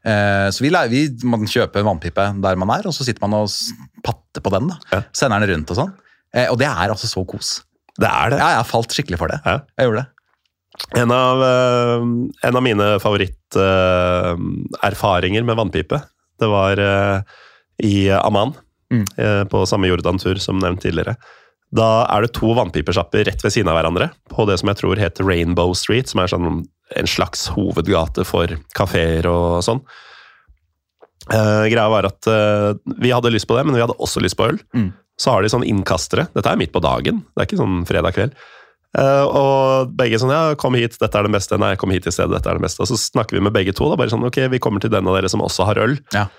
Eh, 0.06 0.48
Så 0.54 0.60
vi, 0.66 0.70
vi 0.90 1.02
Man 1.24 1.46
kjøper 1.46 1.80
en 1.84 1.90
vannpipe 1.92 2.26
der 2.42 2.56
man 2.58 2.70
er, 2.80 2.84
og 2.90 2.94
så 2.98 3.04
sitter 3.06 3.22
man 3.28 3.34
og 3.44 3.50
patter 4.04 4.42
på 4.42 4.50
den. 4.56 4.68
da. 4.74 4.78
Ja. 4.92 5.02
Sender 5.14 5.40
den 5.46 5.50
rundt 5.54 5.70
og 5.72 5.78
sånn. 5.78 5.94
Og 6.52 6.58
det 6.60 6.68
er 6.68 6.90
altså 6.92 7.08
så 7.08 7.24
kos. 7.26 7.62
Det 7.98 8.08
er 8.10 8.30
det. 8.34 8.40
Ja, 8.42 8.48
jeg 8.50 8.58
har 8.60 8.66
falt 8.68 8.92
skikkelig 8.92 9.18
for 9.22 9.28
det. 9.32 9.38
Ja. 9.46 9.60
Jeg 9.80 9.88
gjorde 9.88 10.02
det. 10.04 10.08
En 11.00 11.12
av, 11.16 11.40
en 12.44 12.56
av 12.60 12.64
mine 12.66 12.88
favoritterfaringer 13.00 15.44
med 15.48 15.56
vannpipe, 15.58 16.02
det 16.40 16.48
var 16.52 16.76
i 17.84 18.10
Amman, 18.12 18.54
Mm. 18.92 19.06
på 19.50 19.66
samme 19.68 19.88
Jordan-tur 19.90 20.38
som 20.40 20.60
nevnt 20.60 20.82
tidligere. 20.84 21.16
Da 21.74 22.06
er 22.14 22.26
det 22.26 22.36
to 22.38 22.54
vannpipesjapper 22.56 23.26
rett 23.28 23.42
ved 23.44 23.54
siden 23.54 23.72
av 23.72 23.80
hverandre, 23.80 24.12
på 24.32 24.46
det 24.50 24.60
som 24.62 24.70
jeg 24.72 24.80
tror 24.82 25.02
heter 25.02 25.28
Rainbow 25.28 25.74
Street, 25.78 26.12
som 26.12 26.22
er 26.22 26.32
sånn 26.32 26.66
en 26.96 27.10
slags 27.10 27.48
hovedgate 27.56 28.26
for 28.28 28.52
kafeer 28.78 29.26
og 29.30 29.64
sånn. 29.66 29.82
Uh, 31.26 31.66
greia 31.72 31.88
var 31.90 32.06
at 32.06 32.30
uh, 32.30 32.78
vi 33.02 33.10
hadde 33.10 33.34
lyst 33.34 33.50
på 33.50 33.58
det, 33.58 33.64
men 33.66 33.74
vi 33.74 33.82
hadde 33.82 33.98
også 33.98 34.22
lyst 34.22 34.38
på 34.38 34.52
øl. 34.52 34.60
Mm. 34.78 34.92
Så 35.18 35.34
har 35.34 35.42
de 35.42 35.50
sånn 35.50 35.66
innkastere. 35.66 36.28
Dette 36.36 36.52
er 36.52 36.60
midt 36.60 36.76
på 36.76 36.84
dagen, 36.86 37.24
det 37.34 37.42
er 37.42 37.50
ikke 37.50 37.64
sånn 37.64 37.82
fredag 37.90 38.14
kveld. 38.18 38.38
Uh, 38.96 39.26
og 39.26 39.96
begge 39.98 40.22
sånn, 40.22 40.32
ja, 40.32 40.54
kom 40.60 40.78
hit, 40.78 41.00
dette 41.02 41.20
er 41.20 41.28
det 41.28 41.34
beste. 41.34 41.58
Nei, 41.60 41.74
kom 41.82 41.92
hit 41.92 42.06
i 42.08 42.14
stedet, 42.14 42.32
dette 42.38 42.52
er 42.52 42.60
det 42.60 42.68
beste. 42.68 42.84
Og 42.86 42.92
så 42.92 43.00
snakker 43.02 43.36
vi 43.36 43.44
med 43.44 43.56
begge 43.56 43.74
to, 43.76 43.90
da, 43.90 43.98
bare 44.00 44.14
sånn, 44.14 44.24
ok, 44.30 44.46
vi 44.54 44.62
kommer 44.64 44.84
til 44.84 44.94
den 44.94 45.10
av 45.10 45.18
dere 45.18 45.32
som 45.32 45.44
også 45.44 45.68
har 45.68 45.82
øl. 45.82 45.98
Ja. 46.16 46.30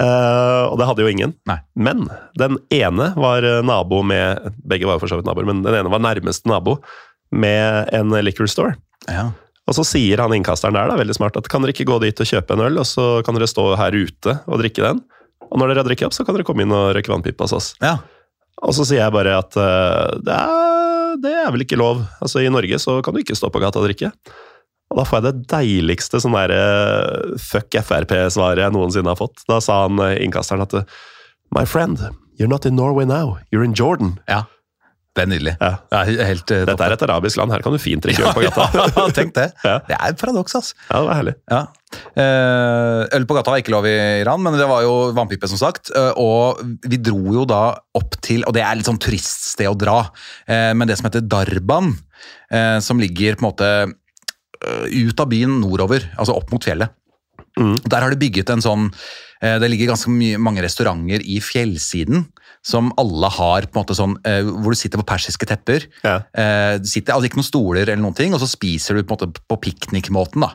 Eh, 0.00 0.64
og 0.66 0.78
det 0.80 0.88
hadde 0.88 1.04
jo 1.04 1.10
ingen. 1.10 1.36
Nei. 1.48 1.58
Men 1.74 2.08
den 2.40 2.58
ene 2.74 3.12
var 3.18 3.46
eh, 3.46 3.62
nabo 3.66 4.02
med 4.06 4.54
Begge 4.66 4.88
var 4.88 4.98
jo 4.98 5.04
for 5.04 5.12
så 5.12 5.20
vidt 5.20 5.28
naboer, 5.28 5.46
men 5.48 5.62
den 5.66 5.76
ene 5.78 5.92
var 5.92 6.02
nærmeste 6.02 6.50
nabo 6.50 6.80
med 7.34 7.90
en 7.94 8.14
liquor 8.24 8.50
store. 8.50 8.76
Ja. 9.10 9.30
Og 9.64 9.76
så 9.78 9.84
sier 9.86 10.20
han 10.20 10.34
innkasteren 10.36 10.76
der, 10.76 10.90
da, 10.90 10.98
veldig 11.00 11.16
smart, 11.16 11.38
at 11.40 11.48
kan 11.50 11.64
dere 11.64 11.72
ikke 11.72 11.88
gå 11.88 12.00
dit 12.02 12.20
og 12.20 12.28
kjøpe 12.28 12.56
en 12.56 12.64
øl, 12.66 12.80
og 12.82 12.88
så 12.88 13.06
kan 13.24 13.36
dere 13.36 13.48
stå 13.48 13.70
her 13.80 13.96
ute 13.96 14.38
og 14.44 14.60
drikke 14.60 14.84
den. 14.84 15.00
Og 15.48 15.60
når 15.60 15.70
dere 15.70 15.82
har 15.82 15.88
drukket 15.88 16.08
opp, 16.08 16.16
så 16.16 16.26
kan 16.26 16.36
dere 16.36 16.46
komme 16.46 16.66
inn 16.66 16.74
og 16.74 16.92
røyke 16.96 17.12
vannpipe 17.12 17.46
hos 17.46 17.56
oss. 17.56 17.72
ja. 17.84 17.98
Og 18.62 18.70
så 18.76 18.84
sier 18.86 19.02
jeg 19.02 19.12
bare 19.12 19.32
at 19.36 19.56
uh, 19.58 20.14
det, 20.24 20.34
er, 20.34 21.16
det 21.20 21.32
er 21.42 21.48
vel 21.52 21.64
ikke 21.64 21.76
lov. 21.76 22.04
Altså 22.22 22.40
I 22.40 22.52
Norge 22.52 22.78
så 22.80 23.00
kan 23.04 23.12
du 23.12 23.20
ikke 23.20 23.36
stå 23.36 23.50
på 23.52 23.60
gata 23.60 23.80
og 23.80 23.88
drikke. 23.88 24.12
Og 24.94 25.00
da 25.00 25.04
får 25.10 25.18
jeg 25.18 25.26
det 25.26 25.46
deiligste 25.50 26.20
sånn 26.22 26.36
derre 26.38 27.36
fuck 27.42 27.74
Frp-svaret 27.82 28.62
jeg 28.62 28.74
noensinne 28.76 29.10
har 29.10 29.18
fått. 29.18 29.42
Da 29.50 29.58
sa 29.64 29.84
han 29.88 29.98
eh, 30.06 30.20
innkasteren 30.22 30.62
at 30.62 30.76
My 31.54 31.66
friend, 31.66 31.98
you're 32.38 32.50
not 32.50 32.66
in 32.66 32.78
Norway 32.78 33.04
now, 33.04 33.38
you're 33.50 33.66
in 33.66 33.74
Jordan. 33.74 34.20
ja. 34.30 34.44
Det 35.14 35.22
er 35.22 35.28
nydelig. 35.30 35.52
Ja. 35.60 35.68
Ja, 35.94 35.98
helt, 36.26 36.50
uh, 36.50 36.64
Dette 36.66 36.82
er 36.88 36.92
et 36.96 37.02
arabisk 37.06 37.38
land, 37.38 37.52
her 37.54 37.62
kan 37.62 37.70
du 37.70 37.78
fint 37.78 38.02
drikke 38.02 38.24
øl 38.26 38.32
på 38.34 38.42
gata. 38.48 38.64
Ja, 38.96 39.04
tenk 39.14 39.30
det. 39.36 39.44
Det 39.62 39.94
er 39.94 40.08
et 40.08 40.18
paradoks, 40.18 40.56
altså. 40.58 40.74
Ja, 40.88 40.96
det 40.96 41.06
var 41.06 41.18
herlig. 41.20 41.34
Ja. 41.52 41.60
Eh, 42.18 43.02
øl 43.14 43.26
på 43.30 43.36
gata 43.36 43.52
var 43.54 43.62
ikke 43.62 43.70
lov 43.76 43.86
i 43.86 43.94
Iran, 44.24 44.42
men 44.42 44.58
det 44.58 44.66
var 44.66 44.82
jo 44.82 45.12
vannpipe, 45.14 45.46
som 45.46 45.60
sagt. 45.60 45.92
Eh, 45.94 46.18
og 46.18 46.64
vi 46.82 46.98
dro 46.98 47.36
jo 47.36 47.44
da 47.46 47.60
opp 47.94 48.18
til 48.26 48.42
Og 48.48 48.56
det 48.58 48.64
er 48.66 48.74
litt 48.80 48.90
sånn 48.90 48.98
turiststed 48.98 49.70
å 49.70 49.76
dra, 49.78 50.00
eh, 50.50 50.72
men 50.74 50.90
det 50.90 50.98
som 50.98 51.06
heter 51.06 51.22
Darban, 51.22 51.92
eh, 52.50 52.80
som 52.82 52.98
ligger 52.98 53.38
på 53.38 53.44
en 53.44 53.50
måte 53.52 53.70
eh, 53.84 53.94
ut 54.90 55.20
av 55.20 55.28
byen 55.30 55.60
nordover, 55.60 56.10
altså 56.18 56.36
opp 56.36 56.50
mot 56.54 56.64
fjellet. 56.64 56.90
Mm. 57.58 57.76
Der 57.86 58.00
har 58.02 58.10
de 58.10 58.18
bygget 58.18 58.50
en 58.50 58.62
sånn 58.62 58.88
eh, 59.42 59.58
Det 59.62 59.68
ligger 59.70 59.92
ganske 59.92 60.10
mye, 60.10 60.38
mange 60.42 60.62
restauranter 60.64 61.22
i 61.22 61.36
fjellsiden 61.38 62.24
som 62.66 62.88
alle 62.98 63.28
har 63.30 63.66
på 63.70 63.76
en 63.78 63.82
måte 63.84 63.94
sånn 63.94 64.16
eh, 64.26 64.40
Hvor 64.42 64.74
du 64.74 64.78
sitter 64.78 64.98
på 64.98 65.04
persiske 65.06 65.46
tepper. 65.46 65.84
Ja. 66.02 66.16
Eh, 66.34 66.80
sitter, 66.82 67.14
altså 67.14 67.28
Ikke 67.28 67.38
noen 67.38 67.46
stoler, 67.46 67.82
eller 67.84 68.00
noen 68.02 68.16
ting, 68.18 68.34
og 68.34 68.40
så 68.42 68.48
spiser 68.50 68.98
du 68.98 69.04
på 69.06 69.14
en 69.14 69.20
måte 69.30 69.42
på 69.46 69.58
piknikmåten. 69.68 70.42
da. 70.42 70.50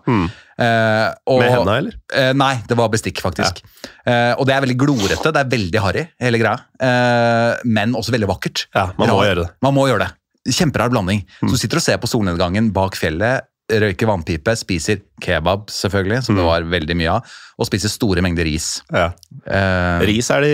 Eh, 0.59 1.13
og- 1.25 1.39
Mm. 1.39 1.45
Med 1.45 1.51
henda, 1.55 1.77
eller? 1.77 1.93
Eh, 2.13 2.33
nei, 2.33 2.55
det 2.67 2.75
var 2.77 2.89
bestikk, 2.89 3.21
faktisk. 3.23 3.61
Ja. 4.05 4.35
og 4.35 4.45
det 4.47 4.55
er 4.55 4.61
veldig 4.65 4.77
glorete, 4.77 5.31
det 5.31 5.39
er 5.39 5.49
veldig 5.55 5.79
harry, 5.79 6.07
hele 6.19 6.37
greia. 6.41 6.59
Eh, 6.81 7.55
men 7.65 7.93
også 7.93 8.11
veldig 8.11 8.27
vakkert. 8.27 8.65
Ja, 8.75 8.91
man 8.97 9.07
må 9.07 9.21
Rar- 9.21 9.27
gjøre 9.29 9.43
det. 9.45 9.49
Man 9.61 9.73
må 9.75 9.87
gjøre 9.87 9.99
det. 10.07 10.11
Kjemperar 10.53 10.89
blanding. 10.89 11.23
Så 11.43 11.51
du 11.51 11.57
sitter 11.57 11.77
og 11.77 11.83
ser 11.83 11.97
på 11.97 12.07
solnedgangen 12.09 12.71
bak 12.73 12.95
fjellet, 12.97 13.43
røyker 13.69 14.07
vannpipe, 14.09 14.53
spiser 14.57 15.01
kebab, 15.21 15.67
selvfølgelig, 15.69 16.23
som 16.25 16.35
det 16.39 16.45
var 16.47 16.65
veldig 16.65 16.95
mye 16.97 17.11
av, 17.19 17.33
og 17.59 17.67
spiser 17.69 17.89
store 17.93 18.21
mengder 18.25 18.47
ris. 18.49 18.81
Ja. 18.91 19.11
Eh, 19.45 20.05
Ris 20.09 20.29
er 20.33 20.41
de 20.45 20.53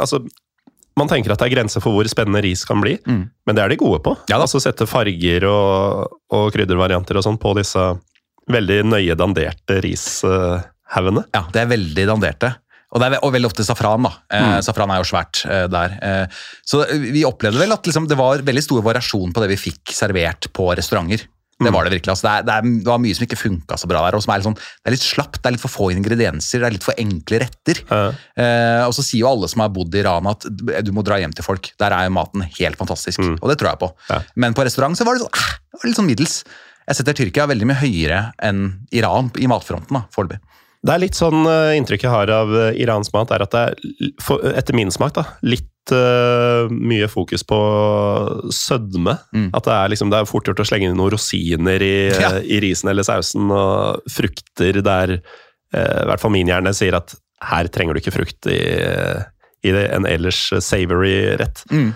Altså, 0.00 0.20
man 0.96 1.08
tenker 1.10 1.32
at 1.34 1.38
det 1.42 1.48
er 1.50 1.54
grenser 1.56 1.82
for 1.82 1.90
hvor 1.94 2.06
spennende 2.10 2.42
ris 2.44 2.64
kan 2.64 2.80
bli, 2.82 2.96
Mm. 3.06 3.30
men 3.46 3.54
det 3.56 3.62
er 3.64 3.68
de 3.74 3.76
gode 3.80 4.02
på. 4.02 4.16
Ja 4.30 4.38
altså 4.40 4.60
Sette 4.62 4.86
farger 4.86 5.44
og, 5.50 6.18
og 6.30 6.52
kryddervarianter 6.54 7.16
og 7.18 7.24
sånn 7.26 7.38
på 7.42 7.54
disse 7.58 7.82
veldig 8.50 8.82
nøye 8.84 9.16
danderte 9.16 9.80
rishaugene. 9.82 11.24
Ja, 11.34 11.46
det 11.52 11.62
er 11.64 11.70
veldig 11.72 12.06
danderte. 12.10 12.52
Og, 12.94 13.00
det 13.02 13.08
er, 13.08 13.16
og 13.26 13.32
veldig 13.34 13.48
ofte 13.50 13.64
safran. 13.66 14.04
da. 14.06 14.12
Eh, 14.30 14.42
Mm. 14.44 14.62
Safran 14.62 14.90
er 14.94 15.00
jo 15.02 15.08
svært 15.08 15.40
eh, 15.50 15.64
der. 15.66 15.96
Eh, 16.00 16.26
så 16.64 16.84
vi 17.00 17.24
opplevde 17.26 17.58
vel 17.58 17.72
at 17.74 17.82
liksom, 17.88 18.06
det 18.06 18.16
var 18.16 18.38
veldig 18.46 18.62
stor 18.62 18.82
variasjon 18.86 19.32
på 19.34 19.42
det 19.42 19.48
vi 19.50 19.56
fikk 19.64 19.90
servert 19.90 20.46
på 20.54 20.68
restauranter. 20.78 21.24
Det 21.54 21.68
Mm. 21.70 21.72
var 21.76 21.84
det 21.86 21.92
virkelig. 21.94 22.10
Altså, 22.10 22.26
det, 22.26 22.32
er, 22.34 22.42
det, 22.48 22.54
er, 22.54 22.62
det 22.82 22.90
var 22.90 22.98
mye 22.98 23.14
som 23.14 23.24
ikke 23.26 23.38
funka 23.38 23.76
så 23.78 23.86
bra 23.86 24.00
der. 24.04 24.16
og 24.18 24.22
som 24.24 24.32
er 24.34 24.40
litt 24.40 24.48
sånn, 24.48 24.56
Det 24.58 24.88
er 24.90 24.94
litt 24.96 25.04
slapt, 25.06 25.38
det 25.40 25.46
er 25.46 25.54
litt 25.54 25.62
for 25.62 25.70
få 25.70 25.86
ingredienser, 25.94 26.60
det 26.60 26.66
er 26.66 26.74
litt 26.74 26.84
for 26.86 26.94
enkle 26.98 27.38
retter. 27.44 27.80
Ja. 27.90 28.00
Eh, 28.36 28.82
og 28.88 28.92
så 28.96 29.04
sier 29.06 29.20
jo 29.22 29.28
alle 29.30 29.48
som 29.48 29.62
har 29.62 29.70
bodd 29.70 29.94
i 29.94 30.00
Iran 30.02 30.26
at 30.26 30.42
du 30.50 30.90
må 30.92 31.04
dra 31.06 31.18
hjem 31.22 31.32
til 31.34 31.46
folk. 31.46 31.70
Der 31.78 31.94
er 31.94 32.08
jo 32.08 32.14
maten 32.16 32.42
helt 32.58 32.76
fantastisk. 32.80 33.20
Og 33.22 33.46
det 33.48 33.58
tror 33.60 33.70
jeg 33.70 33.78
på. 33.84 33.90
Mm. 33.94 34.10
Ja. 34.10 34.20
Men 34.36 34.54
på 34.58 34.64
restaurant 34.66 34.98
så 34.98 35.06
var 35.06 35.14
det 35.14 35.22
sånn, 35.22 35.34
ah, 35.38 35.52
det 35.72 35.80
var 35.82 35.88
litt 35.92 36.00
sånn 36.02 36.10
middels. 36.10 36.36
Jeg 36.88 36.96
setter 36.98 37.14
Tyrkia 37.16 37.46
veldig 37.48 37.66
mye 37.70 37.80
høyere 37.80 38.18
enn 38.44 38.64
Iran 38.92 39.30
i 39.40 39.46
matfronten 39.48 40.02
foreløpig. 40.12 40.40
Det 40.84 40.92
er 40.92 41.00
litt 41.00 41.16
sånn 41.16 41.46
eh, 41.48 41.78
inntrykk 41.78 42.02
jeg 42.04 42.12
har 42.12 42.28
av 42.34 42.50
eh, 42.52 42.74
iransk 42.82 43.14
mat, 43.14 43.30
er 43.32 43.40
at 43.46 43.54
det 43.54 43.62
er, 43.70 44.50
etter 44.58 44.74
min 44.76 44.90
smak, 44.92 45.14
da, 45.16 45.24
litt 45.46 45.64
eh, 45.92 46.70
mye 46.70 47.08
fokus 47.12 47.42
på 47.44 47.58
sødme. 48.54 49.18
Mm. 49.34 49.50
At 49.54 49.66
det 49.68 49.74
er, 49.74 49.88
liksom, 49.92 50.10
det 50.12 50.20
er 50.22 50.28
fort 50.30 50.46
gjort 50.48 50.62
å 50.62 50.66
slenge 50.68 50.88
inn 50.88 50.96
noen 50.98 51.12
rosiner 51.14 51.82
i, 51.84 51.94
Ja. 52.24 52.32
i 52.40 52.60
risen 52.64 52.88
eller 52.92 53.04
sausen, 53.06 53.50
og 53.52 54.00
frukter 54.10 54.80
der 54.84 55.16
uh, 55.18 56.00
i 56.02 56.08
hvert 56.08 56.22
fall 56.22 56.32
min 56.34 56.48
hjerne 56.50 56.72
sier 56.76 56.96
at 56.98 57.14
her 57.44 57.68
trenger 57.68 57.94
du 57.94 58.00
ikke 58.00 58.14
frukt 58.14 58.46
i, 58.48 58.56
i 59.64 59.72
det, 59.74 59.84
en 59.92 60.06
ellers 60.08 60.40
savory 60.64 61.34
rett. 61.40 61.64
Mm. 61.72 61.90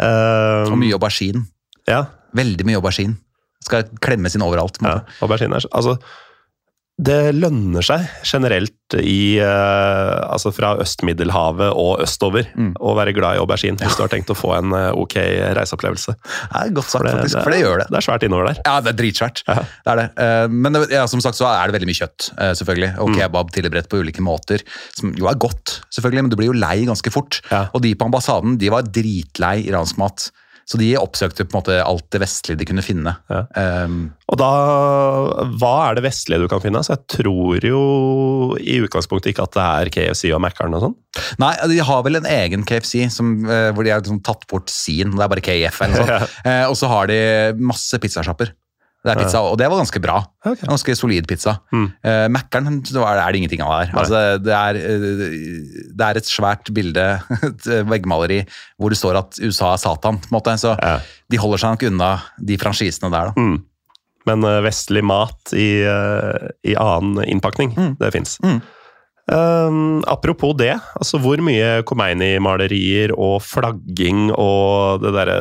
Uh, 0.00 0.66
Og 0.70 0.76
mye 0.80 0.96
aubergine. 0.98 1.46
Ja, 1.88 2.04
Veldig 2.36 2.62
mye 2.68 2.78
aubergine. 2.78 3.16
Skal 3.66 3.88
klemmes 4.00 4.36
inn 4.36 4.44
overalt. 4.46 4.76
ja, 4.84 5.00
aubergine 5.24 5.56
er 5.58 5.64
så- 5.64 5.70
Altså, 5.74 5.96
det 7.00 7.32
lønner 7.36 7.84
seg 7.86 8.02
generelt 8.28 8.94
i 8.98 9.38
uh, 9.38 10.26
Altså 10.34 10.50
fra 10.52 10.72
Øst-Middelhavet 10.82 11.70
og 11.78 12.02
østover 12.04 12.48
Mm. 12.56 12.72
å 12.82 12.92
være 12.98 13.12
glad 13.16 13.36
i 13.36 13.40
aubergine 13.40 13.78
hvis 13.78 13.96
du 13.96 14.02
har 14.02 14.10
tenkt 14.12 14.30
å 14.32 14.36
få 14.36 14.50
en 14.56 14.74
uh, 14.74 14.90
ok 14.98 15.14
reiseopplevelse. 15.56 16.14
Det 16.20 16.60
er 16.60 16.72
godt 16.76 16.90
sagt, 16.90 17.04
For 17.04 17.10
faktisk. 17.14 17.38
For 17.44 17.54
det 17.54 17.60
gjør 17.62 17.82
det. 17.82 17.86
Det 17.92 17.98
er 18.00 18.06
svært 18.08 18.26
innover 18.26 18.50
der. 18.50 18.60
Ja, 18.66 18.74
det 18.84 18.92
er 18.92 18.98
dritsvært. 19.00 19.42
Ja. 19.46 19.56
Det 19.86 19.92
er 19.94 20.00
det. 20.02 20.06
Uh, 20.18 20.58
Men 20.66 20.76
det, 20.76 20.82
ja, 20.92 21.06
som 21.10 21.22
sagt 21.24 21.38
så 21.38 21.48
er 21.48 21.70
det 21.70 21.78
veldig 21.78 21.88
mye 21.92 22.00
kjøtt, 22.02 22.28
selvfølgelig. 22.60 22.90
Mm. 22.96 23.00
Og 23.06 23.16
kebab 23.16 23.54
tilberedt 23.54 23.90
på 23.92 24.02
ulike 24.02 24.24
måter. 24.26 24.66
Som 24.98 25.14
jo 25.16 25.30
er 25.30 25.38
godt, 25.40 25.78
selvfølgelig, 25.94 26.26
men 26.26 26.34
du 26.34 26.38
blir 26.40 26.50
jo 26.52 26.58
lei 26.58 26.76
ganske 26.88 27.14
fort. 27.14 27.40
Ja. 27.52 27.68
Og 27.72 27.84
de 27.86 27.94
på 27.96 28.10
ambassaden 28.10 28.58
de 28.60 28.70
var 28.74 28.82
dritlei 28.90 29.56
iransk 29.70 29.98
mat. 30.02 30.28
Så 30.68 30.78
de 30.80 30.88
oppsøkte 31.00 31.46
på 31.46 31.54
en 31.54 31.58
måte 31.60 31.78
alt 31.82 32.06
det 32.14 32.20
vestlige 32.22 32.60
de 32.60 32.66
kunne 32.68 32.84
finne. 32.84 33.14
Ja. 33.32 33.42
Um, 33.84 34.12
Og 34.30 34.38
da 34.38 34.50
Hva 35.60 35.72
er 35.88 35.98
det 35.98 36.04
vestlige 36.06 36.44
du 36.44 36.48
kan 36.50 36.62
finne? 36.62 36.82
Så 36.86 36.94
jeg 36.94 37.06
tror 37.16 37.66
jo 37.66 37.82
i 38.60 38.78
utgangspunktet 38.84 39.32
ikke 39.32 39.48
at 39.48 39.56
det 39.56 39.66
er 39.66 39.92
KFC 39.96 40.30
og 40.36 40.42
Mækkern 40.44 40.76
og 40.78 40.84
sånn. 40.86 40.96
nei, 41.42 41.52
de 41.72 41.80
har 41.84 42.04
vel 42.06 42.20
en 42.20 42.30
egen 42.30 42.64
KFC 42.68 43.08
som, 43.10 43.32
eh, 43.48 43.70
hvor 43.74 43.86
de 43.86 43.94
har 43.94 44.02
liksom 44.02 44.22
tatt 44.26 44.46
bort 44.50 44.70
sin. 44.70 45.16
Det 45.16 45.26
er 45.26 45.32
bare 45.32 45.44
KF 45.44 45.82
eller 45.86 45.98
noe 45.98 46.20
sånt. 46.24 46.40
uh, 46.46 46.64
og 46.70 46.78
så 46.78 46.90
har 46.92 47.10
de 47.10 47.20
masse 47.58 47.98
pizzasjapper. 48.02 48.54
Det 49.00 49.12
er 49.14 49.16
pizza, 49.22 49.40
og 49.40 49.54
det 49.56 49.64
var 49.72 49.78
ganske 49.80 50.00
bra. 50.04 50.18
Okay. 50.44 50.66
Ganske 50.68 50.94
solid 50.98 51.24
pizza. 51.30 51.54
Mm. 51.72 51.86
Uh, 52.04 52.26
Mækkern 52.34 52.82
så 52.84 53.00
er 53.08 53.20
det 53.32 53.38
ingenting 53.40 53.62
av 53.64 53.70
der. 53.78 53.94
Altså, 53.96 54.18
det, 54.44 54.52
er, 54.52 54.76
eh, 54.76 55.88
det 55.96 56.04
er 56.04 56.20
et 56.20 56.28
svært 56.28 56.68
bilde, 56.76 57.06
et 57.48 57.68
veggmaleri, 57.88 58.42
hvor 58.76 58.92
det 58.92 58.98
står 59.00 59.16
at 59.22 59.40
USA 59.40 59.72
er 59.72 59.80
Satan. 59.80 60.18
på 60.20 60.28
en 60.28 60.36
måte. 60.36 60.52
Så 60.60 60.74
Ja. 60.82 60.98
de 61.32 61.40
holder 61.40 61.58
seg 61.62 61.70
nok 61.78 61.86
unna 61.88 62.10
de 62.44 62.58
franchisene 62.60 63.10
der. 63.10 63.32
da. 63.32 63.40
Mm. 63.40 63.56
Men 64.28 64.44
eh, 64.44 64.60
vestlig 64.68 65.02
mat 65.08 65.54
i, 65.56 65.70
eh, 65.80 66.50
i 66.68 66.76
annen 66.76 67.24
innpakning, 67.24 67.72
Mm. 67.78 67.96
det 67.98 68.12
fins. 68.12 68.36
Mm. 68.44 68.60
Um, 69.30 70.02
apropos 70.10 70.56
det, 70.58 70.72
altså 70.98 71.20
hvor 71.22 71.38
mye 71.38 71.84
Khomeini-malerier 71.86 73.12
og 73.16 73.40
flagging 73.46 74.30
og 74.34 75.00
det 75.04 75.12
derre 75.14 75.36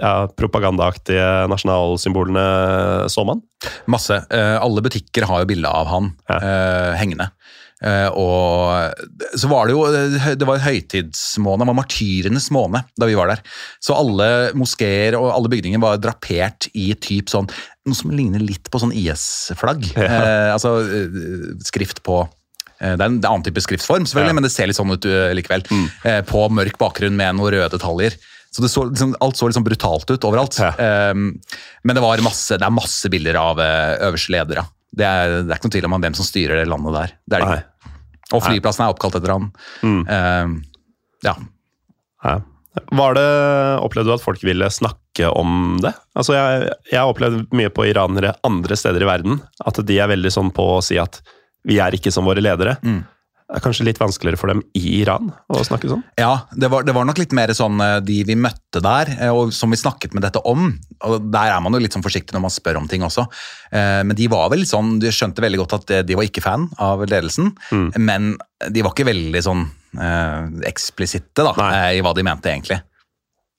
ja, 0.00 0.26
propagandaaktige 0.38 1.26
nasjonalsymbolene 1.50 3.08
så 3.12 3.24
man? 3.28 3.42
Masse. 3.90 4.20
Eh, 4.30 4.56
alle 4.60 4.82
butikker 4.84 5.26
har 5.28 5.42
jo 5.44 5.50
bilde 5.54 5.68
av 5.70 5.86
han 5.92 6.12
Ja. 6.28 6.36
eh, 6.38 6.96
hengende. 7.00 7.30
Eh, 7.84 8.08
og 8.16 8.94
så 9.36 9.48
var 9.50 9.66
det 9.66 9.74
jo 9.74 9.82
Det 10.38 10.46
var 10.46 10.58
høytidsmåned, 10.62 11.64
det 11.64 11.68
var 11.68 11.76
martyrenes 11.76 12.46
måned 12.54 12.84
da 12.96 13.06
vi 13.10 13.16
var 13.18 13.28
der. 13.28 13.42
Så 13.82 13.96
alle 13.98 14.52
moskeer 14.56 15.16
og 15.18 15.32
alle 15.34 15.50
bygninger 15.52 15.80
var 15.82 15.98
drapert 16.00 16.68
i 16.74 16.94
typ 16.94 17.28
sånn 17.28 17.50
Noe 17.84 17.94
som 17.98 18.10
ligner 18.16 18.40
litt 18.40 18.70
på 18.72 18.80
sånn 18.80 18.94
IS-flagg. 18.96 19.90
Ja. 20.00 20.54
Altså 20.54 20.78
skrift 21.66 22.00
på 22.06 22.22
det 22.80 23.00
er 23.00 23.06
en 23.06 23.20
annen 23.22 23.44
type 23.44 23.60
skriftform, 23.62 24.04
selvfølgelig, 24.08 24.32
Ja. 24.32 24.36
men 24.36 24.42
det 24.44 24.50
ser 24.52 24.66
litt 24.66 24.76
sånn 24.76 24.90
ut 24.92 25.04
likevel. 25.36 25.62
Mm. 25.70 26.24
på 26.26 26.40
mørk 26.50 26.76
bakgrunn 26.80 27.14
med 27.16 27.36
noen 27.36 27.52
røde 27.54 27.70
detaljer. 27.76 28.16
Så 28.54 28.62
det 28.62 28.70
så, 28.70 28.84
liksom, 28.86 29.16
Alt 29.20 29.36
så 29.36 29.48
liksom 29.50 29.64
brutalt 29.66 30.10
ut 30.10 30.24
overalt. 30.28 30.60
Ja. 30.62 30.70
Um, 31.10 31.32
men 31.82 31.96
det, 31.96 32.02
var 32.04 32.22
masse, 32.22 32.54
det 32.54 32.66
er 32.66 32.74
masse 32.74 33.10
bilder 33.10 33.38
av 33.40 33.58
uh, 33.58 33.96
øverste 34.06 34.30
ledere. 34.30 34.62
Det 34.94 35.06
er, 35.08 35.40
det 35.42 35.50
er 35.50 35.58
ikke 35.58 35.66
noe 35.66 35.74
tvil 35.74 35.88
om 35.88 35.96
hvem 35.98 36.14
som 36.14 36.28
styrer 36.28 36.60
det 36.62 36.68
landet 36.70 36.94
der. 36.94 37.14
Det 37.26 37.40
er 37.40 37.46
det 37.50 37.94
Og 38.30 38.44
flyplassen 38.44 38.84
er 38.86 38.94
oppkalt 38.94 39.18
etter 39.18 39.34
han. 39.34 39.48
Mm. 39.82 40.02
Uh, 40.06 40.92
ja. 41.26 41.34
Nei. 42.24 42.36
Var 42.94 43.14
det, 43.14 43.26
Opplevde 43.86 44.10
du 44.10 44.14
at 44.16 44.22
folk 44.22 44.42
ville 44.46 44.70
snakke 44.70 45.28
om 45.30 45.80
det? 45.82 45.92
Altså 46.18 46.34
jeg, 46.34 46.70
jeg 46.90 46.98
har 46.98 47.10
opplevd 47.10 47.50
mye 47.54 47.70
på 47.74 47.86
iranere 47.90 48.34
andre 48.46 48.78
steder 48.78 49.02
i 49.02 49.08
verden. 49.10 49.42
At 49.66 49.78
de 49.86 49.98
er 49.98 50.10
veldig 50.10 50.32
sånn 50.34 50.50
på 50.54 50.76
å 50.76 50.82
si 50.82 50.98
at 50.98 51.20
vi 51.66 51.78
er 51.82 51.94
ikke 51.96 52.12
som 52.14 52.26
våre 52.26 52.42
ledere. 52.42 52.76
Mm. 52.86 53.02
Er 53.54 53.62
kanskje 53.62 53.84
litt 53.86 54.00
vanskeligere 54.02 54.38
for 54.40 54.50
dem 54.50 54.62
i 54.74 54.82
Iran 54.98 55.28
å 55.52 55.60
snakke 55.62 55.86
sånn? 55.90 56.02
Ja, 56.18 56.32
det 56.58 56.70
var, 56.72 56.82
det 56.82 56.94
var 56.96 57.06
nok 57.06 57.20
litt 57.22 57.34
mer 57.36 57.52
sånn 57.54 57.78
eh, 57.84 58.00
de 58.02 58.16
vi 58.26 58.34
møtte 58.34 58.82
der, 58.82 59.12
eh, 59.14 59.30
og 59.30 59.52
som 59.54 59.70
vi 59.70 59.78
snakket 59.78 60.16
med 60.16 60.24
dette 60.26 60.42
om. 60.50 60.72
og 61.06 61.28
Der 61.30 61.52
er 61.54 61.62
man 61.62 61.76
jo 61.76 61.82
litt 61.84 61.94
sånn 61.94 62.02
forsiktig 62.04 62.34
når 62.34 62.44
man 62.48 62.54
spør 62.54 62.80
om 62.82 62.88
ting 62.90 63.06
også. 63.06 63.26
Eh, 63.70 64.02
Men 64.02 64.18
de 64.18 64.26
var 64.32 64.50
vel 64.50 64.66
sånn, 64.66 64.96
de 65.02 65.12
skjønte 65.14 65.44
veldig 65.44 65.62
godt 65.62 65.76
at 65.78 65.94
de 66.08 66.18
var 66.18 66.26
ikke 66.26 66.42
fan 66.42 66.66
av 66.82 67.06
ledelsen. 67.06 67.52
Mm. 67.70 67.86
Men 68.02 68.34
de 68.70 68.82
var 68.82 68.94
ikke 68.96 69.06
veldig 69.12 69.44
sånn 69.46 69.64
eh, 70.00 70.50
eksplisitte 70.72 71.46
da, 71.46 71.54
Nei. 71.60 71.70
i 71.98 72.02
hva 72.04 72.14
de 72.16 72.26
mente 72.26 72.50
egentlig. 72.50 72.80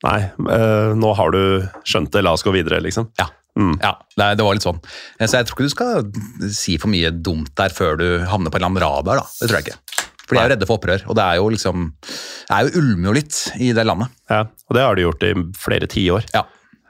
Nei, 0.05 0.19
eh, 0.27 0.91
nå 0.97 1.13
har 1.17 1.31
du 1.31 1.41
skjønt 1.87 2.11
det, 2.13 2.21
la 2.25 2.35
oss 2.35 2.43
gå 2.45 2.51
videre, 2.53 2.81
liksom. 2.83 3.07
Ja. 3.19 3.29
Mm. 3.55 3.75
Ja, 3.81 3.93
det, 4.19 4.25
det 4.37 4.43
var 4.43 4.53
litt 4.57 4.65
sånn. 4.65 4.79
Eh, 5.19 5.27
Så 5.27 5.37
jeg 5.39 5.47
tror 5.47 5.55
ikke 5.55 5.67
du 5.69 5.73
skal 5.73 6.49
si 6.51 6.77
for 6.81 6.91
mye 6.91 7.11
dumt 7.11 7.53
der 7.55 7.69
før 7.71 7.95
du 8.01 8.07
havner 8.27 8.51
på 8.51 8.59
en 8.59 8.65
eller 8.65 8.71
annen 8.73 8.83
radar. 8.83 9.21
da. 9.21 9.25
Det 9.39 9.47
tror 9.49 9.59
jeg 9.61 9.67
ikke. 9.69 9.79
For 10.25 10.35
de 10.35 10.41
er 10.41 10.47
jo 10.49 10.53
redde 10.55 10.65
for 10.67 10.79
opprør, 10.79 11.03
og 11.07 11.15
det 11.15 11.23
er 11.23 11.35
jo 11.37 11.49
liksom 11.53 11.83
Det 12.01 12.55
er 12.57 12.65
jo 12.67 12.79
ulmer 12.81 13.07
jo 13.11 13.13
litt 13.19 13.39
i 13.61 13.71
det 13.77 13.85
landet. 13.85 14.09
Ja, 14.29 14.39
og 14.43 14.73
det 14.75 14.81
har 14.83 14.95
de 14.97 15.03
gjort 15.05 15.23
i 15.29 15.33
flere 15.67 15.87
tiår. 15.87 16.27
Ja, 16.33 16.43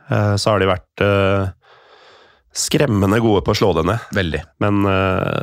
Eh, 0.05 0.35
Så 0.37 0.51
har 0.53 0.59
de 0.61 0.67
vært 0.69 1.01
eh, 1.01 1.47
skremmende 2.55 3.17
gode 3.23 3.41
på 3.43 3.51
å 3.53 3.57
slå 3.57 3.71
det 3.75 3.85
ned, 3.89 3.99
veldig. 4.13 4.41
men 4.61 4.83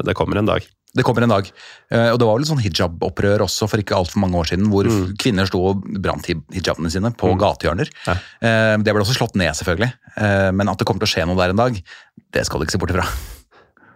det 0.07 0.15
kommer 0.15 0.39
en 0.39 0.47
dag. 0.47 0.63
Det 0.95 1.05
kommer 1.09 1.25
en 1.25 1.33
dag. 1.33 1.47
Eh, 1.91 2.11
Og 2.13 2.19
det 2.21 2.27
var 2.29 2.37
vel 2.37 2.45
sånn 2.49 2.61
hijab-opprør 2.61 3.41
også 3.47 3.69
for 3.71 3.81
ikke 3.81 3.97
altfor 3.97 4.21
mange 4.21 4.37
år 4.37 4.51
siden, 4.53 4.69
hvor 4.69 4.85
kvinner 5.19 5.47
sto 5.49 5.63
og 5.71 5.87
brant 6.05 6.27
hijabene 6.53 6.91
sine 6.93 7.11
på 7.17 7.33
gatehjørner. 7.41 7.89
Ja. 8.07 8.17
Eh, 8.45 8.77
Det 8.83 8.93
ble 8.93 9.01
også 9.05 9.17
slått 9.17 9.35
ned, 9.41 9.55
selvfølgelig. 9.57 9.93
Eh, 10.17 10.51
Men 10.53 10.69
at 10.69 10.79
det 10.79 10.85
kommer 10.87 11.01
til 11.01 11.09
å 11.09 11.15
skje 11.15 11.27
noe 11.27 11.37
der 11.41 11.51
en 11.55 11.57
dag, 11.63 11.81
det 12.33 12.45
skal 12.47 12.61
du 12.61 12.67
ikke 12.67 12.73
se 12.77 12.79
bort 12.83 12.91
ifra. 12.93 13.07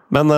Men 0.09 0.29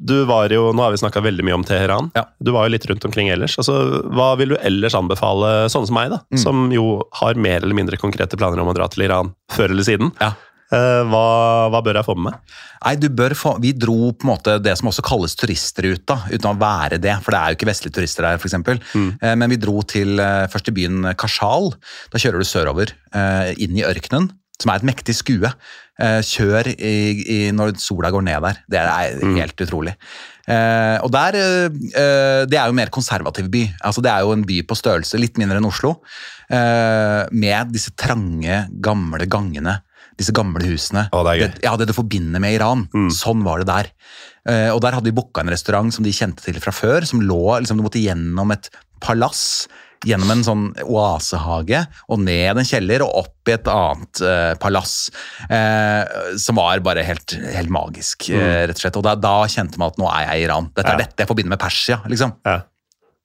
du 0.00 0.24
var 0.24 0.48
jo, 0.48 0.72
nå 0.72 0.80
har 0.86 0.90
vi 0.94 0.96
snakka 0.96 1.20
veldig 1.20 1.44
mye 1.44 1.54
om 1.58 1.64
Teheran. 1.68 2.06
Ja. 2.16 2.24
Du 2.42 2.50
var 2.54 2.64
jo 2.64 2.72
litt 2.72 2.86
rundt 2.88 3.04
omkring 3.04 3.28
ellers. 3.28 3.58
Altså, 3.60 3.74
hva 4.08 4.30
vil 4.40 4.54
du 4.54 4.56
ellers 4.56 4.94
anbefale 4.96 5.68
sånne 5.68 5.86
som 5.90 5.94
meg, 5.98 6.08
da? 6.14 6.22
Mm. 6.32 6.38
Som 6.40 6.62
jo 6.72 6.84
har 7.20 7.34
mer 7.36 7.60
eller 7.60 7.76
mindre 7.76 7.98
konkrete 8.00 8.38
planer 8.40 8.62
om 8.64 8.70
å 8.72 8.74
dra 8.74 8.88
til 8.88 9.04
Iran 9.04 9.34
før 9.52 9.68
eller 9.74 9.84
siden. 9.84 10.14
Ja. 10.18 10.32
Eh, 10.72 11.02
hva, 11.04 11.68
hva 11.68 11.80
bør 11.84 11.98
jeg 12.00 12.06
få 12.06 12.14
med 12.16 12.30
meg? 12.30 12.52
Nei, 12.82 12.94
du 12.96 13.08
bør 13.12 13.34
få, 13.36 13.50
Vi 13.62 13.74
dro 13.76 14.12
på 14.16 14.24
en 14.26 14.30
måte 14.32 14.54
det 14.64 14.72
som 14.80 14.88
også 14.88 15.04
kalles 15.04 15.36
turistruta, 15.38 16.16
uten 16.32 16.48
å 16.50 16.56
være 16.58 16.98
det. 17.02 17.12
For 17.22 17.34
det 17.34 17.40
er 17.42 17.52
jo 17.52 17.58
ikke 17.60 17.68
vestlige 17.68 17.96
turister 17.98 18.24
der, 18.26 18.40
f.eks. 18.40 18.56
Mm. 18.96 19.10
Eh, 19.20 19.34
Men 19.36 19.52
vi 19.52 19.60
dro 19.60 19.82
til 19.84 20.16
eh, 20.22 20.46
først 20.52 20.70
til 20.70 20.76
byen 20.80 21.12
Kashal. 21.20 21.72
Da 22.12 22.18
kjører 22.22 22.40
du 22.40 22.48
sørover, 22.48 22.94
inn 23.60 23.76
i 23.76 23.84
ørkenen, 23.84 24.30
som 24.62 24.72
er 24.72 24.80
et 24.80 24.88
mektig 24.88 25.14
skue. 25.18 25.50
Kjør 26.02 26.70
i, 26.72 26.92
i, 27.20 27.38
når 27.54 27.74
sola 27.78 28.08
går 28.10 28.24
ned 28.26 28.40
der. 28.42 28.62
Det 28.72 28.78
er 28.80 29.18
Mm. 29.22 29.36
helt 29.36 29.60
utrolig. 29.60 29.92
Eh, 30.48 30.96
og 31.04 31.12
der, 31.12 31.36
Det 32.48 32.56
er 32.58 32.64
jo 32.64 32.72
en 32.72 32.80
mer 32.80 32.90
konservativ 32.90 33.50
by. 33.52 33.66
Altså 33.84 34.00
Det 34.02 34.10
er 34.10 34.24
jo 34.24 34.32
en 34.32 34.42
by 34.48 34.62
på 34.66 34.74
størrelse, 34.74 35.20
litt 35.20 35.36
mindre 35.38 35.60
enn 35.60 35.68
Oslo. 35.68 35.98
med 36.50 37.72
disse 37.72 37.92
trange, 37.96 38.66
gamle 38.82 39.26
gangene. 39.30 39.78
Disse 40.22 40.34
gamle 40.36 40.64
husene. 40.70 41.08
Å, 41.10 41.22
det 41.26 41.34
er 41.34 41.42
gøy. 41.42 41.52
ja, 41.66 41.76
det 41.80 41.90
du 41.90 41.96
forbinder 41.96 42.42
med 42.42 42.56
Iran. 42.56 42.86
Sånn 43.14 43.42
var 43.46 43.62
det 43.62 43.68
der. 43.70 43.92
Eh, 44.48 44.70
og 44.72 44.80
der 44.82 44.96
hadde 44.96 45.10
de 45.10 45.14
booka 45.14 45.42
en 45.44 45.50
restaurant 45.52 45.92
som 45.94 46.06
de 46.06 46.14
kjente 46.14 46.42
til 46.46 46.58
fra 46.62 46.74
før, 46.74 47.06
som 47.06 47.22
lå 47.22 47.42
liksom, 47.62 47.78
Du 47.78 47.84
måtte 47.86 48.02
gjennom 48.02 48.50
et 48.54 48.70
palass, 49.02 49.68
gjennom 50.02 50.32
en 50.34 50.42
sånn 50.42 50.64
oasehage, 50.82 51.84
og 52.10 52.22
ned 52.24 52.58
en 52.58 52.66
kjeller 52.66 53.04
og 53.06 53.20
opp 53.20 53.50
i 53.50 53.54
et 53.54 53.68
annet 53.70 54.22
eh, 54.26 54.54
palass. 54.62 54.96
Eh, 55.46 56.34
som 56.42 56.58
var 56.58 56.82
bare 56.82 57.04
helt, 57.06 57.36
helt 57.54 57.70
magisk, 57.70 58.26
eh, 58.34 58.64
rett 58.66 58.74
og 58.78 58.82
slett. 58.82 58.98
Og 58.98 59.06
da, 59.06 59.14
da 59.18 59.36
kjente 59.50 59.78
man 59.78 59.94
at 59.94 60.00
nå 60.02 60.10
er 60.10 60.26
jeg 60.26 60.42
i 60.42 60.46
Iran. 60.48 60.70
Dette 60.74 60.94
er 60.96 61.04
dette 61.04 61.22
jeg 61.22 61.30
forbinder 61.30 61.54
med 61.54 61.62
Persia, 61.62 62.00
liksom. 62.10 62.34
Ja. 62.46 62.60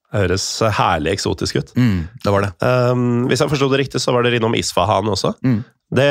Det 0.07 0.21
høres 0.21 0.45
herlig 0.77 1.17
eksotisk 1.17 1.57
ut. 1.59 1.73
Mm, 1.75 1.97
det 2.23 2.31
var 2.31 2.45
det. 2.45 2.51
Um, 2.63 3.25
hvis 3.27 3.41
jeg 3.43 3.51
forsto 3.51 3.67
det 3.73 3.81
riktig, 3.81 3.99
så 3.99 4.13
var 4.15 4.23
dere 4.23 4.37
innom 4.39 4.53
Isfahan 4.55 5.09
også. 5.11 5.33
Mm. 5.43 5.57
Det, 5.87 6.07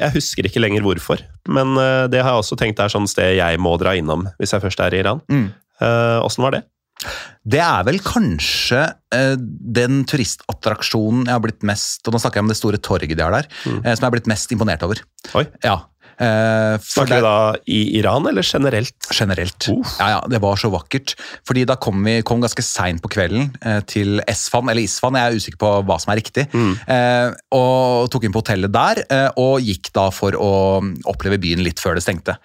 jeg 0.00 0.14
husker 0.14 0.48
ikke 0.48 0.62
lenger 0.62 0.84
hvorfor, 0.86 1.20
men 1.52 1.74
uh, 1.76 2.08
det 2.08 2.22
har 2.22 2.32
jeg 2.32 2.44
også 2.46 2.56
tenkt 2.56 2.80
er 2.80 2.92
sånn 2.92 3.08
sted 3.10 3.34
jeg 3.36 3.60
må 3.60 3.74
dra 3.80 3.92
innom 3.98 4.24
hvis 4.40 4.54
jeg 4.54 4.64
først 4.64 4.80
er 4.80 4.96
i 4.96 5.02
Iran. 5.02 5.20
Mm. 5.28 5.50
Uh, 5.82 6.40
var 6.40 6.56
det? 6.56 6.62
Det 7.42 7.58
er 7.58 7.86
vel 7.86 7.98
kanskje 8.04 8.82
eh, 9.14 9.34
den 9.78 10.04
turistattraksjonen 10.08 11.26
jeg 11.26 11.34
har 11.34 11.42
blitt 11.42 11.64
mest 11.66 12.06
Og 12.06 12.14
nå 12.14 12.20
snakker 12.22 12.38
jeg 12.38 12.46
om 12.46 12.52
det 12.52 12.58
store 12.58 12.78
torget 12.82 13.16
de 13.18 13.24
har 13.24 13.34
der, 13.34 13.48
eh, 13.66 13.94
som 13.94 14.04
jeg 14.04 14.06
har 14.06 14.14
blitt 14.14 14.30
mest 14.30 14.54
imponert 14.54 14.84
over. 14.86 15.02
Oi. 15.38 15.46
Ja. 15.64 15.80
Eh, 16.18 16.76
Snakker 16.82 17.16
vi 17.16 17.24
da 17.24 17.36
i 17.66 17.80
Iran, 17.98 18.26
eller 18.28 18.42
generelt? 18.46 18.94
Generelt. 19.12 19.68
Uf. 19.72 19.94
Ja, 19.98 20.08
ja, 20.16 20.20
Det 20.28 20.40
var 20.42 20.56
så 20.60 20.70
vakkert. 20.72 21.14
Fordi 21.48 21.64
da 21.68 21.76
kom 21.76 22.02
vi 22.04 22.18
kom 22.26 22.40
ganske 22.42 22.62
seint 22.62 23.02
på 23.02 23.10
kvelden 23.12 23.50
eh, 23.64 23.80
til 23.88 24.20
Esfan, 24.28 24.68
eller 24.68 24.82
Isfan, 24.84 25.16
jeg 25.18 25.30
er 25.32 25.38
usikker 25.40 25.60
på 25.62 25.72
hva 25.88 25.98
som 26.02 26.12
er 26.12 26.20
riktig. 26.20 26.46
Eh, 26.52 27.32
og 27.56 28.10
tok 28.12 28.24
inn 28.28 28.34
på 28.34 28.42
hotellet 28.44 28.72
der, 28.74 29.02
eh, 29.08 29.28
og 29.40 29.60
gikk 29.64 29.92
da 29.96 30.08
for 30.14 30.36
å 30.38 30.52
oppleve 31.10 31.40
byen 31.42 31.64
litt 31.64 31.80
før 31.82 31.96
det 31.98 32.04
stengte. 32.06 32.36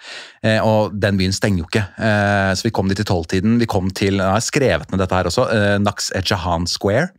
Eh, 0.43 0.59
og 0.63 0.95
den 0.97 1.17
byen 1.19 1.35
stenger 1.35 1.63
jo 1.63 1.69
ikke, 1.69 1.85
eh, 1.99 2.53
så 2.57 2.67
vi 2.67 2.73
kom 2.73 2.87
dit 2.89 2.99
i 3.03 3.07
tolvtiden. 3.07 3.59
Vi 3.61 3.69
kom 3.69 3.91
til, 3.91 4.17
jeg 4.21 4.35
har 4.37 4.43
skrevet 4.43 4.91
ned 4.91 5.01
dette 5.03 5.15
her 5.17 5.29
også, 5.29 5.47
Naks 5.83 6.11
Ejahan 6.17 6.67
Square, 6.69 7.09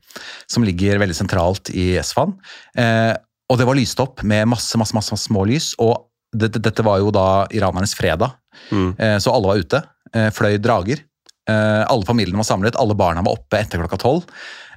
som 0.50 0.64
ligger 0.66 0.98
veldig 1.02 1.16
sentralt 1.16 1.70
i 1.74 1.92
Esfan. 2.00 2.34
Eh, 2.76 3.14
og 3.48 3.56
det 3.56 3.64
var 3.68 3.78
lyst 3.78 4.00
opp 4.02 4.20
med 4.28 4.44
masse, 4.50 4.76
masse, 4.76 4.92
masse, 4.96 5.12
masse 5.14 5.28
små 5.28 5.46
lys, 5.48 5.70
og 5.80 6.07
det, 6.36 6.48
det, 6.54 6.62
dette 6.68 6.84
var 6.86 6.98
jo 7.02 7.10
da 7.14 7.46
iranernes 7.54 7.94
fredag. 7.98 8.34
Mm. 8.70 8.90
Eh, 8.98 9.16
Så 9.22 9.32
alle 9.32 9.48
var 9.48 9.56
ute, 9.62 9.82
eh, 10.14 10.28
fløy 10.34 10.58
drager. 10.60 11.00
Eh, 11.48 11.84
Alle 11.88 12.04
familiene 12.04 12.36
var 12.36 12.44
samlet, 12.44 12.76
alle 12.76 12.94
barna 12.98 13.22
var 13.24 13.38
oppe 13.38 13.56
etter 13.62 13.80
klokka 13.80 13.96
tolv. 14.02 14.26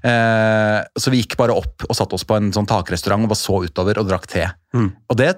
Så 0.02 1.12
vi 1.14 1.20
gikk 1.22 1.36
bare 1.38 1.54
opp 1.54 1.84
og 1.86 1.94
satte 1.94 2.16
oss 2.18 2.24
på 2.26 2.34
en 2.40 2.48
sånn 2.56 2.66
takrestaurant 2.66 3.22
og 3.28 3.30
bare 3.30 3.38
så 3.42 3.60
utover 3.68 4.00
og 4.02 4.08
drakk 4.10 4.24
te. 4.32 4.48
Mm. 4.74 4.88
Og 5.12 5.18
det 5.20 5.36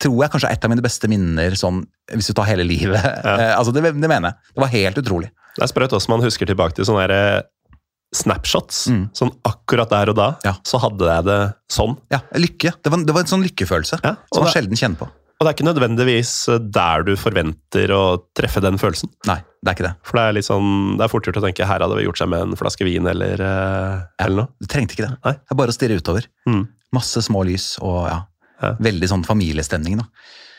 tror 0.00 0.22
jeg 0.22 0.32
kanskje 0.32 0.48
er 0.48 0.56
et 0.56 0.64
av 0.64 0.72
mine 0.72 0.84
beste 0.84 1.08
minner, 1.10 1.52
sånn, 1.58 1.82
hvis 2.14 2.30
du 2.30 2.32
tar 2.38 2.48
hele 2.48 2.64
livet. 2.64 2.96
Ja. 3.02 3.34
Altså 3.58 3.74
det, 3.76 3.82
det 3.82 4.08
mener 4.08 4.30
jeg. 4.30 4.54
Det 4.54 4.62
var 4.64 4.72
helt 4.72 5.02
utrolig. 5.02 5.28
Det 5.56 5.66
er 5.66 5.72
sprøtt 5.72 5.92
også 5.98 6.12
man 6.14 6.24
husker 6.24 6.48
tilbake 6.48 6.76
til 6.78 6.86
sånne 6.88 7.04
der, 7.10 7.44
snapshots. 8.16 8.86
Mm. 8.92 9.04
Sånn 9.16 9.32
akkurat 9.48 9.90
der 9.92 10.12
og 10.12 10.16
da, 10.16 10.28
Ja. 10.46 10.54
så 10.64 10.78
hadde 10.80 11.08
jeg 11.10 11.24
det 11.26 11.38
sånn. 11.72 11.96
Ja, 12.12 12.20
Lykke. 12.38 12.72
Det 12.82 12.92
var, 12.92 13.02
det 13.04 13.12
var 13.16 13.24
en 13.26 13.32
sånn 13.34 13.44
lykkefølelse 13.44 13.98
Ja, 14.04 14.14
som 14.32 14.44
man 14.46 14.52
sjelden 14.54 14.78
kjenner 14.78 15.00
på. 15.02 15.08
Og 15.36 15.44
det 15.44 15.50
er 15.50 15.56
ikke 15.58 15.66
nødvendigvis 15.68 16.30
eh, 16.48 16.60
der 16.72 17.02
du 17.04 17.12
forventer 17.20 17.92
å 17.92 18.02
treffe 18.36 18.62
den 18.64 18.78
følelsen. 18.80 19.10
Nei, 19.28 19.38
det 19.60 19.68
er 19.72 19.76
ikke 19.76 19.86
det. 19.88 19.94
For 20.08 20.16
det 20.20 20.24
er 20.30 20.36
litt 20.38 20.48
sånn, 20.48 20.70
det 20.96 21.04
er 21.04 21.12
fort 21.12 21.26
gjort 21.28 21.40
å 21.42 21.44
tenke 21.44 21.66
her 21.68 21.84
hadde 21.84 21.98
vi 21.98 22.06
gjort 22.06 22.20
seg 22.22 22.30
med 22.32 22.46
en 22.46 22.56
flaske 22.56 22.86
vin 22.88 23.06
eller, 23.10 23.42
ja, 23.42 23.98
eller 24.24 24.42
noe. 24.44 24.48
Du 24.62 24.68
trengte 24.72 24.96
ikke 24.96 25.04
det. 25.08 25.18
Nei. 25.26 25.34
Det 25.42 25.52
er 25.52 25.60
bare 25.60 25.74
å 25.74 25.76
stirre 25.76 25.98
utover. 26.00 26.28
Mm. 26.48 26.62
Masse 26.96 27.20
små 27.26 27.42
lys 27.48 27.74
og 27.84 28.06
ja, 28.08 28.18
Ja. 28.62 28.72
veldig 28.80 29.08
sånn 29.12 29.24
familiestemning. 29.28 29.98
da. 30.00 30.06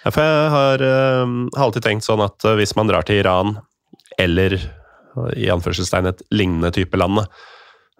Ja, 0.05 0.11
for 0.13 0.21
jeg 0.21 0.49
har, 0.53 0.83
eh, 0.85 1.31
har 1.57 1.63
alltid 1.65 1.83
tenkt 1.87 2.05
sånn 2.05 2.21
at 2.23 2.45
eh, 2.45 2.55
hvis 2.59 2.75
man 2.77 2.87
drar 2.91 3.03
til 3.07 3.17
Iran, 3.23 3.55
eller 4.21 4.53
eh, 4.59 5.31
i 5.41 5.47
anførselstegn 5.49 6.11
et 6.11 6.21
lignende 6.31 6.69
type 6.75 6.93
land, 7.01 7.23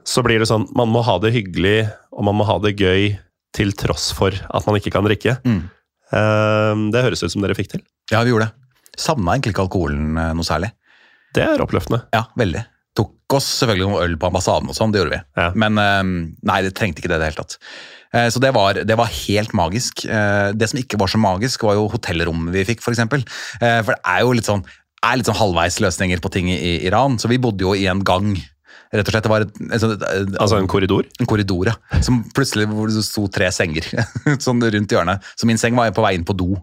så 0.07 0.21
blir 0.23 0.39
det 0.39 0.47
sånn 0.47 0.67
man 0.78 0.88
må 0.93 1.01
ha 1.03 1.17
det 1.19 1.34
hyggelig, 1.34 1.89
og 2.13 2.23
man 2.30 2.38
må 2.38 2.45
ha 2.47 2.59
det 2.63 2.78
gøy 2.80 3.17
til 3.57 3.73
tross 3.73 4.11
for 4.13 4.30
at 4.32 4.67
man 4.69 4.78
ikke 4.78 4.93
kan 4.93 5.03
drikke. 5.07 5.39
Mm. 5.43 5.63
Eh, 6.14 6.74
Det 6.93 7.03
høres 7.03 7.24
ut 7.24 7.32
som 7.34 7.41
dere 7.43 7.55
fikk 7.58 7.72
til. 7.76 7.84
Ja, 8.12 8.24
vi 8.24 8.32
gjorde 8.32 8.47
det. 8.49 8.53
Savna 8.97 9.36
egentlig 9.36 9.53
ikke 9.55 9.66
alkoholen 9.68 10.18
eh, 10.18 10.34
noe 10.38 10.47
særlig. 10.47 10.72
Det 11.36 11.43
er 11.43 11.62
oppløftende. 11.62 12.03
Ja, 12.16 12.24
veldig. 12.39 12.64
Tok 12.97 13.36
oss 13.38 13.45
selvfølgelig 13.60 13.89
noe 13.91 14.05
øl 14.08 14.16
på 14.18 14.30
ambassaden 14.32 14.72
og 14.72 14.78
sånn, 14.78 14.91
det 14.95 15.03
gjorde 15.03 15.18
vi. 15.18 15.22
Ja. 15.38 15.51
Men 15.53 15.78
eh, 15.78 16.01
nei, 16.49 16.62
det 16.66 16.74
trengte 16.78 17.03
ikke 17.03 17.12
det 17.12 17.20
i 17.20 17.24
det 17.26 17.30
hele 17.32 17.43
tatt. 17.43 17.58
Eh, 18.16 18.30
Så 18.34 18.41
det 18.41 18.53
var, 18.55 18.80
det 18.88 18.97
var 18.97 19.12
helt 19.28 19.53
magisk. 19.53 20.05
Eh, 20.08 20.51
Det 20.58 20.70
som 20.72 20.80
ikke 20.82 20.97
var 20.97 21.12
så 21.12 21.20
magisk, 21.22 21.68
var 21.68 21.78
jo 21.78 21.89
hotellrommet 21.93 22.55
vi 22.55 22.66
fikk, 22.72 22.82
for 22.82 22.95
eksempel. 22.95 23.26
For 23.60 23.93
det 23.93 24.01
er 24.03 24.22
jo 24.26 24.34
litt 24.34 24.47
sånn, 24.49 24.64
er 25.05 25.18
litt 25.20 25.28
sånn 25.30 25.38
halvveis 25.43 25.78
løsninger 25.84 26.24
på 26.24 26.32
ting 26.34 26.47
i 26.49 26.80
Iran, 26.88 27.20
så 27.22 27.30
vi 27.30 27.38
bodde 27.38 27.62
jo 27.68 27.76
i 27.78 27.86
en 27.91 28.01
gang. 28.08 28.32
Rett 28.93 29.09
og 29.09 29.13
slett, 29.13 29.25
det 29.25 29.31
var 29.33 29.43
et, 29.43 29.59
et, 29.67 29.83
et, 29.83 30.07
et, 30.07 30.31
Altså 30.39 30.61
en 30.61 30.69
korridor. 30.71 31.07
en 31.19 31.29
korridor, 31.29 31.73
ja. 31.73 32.01
Som 32.05 32.21
plutselig 32.35 32.69
hvor 32.71 32.88
det 32.91 33.03
sto 33.05 33.25
tre 33.31 33.51
senger 33.55 33.89
sånn 34.45 34.63
rundt 34.63 34.95
hjørnet. 34.95 35.27
Så 35.35 35.49
min 35.49 35.59
seng 35.59 35.75
var 35.79 35.91
på 35.95 36.05
vei 36.05 36.15
inn 36.17 36.27
på 36.27 36.35
do, 36.38 36.53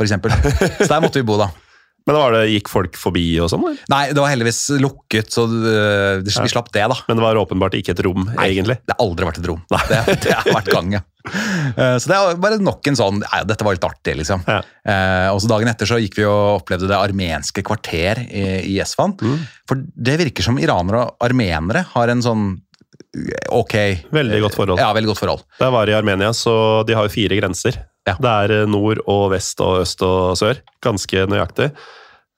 eksempel. 0.00 0.32
Så 0.80 0.88
der 0.88 1.00
måtte 1.04 1.20
vi 1.20 1.28
bo, 1.28 1.38
da. 1.40 1.50
Men 2.06 2.14
var 2.20 2.36
det, 2.36 2.42
gikk 2.52 2.68
folk 2.70 2.94
forbi 2.94 3.24
og 3.42 3.48
sånn? 3.50 3.64
eller? 3.66 3.80
Nei, 3.90 4.02
det 4.14 4.22
var 4.22 4.30
heldigvis 4.30 4.60
lukket, 4.78 5.32
så 5.34 5.42
øh, 5.50 6.20
vi 6.22 6.30
slapp 6.52 6.70
det, 6.70 6.84
da. 6.92 6.96
Men 7.08 7.18
det 7.18 7.24
var 7.24 7.40
åpenbart 7.40 7.74
ikke 7.74 7.96
et 7.96 8.02
rom, 8.06 8.28
Nei, 8.30 8.52
egentlig. 8.52 8.78
Det 8.86 8.94
har 8.94 9.02
aldri 9.02 9.26
vært 9.26 9.40
et 9.42 9.48
rom. 9.50 9.64
Det, 9.72 10.02
det 10.22 10.36
har 10.38 10.46
vært 10.54 10.70
gang, 10.70 10.94
ja. 11.00 11.02
Eh, 11.26 11.96
Så 12.00 12.08
det 12.10 12.16
er 12.16 12.38
bare 12.40 12.58
nok 12.62 12.86
en 12.90 12.96
sånn 12.98 13.22
ja, 13.24 13.42
dette 13.48 13.64
var 13.66 13.76
litt 13.76 13.84
artig, 13.86 14.14
liksom. 14.20 14.44
Ja. 14.48 14.60
Eh, 14.86 15.28
og 15.32 15.40
så 15.42 15.50
Dagen 15.50 15.68
etter 15.70 15.88
så 15.88 15.98
gikk 16.00 16.18
vi 16.20 16.26
og 16.28 16.60
opplevde 16.62 16.88
det 16.90 16.96
armenske 16.98 17.64
kvarter 17.66 18.20
i, 18.26 18.44
i 18.74 18.76
Esfan. 18.82 19.16
Mm. 19.20 19.42
For 19.68 19.82
det 19.82 20.16
virker 20.22 20.46
som 20.46 20.60
iranere 20.62 21.02
og 21.06 21.26
armenere 21.26 21.82
har 21.94 22.12
en 22.12 22.22
sånn 22.24 22.46
eh, 22.54 23.50
ok 23.56 23.76
Veldig 24.14 24.40
godt 24.46 24.58
forhold. 24.60 24.80
Ja, 24.82 24.92
veldig 24.96 25.12
godt 25.12 25.22
forhold. 25.24 25.44
Da 25.58 25.68
jeg 25.68 25.76
var 25.76 25.92
i 25.92 25.98
Armenia, 25.98 26.32
så 26.36 26.56
de 26.88 26.96
har 26.96 27.08
jo 27.08 27.14
fire 27.16 27.38
grenser. 27.42 27.80
Ja. 28.06 28.16
Det 28.22 28.32
er 28.46 28.56
eh, 28.62 28.66
nord 28.70 29.02
og 29.04 29.30
vest 29.34 29.60
og 29.64 29.82
øst 29.84 30.02
og 30.06 30.36
sør. 30.40 30.62
Ganske 30.86 31.26
nøyaktig. 31.30 31.72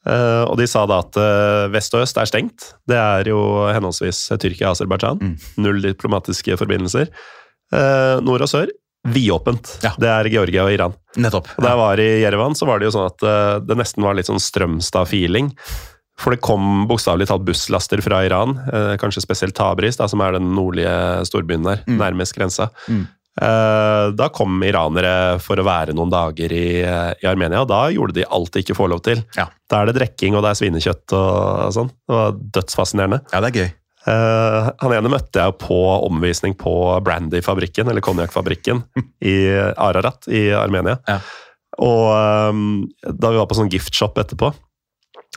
Eh, 0.09 0.45
og 0.49 0.55
de 0.61 0.67
sa 0.71 0.87
da 0.89 1.03
at 1.05 1.19
vest 1.75 1.93
og 1.99 2.07
øst 2.07 2.17
er 2.21 2.31
stengt. 2.31 2.71
Det 2.89 2.97
er 2.97 3.29
jo 3.29 3.43
henholdsvis 3.75 4.25
Tyrkia 4.41 4.71
og 4.71 4.79
Aserbajdsjan. 4.79 5.21
Mm. 5.21 5.35
Null 5.67 5.83
diplomatiske 5.85 6.57
forbindelser. 6.57 7.11
Eh, 7.73 8.21
nord 8.25 8.43
og 8.47 8.49
sør 8.51 8.71
vidåpent. 9.09 9.79
Ja. 9.85 9.93
Det 10.01 10.09
er 10.11 10.29
Georgia 10.33 10.65
og 10.67 10.73
Iran. 10.75 10.95
Nettopp. 11.17 11.49
Og 11.59 11.65
jeg 11.69 11.79
var 11.81 12.01
i 12.03 12.09
Jerevan, 12.23 12.57
så 12.59 12.67
var 12.69 12.79
det 12.81 12.89
jo 12.91 12.95
sånn 12.97 13.07
at 13.11 13.23
eh, 13.25 13.59
det 13.69 13.77
nesten 13.79 14.05
var 14.05 14.15
litt 14.19 14.29
sånn 14.29 14.41
Strømstad-feeling. 14.43 15.53
For 16.19 16.35
det 16.35 16.41
kom 16.43 16.83
bokstavelig 16.91 17.29
talt 17.31 17.45
busslaster 17.47 18.03
fra 18.03 18.25
Iran, 18.27 18.57
eh, 18.73 18.97
kanskje 18.99 19.23
spesielt 19.23 19.55
Tabris, 19.55 19.97
da, 20.01 20.09
som 20.11 20.21
er 20.25 20.35
den 20.39 20.51
nordlige 20.57 21.23
storbyen 21.29 21.63
der, 21.65 21.85
Mm. 21.87 21.99
nærmest 22.03 22.35
grensa. 22.35 22.71
Mm. 22.89 23.07
Da 24.19 24.27
kom 24.35 24.59
iranere 24.67 25.39
for 25.41 25.61
å 25.61 25.63
være 25.63 25.95
noen 25.95 26.11
dager 26.11 26.51
i, 26.51 26.81
i 26.83 27.27
Armenia, 27.31 27.61
og 27.63 27.69
da 27.71 27.85
gjorde 27.95 28.17
de 28.17 28.25
alt 28.27 28.51
de 28.51 28.65
ikke 28.65 28.75
får 28.75 28.89
lov 28.91 29.03
til. 29.07 29.21
Ja. 29.37 29.45
Da 29.71 29.83
er 29.85 29.87
det 29.93 29.95
drikking, 30.01 30.35
og 30.35 30.43
det 30.43 30.51
er 30.51 30.59
svinekjøtt 30.59 31.15
og 31.15 31.71
sånn. 31.77 31.93
Det 32.09 32.17
var 32.17 32.33
dødsfascinerende. 32.59 33.21
Ja, 33.33 33.41
det 33.45 33.53
er 33.53 33.61
gøy. 33.61 33.71
Eh, 34.07 34.69
han 34.79 34.95
ene 34.95 35.11
møtte 35.13 35.43
jeg 35.43 35.57
på 35.61 35.79
omvisning 36.07 36.55
på 36.59 36.73
Brandy-fabrikken, 37.05 37.91
eller 37.91 38.05
konjakkfabrikken, 38.05 38.85
i 39.33 39.37
Ararat 39.75 40.29
i 40.31 40.49
Armenia. 40.57 40.99
Ja. 41.09 41.21
Og 41.85 42.09
um, 42.51 42.63
da 43.03 43.31
vi 43.31 43.39
var 43.39 43.47
på 43.51 43.59
sånn 43.59 43.71
giftshop 43.71 44.19
etterpå, 44.19 44.51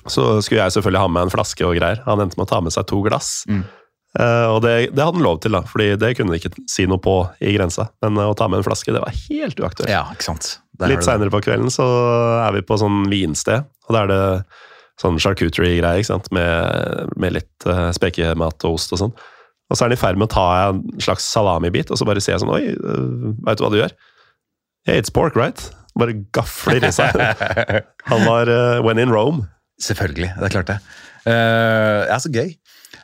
så 0.09 0.39
skulle 0.41 0.63
jeg 0.63 0.73
selvfølgelig 0.77 1.03
ha 1.03 1.11
med 1.11 1.27
en 1.27 1.33
flaske 1.33 1.65
og 1.67 1.75
greier. 1.77 2.01
Han 2.07 2.23
endte 2.23 2.39
med 2.39 2.47
å 2.47 2.49
ta 2.49 2.61
med 2.63 2.73
seg 2.73 2.87
to 2.89 3.01
glass. 3.05 3.43
Mm. 3.49 3.61
Uh, 4.17 4.47
og 4.55 4.57
det, 4.65 4.73
det 4.91 5.03
hadde 5.03 5.19
han 5.19 5.27
lov 5.27 5.37
til, 5.43 5.53
da, 5.55 5.61
fordi 5.67 5.93
det 6.01 6.15
kunne 6.17 6.33
de 6.33 6.41
ikke 6.41 6.65
si 6.71 6.87
noe 6.89 7.01
på 7.03 7.15
i 7.43 7.53
grensa. 7.55 7.91
Men 8.03 8.17
uh, 8.19 8.31
å 8.31 8.35
ta 8.37 8.49
med 8.49 8.61
en 8.61 8.67
flaske, 8.67 8.93
det 8.95 9.03
var 9.03 9.15
helt 9.27 9.61
uaktuelt. 9.61 9.91
Ja, 9.91 10.07
ikke 10.15 10.31
sant. 10.31 10.55
Litt 10.81 11.05
seinere 11.05 11.29
på 11.29 11.43
kvelden 11.45 11.69
så 11.69 11.85
er 12.41 12.55
vi 12.55 12.63
på 12.65 12.79
sånn 12.81 13.03
vinsted, 13.11 13.67
og 13.85 13.93
da 13.93 14.01
er 14.01 14.09
det 14.09 14.21
sånn 15.01 15.19
charcuterie-greie, 15.21 16.01
ikke 16.01 16.11
sant, 16.11 16.29
med, 16.35 17.11
med 17.19 17.35
litt 17.39 17.67
uh, 17.67 17.89
spekemat 17.95 18.67
og 18.69 18.77
ost 18.77 18.93
og 18.95 19.01
sånn. 19.01 19.13
Og 19.71 19.77
så 19.77 19.85
er 19.85 19.91
han 19.91 19.95
i 19.95 19.99
ferd 20.01 20.19
med 20.19 20.27
å 20.27 20.33
ta 20.33 20.47
en 20.67 20.81
slags 21.01 21.25
salamibit, 21.31 21.91
og 21.91 21.99
så 21.99 22.07
bare 22.07 22.23
ser 22.23 22.35
jeg 22.35 22.43
sånn 22.43 22.53
Oi, 22.53 22.73
uh, 22.75 23.31
veit 23.47 23.59
du 23.59 23.65
hva 23.65 23.71
du 23.73 23.79
gjør? 23.79 23.95
Hey, 24.87 25.01
it's 25.01 25.13
pork, 25.13 25.37
right? 25.39 25.61
Bare 25.99 26.15
gafler 26.35 26.83
i 26.87 26.91
seg. 26.95 27.17
Han 28.11 28.25
var 28.27 28.51
uh, 28.51 28.81
when 28.85 29.01
in 29.01 29.13
Rome. 29.13 29.45
Selvfølgelig, 29.81 30.33
det 30.37 30.47
er 30.47 30.53
klart 30.53 30.71
det. 30.71 30.77
Uh, 31.25 32.07
ja, 32.09 32.17
så 32.21 32.31
gøy. 32.33 32.53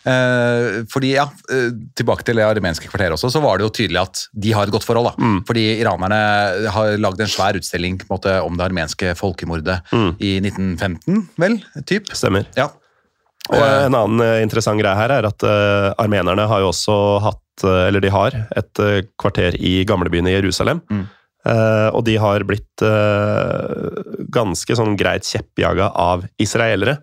Eh, 0.08 0.84
fordi, 0.92 1.14
ja, 1.16 1.26
eh, 1.52 1.70
Tilbake 1.98 2.26
til 2.28 2.40
det 2.40 2.46
armenske 2.48 2.90
kvarteret 2.90 3.16
også, 3.18 3.32
så 3.34 3.42
var 3.44 3.58
det 3.60 3.68
jo 3.68 3.74
tydelig 3.80 4.02
at 4.02 4.24
de 4.34 4.54
har 4.56 4.68
et 4.68 4.74
godt 4.74 4.88
forhold. 4.88 5.12
da. 5.12 5.24
Mm. 5.24 5.40
Fordi 5.48 5.66
iranerne 5.82 6.20
har 6.76 6.98
lagd 6.98 7.22
en 7.22 7.32
svær 7.32 7.60
utstilling 7.60 7.98
på 8.00 8.08
en 8.08 8.16
måte, 8.16 8.36
om 8.44 8.58
det 8.58 8.68
armenske 8.70 9.16
folkemordet 9.20 9.82
Mm. 9.92 10.16
i 10.20 10.40
1915, 10.42 11.30
vel? 11.38 11.60
Typ. 11.86 12.12
Stemmer. 12.14 12.46
Ja. 12.56 12.70
Og 13.50 13.62
en 13.64 13.96
annen 13.96 14.22
eh, 14.22 14.42
interessant 14.44 14.80
greie 14.80 14.96
her 14.96 15.10
er 15.10 15.26
at 15.30 15.44
uh, 15.44 15.94
armenerne 15.98 16.48
har 16.48 16.60
jo 16.60 16.72
også 16.74 17.22
hatt, 17.24 17.64
uh, 17.64 17.88
eller 17.88 18.04
de 18.04 18.10
har, 18.12 18.36
et 18.60 18.82
uh, 18.84 19.02
kvarter 19.18 19.56
i 19.56 19.86
gamlebyen 19.88 20.28
i 20.28 20.36
Jerusalem. 20.36 20.82
Mm. 20.92 21.06
Eh, 21.48 21.90
og 21.96 22.04
de 22.04 22.18
har 22.20 22.44
blitt 22.44 22.82
eh, 22.84 24.02
ganske 24.34 24.76
sånn 24.76 24.98
greit 25.00 25.28
kjeppjaga 25.28 25.92
av 25.96 26.26
israelere. 26.42 26.98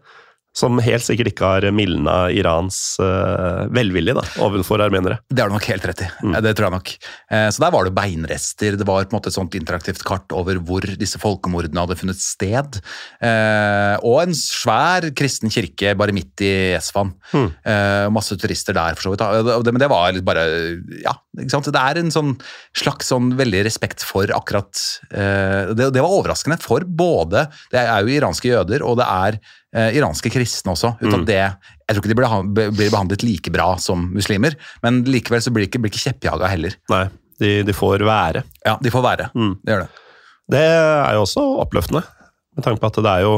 Som 0.55 0.79
helt 0.79 1.03
sikkert 1.03 1.33
ikke 1.33 1.49
har 1.51 1.65
mildna 1.75 2.29
Irans 2.31 2.77
uh, 3.03 3.65
velvilje 3.75 4.15
da, 4.15 4.23
overfor 4.45 4.85
armenere. 4.85 5.17
Det 5.27 5.43
har 5.43 5.51
du 5.51 5.57
nok 5.57 5.67
helt 5.67 5.87
rett 5.91 6.05
i. 6.07 6.11
Mm. 6.23 6.37
Det 6.47 6.53
tror 6.55 6.69
jeg 6.69 6.75
nok. 6.77 6.93
Eh, 7.35 7.49
Så 7.51 7.63
der 7.65 7.73
var 7.75 7.89
det 7.89 7.95
beinrester. 7.97 8.77
Det 8.79 8.87
var 8.87 9.03
på 9.09 9.15
en 9.15 9.19
måte 9.19 9.33
et 9.33 9.37
sånt 9.37 9.57
interaktivt 9.59 10.05
kart 10.07 10.31
over 10.37 10.61
hvor 10.63 10.87
disse 11.01 11.19
folkemordene 11.19 11.83
hadde 11.83 11.97
funnet 11.99 12.21
sted. 12.23 12.79
Eh, 13.19 13.97
Og 14.07 14.21
en 14.23 14.37
svær 14.39 15.09
kristen 15.19 15.51
kirke 15.51 15.95
bare 15.99 16.15
midt 16.15 16.45
i 16.47 16.53
Esfan. 16.79 17.11
Mm. 17.35 17.49
Eh, 17.67 18.07
Masse 18.15 18.39
turister 18.39 18.77
der, 18.79 18.95
for 18.95 19.09
så 19.09 19.15
vidt. 19.17 19.67
Men 19.75 19.83
det 19.83 19.91
var 19.91 20.13
litt 20.15 20.25
bare 20.27 20.45
Ja, 21.03 21.17
ikke 21.39 21.51
sant. 21.57 21.73
Det 21.75 21.83
er 21.83 21.99
en 21.99 22.15
sånn 22.15 22.35
slags 22.79 23.11
sånn 23.11 23.33
veldig 23.39 23.65
respekt 23.67 24.05
for 24.07 24.31
akkurat 24.35 24.79
eh, 25.11 25.75
Det, 25.75 25.91
det 25.95 26.03
var 26.05 26.15
overraskende 26.15 26.61
for 26.63 26.85
både 26.87 27.47
Det 27.73 27.83
er 27.83 28.05
jo 28.07 28.15
iranske 28.15 28.51
jøder, 28.53 28.85
og 28.87 28.99
det 29.03 29.07
er 29.11 29.39
iranske 29.75 30.31
kristne 30.31 30.75
også. 30.75 30.95
Mm. 31.03 31.25
det 31.27 31.41
jeg 31.41 31.97
tror 31.97 32.01
ikke 32.01 32.13
de 32.13 32.17
blir, 32.21 32.71
blir 32.73 32.93
behandlet 32.93 33.25
like 33.27 33.51
bra 33.53 33.75
som 33.83 34.07
muslimer, 34.15 34.55
men 34.85 35.03
likevel 35.09 35.43
så 35.45 35.53
blir 35.53 35.67
de 35.67 35.71
ikke, 35.73 35.83
blir 35.83 35.93
ikke 35.93 36.05
kjeppjaga 36.07 36.49
heller. 36.53 36.77
Nei, 36.93 37.03
de, 37.43 37.51
de 37.67 37.75
får 37.77 38.05
være. 38.07 38.45
Ja, 38.65 38.79
De 38.81 38.93
får 38.95 39.05
være. 39.05 39.29
Mm. 39.35 39.53
Det 39.61 39.75
gjør 39.75 39.85
det. 39.85 39.91
Det 40.55 40.65
er 40.65 41.13
jo 41.17 41.25
også 41.27 41.45
oppløftende. 41.65 42.05
med 42.55 42.65
tanke 42.65 42.81
på 42.81 42.93
at 42.93 43.03
det 43.05 43.13
er 43.13 43.27
jo 43.27 43.37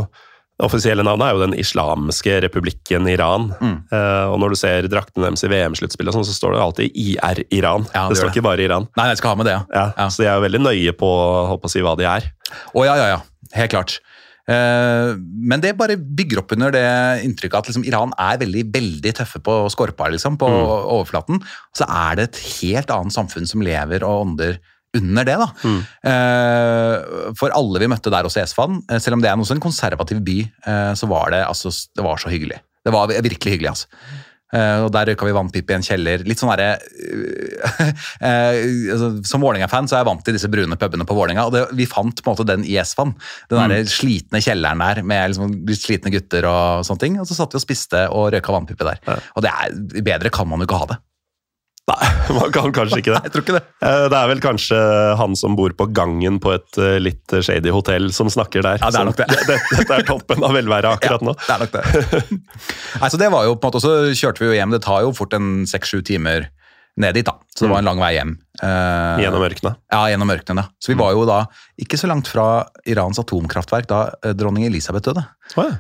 det 0.57 0.64
offisielle 0.64 1.05
navnet 1.05 1.26
er 1.26 1.34
jo 1.37 1.41
Den 1.43 1.55
islamske 1.61 2.39
republikken 2.47 3.05
Iran. 3.12 3.51
Mm. 3.61 3.74
Eh, 3.93 4.26
og 4.32 4.39
når 4.41 4.55
du 4.55 4.57
ser 4.57 4.87
draktene 4.89 5.26
deres 5.26 5.45
i 5.45 5.51
VM-sluttspillet, 5.53 6.16
sånn, 6.16 6.24
så 6.24 6.32
står 6.32 6.55
det 6.55 6.62
alltid 6.64 6.97
IR 6.97 7.43
Iran. 7.53 7.84
Ja, 7.93 8.07
det, 8.07 8.14
det 8.14 8.20
står 8.22 8.30
det. 8.30 8.37
ikke 8.39 8.47
bare 8.47 8.64
Iran. 8.64 8.87
Nei, 8.97 9.11
jeg 9.12 9.20
skal 9.20 9.34
ha 9.34 9.41
med 9.43 9.51
det, 9.51 9.59
ja. 9.59 9.84
Ja. 9.93 10.09
Så 10.09 10.22
de 10.24 10.30
er 10.30 10.39
jo 10.39 10.47
veldig 10.47 10.62
nøye 10.64 10.95
på, 10.97 11.11
å 11.61 11.72
si 11.72 11.84
hva 11.84 11.93
de 12.01 12.09
er. 12.09 12.30
Å 12.72 12.87
ja, 12.89 12.95
ja, 12.97 13.11
ja. 13.12 13.20
Helt 13.53 13.74
klart. 13.74 13.99
Eh, 14.47 15.11
men 15.18 15.62
det 15.62 15.74
bare 15.78 15.99
bygger 15.99 16.42
opp 16.42 16.55
under 16.55 16.74
det 16.74 16.86
inntrykket 17.26 17.59
at 17.59 17.70
liksom, 17.70 17.86
Iran 17.88 18.14
er 18.20 18.38
veldig 18.42 18.62
veldig 18.74 19.12
tøffe 19.18 19.42
på 19.42 19.59
skorpa, 19.74 20.11
liksom, 20.14 20.38
på 20.40 20.49
overflaten. 20.49 21.42
Så 21.76 21.88
er 21.88 22.18
det 22.18 22.30
et 22.30 22.42
helt 22.61 22.92
annet 22.94 23.16
samfunn 23.16 23.49
som 23.51 23.64
lever 23.64 24.07
og 24.07 24.28
ånder 24.28 24.61
under 24.97 25.26
det. 25.28 25.36
da. 25.36 25.49
Mm. 25.66 25.80
for 27.36 27.53
alle 27.53 27.82
vi 27.82 27.88
møtte 27.90 28.12
der 28.12 28.24
også 28.24 28.40
i 28.40 28.44
Esfan, 28.47 28.80
eh, 28.88 29.03
selv 29.03 29.18
om 29.18 29.24
det 29.24 29.30
er 29.30 29.36
en 29.36 29.61
konservativ 29.61 30.22
by, 30.24 30.38
eh, 30.66 30.92
så 30.94 31.09
var 31.11 31.34
det, 31.34 31.42
altså, 31.44 31.72
det 31.97 32.05
var 32.07 32.16
så 32.16 32.32
hyggelig. 32.32 32.61
Det 32.86 32.94
var 32.94 33.11
virkelig 33.11 33.57
hyggelig, 33.57 33.68
altså. 33.74 33.86
Eh, 34.55 34.84
og 34.84 34.92
Der 34.94 35.09
røyka 35.11 35.26
vi 35.26 35.34
vannpipe 35.34 35.74
i 35.74 35.76
en 35.76 35.82
kjeller. 35.86 36.22
Litt 36.26 36.38
sånn 36.38 36.53
der, 36.55 36.78
eh, 38.20 38.61
altså, 38.94 39.11
Som 39.26 39.42
Vålerenga-fan 39.42 39.88
så 39.90 39.97
er 39.97 40.05
jeg 40.05 40.11
vant 40.11 40.22
til 40.26 40.36
disse 40.36 40.51
brune 40.53 40.78
pubene 40.78 41.07
på 41.09 41.16
Vålerenga. 41.18 41.49
Og 41.49 41.55
det, 41.57 41.64
vi 41.78 41.88
fant 41.90 42.22
på 42.22 42.30
en 42.30 42.36
måte 42.36 42.47
den 42.49 42.66
i 42.66 42.76
Esfan. 42.80 43.16
Den 43.51 43.66
Mm. 43.66 43.72
der 43.72 43.90
slitne 43.90 44.42
kjelleren 44.44 44.78
der 44.84 45.03
med 45.03 45.32
liksom, 45.32 45.57
litt 45.66 45.82
slitne 45.82 46.12
gutter 46.14 46.47
og 46.47 46.86
sånne 46.86 47.03
ting. 47.03 47.18
Og 47.20 47.26
så 47.26 47.34
satt 47.38 47.55
vi 47.57 47.59
og 47.59 47.64
spiste 47.64 48.07
og 48.12 48.30
røyka 48.34 48.55
vannpipe 48.55 48.86
der. 48.86 49.01
Og 49.34 49.42
det 49.42 49.51
er, 49.51 49.74
bedre 50.03 50.30
kan 50.30 50.49
man 50.49 50.61
jo 50.61 50.68
ikke 50.68 50.78
ha 50.84 50.90
det. 50.94 50.99
Nei, 51.87 52.07
man 52.41 52.51
kan 52.51 52.72
kanskje 52.74 52.99
ikke 52.99 53.12
det. 53.14 53.18
Nei, 53.22 53.28
Jeg 53.28 53.32
tror 53.37 53.45
ikke 53.45 53.55
det. 53.59 53.62
Eh, 53.87 54.05
Det 54.11 54.18
er 54.18 54.30
vel 54.32 54.41
kanskje 54.43 54.78
han 55.20 55.37
som 55.39 55.55
bor 55.59 55.70
på 55.78 55.87
gangen 55.95 56.41
på 56.43 56.51
et 56.57 56.80
eh, 56.82 56.97
litt 56.99 57.37
shady 57.47 57.70
hotell 57.70 58.09
som 58.16 58.26
snakker 58.32 58.64
der. 58.66 58.80
Ja, 58.82 58.91
det 58.91 59.01
er 59.03 59.07
nok 59.11 59.20
det. 59.20 59.28
det. 59.53 59.59
Dette 59.76 60.01
er 60.01 60.07
toppen 60.09 60.43
av 60.47 60.57
velværet 60.59 60.97
akkurat 60.99 61.22
nå. 61.26 61.37
Det 61.47 61.55
er 61.55 61.62
nok 61.62 61.76
det. 61.76 62.41
Nei, 63.01 63.11
så 63.12 63.20
det 63.22 63.30
var 63.32 63.47
jo 63.47 63.55
på 63.55 63.70
en 63.70 63.74
måte, 63.76 63.84
Så 63.87 63.95
kjørte 64.18 64.43
vi 64.43 64.51
jo 64.51 64.59
hjem. 64.59 64.74
Det 64.74 64.82
tar 64.87 65.07
jo 65.07 65.14
fort 65.14 65.37
en 65.39 65.53
seks-sju 65.70 66.03
timer 66.11 66.49
ned 66.97 67.12
dit, 67.12 67.26
da. 67.28 67.34
Så 67.55 67.66
det 67.66 67.70
var 67.74 67.82
en 67.82 67.89
lang 67.91 67.99
vei 68.01 68.14
hjem. 68.16 68.30
Eh, 68.64 69.18
Gjennom 69.22 69.43
ørkenen. 69.45 69.74
Ja, 69.93 70.03
gjennom 70.11 70.30
ørkenen. 70.32 70.62
ja. 70.64 70.70
Så 70.80 70.91
vi 70.95 70.99
var 70.99 71.12
jo 71.12 71.26
da 71.28 71.43
ikke 71.84 71.99
så 72.01 72.09
langt 72.09 72.30
fra 72.32 72.47
Irans 72.89 73.20
atomkraftverk 73.20 73.87
da 73.91 73.99
eh, 74.24 74.32
dronning 74.34 74.64
Elisabeth 74.66 75.05
døde. 75.11 75.22
Oh, 75.61 75.66
ja. 75.68 75.76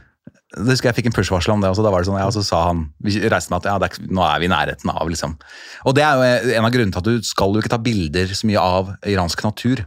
Det 0.56 0.72
husker 0.72 0.88
jeg 0.88 0.96
fikk 0.98 1.10
en 1.10 1.16
push-varsel 1.16 1.52
om 1.52 1.60
det, 1.60 1.68
og 1.68 1.76
så 1.76 1.84
da 1.84 1.90
var 1.92 2.00
det 2.00 2.08
sånn, 2.08 2.20
ja, 2.20 2.28
så 2.32 2.42
sa 2.44 2.62
han 2.70 2.86
Vi 3.04 3.18
reiste 3.28 3.52
med 3.52 3.60
at 3.60 3.68
ja, 3.68 3.74
det 3.82 3.90
er, 3.90 4.06
nå 4.08 4.24
er 4.24 4.40
vi 4.40 4.48
i 4.48 4.52
nærheten 4.52 4.92
av, 4.92 5.04
liksom. 5.12 5.36
Og 5.84 5.96
det 5.98 6.04
er 6.06 6.16
jo 6.16 6.54
en 6.56 6.68
av 6.68 6.72
grunnene 6.72 6.96
til 6.96 7.02
at 7.02 7.10
du 7.10 7.28
skal 7.28 7.52
jo 7.52 7.60
ikke 7.60 7.74
ta 7.74 7.80
bilder 7.82 8.32
så 8.32 8.48
mye 8.48 8.62
av 8.62 8.94
iransk 9.04 9.44
natur. 9.44 9.84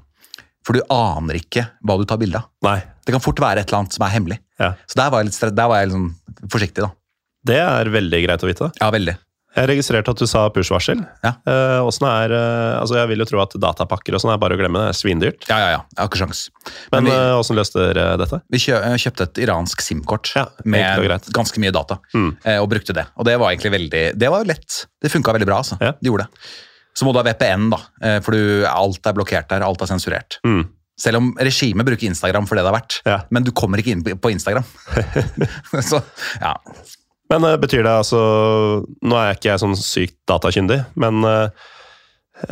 For 0.67 0.77
du 0.77 0.83
aner 0.93 1.39
ikke 1.39 1.65
hva 1.81 1.95
du 1.97 2.05
tar 2.05 2.19
bilde 2.21 2.41
av. 2.41 2.49
Nei. 2.67 2.77
Det 3.01 3.15
kan 3.15 3.23
fort 3.23 3.39
være 3.41 3.63
et 3.63 3.71
eller 3.71 3.81
annet 3.81 3.95
som 3.95 4.05
er 4.05 4.13
hemmelig. 4.13 4.37
Ja. 4.61 4.73
Så 4.85 4.99
der 4.99 5.09
var 5.09 5.23
jeg 5.23 5.31
litt, 5.31 5.57
der 5.57 5.71
var 5.71 5.81
jeg 5.81 5.89
liksom 5.89 6.49
forsiktig, 6.53 6.85
da. 6.85 6.91
Det 7.49 7.57
er 7.63 7.89
veldig 7.89 8.19
greit 8.27 8.43
å 8.43 8.49
vite. 8.49 8.69
Ja, 8.77 8.91
veldig. 8.93 9.15
Jeg 9.57 9.65
registrerte 9.71 10.13
at 10.13 10.19
du 10.21 10.27
sa 10.29 10.43
push-varsel. 10.53 10.99
Ja. 11.25 11.31
Eh, 11.49 11.79
er 11.81 12.33
eh, 12.37 12.75
Altså, 12.79 12.99
jeg 12.99 13.09
vil 13.09 13.23
jo 13.23 13.25
tro 13.31 13.39
at 13.41 13.55
datapakker 13.57 14.13
og 14.13 14.21
sånn 14.21 14.33
er 14.33 14.37
bare 14.41 14.53
å 14.55 14.59
glemme. 14.61 14.83
Det 14.85 14.93
er 14.93 14.99
svindyrt. 14.99 15.47
Ja, 15.49 15.57
ja, 15.57 15.69
ja. 15.73 15.81
Jeg 15.95 15.99
har 16.03 16.09
ikke 16.11 16.21
sjans. 16.21 16.41
Men 16.93 17.03
Men 17.03 17.09
vi, 17.09 17.17
eh, 17.17 17.55
løste 17.57 17.81
dere 17.81 18.05
dette? 18.21 18.41
vi 18.49 18.61
kjø, 18.61 18.77
kjøpte 19.01 19.25
et 19.25 19.41
iransk 19.45 19.81
SIM-kort 19.81 20.33
Ja, 20.35 20.45
med 20.63 21.09
ganske 21.33 21.57
mye 21.59 21.73
data, 21.73 21.99
Mm. 22.13 22.37
eh, 22.45 22.57
og 22.61 22.69
brukte 22.69 22.93
det. 22.93 23.07
Og 23.17 23.25
det 23.25 23.39
var 23.39 23.51
egentlig 23.51 23.71
veldig 23.71 24.17
Det 24.17 24.29
var 24.29 24.45
lett. 24.45 24.85
Det 25.01 25.11
funka 25.11 25.33
veldig 25.33 25.47
bra, 25.47 25.57
altså. 25.57 25.77
Ja. 25.81 25.93
De 25.99 26.09
gjorde 26.09 26.27
det. 26.27 26.29
Så 26.95 27.05
må 27.05 27.13
du 27.13 27.19
ha 27.19 27.23
VPN, 27.23 27.69
da, 27.71 27.79
eh, 28.01 28.19
for 28.19 28.31
du, 28.31 28.65
alt 28.65 29.05
er 29.05 29.13
blokkert 29.13 29.49
der. 29.49 29.63
Alt 29.63 29.81
er 29.81 29.87
sensurert. 29.87 30.39
Mm. 30.45 30.67
Selv 30.99 31.17
om 31.17 31.33
regimet 31.39 31.85
bruker 31.87 32.07
Instagram 32.07 32.45
for 32.45 32.55
det 32.55 32.65
det 32.65 32.73
har 32.73 32.79
vært. 32.81 33.01
Ja. 33.05 33.19
Men 33.31 33.43
du 33.43 33.51
kommer 33.51 33.79
ikke 33.79 33.93
inn 33.95 34.03
på 34.03 34.31
Instagram. 34.31 34.65
så 35.89 36.03
ja. 36.41 36.53
Men 37.29 37.43
eh, 37.45 37.57
betyr 37.61 37.83
det 37.85 37.91
altså 37.93 38.19
Nå 39.05 39.15
er 39.19 39.27
jeg 39.31 39.37
ikke 39.39 39.51
jeg 39.53 39.61
sånn 39.65 39.75
sykt 39.77 40.17
datakyndig, 40.29 40.79
men 40.99 41.23
eh, 41.29 41.49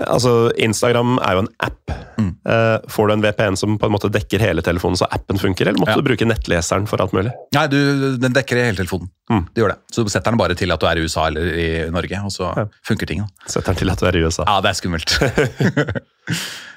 altså 0.05 0.51
Instagram 0.59 1.15
er 1.23 1.37
jo 1.37 1.41
en 1.45 1.49
app. 1.63 1.93
Mm. 2.17 2.31
Eh, 2.49 2.77
får 2.91 3.07
du 3.07 3.13
en 3.13 3.21
VPN 3.23 3.55
som 3.59 3.75
på 3.79 3.87
en 3.87 3.93
måte 3.93 4.09
dekker 4.11 4.41
hele 4.43 4.63
telefonen 4.65 4.97
så 4.99 5.07
appen 5.13 5.37
funker, 5.39 5.69
eller 5.69 5.79
måtte 5.79 5.93
Ja. 5.95 6.01
du 6.01 6.07
bruke 6.09 6.27
nettleseren 6.27 6.87
for 6.89 6.99
alt 7.03 7.13
mulig? 7.15 7.31
Nei, 7.55 7.65
du, 7.71 7.77
den 8.19 8.33
dekker 8.35 8.59
hele 8.59 8.75
telefonen. 8.81 9.07
Mm. 9.31 9.45
Det 9.53 9.63
gjør 9.63 9.73
det. 9.75 9.79
Så 9.95 10.03
du 10.03 10.09
setter 10.11 10.33
den 10.33 10.41
bare 10.41 10.57
til 10.59 10.73
at 10.75 10.81
du 10.83 10.87
er 10.89 10.99
i 10.99 11.05
USA 11.07 11.27
eller 11.29 11.47
i 11.53 11.67
Norge, 11.93 12.19
og 12.25 12.33
så 12.35 12.49
Ja. 12.57 12.65
funker 12.89 13.07
ting. 13.07 13.21
Da. 13.23 13.47
Setter 13.53 13.71
den 13.73 13.79
til 13.83 13.93
at 13.93 13.99
du 14.03 14.05
er 14.11 14.17
i 14.19 14.23
USA. 14.27 14.43
Ja, 14.49 14.59
det 14.61 14.73
er 14.73 14.79
skummelt. 14.81 15.17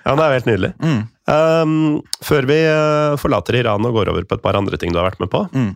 Ja, 0.00 0.14
det 0.16 0.22
er 0.24 0.30
jo 0.30 0.36
helt 0.38 0.46
nydelig. 0.48 0.68
Mm. 0.80 1.00
Um, 1.28 1.72
før 2.24 2.46
vi 2.48 2.56
forlater 3.20 3.58
Iran 3.58 3.84
og 3.84 3.92
går 3.98 4.08
over 4.08 4.24
på 4.24 4.38
et 4.38 4.42
par 4.42 4.56
andre 4.56 4.78
ting 4.80 4.94
du 4.94 4.98
har 5.00 5.10
vært 5.10 5.20
med 5.20 5.28
på, 5.32 5.42
Mm. 5.52 5.74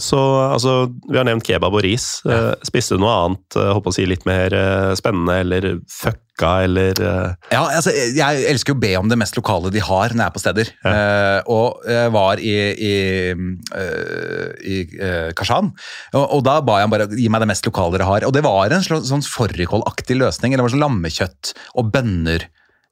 Så 0.00 0.18
altså, 0.54 0.74
Vi 1.08 1.18
har 1.18 1.26
nevnt 1.28 1.46
kebab 1.46 1.74
og 1.74 1.82
ris. 1.84 2.22
Ja. 2.28 2.54
spiste 2.64 2.96
du 2.96 3.02
noe 3.02 3.12
annet 3.12 3.56
eh, 3.58 3.72
håper 3.76 3.92
å 3.92 3.94
si 3.94 4.06
litt 4.08 4.24
mer 4.28 4.54
eh, 4.56 4.92
spennende 4.98 5.38
eller 5.42 5.66
fucka 5.90 6.52
eller 6.66 6.96
eh, 6.96 7.52
Ja, 7.52 7.62
altså, 7.66 7.92
jeg 7.92 8.46
elsker 8.50 8.72
jo 8.72 8.78
å 8.78 8.82
be 8.82 8.92
om 9.00 9.10
det 9.12 9.18
mest 9.20 9.36
lokale 9.38 9.72
de 9.74 9.82
har 9.84 10.14
når 10.14 10.22
jeg 10.22 10.30
er 10.30 10.36
på 10.36 10.42
steder. 10.42 10.72
Eh, 10.92 11.50
og 11.52 11.84
jeg 11.88 12.14
var 12.14 12.42
i, 12.42 12.56
i, 12.72 12.94
uh, 13.34 14.48
i 14.64 14.78
uh, 14.96 15.30
Kashan, 15.36 15.72
og, 16.14 16.24
og 16.24 16.42
da 16.46 16.58
ba 16.64 16.80
jeg 16.80 16.88
ham 16.88 16.94
bare 16.94 17.10
gi 17.12 17.28
meg 17.32 17.44
det 17.44 17.50
mest 17.52 17.68
lokale 17.68 17.96
dere 17.96 18.08
har. 18.08 18.26
Og 18.28 18.34
det 18.36 18.44
var 18.46 18.72
en 18.72 18.86
slags 18.86 19.12
sånn 19.12 19.24
fårikålaktig 19.26 20.18
løsning. 20.18 20.54
eller 20.54 20.62
det 20.62 20.70
var 20.70 20.76
sånn 20.76 20.86
lammekjøtt 20.86 21.54
og 21.76 21.94
bønner. 21.94 22.48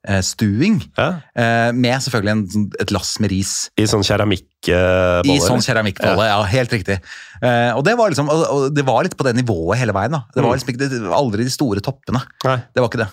Eh, 0.07 0.21
Stuing, 0.25 0.79
ja, 0.97 1.07
eh, 1.35 1.69
med 1.77 2.01
selvfølgelig 2.01 2.31
en, 2.33 2.43
sånn- 2.53 2.67
et 2.81 2.91
lass 2.95 3.13
med 3.21 3.31
ris. 3.33 3.53
I 3.77 3.85
sånn 3.89 4.03
keramikkbolle? 4.07 5.29
I 5.29 5.39
sånn 5.43 5.61
keramikkbolle, 5.65 6.27
ja. 6.31 6.41
helt 6.51 6.73
riktig. 6.73 6.99
Eh, 7.41 7.71
og, 7.75 7.83
det 7.85 7.95
var 7.99 8.13
liksom, 8.13 8.29
og, 8.29 8.69
det 8.75 8.85
var 8.87 9.03
litt 9.05 9.17
på 9.17 9.25
det 9.27 9.35
nivået 9.39 9.79
hele 9.81 9.93
veien. 9.97 10.11
da. 10.17 10.23
Det 10.35 10.43
var 10.45 10.57
liksom 10.57 10.73
ikke, 10.75 10.89
aldri 11.17 11.47
de 11.47 11.53
store 11.53 11.81
toppene. 11.85 12.23
Nei. 12.45 12.57
Det 12.73 12.83
var 12.83 12.89
ikke 12.91 13.03
det. 13.05 13.09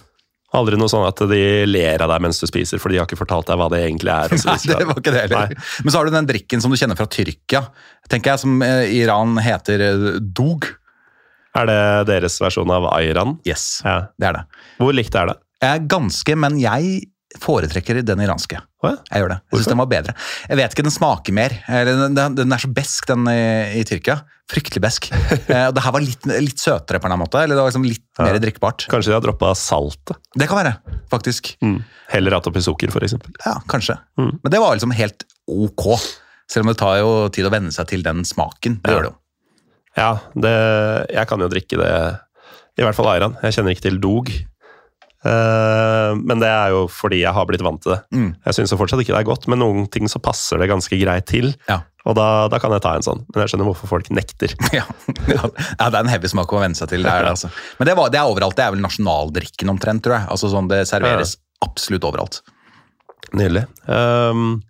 Aldri 0.56 0.78
noe 0.80 0.88
sånn 0.88 1.04
at 1.04 1.18
de 1.28 1.40
ler 1.68 2.00
av 2.00 2.08
deg 2.08 2.22
mens 2.24 2.38
du 2.40 2.46
spiser, 2.48 2.80
for 2.80 2.88
de 2.88 2.96
har 2.96 3.04
ikke 3.04 3.18
fortalt 3.20 3.50
deg 3.50 3.58
hva 3.60 3.66
det 3.68 3.82
egentlig 3.84 4.14
er. 4.14 4.32
Nei, 4.48 4.56
det 4.64 4.86
var 4.88 4.96
ikke 5.02 5.12
det 5.12 5.24
heller. 5.26 5.52
Men 5.84 5.92
så 5.92 6.00
har 6.00 6.08
du 6.08 6.14
den 6.14 6.28
drikken 6.30 6.64
som 6.64 6.72
du 6.72 6.78
kjenner 6.80 6.96
fra 6.96 7.04
Tyrkia, 7.04 7.66
tenker 8.08 8.32
jeg, 8.32 8.40
som 8.46 8.62
Iran 8.64 9.36
heter 9.44 9.84
dog. 10.24 10.64
Er 11.58 11.68
det 11.68 11.80
deres 12.12 12.38
versjon 12.40 12.70
av 12.72 12.86
ayran? 12.94 13.36
Yes, 13.48 13.82
Ja. 13.84 14.06
det 14.20 14.28
er 14.30 14.38
det. 14.38 14.42
Hvor 14.80 14.96
likt 14.96 15.14
er 15.20 15.32
det? 15.32 15.36
Jeg 15.62 15.74
er 15.80 15.86
ganske, 15.90 16.34
men 16.38 16.58
jeg 16.62 17.08
foretrekker 17.42 17.98
den 18.06 18.22
iranske. 18.24 18.56
Å 18.82 18.88
ja. 18.92 18.96
Jeg 19.10 19.20
gjør 19.22 19.32
det. 19.34 19.36
Jeg 19.50 19.58
synes 19.58 19.70
den 19.72 19.80
var 19.82 19.88
bedre. 19.90 20.12
Jeg 20.48 20.58
vet 20.60 20.74
ikke, 20.74 20.84
den 20.86 20.94
smaker 20.94 21.34
mer. 21.36 21.54
Den, 21.88 22.14
den 22.38 22.54
er 22.54 22.62
så 22.62 22.70
besk, 22.72 23.08
den 23.10 23.26
i, 23.30 23.40
i 23.80 23.82
Tyrkia. 23.88 24.20
Fryktelig 24.48 24.80
besk. 24.80 25.08
Eh, 25.48 25.66
og 25.70 25.74
det 25.76 25.82
her 25.84 25.92
var 25.94 26.02
litt, 26.04 26.24
litt 26.44 26.60
søtere 26.60 27.00
på 27.00 27.08
en 27.08 27.18
måte. 27.20 27.40
Eller 27.42 27.56
det 27.56 27.62
var 27.64 27.70
liksom 27.72 27.84
litt 27.88 28.04
Ja. 28.18 28.26
mer 28.28 28.38
drikkbart. 28.42 28.86
Kanskje 28.90 29.10
de 29.12 29.16
har 29.18 29.24
droppa 29.24 29.50
saltet? 29.56 30.16
Det 30.36 30.48
kan 30.50 30.58
være, 30.60 30.72
faktisk. 31.12 31.52
Mm. 31.64 31.78
Heller 32.12 32.36
hatt 32.38 32.48
oppi 32.50 32.60
sukker, 32.64 32.90
for 32.94 33.04
eksempel. 33.06 33.32
Ja, 33.44 33.54
kanskje. 33.70 33.96
Mm. 34.20 34.32
Men 34.44 34.52
det 34.54 34.60
var 34.62 34.76
liksom 34.76 34.92
helt 34.96 35.24
ok. 35.48 35.86
Selv 36.48 36.64
om 36.66 36.72
det 36.72 36.78
tar 36.80 36.98
jo 37.02 37.10
tid 37.34 37.48
å 37.48 37.52
venne 37.52 37.72
seg 37.74 37.88
til 37.92 38.04
den 38.06 38.24
smaken. 38.28 38.78
Det 38.84 38.92
Ja. 38.92 38.96
gjør 38.98 39.06
det 39.08 39.10
jo. 39.12 39.16
Ja, 39.98 40.10
det, 40.46 40.54
jeg 41.16 41.28
kan 41.28 41.40
jo 41.44 41.48
drikke 41.50 41.78
det 41.80 41.92
I 42.78 42.84
hvert 42.86 42.94
fall 42.96 43.08
ayran. 43.10 43.36
Jeg 43.42 43.56
kjenner 43.58 43.74
ikke 43.74 43.86
til 43.88 43.98
dog. 44.04 44.28
Eh, 45.26 46.12
men 46.14 46.38
det 46.38 46.48
er 46.50 46.72
jo 46.74 46.84
fordi 46.92 47.22
jeg 47.24 47.34
har 47.34 47.46
blitt 47.48 47.64
vant 47.66 47.80
til 47.82 47.96
det. 47.96 48.00
Mm. 48.14 48.28
Jeg 48.46 48.58
syns 48.58 48.74
fortsatt 48.78 49.02
ikke 49.02 49.16
det 49.16 49.22
er 49.22 49.30
godt, 49.30 49.48
men 49.50 49.62
noen 49.62 49.88
ting 49.90 50.10
så 50.10 50.20
passer 50.22 50.60
det 50.62 50.70
ganske 50.70 51.00
greit 51.00 51.26
til. 51.30 51.50
Ja. 51.70 51.80
Og 52.08 52.14
da, 52.16 52.46
da 52.48 52.60
kan 52.62 52.72
jeg 52.72 52.84
ta 52.84 52.94
en 52.96 53.04
sånn. 53.04 53.24
Men 53.34 53.42
jeg 53.44 53.52
skjønner 53.52 53.68
hvorfor 53.68 53.90
folk 53.90 54.12
nekter. 54.14 54.54
Ja, 54.78 54.84
ja, 55.28 55.42
det 55.50 55.88
er 55.90 55.98
en 56.00 56.12
heavy 56.12 56.30
smak 56.30 56.52
å 56.54 56.62
venne 56.62 56.78
seg 56.78 56.92
til. 56.92 57.04
Det 57.04 57.10
er, 57.12 57.26
altså. 57.32 57.50
Men 57.80 57.90
det, 57.90 57.96
var, 57.98 58.12
det 58.14 58.20
er 58.20 58.30
overalt. 58.30 58.56
Det 58.56 58.64
er 58.64 58.72
vel 58.76 58.84
nasjonaldrikken 58.84 59.74
omtrent, 59.74 60.04
tror 60.06 60.20
jeg. 60.20 60.30
Altså 60.32 60.52
sånn, 60.52 60.70
Det 60.70 60.84
serveres 60.88 61.36
absolutt 61.66 62.06
overalt. 62.08 62.40
Nydelig. 63.36 63.66
Um, 63.84 64.60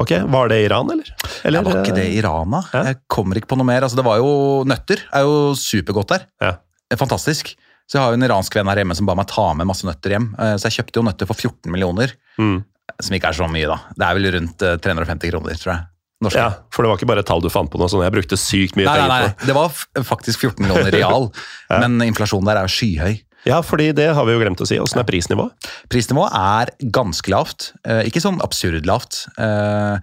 ok, 0.00 0.16
var 0.32 0.50
det 0.50 0.62
Iran, 0.64 0.90
eller? 0.90 1.12
eller 1.44 1.60
Ja, 1.60 1.66
var 1.68 1.82
ikke 1.84 1.98
det 2.00 2.08
eh, 2.08 2.16
Iran, 2.18 2.56
da? 2.56 2.64
Jeg 2.88 2.98
kommer 3.12 3.38
ikke 3.38 3.52
på 3.52 3.60
noe 3.60 3.68
mer. 3.68 3.86
Altså, 3.86 4.00
det 4.00 4.06
var 4.08 4.18
jo 4.18 4.32
Nøtter 4.66 5.04
er 5.06 5.28
jo 5.28 5.52
supergodt 5.60 6.16
der. 6.16 6.26
Ja. 6.42 6.56
Det 6.88 6.96
er 6.98 7.04
Fantastisk. 7.04 7.52
Så 7.90 7.98
jeg 7.98 8.04
har 8.04 8.12
jo 8.14 8.18
en 8.20 8.26
iransk 8.28 8.54
venn 8.54 8.68
her 8.70 8.78
hjemme 8.84 8.94
som 8.94 9.08
ba 9.08 9.16
meg 9.18 9.26
ta 9.26 9.48
med 9.58 9.66
masse 9.66 9.82
nøtter 9.88 10.14
hjem. 10.14 10.28
Eh, 10.38 10.54
Så 10.62 10.68
jeg 10.70 10.76
kjøpte 10.78 11.00
jo 11.00 11.06
nøtter 11.08 11.26
for 11.26 11.34
14 11.34 11.72
millioner, 11.74 12.12
Mm. 12.38 12.60
som 13.02 13.16
ikke 13.16 13.28
er 13.32 13.32
så 13.34 13.48
mye, 13.50 13.66
da. 13.66 13.78
Det 13.98 14.06
er 14.06 14.14
vel 14.14 14.28
rundt 14.36 14.62
eh, 14.62 14.76
350 14.78 15.30
kroner, 15.32 15.58
tror 15.58 15.72
jeg. 15.74 15.86
Norske. 16.22 16.36
Ja, 16.38 16.50
for 16.70 16.84
det 16.84 16.90
var 16.90 16.98
ikke 17.00 17.08
bare 17.08 17.22
et 17.24 17.26
tall 17.26 17.40
du 17.40 17.48
fant 17.48 17.70
på 17.72 17.78
noe 17.80 17.88
sånn. 17.88 18.02
Jeg 18.04 18.12
brukte 18.12 18.36
sykt 18.36 18.76
mye 18.76 18.84
Nei, 18.84 18.92
nei, 18.94 19.08
penger 19.08 19.08
nei, 19.08 19.34
på 19.40 19.46
det. 19.46 19.54
var 19.56 20.04
faktisk 20.04 20.38
14 20.44 20.60
millioner 20.66 20.92
real, 20.92 21.30
men 21.80 21.98
inflasjonen 22.04 22.44
der 22.50 22.60
er 22.60 22.68
jo 22.68 22.74
skyhøy. 22.76 23.14
Ja, 23.48 23.60
fordi 23.64 23.90
det 23.96 24.10
har 24.16 24.26
vi 24.28 24.34
jo 24.34 24.40
glemt 24.42 24.60
å 24.60 24.66
si. 24.68 24.76
Åssen 24.82 25.00
er 25.00 25.06
prisnivået? 25.08 25.68
Prisnivået 25.92 26.34
er 26.36 26.72
ganske 26.92 27.32
lavt. 27.32 27.70
Eh, 27.88 28.02
ikke 28.10 28.20
sånn 28.20 28.40
absurd 28.44 28.84
lavt. 28.88 29.22
Eh, 29.40 29.96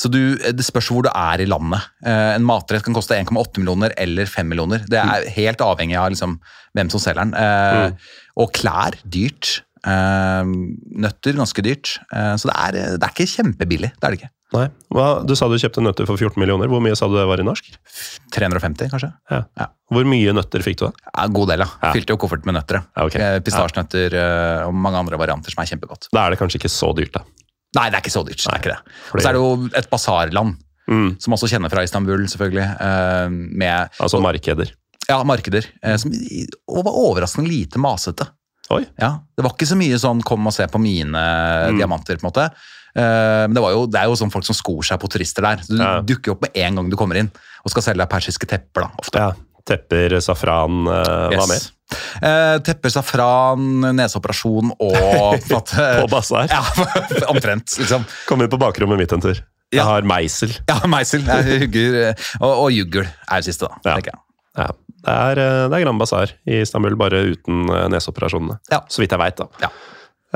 så 0.00 0.10
du, 0.10 0.20
det 0.38 0.64
spørs 0.66 0.88
hvor 0.90 1.06
du 1.06 1.10
er 1.12 1.42
i 1.44 1.46
landet. 1.50 1.86
Eh, 2.06 2.34
en 2.36 2.46
matrett 2.46 2.82
kan 2.86 2.96
koste 2.96 3.14
1,8 3.18 3.62
millioner 3.62 3.94
eller 4.00 4.26
5 4.30 4.48
millioner. 4.50 4.82
Det 4.90 4.98
er 5.02 5.28
helt 5.36 5.62
avhengig 5.62 5.98
av 6.00 6.10
liksom, 6.14 6.38
hvem 6.74 6.90
som 6.90 7.02
selger 7.02 7.22
den. 7.28 7.34
Eh, 7.38 8.14
Og 8.40 8.52
klær, 8.56 8.96
dyrt. 9.04 9.60
Eh, 9.86 10.44
nøtter 11.04 11.38
ganske 11.38 11.62
dyrt. 11.64 11.94
Eh, 12.12 12.34
så 12.36 12.50
det 12.50 12.56
er, 12.56 12.78
det 12.98 13.06
er 13.06 13.14
ikke 13.14 13.28
kjempebillig. 13.30 13.90
Det 13.96 14.04
er 14.06 14.14
det 14.14 14.20
ikke. 14.20 14.30
Nei. 14.50 14.64
Hva, 14.90 15.04
du 15.22 15.36
sa 15.38 15.46
du 15.46 15.54
kjøpte 15.62 15.82
nøtter 15.84 16.08
for 16.10 16.18
14 16.18 16.40
millioner. 16.42 16.66
Hvor 16.66 16.82
mye 16.82 16.96
sa 16.98 17.06
du 17.06 17.14
det 17.14 17.26
var 17.30 17.38
i 17.38 17.44
norsk? 17.46 17.68
350, 18.34 18.90
kanskje. 18.90 19.10
Ja. 19.30 19.44
Ja. 19.60 19.66
Hvor 19.94 20.06
mye 20.10 20.32
nøtter 20.34 20.64
fikk 20.66 20.80
du 20.80 20.86
da? 20.88 20.92
Ja, 21.14 21.26
god 21.30 21.52
del, 21.52 21.62
ja. 21.64 21.68
Ja. 21.84 21.92
Fylte 21.94 22.14
jo 22.16 22.18
koffert 22.22 22.46
med 22.48 22.56
nøtter. 22.58 22.80
Ja, 22.82 23.04
ok. 23.06 23.14
Eh, 23.20 23.36
Pistasjenøtter 23.46 24.16
og 24.66 24.74
mange 24.74 24.98
andre 25.04 25.20
varianter 25.22 25.54
som 25.54 25.62
er 25.62 25.70
kjempegodt. 25.70 26.08
Da 26.14 26.24
er 26.26 26.34
det 26.34 26.40
kanskje 26.42 26.58
ikke 26.62 26.72
så 26.74 26.90
dyrt, 26.98 27.14
da. 27.14 27.22
Nei, 27.78 27.86
det 27.92 28.00
er 28.00 28.02
ikke 28.02 28.10
så 28.16 28.24
dyrt. 28.26 28.42
Det 28.42 28.50
er 28.50 28.58
ikke 28.64 28.72
det. 28.74 28.80
Og 29.14 29.22
så 29.22 29.30
er 29.30 29.38
det 29.38 29.44
jo 29.44 29.70
et 29.82 29.90
basarland, 29.92 30.58
Mm. 30.90 31.10
som 31.22 31.34
også 31.36 31.46
kjenner 31.46 31.70
fra 31.70 31.84
Istanbul, 31.86 32.24
selvfølgelig. 32.26 32.64
eh, 32.82 33.28
Med 33.30 33.90
Altså 34.02 34.18
markeder. 34.20 34.72
ja, 35.08 35.22
markeder. 35.22 35.62
Som 35.96 36.10
var 36.66 36.90
overraskende 36.98 37.46
lite 37.46 37.78
masete. 37.78 38.26
Oi. 38.70 38.84
Ja, 39.00 39.18
Det 39.36 39.42
var 39.44 39.50
ikke 39.56 39.66
så 39.66 39.76
mye 39.76 39.98
sånn 39.98 40.20
'kom 40.22 40.46
og 40.46 40.52
se 40.52 40.66
på 40.66 40.78
mine 40.80 41.12
Mm. 41.70 41.78
diamanter', 41.78 42.18
på 42.20 42.24
en 42.24 42.30
måte. 42.30 42.50
Eh, 42.96 43.46
Men 43.48 43.54
det, 43.54 43.62
var 43.62 43.70
jo, 43.72 43.86
det 43.86 44.00
er 44.00 44.04
jo 44.06 44.14
sånn 44.14 44.30
folk 44.32 44.44
som 44.44 44.54
skor 44.54 44.82
seg 44.82 44.98
på 45.00 45.08
turister 45.08 45.42
der. 45.42 45.56
Så 45.58 45.68
du 45.76 45.78
Ja. 45.82 46.00
dukker 46.02 46.32
opp 46.32 46.42
med 46.42 46.50
en 46.54 46.74
gang 46.76 46.90
du 46.90 46.96
kommer 46.96 47.16
inn 47.16 47.30
og 47.64 47.70
skal 47.70 47.82
selge 47.82 47.98
deg 47.98 48.08
persiske 48.10 48.46
tepper. 48.46 48.82
da, 48.82 48.90
ofte. 48.98 49.14
Ja. 49.18 49.32
Tepper, 49.66 50.10
safran, 50.20 50.86
eh, 50.88 51.36
hva 51.36 51.46
mer? 51.48 51.54
Yes. 51.54 51.72
Eh, 52.22 52.58
tepper, 52.60 52.88
safran, 52.90 53.80
neseoperasjon 53.94 54.70
og 54.80 55.40
på, 55.48 55.56
en 55.78 56.02
På 56.02 56.08
basar. 56.08 56.48
Ja, 56.48 56.62
omtrent, 57.32 57.66
liksom. 57.78 58.04
Kom 58.26 58.40
inn 58.42 58.48
på 58.48 58.58
bakrommet 58.58 58.98
mitt 58.98 59.12
en 59.12 59.20
tur. 59.20 59.34
Jeg 59.72 59.78
Ja. 59.78 59.84
har 59.84 60.02
meisel. 60.02 60.50
Ja, 60.68 60.80
meisel. 60.86 61.22
Jeg 61.24 61.60
hugger, 61.60 62.14
og, 62.40 62.64
og 62.64 62.70
juggel 62.72 63.06
er 63.30 63.36
det 63.40 63.44
siste, 63.44 63.68
da. 63.68 63.74
Ja. 63.84 63.94
tenker 63.96 64.10
jeg. 64.12 64.20
Ja. 64.58 64.68
Det 65.00 65.12
er, 65.14 65.38
eh, 65.40 65.68
det 65.72 65.78
er 65.78 65.84
Grand 65.86 65.98
Bazaar 66.02 66.32
i 66.46 66.60
Istanbul, 66.64 66.96
bare 67.00 67.22
uten 67.32 67.70
eh, 67.72 67.86
neseoperasjonene. 67.92 68.58
Ja. 68.72 68.82
Så 68.92 69.00
vidt 69.02 69.14
jeg 69.14 69.20
veit, 69.22 69.40
da. 69.40 69.46
Ja. 69.64 69.70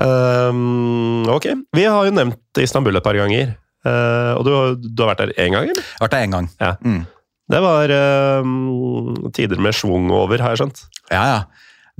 Um, 0.05 1.23
ok. 1.31 1.47
Vi 1.77 1.85
har 1.87 2.07
jo 2.09 2.15
nevnt 2.15 2.61
Istanbul 2.63 2.97
et 2.99 3.05
par 3.05 3.15
ganger. 3.19 3.55
Uh, 3.85 4.33
og 4.39 4.47
du, 4.47 4.51
har- 4.55 4.79
du 4.81 5.03
har 5.05 5.13
vært 5.13 5.21
der 5.27 5.35
én 5.45 5.53
gang, 5.55 5.69
eller? 5.71 5.85
Jeg 5.85 6.01
har 6.01 6.07
vært 6.09 6.17
der 6.17 6.25
én 6.27 6.35
gang. 6.35 6.49
Ja. 6.61 6.73
Mm. 6.83 7.03
Det 7.53 7.61
var 7.61 7.93
ehm, 7.93 9.31
tider 9.37 9.61
med 9.61 9.77
schwung 9.77 10.07
over, 10.17 10.41
har 10.41 10.55
jeg 10.55 10.63
skjønt. 10.63 10.79
Ja, 11.13 11.25
ja. 11.29 11.41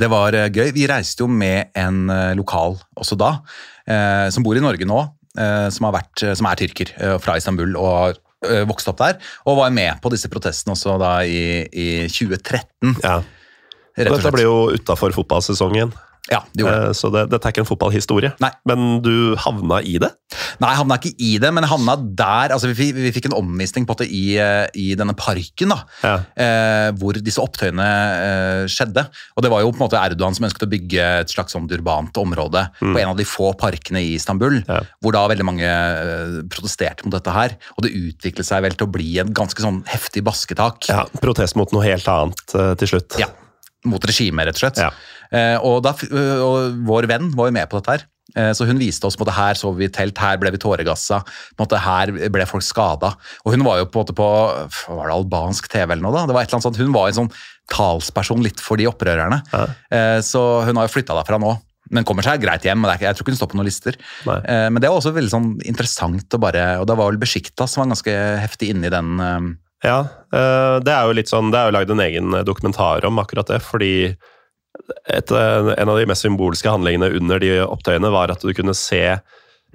Det 0.01 0.09
var 0.11 0.33
gøy. 0.33 0.71
Vi 0.73 0.87
reiste 0.89 1.21
jo 1.23 1.29
med 1.29 1.69
en 1.79 2.09
lokal 2.35 2.79
også 2.99 3.15
da, 3.21 3.29
som 4.35 4.43
bor 4.43 4.57
i 4.59 4.63
Norge 4.65 4.89
nå, 4.89 5.03
som, 5.71 5.85
har 5.87 5.93
vært, 6.01 6.25
som 6.41 6.49
er 6.49 6.59
tyrker 6.59 6.91
fra 7.23 7.37
Istanbul 7.39 7.77
og 7.77 7.87
har 7.93 8.19
eh, 8.51 8.65
vokst 8.69 8.91
opp 8.93 9.01
der, 9.01 9.21
og 9.49 9.61
var 9.61 9.75
med 9.75 10.01
på 10.03 10.13
disse 10.15 10.31
protestene 10.33 10.77
også 10.77 10.99
da 11.03 11.17
i, 11.27 11.65
i 11.71 11.89
2013. 12.11 12.99
Ja. 13.03 13.19
Dette 13.95 14.33
ble 14.35 14.43
jo 14.47 14.57
utafor 14.75 15.15
fotballsesongen, 15.15 15.93
Ja, 16.33 16.39
det 16.57 16.63
gjorde 16.65 16.77
det. 16.81 16.89
eh, 16.89 16.95
så 16.97 17.11
det, 17.13 17.23
dette 17.35 17.45
er 17.49 17.53
ikke 17.53 17.61
en 17.65 17.69
fotballhistorie. 17.69 18.31
Nei. 18.41 18.49
Men 18.65 19.03
du 19.05 19.35
havna 19.37 19.83
i 19.85 19.99
det? 20.01 20.09
Nei, 20.63 20.71
jeg 20.73 20.79
havna 20.81 20.97
ikke 20.97 21.11
i 21.21 21.33
det, 21.43 21.51
men 21.53 21.67
jeg 21.67 21.71
havna 21.75 21.97
der. 22.17 22.55
altså 22.57 22.71
Vi, 22.73 22.87
vi 22.97 23.11
fikk 23.13 23.27
en 23.29 23.37
omvisning 23.37 23.85
på 23.87 23.97
det 24.01 24.07
i, 24.09 24.23
eh, 24.41 24.65
i 24.81 24.95
denne 24.97 25.13
parken, 25.15 25.69
da, 25.75 25.83
Ja. 26.03 26.15
eh, 26.41 26.89
hvor 26.97 27.13
disse 27.21 27.43
opptøyene 27.45 27.85
eh, 27.85 28.63
skjedde. 28.73 29.05
Og 29.37 29.45
det 29.45 29.51
var 29.53 29.61
jo 29.67 29.71
på 29.75 29.77
en 29.83 29.85
måte 29.85 30.01
Erdogan 30.01 30.35
som 30.35 30.47
ønsket 30.49 30.65
å 30.65 30.71
bygge 30.73 31.05
et 31.27 31.29
slags 31.35 31.53
sånn 31.53 31.69
urbant 31.71 32.17
område 32.17 32.65
på 32.81 32.95
en 32.97 33.13
av 33.13 33.17
de 33.21 33.29
få 33.29 33.53
parkene 33.61 34.01
i 34.01 34.15
Istanbul, 34.17 34.63
Ja. 34.69 34.81
hvor 35.05 35.13
da 35.13 35.27
veldig 35.29 35.45
mange 35.45 35.69
eh, 35.69 36.41
protesterte 36.49 37.05
mot 37.05 37.13
dette 37.19 37.37
her. 37.37 37.59
Og 37.77 37.85
det 37.85 37.93
utviklet 37.93 38.49
seg 38.49 38.65
vel 38.65 38.73
til 38.81 38.89
å 38.89 38.93
bli 38.97 39.19
en 39.21 39.33
ganske 39.37 39.61
sånn 39.61 39.83
heftig 39.93 40.25
basketak. 40.25 40.89
ja. 40.89 41.05
Protest 41.21 41.57
mot 41.57 41.71
noe 41.77 41.85
helt 41.85 42.09
annet 42.09 42.55
eh, 42.57 42.75
til 42.81 42.95
slutt. 42.97 43.19
Ja, 43.21 43.29
mot 43.85 44.05
regimet, 44.09 44.47
rett 44.49 44.57
og 44.59 44.65
slett. 44.65 44.81
Ja. 44.83 44.91
Eh, 45.35 45.57
og, 45.61 45.83
da, 45.85 45.95
og 46.45 46.83
vår 46.87 47.09
venn 47.11 47.31
var 47.37 47.51
jo 47.51 47.57
med 47.57 47.69
på 47.71 47.81
dette 47.81 47.97
her. 47.99 48.05
Eh, 48.37 48.53
Så 48.57 48.65
hun 48.67 48.79
viste 48.81 49.05
oss 49.07 49.17
på 49.21 49.27
det 49.29 49.35
her 49.37 49.55
så 49.55 49.71
vi 49.77 49.85
i 49.87 49.93
telt, 49.93 50.17
her 50.19 50.39
ble 50.41 50.51
vi 50.55 50.59
tåregassa, 50.63 51.21
på 51.55 51.65
måte 51.67 51.79
her 51.85 52.13
ble 52.33 52.47
folk 52.49 52.65
skada. 52.65 53.15
Og 53.45 53.53
hun 53.55 53.65
var 53.67 53.79
jo 53.83 53.87
på 53.87 54.01
en 54.01 54.07
måte 54.07 54.17
på 54.17 54.29
var 54.97 55.11
det 55.11 55.19
albansk 55.19 55.69
TV 55.69 55.93
eller 55.93 56.03
noe 56.03 56.15
da? 56.17 56.25
Det 56.27 56.35
var 56.35 56.43
et 56.43 56.49
eller 56.49 56.61
annet 56.61 56.69
sånt. 56.71 56.81
Hun 56.81 56.93
var 56.97 57.09
en 57.13 57.19
sånn 57.21 57.33
talsperson 57.73 58.43
litt 58.45 58.61
for 58.65 58.81
de 58.81 58.89
opprørerne. 58.91 59.43
Ja. 59.53 59.67
Eh, 59.91 60.19
Så 60.25 60.41
hun 60.67 60.77
har 60.77 60.89
jo 60.89 60.95
flytta 60.97 61.17
derfra 61.17 61.39
nå. 61.41 61.55
Men 61.93 62.05
kommer 62.09 62.25
seg 62.25 62.41
greit 62.41 62.65
hjem. 62.65 62.81
men 62.81 62.95
ikke, 62.97 63.05
Jeg 63.11 63.17
tror 63.17 63.25
ikke 63.27 63.33
hun 63.35 63.37
står 63.43 63.51
på 63.53 63.57
noen 63.61 63.67
lister. 63.69 63.95
Eh, 64.27 64.71
Men 64.73 64.81
det 64.81 64.89
var 64.89 64.97
også 65.01 65.13
veldig 65.13 65.31
sånn 65.31 65.51
interessant 65.69 66.33
å 66.33 66.41
bare 66.41 66.81
Og 66.81 66.87
det 66.89 66.97
var 66.97 67.11
vel 67.11 67.21
Besjikta 67.21 67.69
som 67.69 67.83
var 67.85 67.95
ganske 67.95 68.15
heftig 68.41 68.71
inne 68.73 68.87
i 68.89 68.95
den 68.95 69.21
eh, 69.21 69.41
Ja, 69.85 69.99
eh, 70.33 70.77
det 70.85 70.93
er 70.95 71.09
jo 71.09 71.17
litt 71.17 71.31
sånn, 71.31 71.51
det 71.53 71.61
er 71.61 71.69
jo 71.69 71.77
lagd 71.77 71.93
en 71.93 72.03
egen 72.05 72.37
dokumentar 72.49 73.05
om 73.05 73.21
akkurat 73.21 73.51
det, 73.53 73.61
fordi 73.63 73.95
et, 75.07 75.31
eh, 75.31 75.73
en 75.77 75.89
av 75.93 75.99
de 75.99 76.07
mest 76.09 76.25
symbolske 76.25 76.71
handlingene 76.71 77.13
under 77.19 77.43
de 77.43 77.59
opptøyene 77.63 78.11
var 78.13 78.33
at 78.33 78.45
du 78.45 78.53
kunne 78.57 78.75
se 78.77 79.19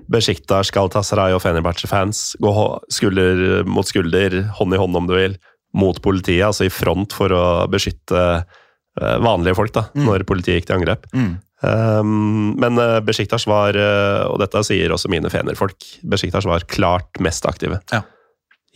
Besjiktas, 0.10 0.72
Galatasaray 0.72 1.34
og 1.36 1.42
Fenerbahçe-fans 1.44 2.38
gå 2.40 2.52
skulder 2.92 3.66
mot 3.68 3.88
skulder, 3.88 4.42
hånd 4.58 4.74
i 4.74 4.80
hånd 4.80 4.96
om 4.96 5.10
du 5.10 5.14
vil, 5.18 5.36
mot 5.76 6.00
politiet, 6.02 6.48
altså 6.48 6.66
i 6.66 6.74
front 6.74 7.14
for 7.14 7.36
å 7.36 7.44
beskytte 7.70 8.24
eh, 8.40 9.18
vanlige 9.22 9.58
folk 9.60 9.76
da, 9.76 9.86
når 10.00 10.26
politiet 10.30 10.60
gikk 10.62 10.72
til 10.72 10.80
angrep. 10.82 11.08
mm. 11.14 11.38
Um, 11.60 12.54
men 12.56 12.78
Besjiktas 13.04 13.44
var, 13.44 13.76
eh, 13.76 14.22
og 14.32 14.38
dette 14.40 14.62
sier 14.64 14.94
også 14.96 15.10
mine 15.12 15.28
fenerfolk, 15.28 15.76
Besjiktas 16.08 16.48
var 16.48 16.64
klart 16.72 17.20
mest 17.20 17.44
aktive 17.44 17.82
Ja. 17.92 18.00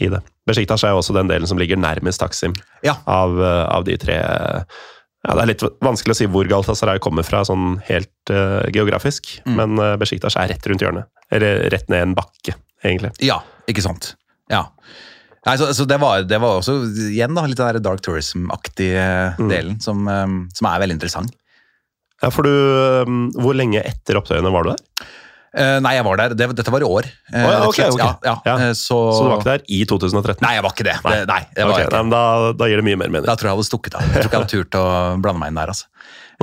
i 0.04 0.10
det. 0.12 0.20
Besjiktas 0.50 0.84
er 0.84 0.92
jo 0.92 1.00
også 1.00 1.14
den 1.16 1.30
delen 1.32 1.48
som 1.48 1.58
ligger 1.62 1.80
nærmest 1.80 2.20
Taksim 2.20 2.54
Ja. 2.84 2.98
av, 3.08 3.38
eh, 3.40 3.64
av 3.78 3.86
de 3.88 3.96
tre. 3.98 4.18
Ja, 5.24 5.36
Det 5.38 5.42
er 5.42 5.48
litt 5.54 5.64
vanskelig 5.82 6.12
å 6.12 6.18
si 6.20 6.26
hvor 6.28 6.48
Galatasaray 6.52 7.00
kommer 7.00 7.24
fra 7.24 7.46
sånn 7.48 7.78
helt 7.88 8.12
uh, 8.30 8.66
geografisk, 8.76 9.38
Mm. 9.48 9.56
men 9.56 9.80
uh, 9.80 9.96
Besjiktas 9.96 10.36
er 10.36 10.50
rett 10.52 10.66
rundt 10.68 10.82
hjørnet. 10.84 11.06
Eller 11.32 11.70
rett 11.72 11.88
ned 11.90 12.02
en 12.10 12.16
bakke, 12.18 12.56
egentlig. 12.84 13.14
Ja, 13.24 13.40
ikke 13.72 13.82
sant. 13.86 14.16
Ja. 14.52 14.66
Nei, 15.46 15.56
så, 15.60 15.70
så 15.76 15.86
det, 15.88 15.98
var, 16.00 16.24
det 16.28 16.40
var 16.44 16.60
også 16.60 16.76
igjen 17.10 17.34
da, 17.36 17.46
litt 17.48 17.58
den 17.58 17.72
der 17.80 17.80
dark 17.80 18.02
tourism-aktige 18.04 19.38
Mm. 19.40 19.50
delen 19.50 19.80
som, 19.82 20.04
um, 20.08 20.50
som 20.54 20.68
er 20.68 20.80
veldig 20.84 20.98
interessant. 21.00 21.32
Ja, 22.22 22.30
for 22.30 22.44
du, 22.44 22.52
um, 23.08 23.32
Hvor 23.36 23.56
lenge 23.56 23.82
etter 23.84 24.16
opptøyene 24.20 24.52
var 24.52 24.64
du 24.64 24.70
der? 24.76 25.08
Eh, 25.54 25.80
nei, 25.86 25.92
jeg 26.00 26.06
var 26.08 26.18
der. 26.18 26.34
Det, 26.34 26.48
dette 26.58 26.72
var 26.74 26.82
i 26.82 26.88
år. 26.88 27.08
Å, 27.30 27.38
ja, 27.38 27.42
okay, 27.44 27.60
og 27.62 27.68
ok, 27.70 27.76
slett. 27.78 27.94
ok. 27.94 28.00
Ja, 28.02 28.14
ja. 28.26 28.36
Ja. 28.50 28.56
eh, 28.70 28.74
Så, 28.78 28.98
Så 29.14 29.24
du 29.26 29.30
var 29.30 29.38
ikke 29.44 29.52
der 29.52 29.66
i 29.70 29.82
2013? 29.90 30.42
Nei, 30.42 30.54
jeg 30.58 30.64
var 30.66 30.74
ikke 30.74 30.88
det. 30.90 30.96
Nei, 31.06 31.18
nei, 31.30 31.42
det 31.54 31.68
var 31.70 31.84
ikke. 31.84 31.92
nei, 31.94 32.02
men 32.08 32.14
da, 32.16 32.24
da 32.58 32.70
gir 32.72 32.82
det 32.82 32.88
mye 32.90 33.00
mer 33.04 33.12
mening. 33.14 33.28
Da 33.30 33.36
tror 33.38 33.52
jeg 33.52 33.54
jeg 33.54 33.60
hadde 33.62 33.70
stukket 33.70 34.00
av. 34.00 34.08
Jeg 34.08 34.14
tror 34.16 34.30
ikke 34.32 34.40
jeg 34.40 34.44
hadde 34.46 34.56
turt 34.58 34.80
å 34.82 34.86
blande 35.22 35.44
meg 35.44 35.54
inn 35.54 35.62
der. 35.62 35.74
altså. 35.76 35.86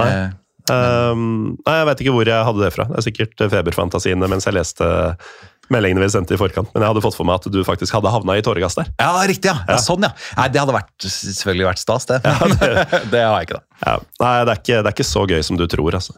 Nei. 0.02 0.10
Eh, 0.12 0.28
Um, 0.70 1.56
nei, 1.66 1.72
Jeg 1.80 1.86
vet 1.88 2.00
ikke 2.04 2.12
hvor 2.14 2.28
jeg 2.28 2.44
hadde 2.46 2.60
det 2.62 2.68
fra. 2.70 2.84
Det 2.86 2.98
er 3.00 3.02
sikkert 3.02 3.42
feberfantasiene 3.50 4.28
mens 4.30 4.44
jeg 4.46 4.54
leste 4.54 4.86
meldingene 5.72 6.04
vi 6.04 6.10
sendte 6.12 6.36
i 6.36 6.38
forkant. 6.38 6.68
Men 6.74 6.84
jeg 6.84 6.92
hadde 6.92 7.02
fått 7.02 7.16
for 7.16 7.26
meg 7.26 7.40
at 7.40 7.48
du 7.50 7.58
faktisk 7.66 7.96
hadde 7.96 8.12
havna 8.12 8.36
i 8.38 8.42
tåregass 8.44 8.76
der. 8.78 8.90
ja, 9.00 9.08
riktig, 9.26 9.50
ja. 9.50 9.56
ja. 9.66 9.78
Sånn, 9.82 10.04
ja. 10.06 10.12
Nei, 10.38 10.46
Det 10.54 10.60
hadde 10.62 10.76
vært, 10.76 10.92
selvfølgelig 11.06 11.66
vært 11.72 11.82
stas, 11.82 12.06
det. 12.10 12.20
det 13.14 13.22
har 13.24 13.34
jeg 13.40 13.48
ikke, 13.48 13.58
da. 13.58 13.64
Ja. 13.82 13.96
Nei, 14.22 14.32
det 14.46 14.52
er, 14.54 14.60
ikke, 14.62 14.78
det 14.84 14.92
er 14.92 14.94
ikke 14.94 15.08
så 15.10 15.24
gøy 15.32 15.42
som 15.48 15.58
du 15.58 15.66
tror, 15.70 15.96
altså. 15.98 16.14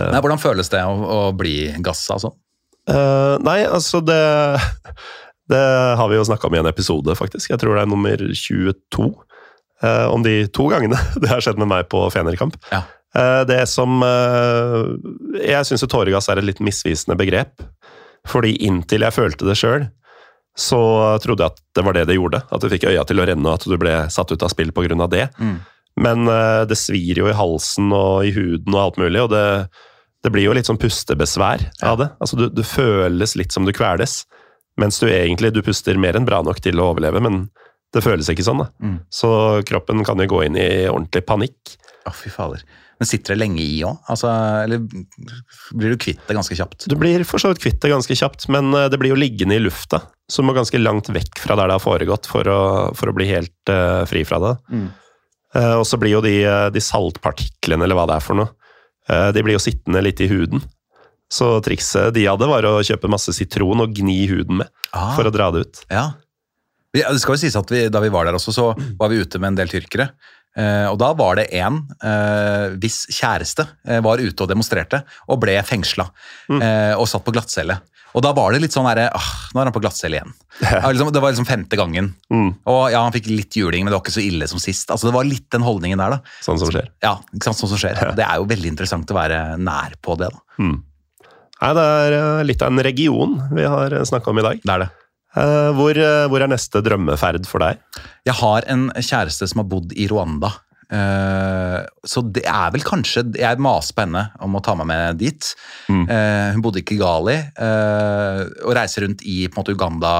Nei, 0.00 0.20
hvordan 0.20 0.42
føles 0.42 0.70
det 0.72 0.82
å, 0.84 0.96
å 0.96 1.20
bli 1.36 1.70
gassa 1.84 2.18
sånn? 2.22 2.34
Uh, 2.86 3.34
nei, 3.42 3.64
altså 3.66 3.98
det 3.98 4.20
Det 5.50 5.62
har 5.98 6.06
vi 6.10 6.18
jo 6.18 6.26
snakka 6.26 6.46
om 6.46 6.54
i 6.54 6.60
en 6.60 6.68
episode, 6.70 7.14
faktisk. 7.18 7.52
Jeg 7.52 7.62
tror 7.62 7.76
det 7.76 7.84
er 7.84 7.90
nummer 7.90 8.18
22. 8.18 9.10
Uh, 9.84 10.06
om 10.10 10.24
de 10.24 10.46
to 10.50 10.66
gangene 10.72 10.98
det 11.22 11.30
har 11.30 11.42
skjedd 11.44 11.60
med 11.60 11.70
meg 11.70 11.90
på 11.92 12.00
Fenerkamp. 12.10 12.58
Ja. 12.72 12.82
Uh, 13.16 13.42
det 13.48 13.62
som 13.70 14.02
eh, 14.04 14.88
Jeg 15.40 15.64
syns 15.64 15.80
jo 15.80 15.88
tåregass 15.88 16.26
er 16.28 16.40
et 16.40 16.48
litt 16.48 16.58
misvisende 16.64 17.16
begrep. 17.18 17.62
Fordi 18.26 18.56
inntil 18.66 19.06
jeg 19.06 19.14
følte 19.14 19.46
det 19.46 19.54
sjøl, 19.54 19.86
så 20.58 20.80
trodde 21.22 21.44
jeg 21.44 21.54
at 21.54 21.62
det 21.78 21.84
var 21.86 21.94
det 21.94 22.06
det 22.10 22.16
gjorde. 22.16 22.40
At 22.50 22.64
du 22.64 22.66
fikk 22.72 22.88
øya 22.90 23.04
til 23.06 23.22
å 23.22 23.26
renne, 23.28 23.46
og 23.46 23.60
at 23.60 23.68
du 23.70 23.76
ble 23.78 23.94
satt 24.10 24.32
ut 24.32 24.42
av 24.42 24.50
spill 24.50 24.72
pga. 24.74 25.06
det. 25.12 25.28
Mm. 25.38 25.60
Men 26.00 26.28
eh, 26.28 26.62
det 26.68 26.78
svir 26.78 27.22
jo 27.22 27.28
i 27.30 27.36
halsen 27.36 27.92
og 27.96 28.26
i 28.28 28.32
huden 28.36 28.74
og 28.74 28.82
alt 28.82 29.00
mulig, 29.00 29.22
og 29.24 29.30
det, 29.32 29.44
det 30.24 30.32
blir 30.34 30.48
jo 30.48 30.56
litt 30.56 30.68
sånn 30.68 30.80
pustebesvær 30.80 31.68
av 31.86 32.00
det. 32.02 32.10
Altså 32.20 32.40
du, 32.40 32.48
du 32.52 32.62
føles 32.66 33.36
litt 33.38 33.56
som 33.56 33.68
du 33.68 33.72
kveles, 33.76 34.24
mens 34.80 35.00
du 35.00 35.08
egentlig 35.08 35.54
du 35.56 35.62
puster 35.64 35.96
mer 36.00 36.18
enn 36.18 36.28
bra 36.28 36.42
nok 36.44 36.60
til 36.64 36.80
å 36.80 36.90
overleve, 36.92 37.22
men 37.24 37.46
det 37.96 38.04
føles 38.04 38.28
ikke 38.28 38.44
sånn. 38.44 38.64
da. 38.64 38.70
Mm. 38.82 38.98
Så 39.12 39.30
kroppen 39.68 40.04
kan 40.04 40.20
jo 40.20 40.28
gå 40.34 40.42
inn 40.48 40.58
i 40.60 40.68
ordentlig 40.90 41.24
panikk. 41.28 41.78
Å, 42.06 42.12
fy 42.12 42.32
fader. 42.32 42.66
Men 42.96 43.08
sitter 43.08 43.34
det 43.34 43.40
lenge 43.42 43.60
i 43.60 43.80
òg? 43.84 43.98
Altså, 44.12 44.30
eller 44.64 44.84
blir 45.76 45.92
du 45.92 45.98
kvitt 46.00 46.22
det 46.28 46.36
ganske 46.36 46.56
kjapt? 46.56 46.86
Du 46.88 46.96
blir 46.98 47.24
for 47.28 47.42
så 47.42 47.50
vidt 47.52 47.60
kvitt 47.64 47.80
det 47.84 47.92
ganske 47.92 48.16
kjapt, 48.16 48.48
men 48.52 48.72
eh, 48.76 48.88
det 48.92 49.00
blir 49.00 49.12
jo 49.12 49.18
liggende 49.20 49.58
i 49.58 49.62
lufta, 49.62 50.00
så 50.28 50.42
du 50.42 50.48
må 50.48 50.56
ganske 50.56 50.80
langt 50.80 51.10
vekk 51.12 51.42
fra 51.44 51.58
der 51.58 51.68
det 51.68 51.76
har 51.76 51.84
foregått 51.84 52.28
for 52.30 52.48
å, 52.48 52.60
for 52.96 53.12
å 53.12 53.16
bli 53.16 53.28
helt 53.28 53.72
uh, 53.72 54.02
fri 54.08 54.24
fra 54.28 54.40
det. 54.42 54.54
Mm. 54.72 54.86
Eh, 55.54 55.74
og 55.78 55.84
så 55.86 55.98
blir 56.00 56.16
jo 56.16 56.20
de, 56.24 56.34
eh, 56.44 56.68
de 56.74 56.80
saltpartiklene, 56.82 57.84
eller 57.86 57.94
hva 57.98 58.06
det 58.10 58.16
er 58.18 58.24
for 58.24 58.34
noe, 58.40 58.48
eh, 59.08 59.30
de 59.32 59.42
blir 59.46 59.56
jo 59.56 59.62
sittende 59.62 60.02
litt 60.02 60.20
i 60.20 60.28
huden. 60.28 60.62
Så 61.30 61.60
trikset 61.64 62.12
de 62.14 62.24
hadde, 62.26 62.46
var 62.46 62.62
å 62.68 62.78
kjøpe 62.86 63.08
masse 63.10 63.32
sitron 63.34 63.80
og 63.82 63.94
gni 63.94 64.26
huden 64.30 64.58
med 64.62 64.68
Ah. 64.92 65.14
for 65.16 65.24
å 65.24 65.32
dra 65.32 65.50
det 65.50 65.60
ut. 65.66 65.84
Ja. 65.90 66.12
Ja, 66.94 67.10
Det 67.12 67.20
skal 67.20 67.34
jo 67.34 67.40
sies 67.42 67.56
at 67.56 67.68
vi, 67.68 67.88
Da 67.90 68.00
vi 68.00 68.08
var 68.08 68.24
der 68.24 68.32
også, 68.38 68.52
så 68.54 68.96
var 68.96 69.08
vi 69.10 69.18
ute 69.20 69.38
med 69.38 69.48
en 69.48 69.54
del 69.56 69.68
tyrkere. 69.68 70.10
Eh, 70.56 70.86
og 70.88 70.96
da 70.98 71.12
var 71.12 71.34
det 71.36 71.50
en 71.52 71.82
eh, 72.02 72.70
hvis 72.80 73.06
kjæreste 73.12 73.66
eh, 73.86 74.00
var 74.00 74.16
ute 74.16 74.40
og 74.40 74.48
demonstrerte 74.48 75.02
og 75.28 75.40
ble 75.42 75.58
fengsla 75.62 76.06
eh, 76.48 76.94
og 76.96 77.04
satt 77.06 77.24
på 77.26 77.34
glattcelle. 77.34 77.76
Og 78.16 78.22
da 78.24 78.30
var 78.32 78.54
det 78.54 78.62
litt 78.64 78.72
sånn 78.72 78.86
derre 78.88 79.10
ah, 79.12 79.26
Nå 79.52 79.60
er 79.60 79.68
han 79.68 79.74
på 79.76 79.82
glattcelle 79.84 80.16
igjen. 80.16 80.30
Ja, 80.64 80.88
liksom, 80.88 81.10
det 81.12 81.20
var 81.20 81.34
liksom 81.34 81.44
femte 81.48 81.76
gangen. 81.76 82.14
Og 82.32 82.82
ja, 82.92 83.02
han 83.04 83.12
fikk 83.12 83.28
litt 83.28 83.56
juling, 83.58 83.84
men 83.84 83.92
det 83.92 83.98
var 83.98 84.04
ikke 84.06 84.14
så 84.16 84.24
ille 84.24 84.48
som 84.48 84.60
sist. 84.62 84.88
Altså 84.94 85.10
Det 85.10 85.14
var 85.18 85.28
litt 85.28 85.46
den 85.52 85.64
holdningen 85.66 86.00
der, 86.00 86.16
da. 86.16 86.36
Sånn 86.44 86.58
som 86.60 86.70
skjer. 86.72 86.88
Ja, 87.04 87.18
ikke 87.36 87.50
sant, 87.50 87.60
sånn 87.60 87.74
som 87.74 87.80
skjer. 87.82 88.00
Det 88.16 88.24
er 88.24 88.40
jo 88.40 88.48
veldig 88.48 88.70
interessant 88.72 89.12
å 89.12 89.18
være 89.18 89.40
nær 89.60 89.98
på 90.00 90.16
det, 90.20 90.30
da. 90.32 90.40
Nei, 91.56 91.70
det 91.76 91.84
er 91.96 92.14
eh, 92.18 92.44
litt 92.48 92.62
av 92.64 92.72
en 92.72 92.82
region 92.84 93.36
vi 93.56 93.64
har 93.68 93.94
snakka 94.08 94.32
om 94.32 94.40
i 94.40 94.44
dag. 94.44 94.58
Det 94.64 94.74
er 94.74 94.82
det. 94.86 94.88
Eh, 95.36 95.70
Hvor, 95.76 96.00
eh, 96.00 96.24
hvor 96.32 96.40
er 96.44 96.48
neste 96.52 96.80
drømmeferd 96.84 97.44
for 97.48 97.64
deg? 97.64 97.80
Jeg 98.28 98.36
har 98.40 98.64
en 98.72 98.88
kjæreste 98.96 99.48
som 99.48 99.60
har 99.62 99.68
bodd 99.70 99.92
i 99.96 100.08
Rwanda. 100.08 100.50
Eh, 100.92 101.78
så 102.06 102.22
det 102.30 102.44
er 102.46 102.68
vel 102.70 102.84
kanskje 102.86 103.24
Jeg 103.34 103.58
maser 103.58 103.96
på 103.96 104.04
henne 104.04 104.20
om 104.44 104.54
å 104.54 104.60
ta 104.62 104.76
meg 104.78 104.86
med 104.86 105.18
dit. 105.18 105.48
Eh, 105.90 106.52
hun 106.54 106.62
bodde 106.62 106.78
i 106.78 106.86
Kigali 106.86 107.34
uh, 107.58 108.42
og 108.62 108.74
reiser 108.78 109.02
rundt 109.06 109.24
i 109.26 109.48
på 109.48 109.56
en 109.56 109.62
måte 109.64 109.74
Uganda, 109.74 110.12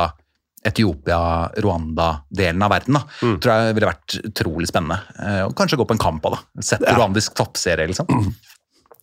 Etiopia, 0.67 1.21
Rwanda-delen 1.63 2.65
av 2.67 2.73
verden. 2.75 2.99
da. 2.99 3.05
Tror 3.39 3.53
jeg 3.53 3.77
ville 3.79 3.93
vært 3.93 4.17
utrolig 4.27 4.67
spennende. 4.71 4.99
Eh, 5.23 5.43
og 5.47 5.55
kanskje 5.59 5.79
gå 5.79 5.87
på 5.87 5.95
en 5.95 6.03
kamp 6.03 6.27
det. 6.27 6.41
Sett 6.67 6.83
rwandisk 6.83 7.37
toppserie, 7.39 7.87
liksom. 7.93 8.11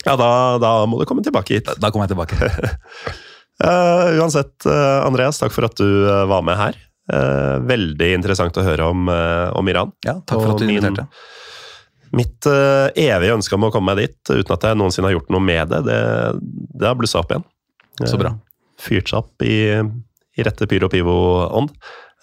Ja, 0.04 0.18
da, 0.20 0.58
da 0.60 0.70
må 0.84 0.98
du 1.00 1.06
komme 1.08 1.24
tilbake 1.24 1.56
hit. 1.56 1.70
Da 1.80 1.88
kommer 1.90 2.10
jeg 2.10 2.18
tilbake. 2.18 2.36
Eh, 3.64 4.08
uansett, 4.20 4.66
eh, 4.66 5.06
Andreas, 5.06 5.38
takk 5.40 5.54
for 5.54 5.64
at 5.68 5.78
du 5.80 5.86
eh, 6.10 6.24
var 6.28 6.42
med 6.44 6.58
her. 6.58 6.76
Eh, 7.14 7.60
veldig 7.70 8.10
interessant 8.18 8.58
å 8.60 8.64
høre 8.66 8.88
om, 8.90 9.06
eh, 9.14 9.52
om 9.56 9.70
Iran. 9.72 9.92
Ja, 10.04 10.16
takk 10.26 10.42
for 10.42 10.56
at 10.56 10.60
du 10.60 10.66
min- 10.68 10.82
inviterte. 10.82 11.06
Mitt 12.14 12.46
uh, 12.46 12.94
evige 12.94 13.34
ønske 13.34 13.58
om 13.58 13.68
å 13.68 13.72
komme 13.74 13.94
meg 13.94 14.06
dit, 14.06 14.20
uten 14.30 14.56
at 14.56 14.68
jeg 14.68 14.78
noensinne 14.78 15.10
har 15.10 15.16
gjort 15.18 15.32
noe 15.34 15.44
med 15.44 15.72
det, 15.72 15.82
det, 15.88 16.00
det 16.78 16.90
har 16.90 16.98
blussa 17.00 17.24
opp 17.24 17.34
igjen. 17.34 17.46
Så 18.06 18.20
bra. 18.22 18.36
Eh, 18.36 18.66
Fyrt 18.84 19.10
seg 19.10 19.22
opp 19.24 19.46
i, 19.46 19.58
i 20.38 20.46
rette 20.46 20.68
Pyro 20.70 20.90
Pivo-ånd. 20.94 21.74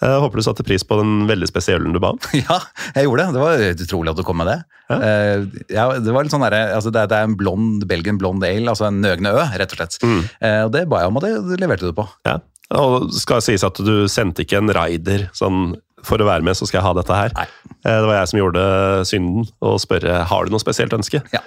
Jeg 0.01 0.21
håper 0.23 0.39
du 0.39 0.43
satte 0.45 0.65
pris 0.65 0.83
på 0.87 0.97
den 0.97 1.27
veldig 1.29 1.45
spesielle 1.49 1.83
ølen 1.83 1.93
du 1.93 2.01
ba 2.01 2.15
om. 2.15 2.21
Ja, 2.41 2.57
jeg 2.95 3.05
gjorde 3.05 3.27
det. 3.27 3.35
Det 3.35 3.43
var 3.43 3.65
utrolig 3.85 4.13
at 4.13 4.21
du 4.21 4.25
kom 4.25 4.39
med 4.41 4.49
det. 4.49 4.59
Uh, 4.91 5.45
ja, 5.71 5.85
det 6.01 6.15
var 6.15 6.25
litt 6.25 6.33
sånn 6.33 6.43
der, 6.43 6.57
altså 6.75 6.91
det, 6.91 7.05
er 7.05 7.27
en 7.27 7.37
blond 7.39 7.85
Belgian 7.87 8.17
blond 8.19 8.43
ale, 8.43 8.65
altså 8.71 8.89
en 8.89 8.97
nøgne 9.03 9.31
ø, 9.31 9.43
rett 9.61 9.75
og 9.75 9.79
slett. 9.79 9.99
Eh, 10.41 10.63
og 10.65 10.73
det 10.73 10.87
ba 10.91 11.03
jeg 11.03 11.11
om, 11.11 11.19
og 11.21 11.27
det 11.27 11.59
leverte 11.61 11.91
du 11.91 11.95
på. 11.95 12.07
Ja. 12.27 12.39
Og 12.79 13.09
det 13.11 13.19
skal 13.19 13.43
sies 13.43 13.65
at 13.67 13.79
du 13.83 14.07
sendte 14.11 14.45
ikke 14.45 14.61
en 14.61 14.71
raider 14.73 15.27
sånn 15.37 15.73
for 16.07 16.21
å 16.21 16.27
være 16.27 16.43
med, 16.45 16.57
så 16.57 16.65
skal 16.67 16.79
jeg 16.81 16.87
ha 16.87 16.93
dette 16.97 17.17
her. 17.17 17.33
Nei. 17.37 17.47
Eh, 17.85 17.97
Det 18.01 18.07
var 18.09 18.15
jeg 18.19 18.31
som 18.31 18.39
gjorde 18.41 18.63
synden, 19.09 19.47
og 19.61 19.79
spørre 19.83 20.23
har 20.29 20.45
du 20.45 20.51
noe 20.53 20.63
spesielt 20.63 20.93
ønske. 20.97 21.21
Ja. 21.33 21.41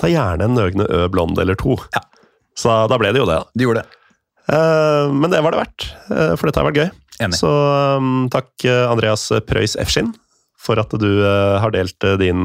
Ta 0.00 0.10
gjerne 0.10 0.44
en 0.48 0.54
Nøgne 0.58 0.86
Ø 0.88 1.08
blond 1.12 1.38
eller 1.38 1.54
to. 1.60 1.76
Ja. 1.94 2.00
Så 2.58 2.72
da 2.90 2.98
ble 2.98 3.12
det 3.14 3.20
jo 3.22 3.28
det. 3.28 3.38
Du 3.56 3.64
gjorde 3.66 3.82
det. 3.84 3.88
Eh, 4.54 5.12
Men 5.12 5.30
det 5.30 5.42
var 5.44 5.52
det 5.52 5.60
verdt, 5.64 5.88
eh, 6.10 6.34
for 6.36 6.46
dette 6.48 6.60
har 6.62 6.70
vært 6.70 6.80
gøy. 6.82 6.90
Enig. 7.20 7.34
Så 7.34 7.50
takk, 8.30 8.52
Andreas 8.92 9.26
Prøys 9.48 9.74
Efskin, 9.76 10.12
for 10.58 10.78
at 10.78 10.90
du 10.90 11.08
har 11.58 11.70
delt 11.74 11.98
din 12.20 12.44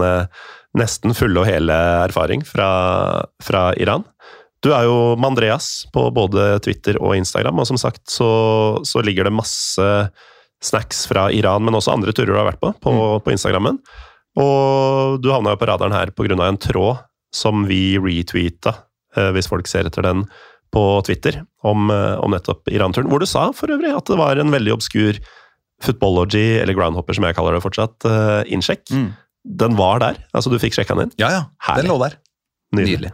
nesten 0.73 1.14
fulle 1.14 1.38
og 1.44 1.45
hele 1.45 1.76
erfaring 2.07 2.41
fra, 2.44 3.22
fra 3.44 3.68
Iran. 3.77 4.03
Du 4.64 4.72
er 4.73 4.88
jo 4.88 5.15
med 5.19 5.27
Andreas 5.34 5.85
på 5.94 6.07
både 6.15 6.60
Twitter 6.65 6.98
og 6.98 7.14
Instagram, 7.19 7.60
og 7.61 7.68
som 7.69 7.77
sagt 7.77 8.02
så, 8.10 8.80
så 8.88 9.03
ligger 9.06 9.27
det 9.27 9.35
masse 9.35 9.85
snacks 10.64 11.06
fra 11.10 11.27
Iran, 11.35 11.65
men 11.65 11.76
også 11.77 11.94
andre 11.94 12.14
turer 12.15 12.34
du 12.34 12.40
har 12.40 12.49
vært 12.52 12.61
på, 12.64 12.72
på, 12.84 12.94
på 13.23 13.34
Instagrammen. 13.34 13.80
Og 14.40 15.19
du 15.22 15.30
havna 15.34 15.53
jo 15.53 15.61
på 15.61 15.69
radaren 15.69 15.94
her 15.94 16.14
pga. 16.15 16.38
en 16.48 16.57
tråd 16.57 17.03
som 17.34 17.65
vi 17.69 17.98
retweeta, 17.98 18.76
eh, 19.18 19.31
hvis 19.34 19.49
folk 19.49 19.68
ser 19.69 19.90
etter 19.90 20.06
den, 20.06 20.26
på 20.73 20.84
Twitter 21.06 21.44
om, 21.61 21.90
eh, 21.94 22.18
om 22.18 22.34
nettopp 22.34 22.69
Iran-turen. 22.73 23.10
Hvor 23.10 23.22
du 23.22 23.30
sa 23.30 23.52
for 23.53 23.69
øvrig 23.69 23.94
at 23.94 24.10
det 24.10 24.18
var 24.18 24.38
en 24.41 24.53
veldig 24.53 24.73
obskur 24.73 25.19
footballogy, 25.84 26.61
eller 26.61 26.73
groundhopper 26.73 27.14
som 27.14 27.27
jeg 27.27 27.35
kaller 27.38 27.53
det 27.53 27.65
fortsatt, 27.65 28.06
eh, 28.10 28.53
innsjekk. 28.53 28.90
Mm. 28.90 29.10
Den 29.44 29.76
var 29.77 29.99
der. 29.99 30.18
Altså, 30.34 30.49
du 30.49 30.57
fikk 30.57 30.73
sjekka 30.73 30.95
den 30.95 31.10
inn. 31.10 31.18
Ja, 31.19 31.30
ja. 31.30 31.44
Herlig. 31.68 31.84
Den 31.84 31.91
lå 31.91 31.99
der. 31.99 32.18
Nydelig. 32.73 33.11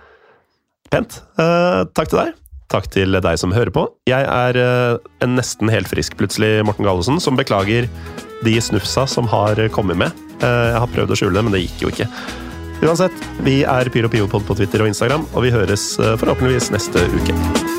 Pent. 0.90 1.20
Uh, 1.38 1.86
takk 1.94 2.10
til 2.10 2.22
deg. 2.22 2.39
Takk 2.70 2.90
til 2.94 3.18
deg 3.18 3.40
som 3.42 3.54
hører 3.56 3.74
på. 3.74 3.88
Jeg 4.10 4.26
er 4.30 4.60
eh, 4.62 5.00
en 5.26 5.34
nesten 5.40 5.72
helt 5.74 5.90
frisk 5.90 6.20
plutselig 6.20 6.60
Morten 6.68 6.86
Gallesen, 6.86 7.18
som 7.24 7.40
beklager 7.40 7.90
de 8.46 8.54
snufsa 8.62 9.08
som 9.10 9.28
har 9.32 9.60
kommet 9.74 9.98
med. 9.98 10.14
Eh, 10.40 10.70
jeg 10.74 10.84
har 10.84 10.94
prøvd 10.94 11.16
å 11.16 11.20
skjule 11.20 11.38
det, 11.40 11.46
men 11.48 11.58
det 11.58 11.66
gikk 11.66 11.88
jo 11.88 11.94
ikke. 11.96 12.08
Uansett, 12.86 13.26
vi 13.44 13.62
er 13.68 13.90
Pyro 13.92 14.12
Piopod 14.12 14.46
på 14.48 14.56
Twitter 14.56 14.86
og 14.86 14.94
Instagram, 14.94 15.28
og 15.34 15.44
vi 15.48 15.56
høres 15.56 15.92
eh, 16.00 16.16
forhåpentligvis 16.22 16.72
neste 16.76 17.04
uke. 17.18 17.79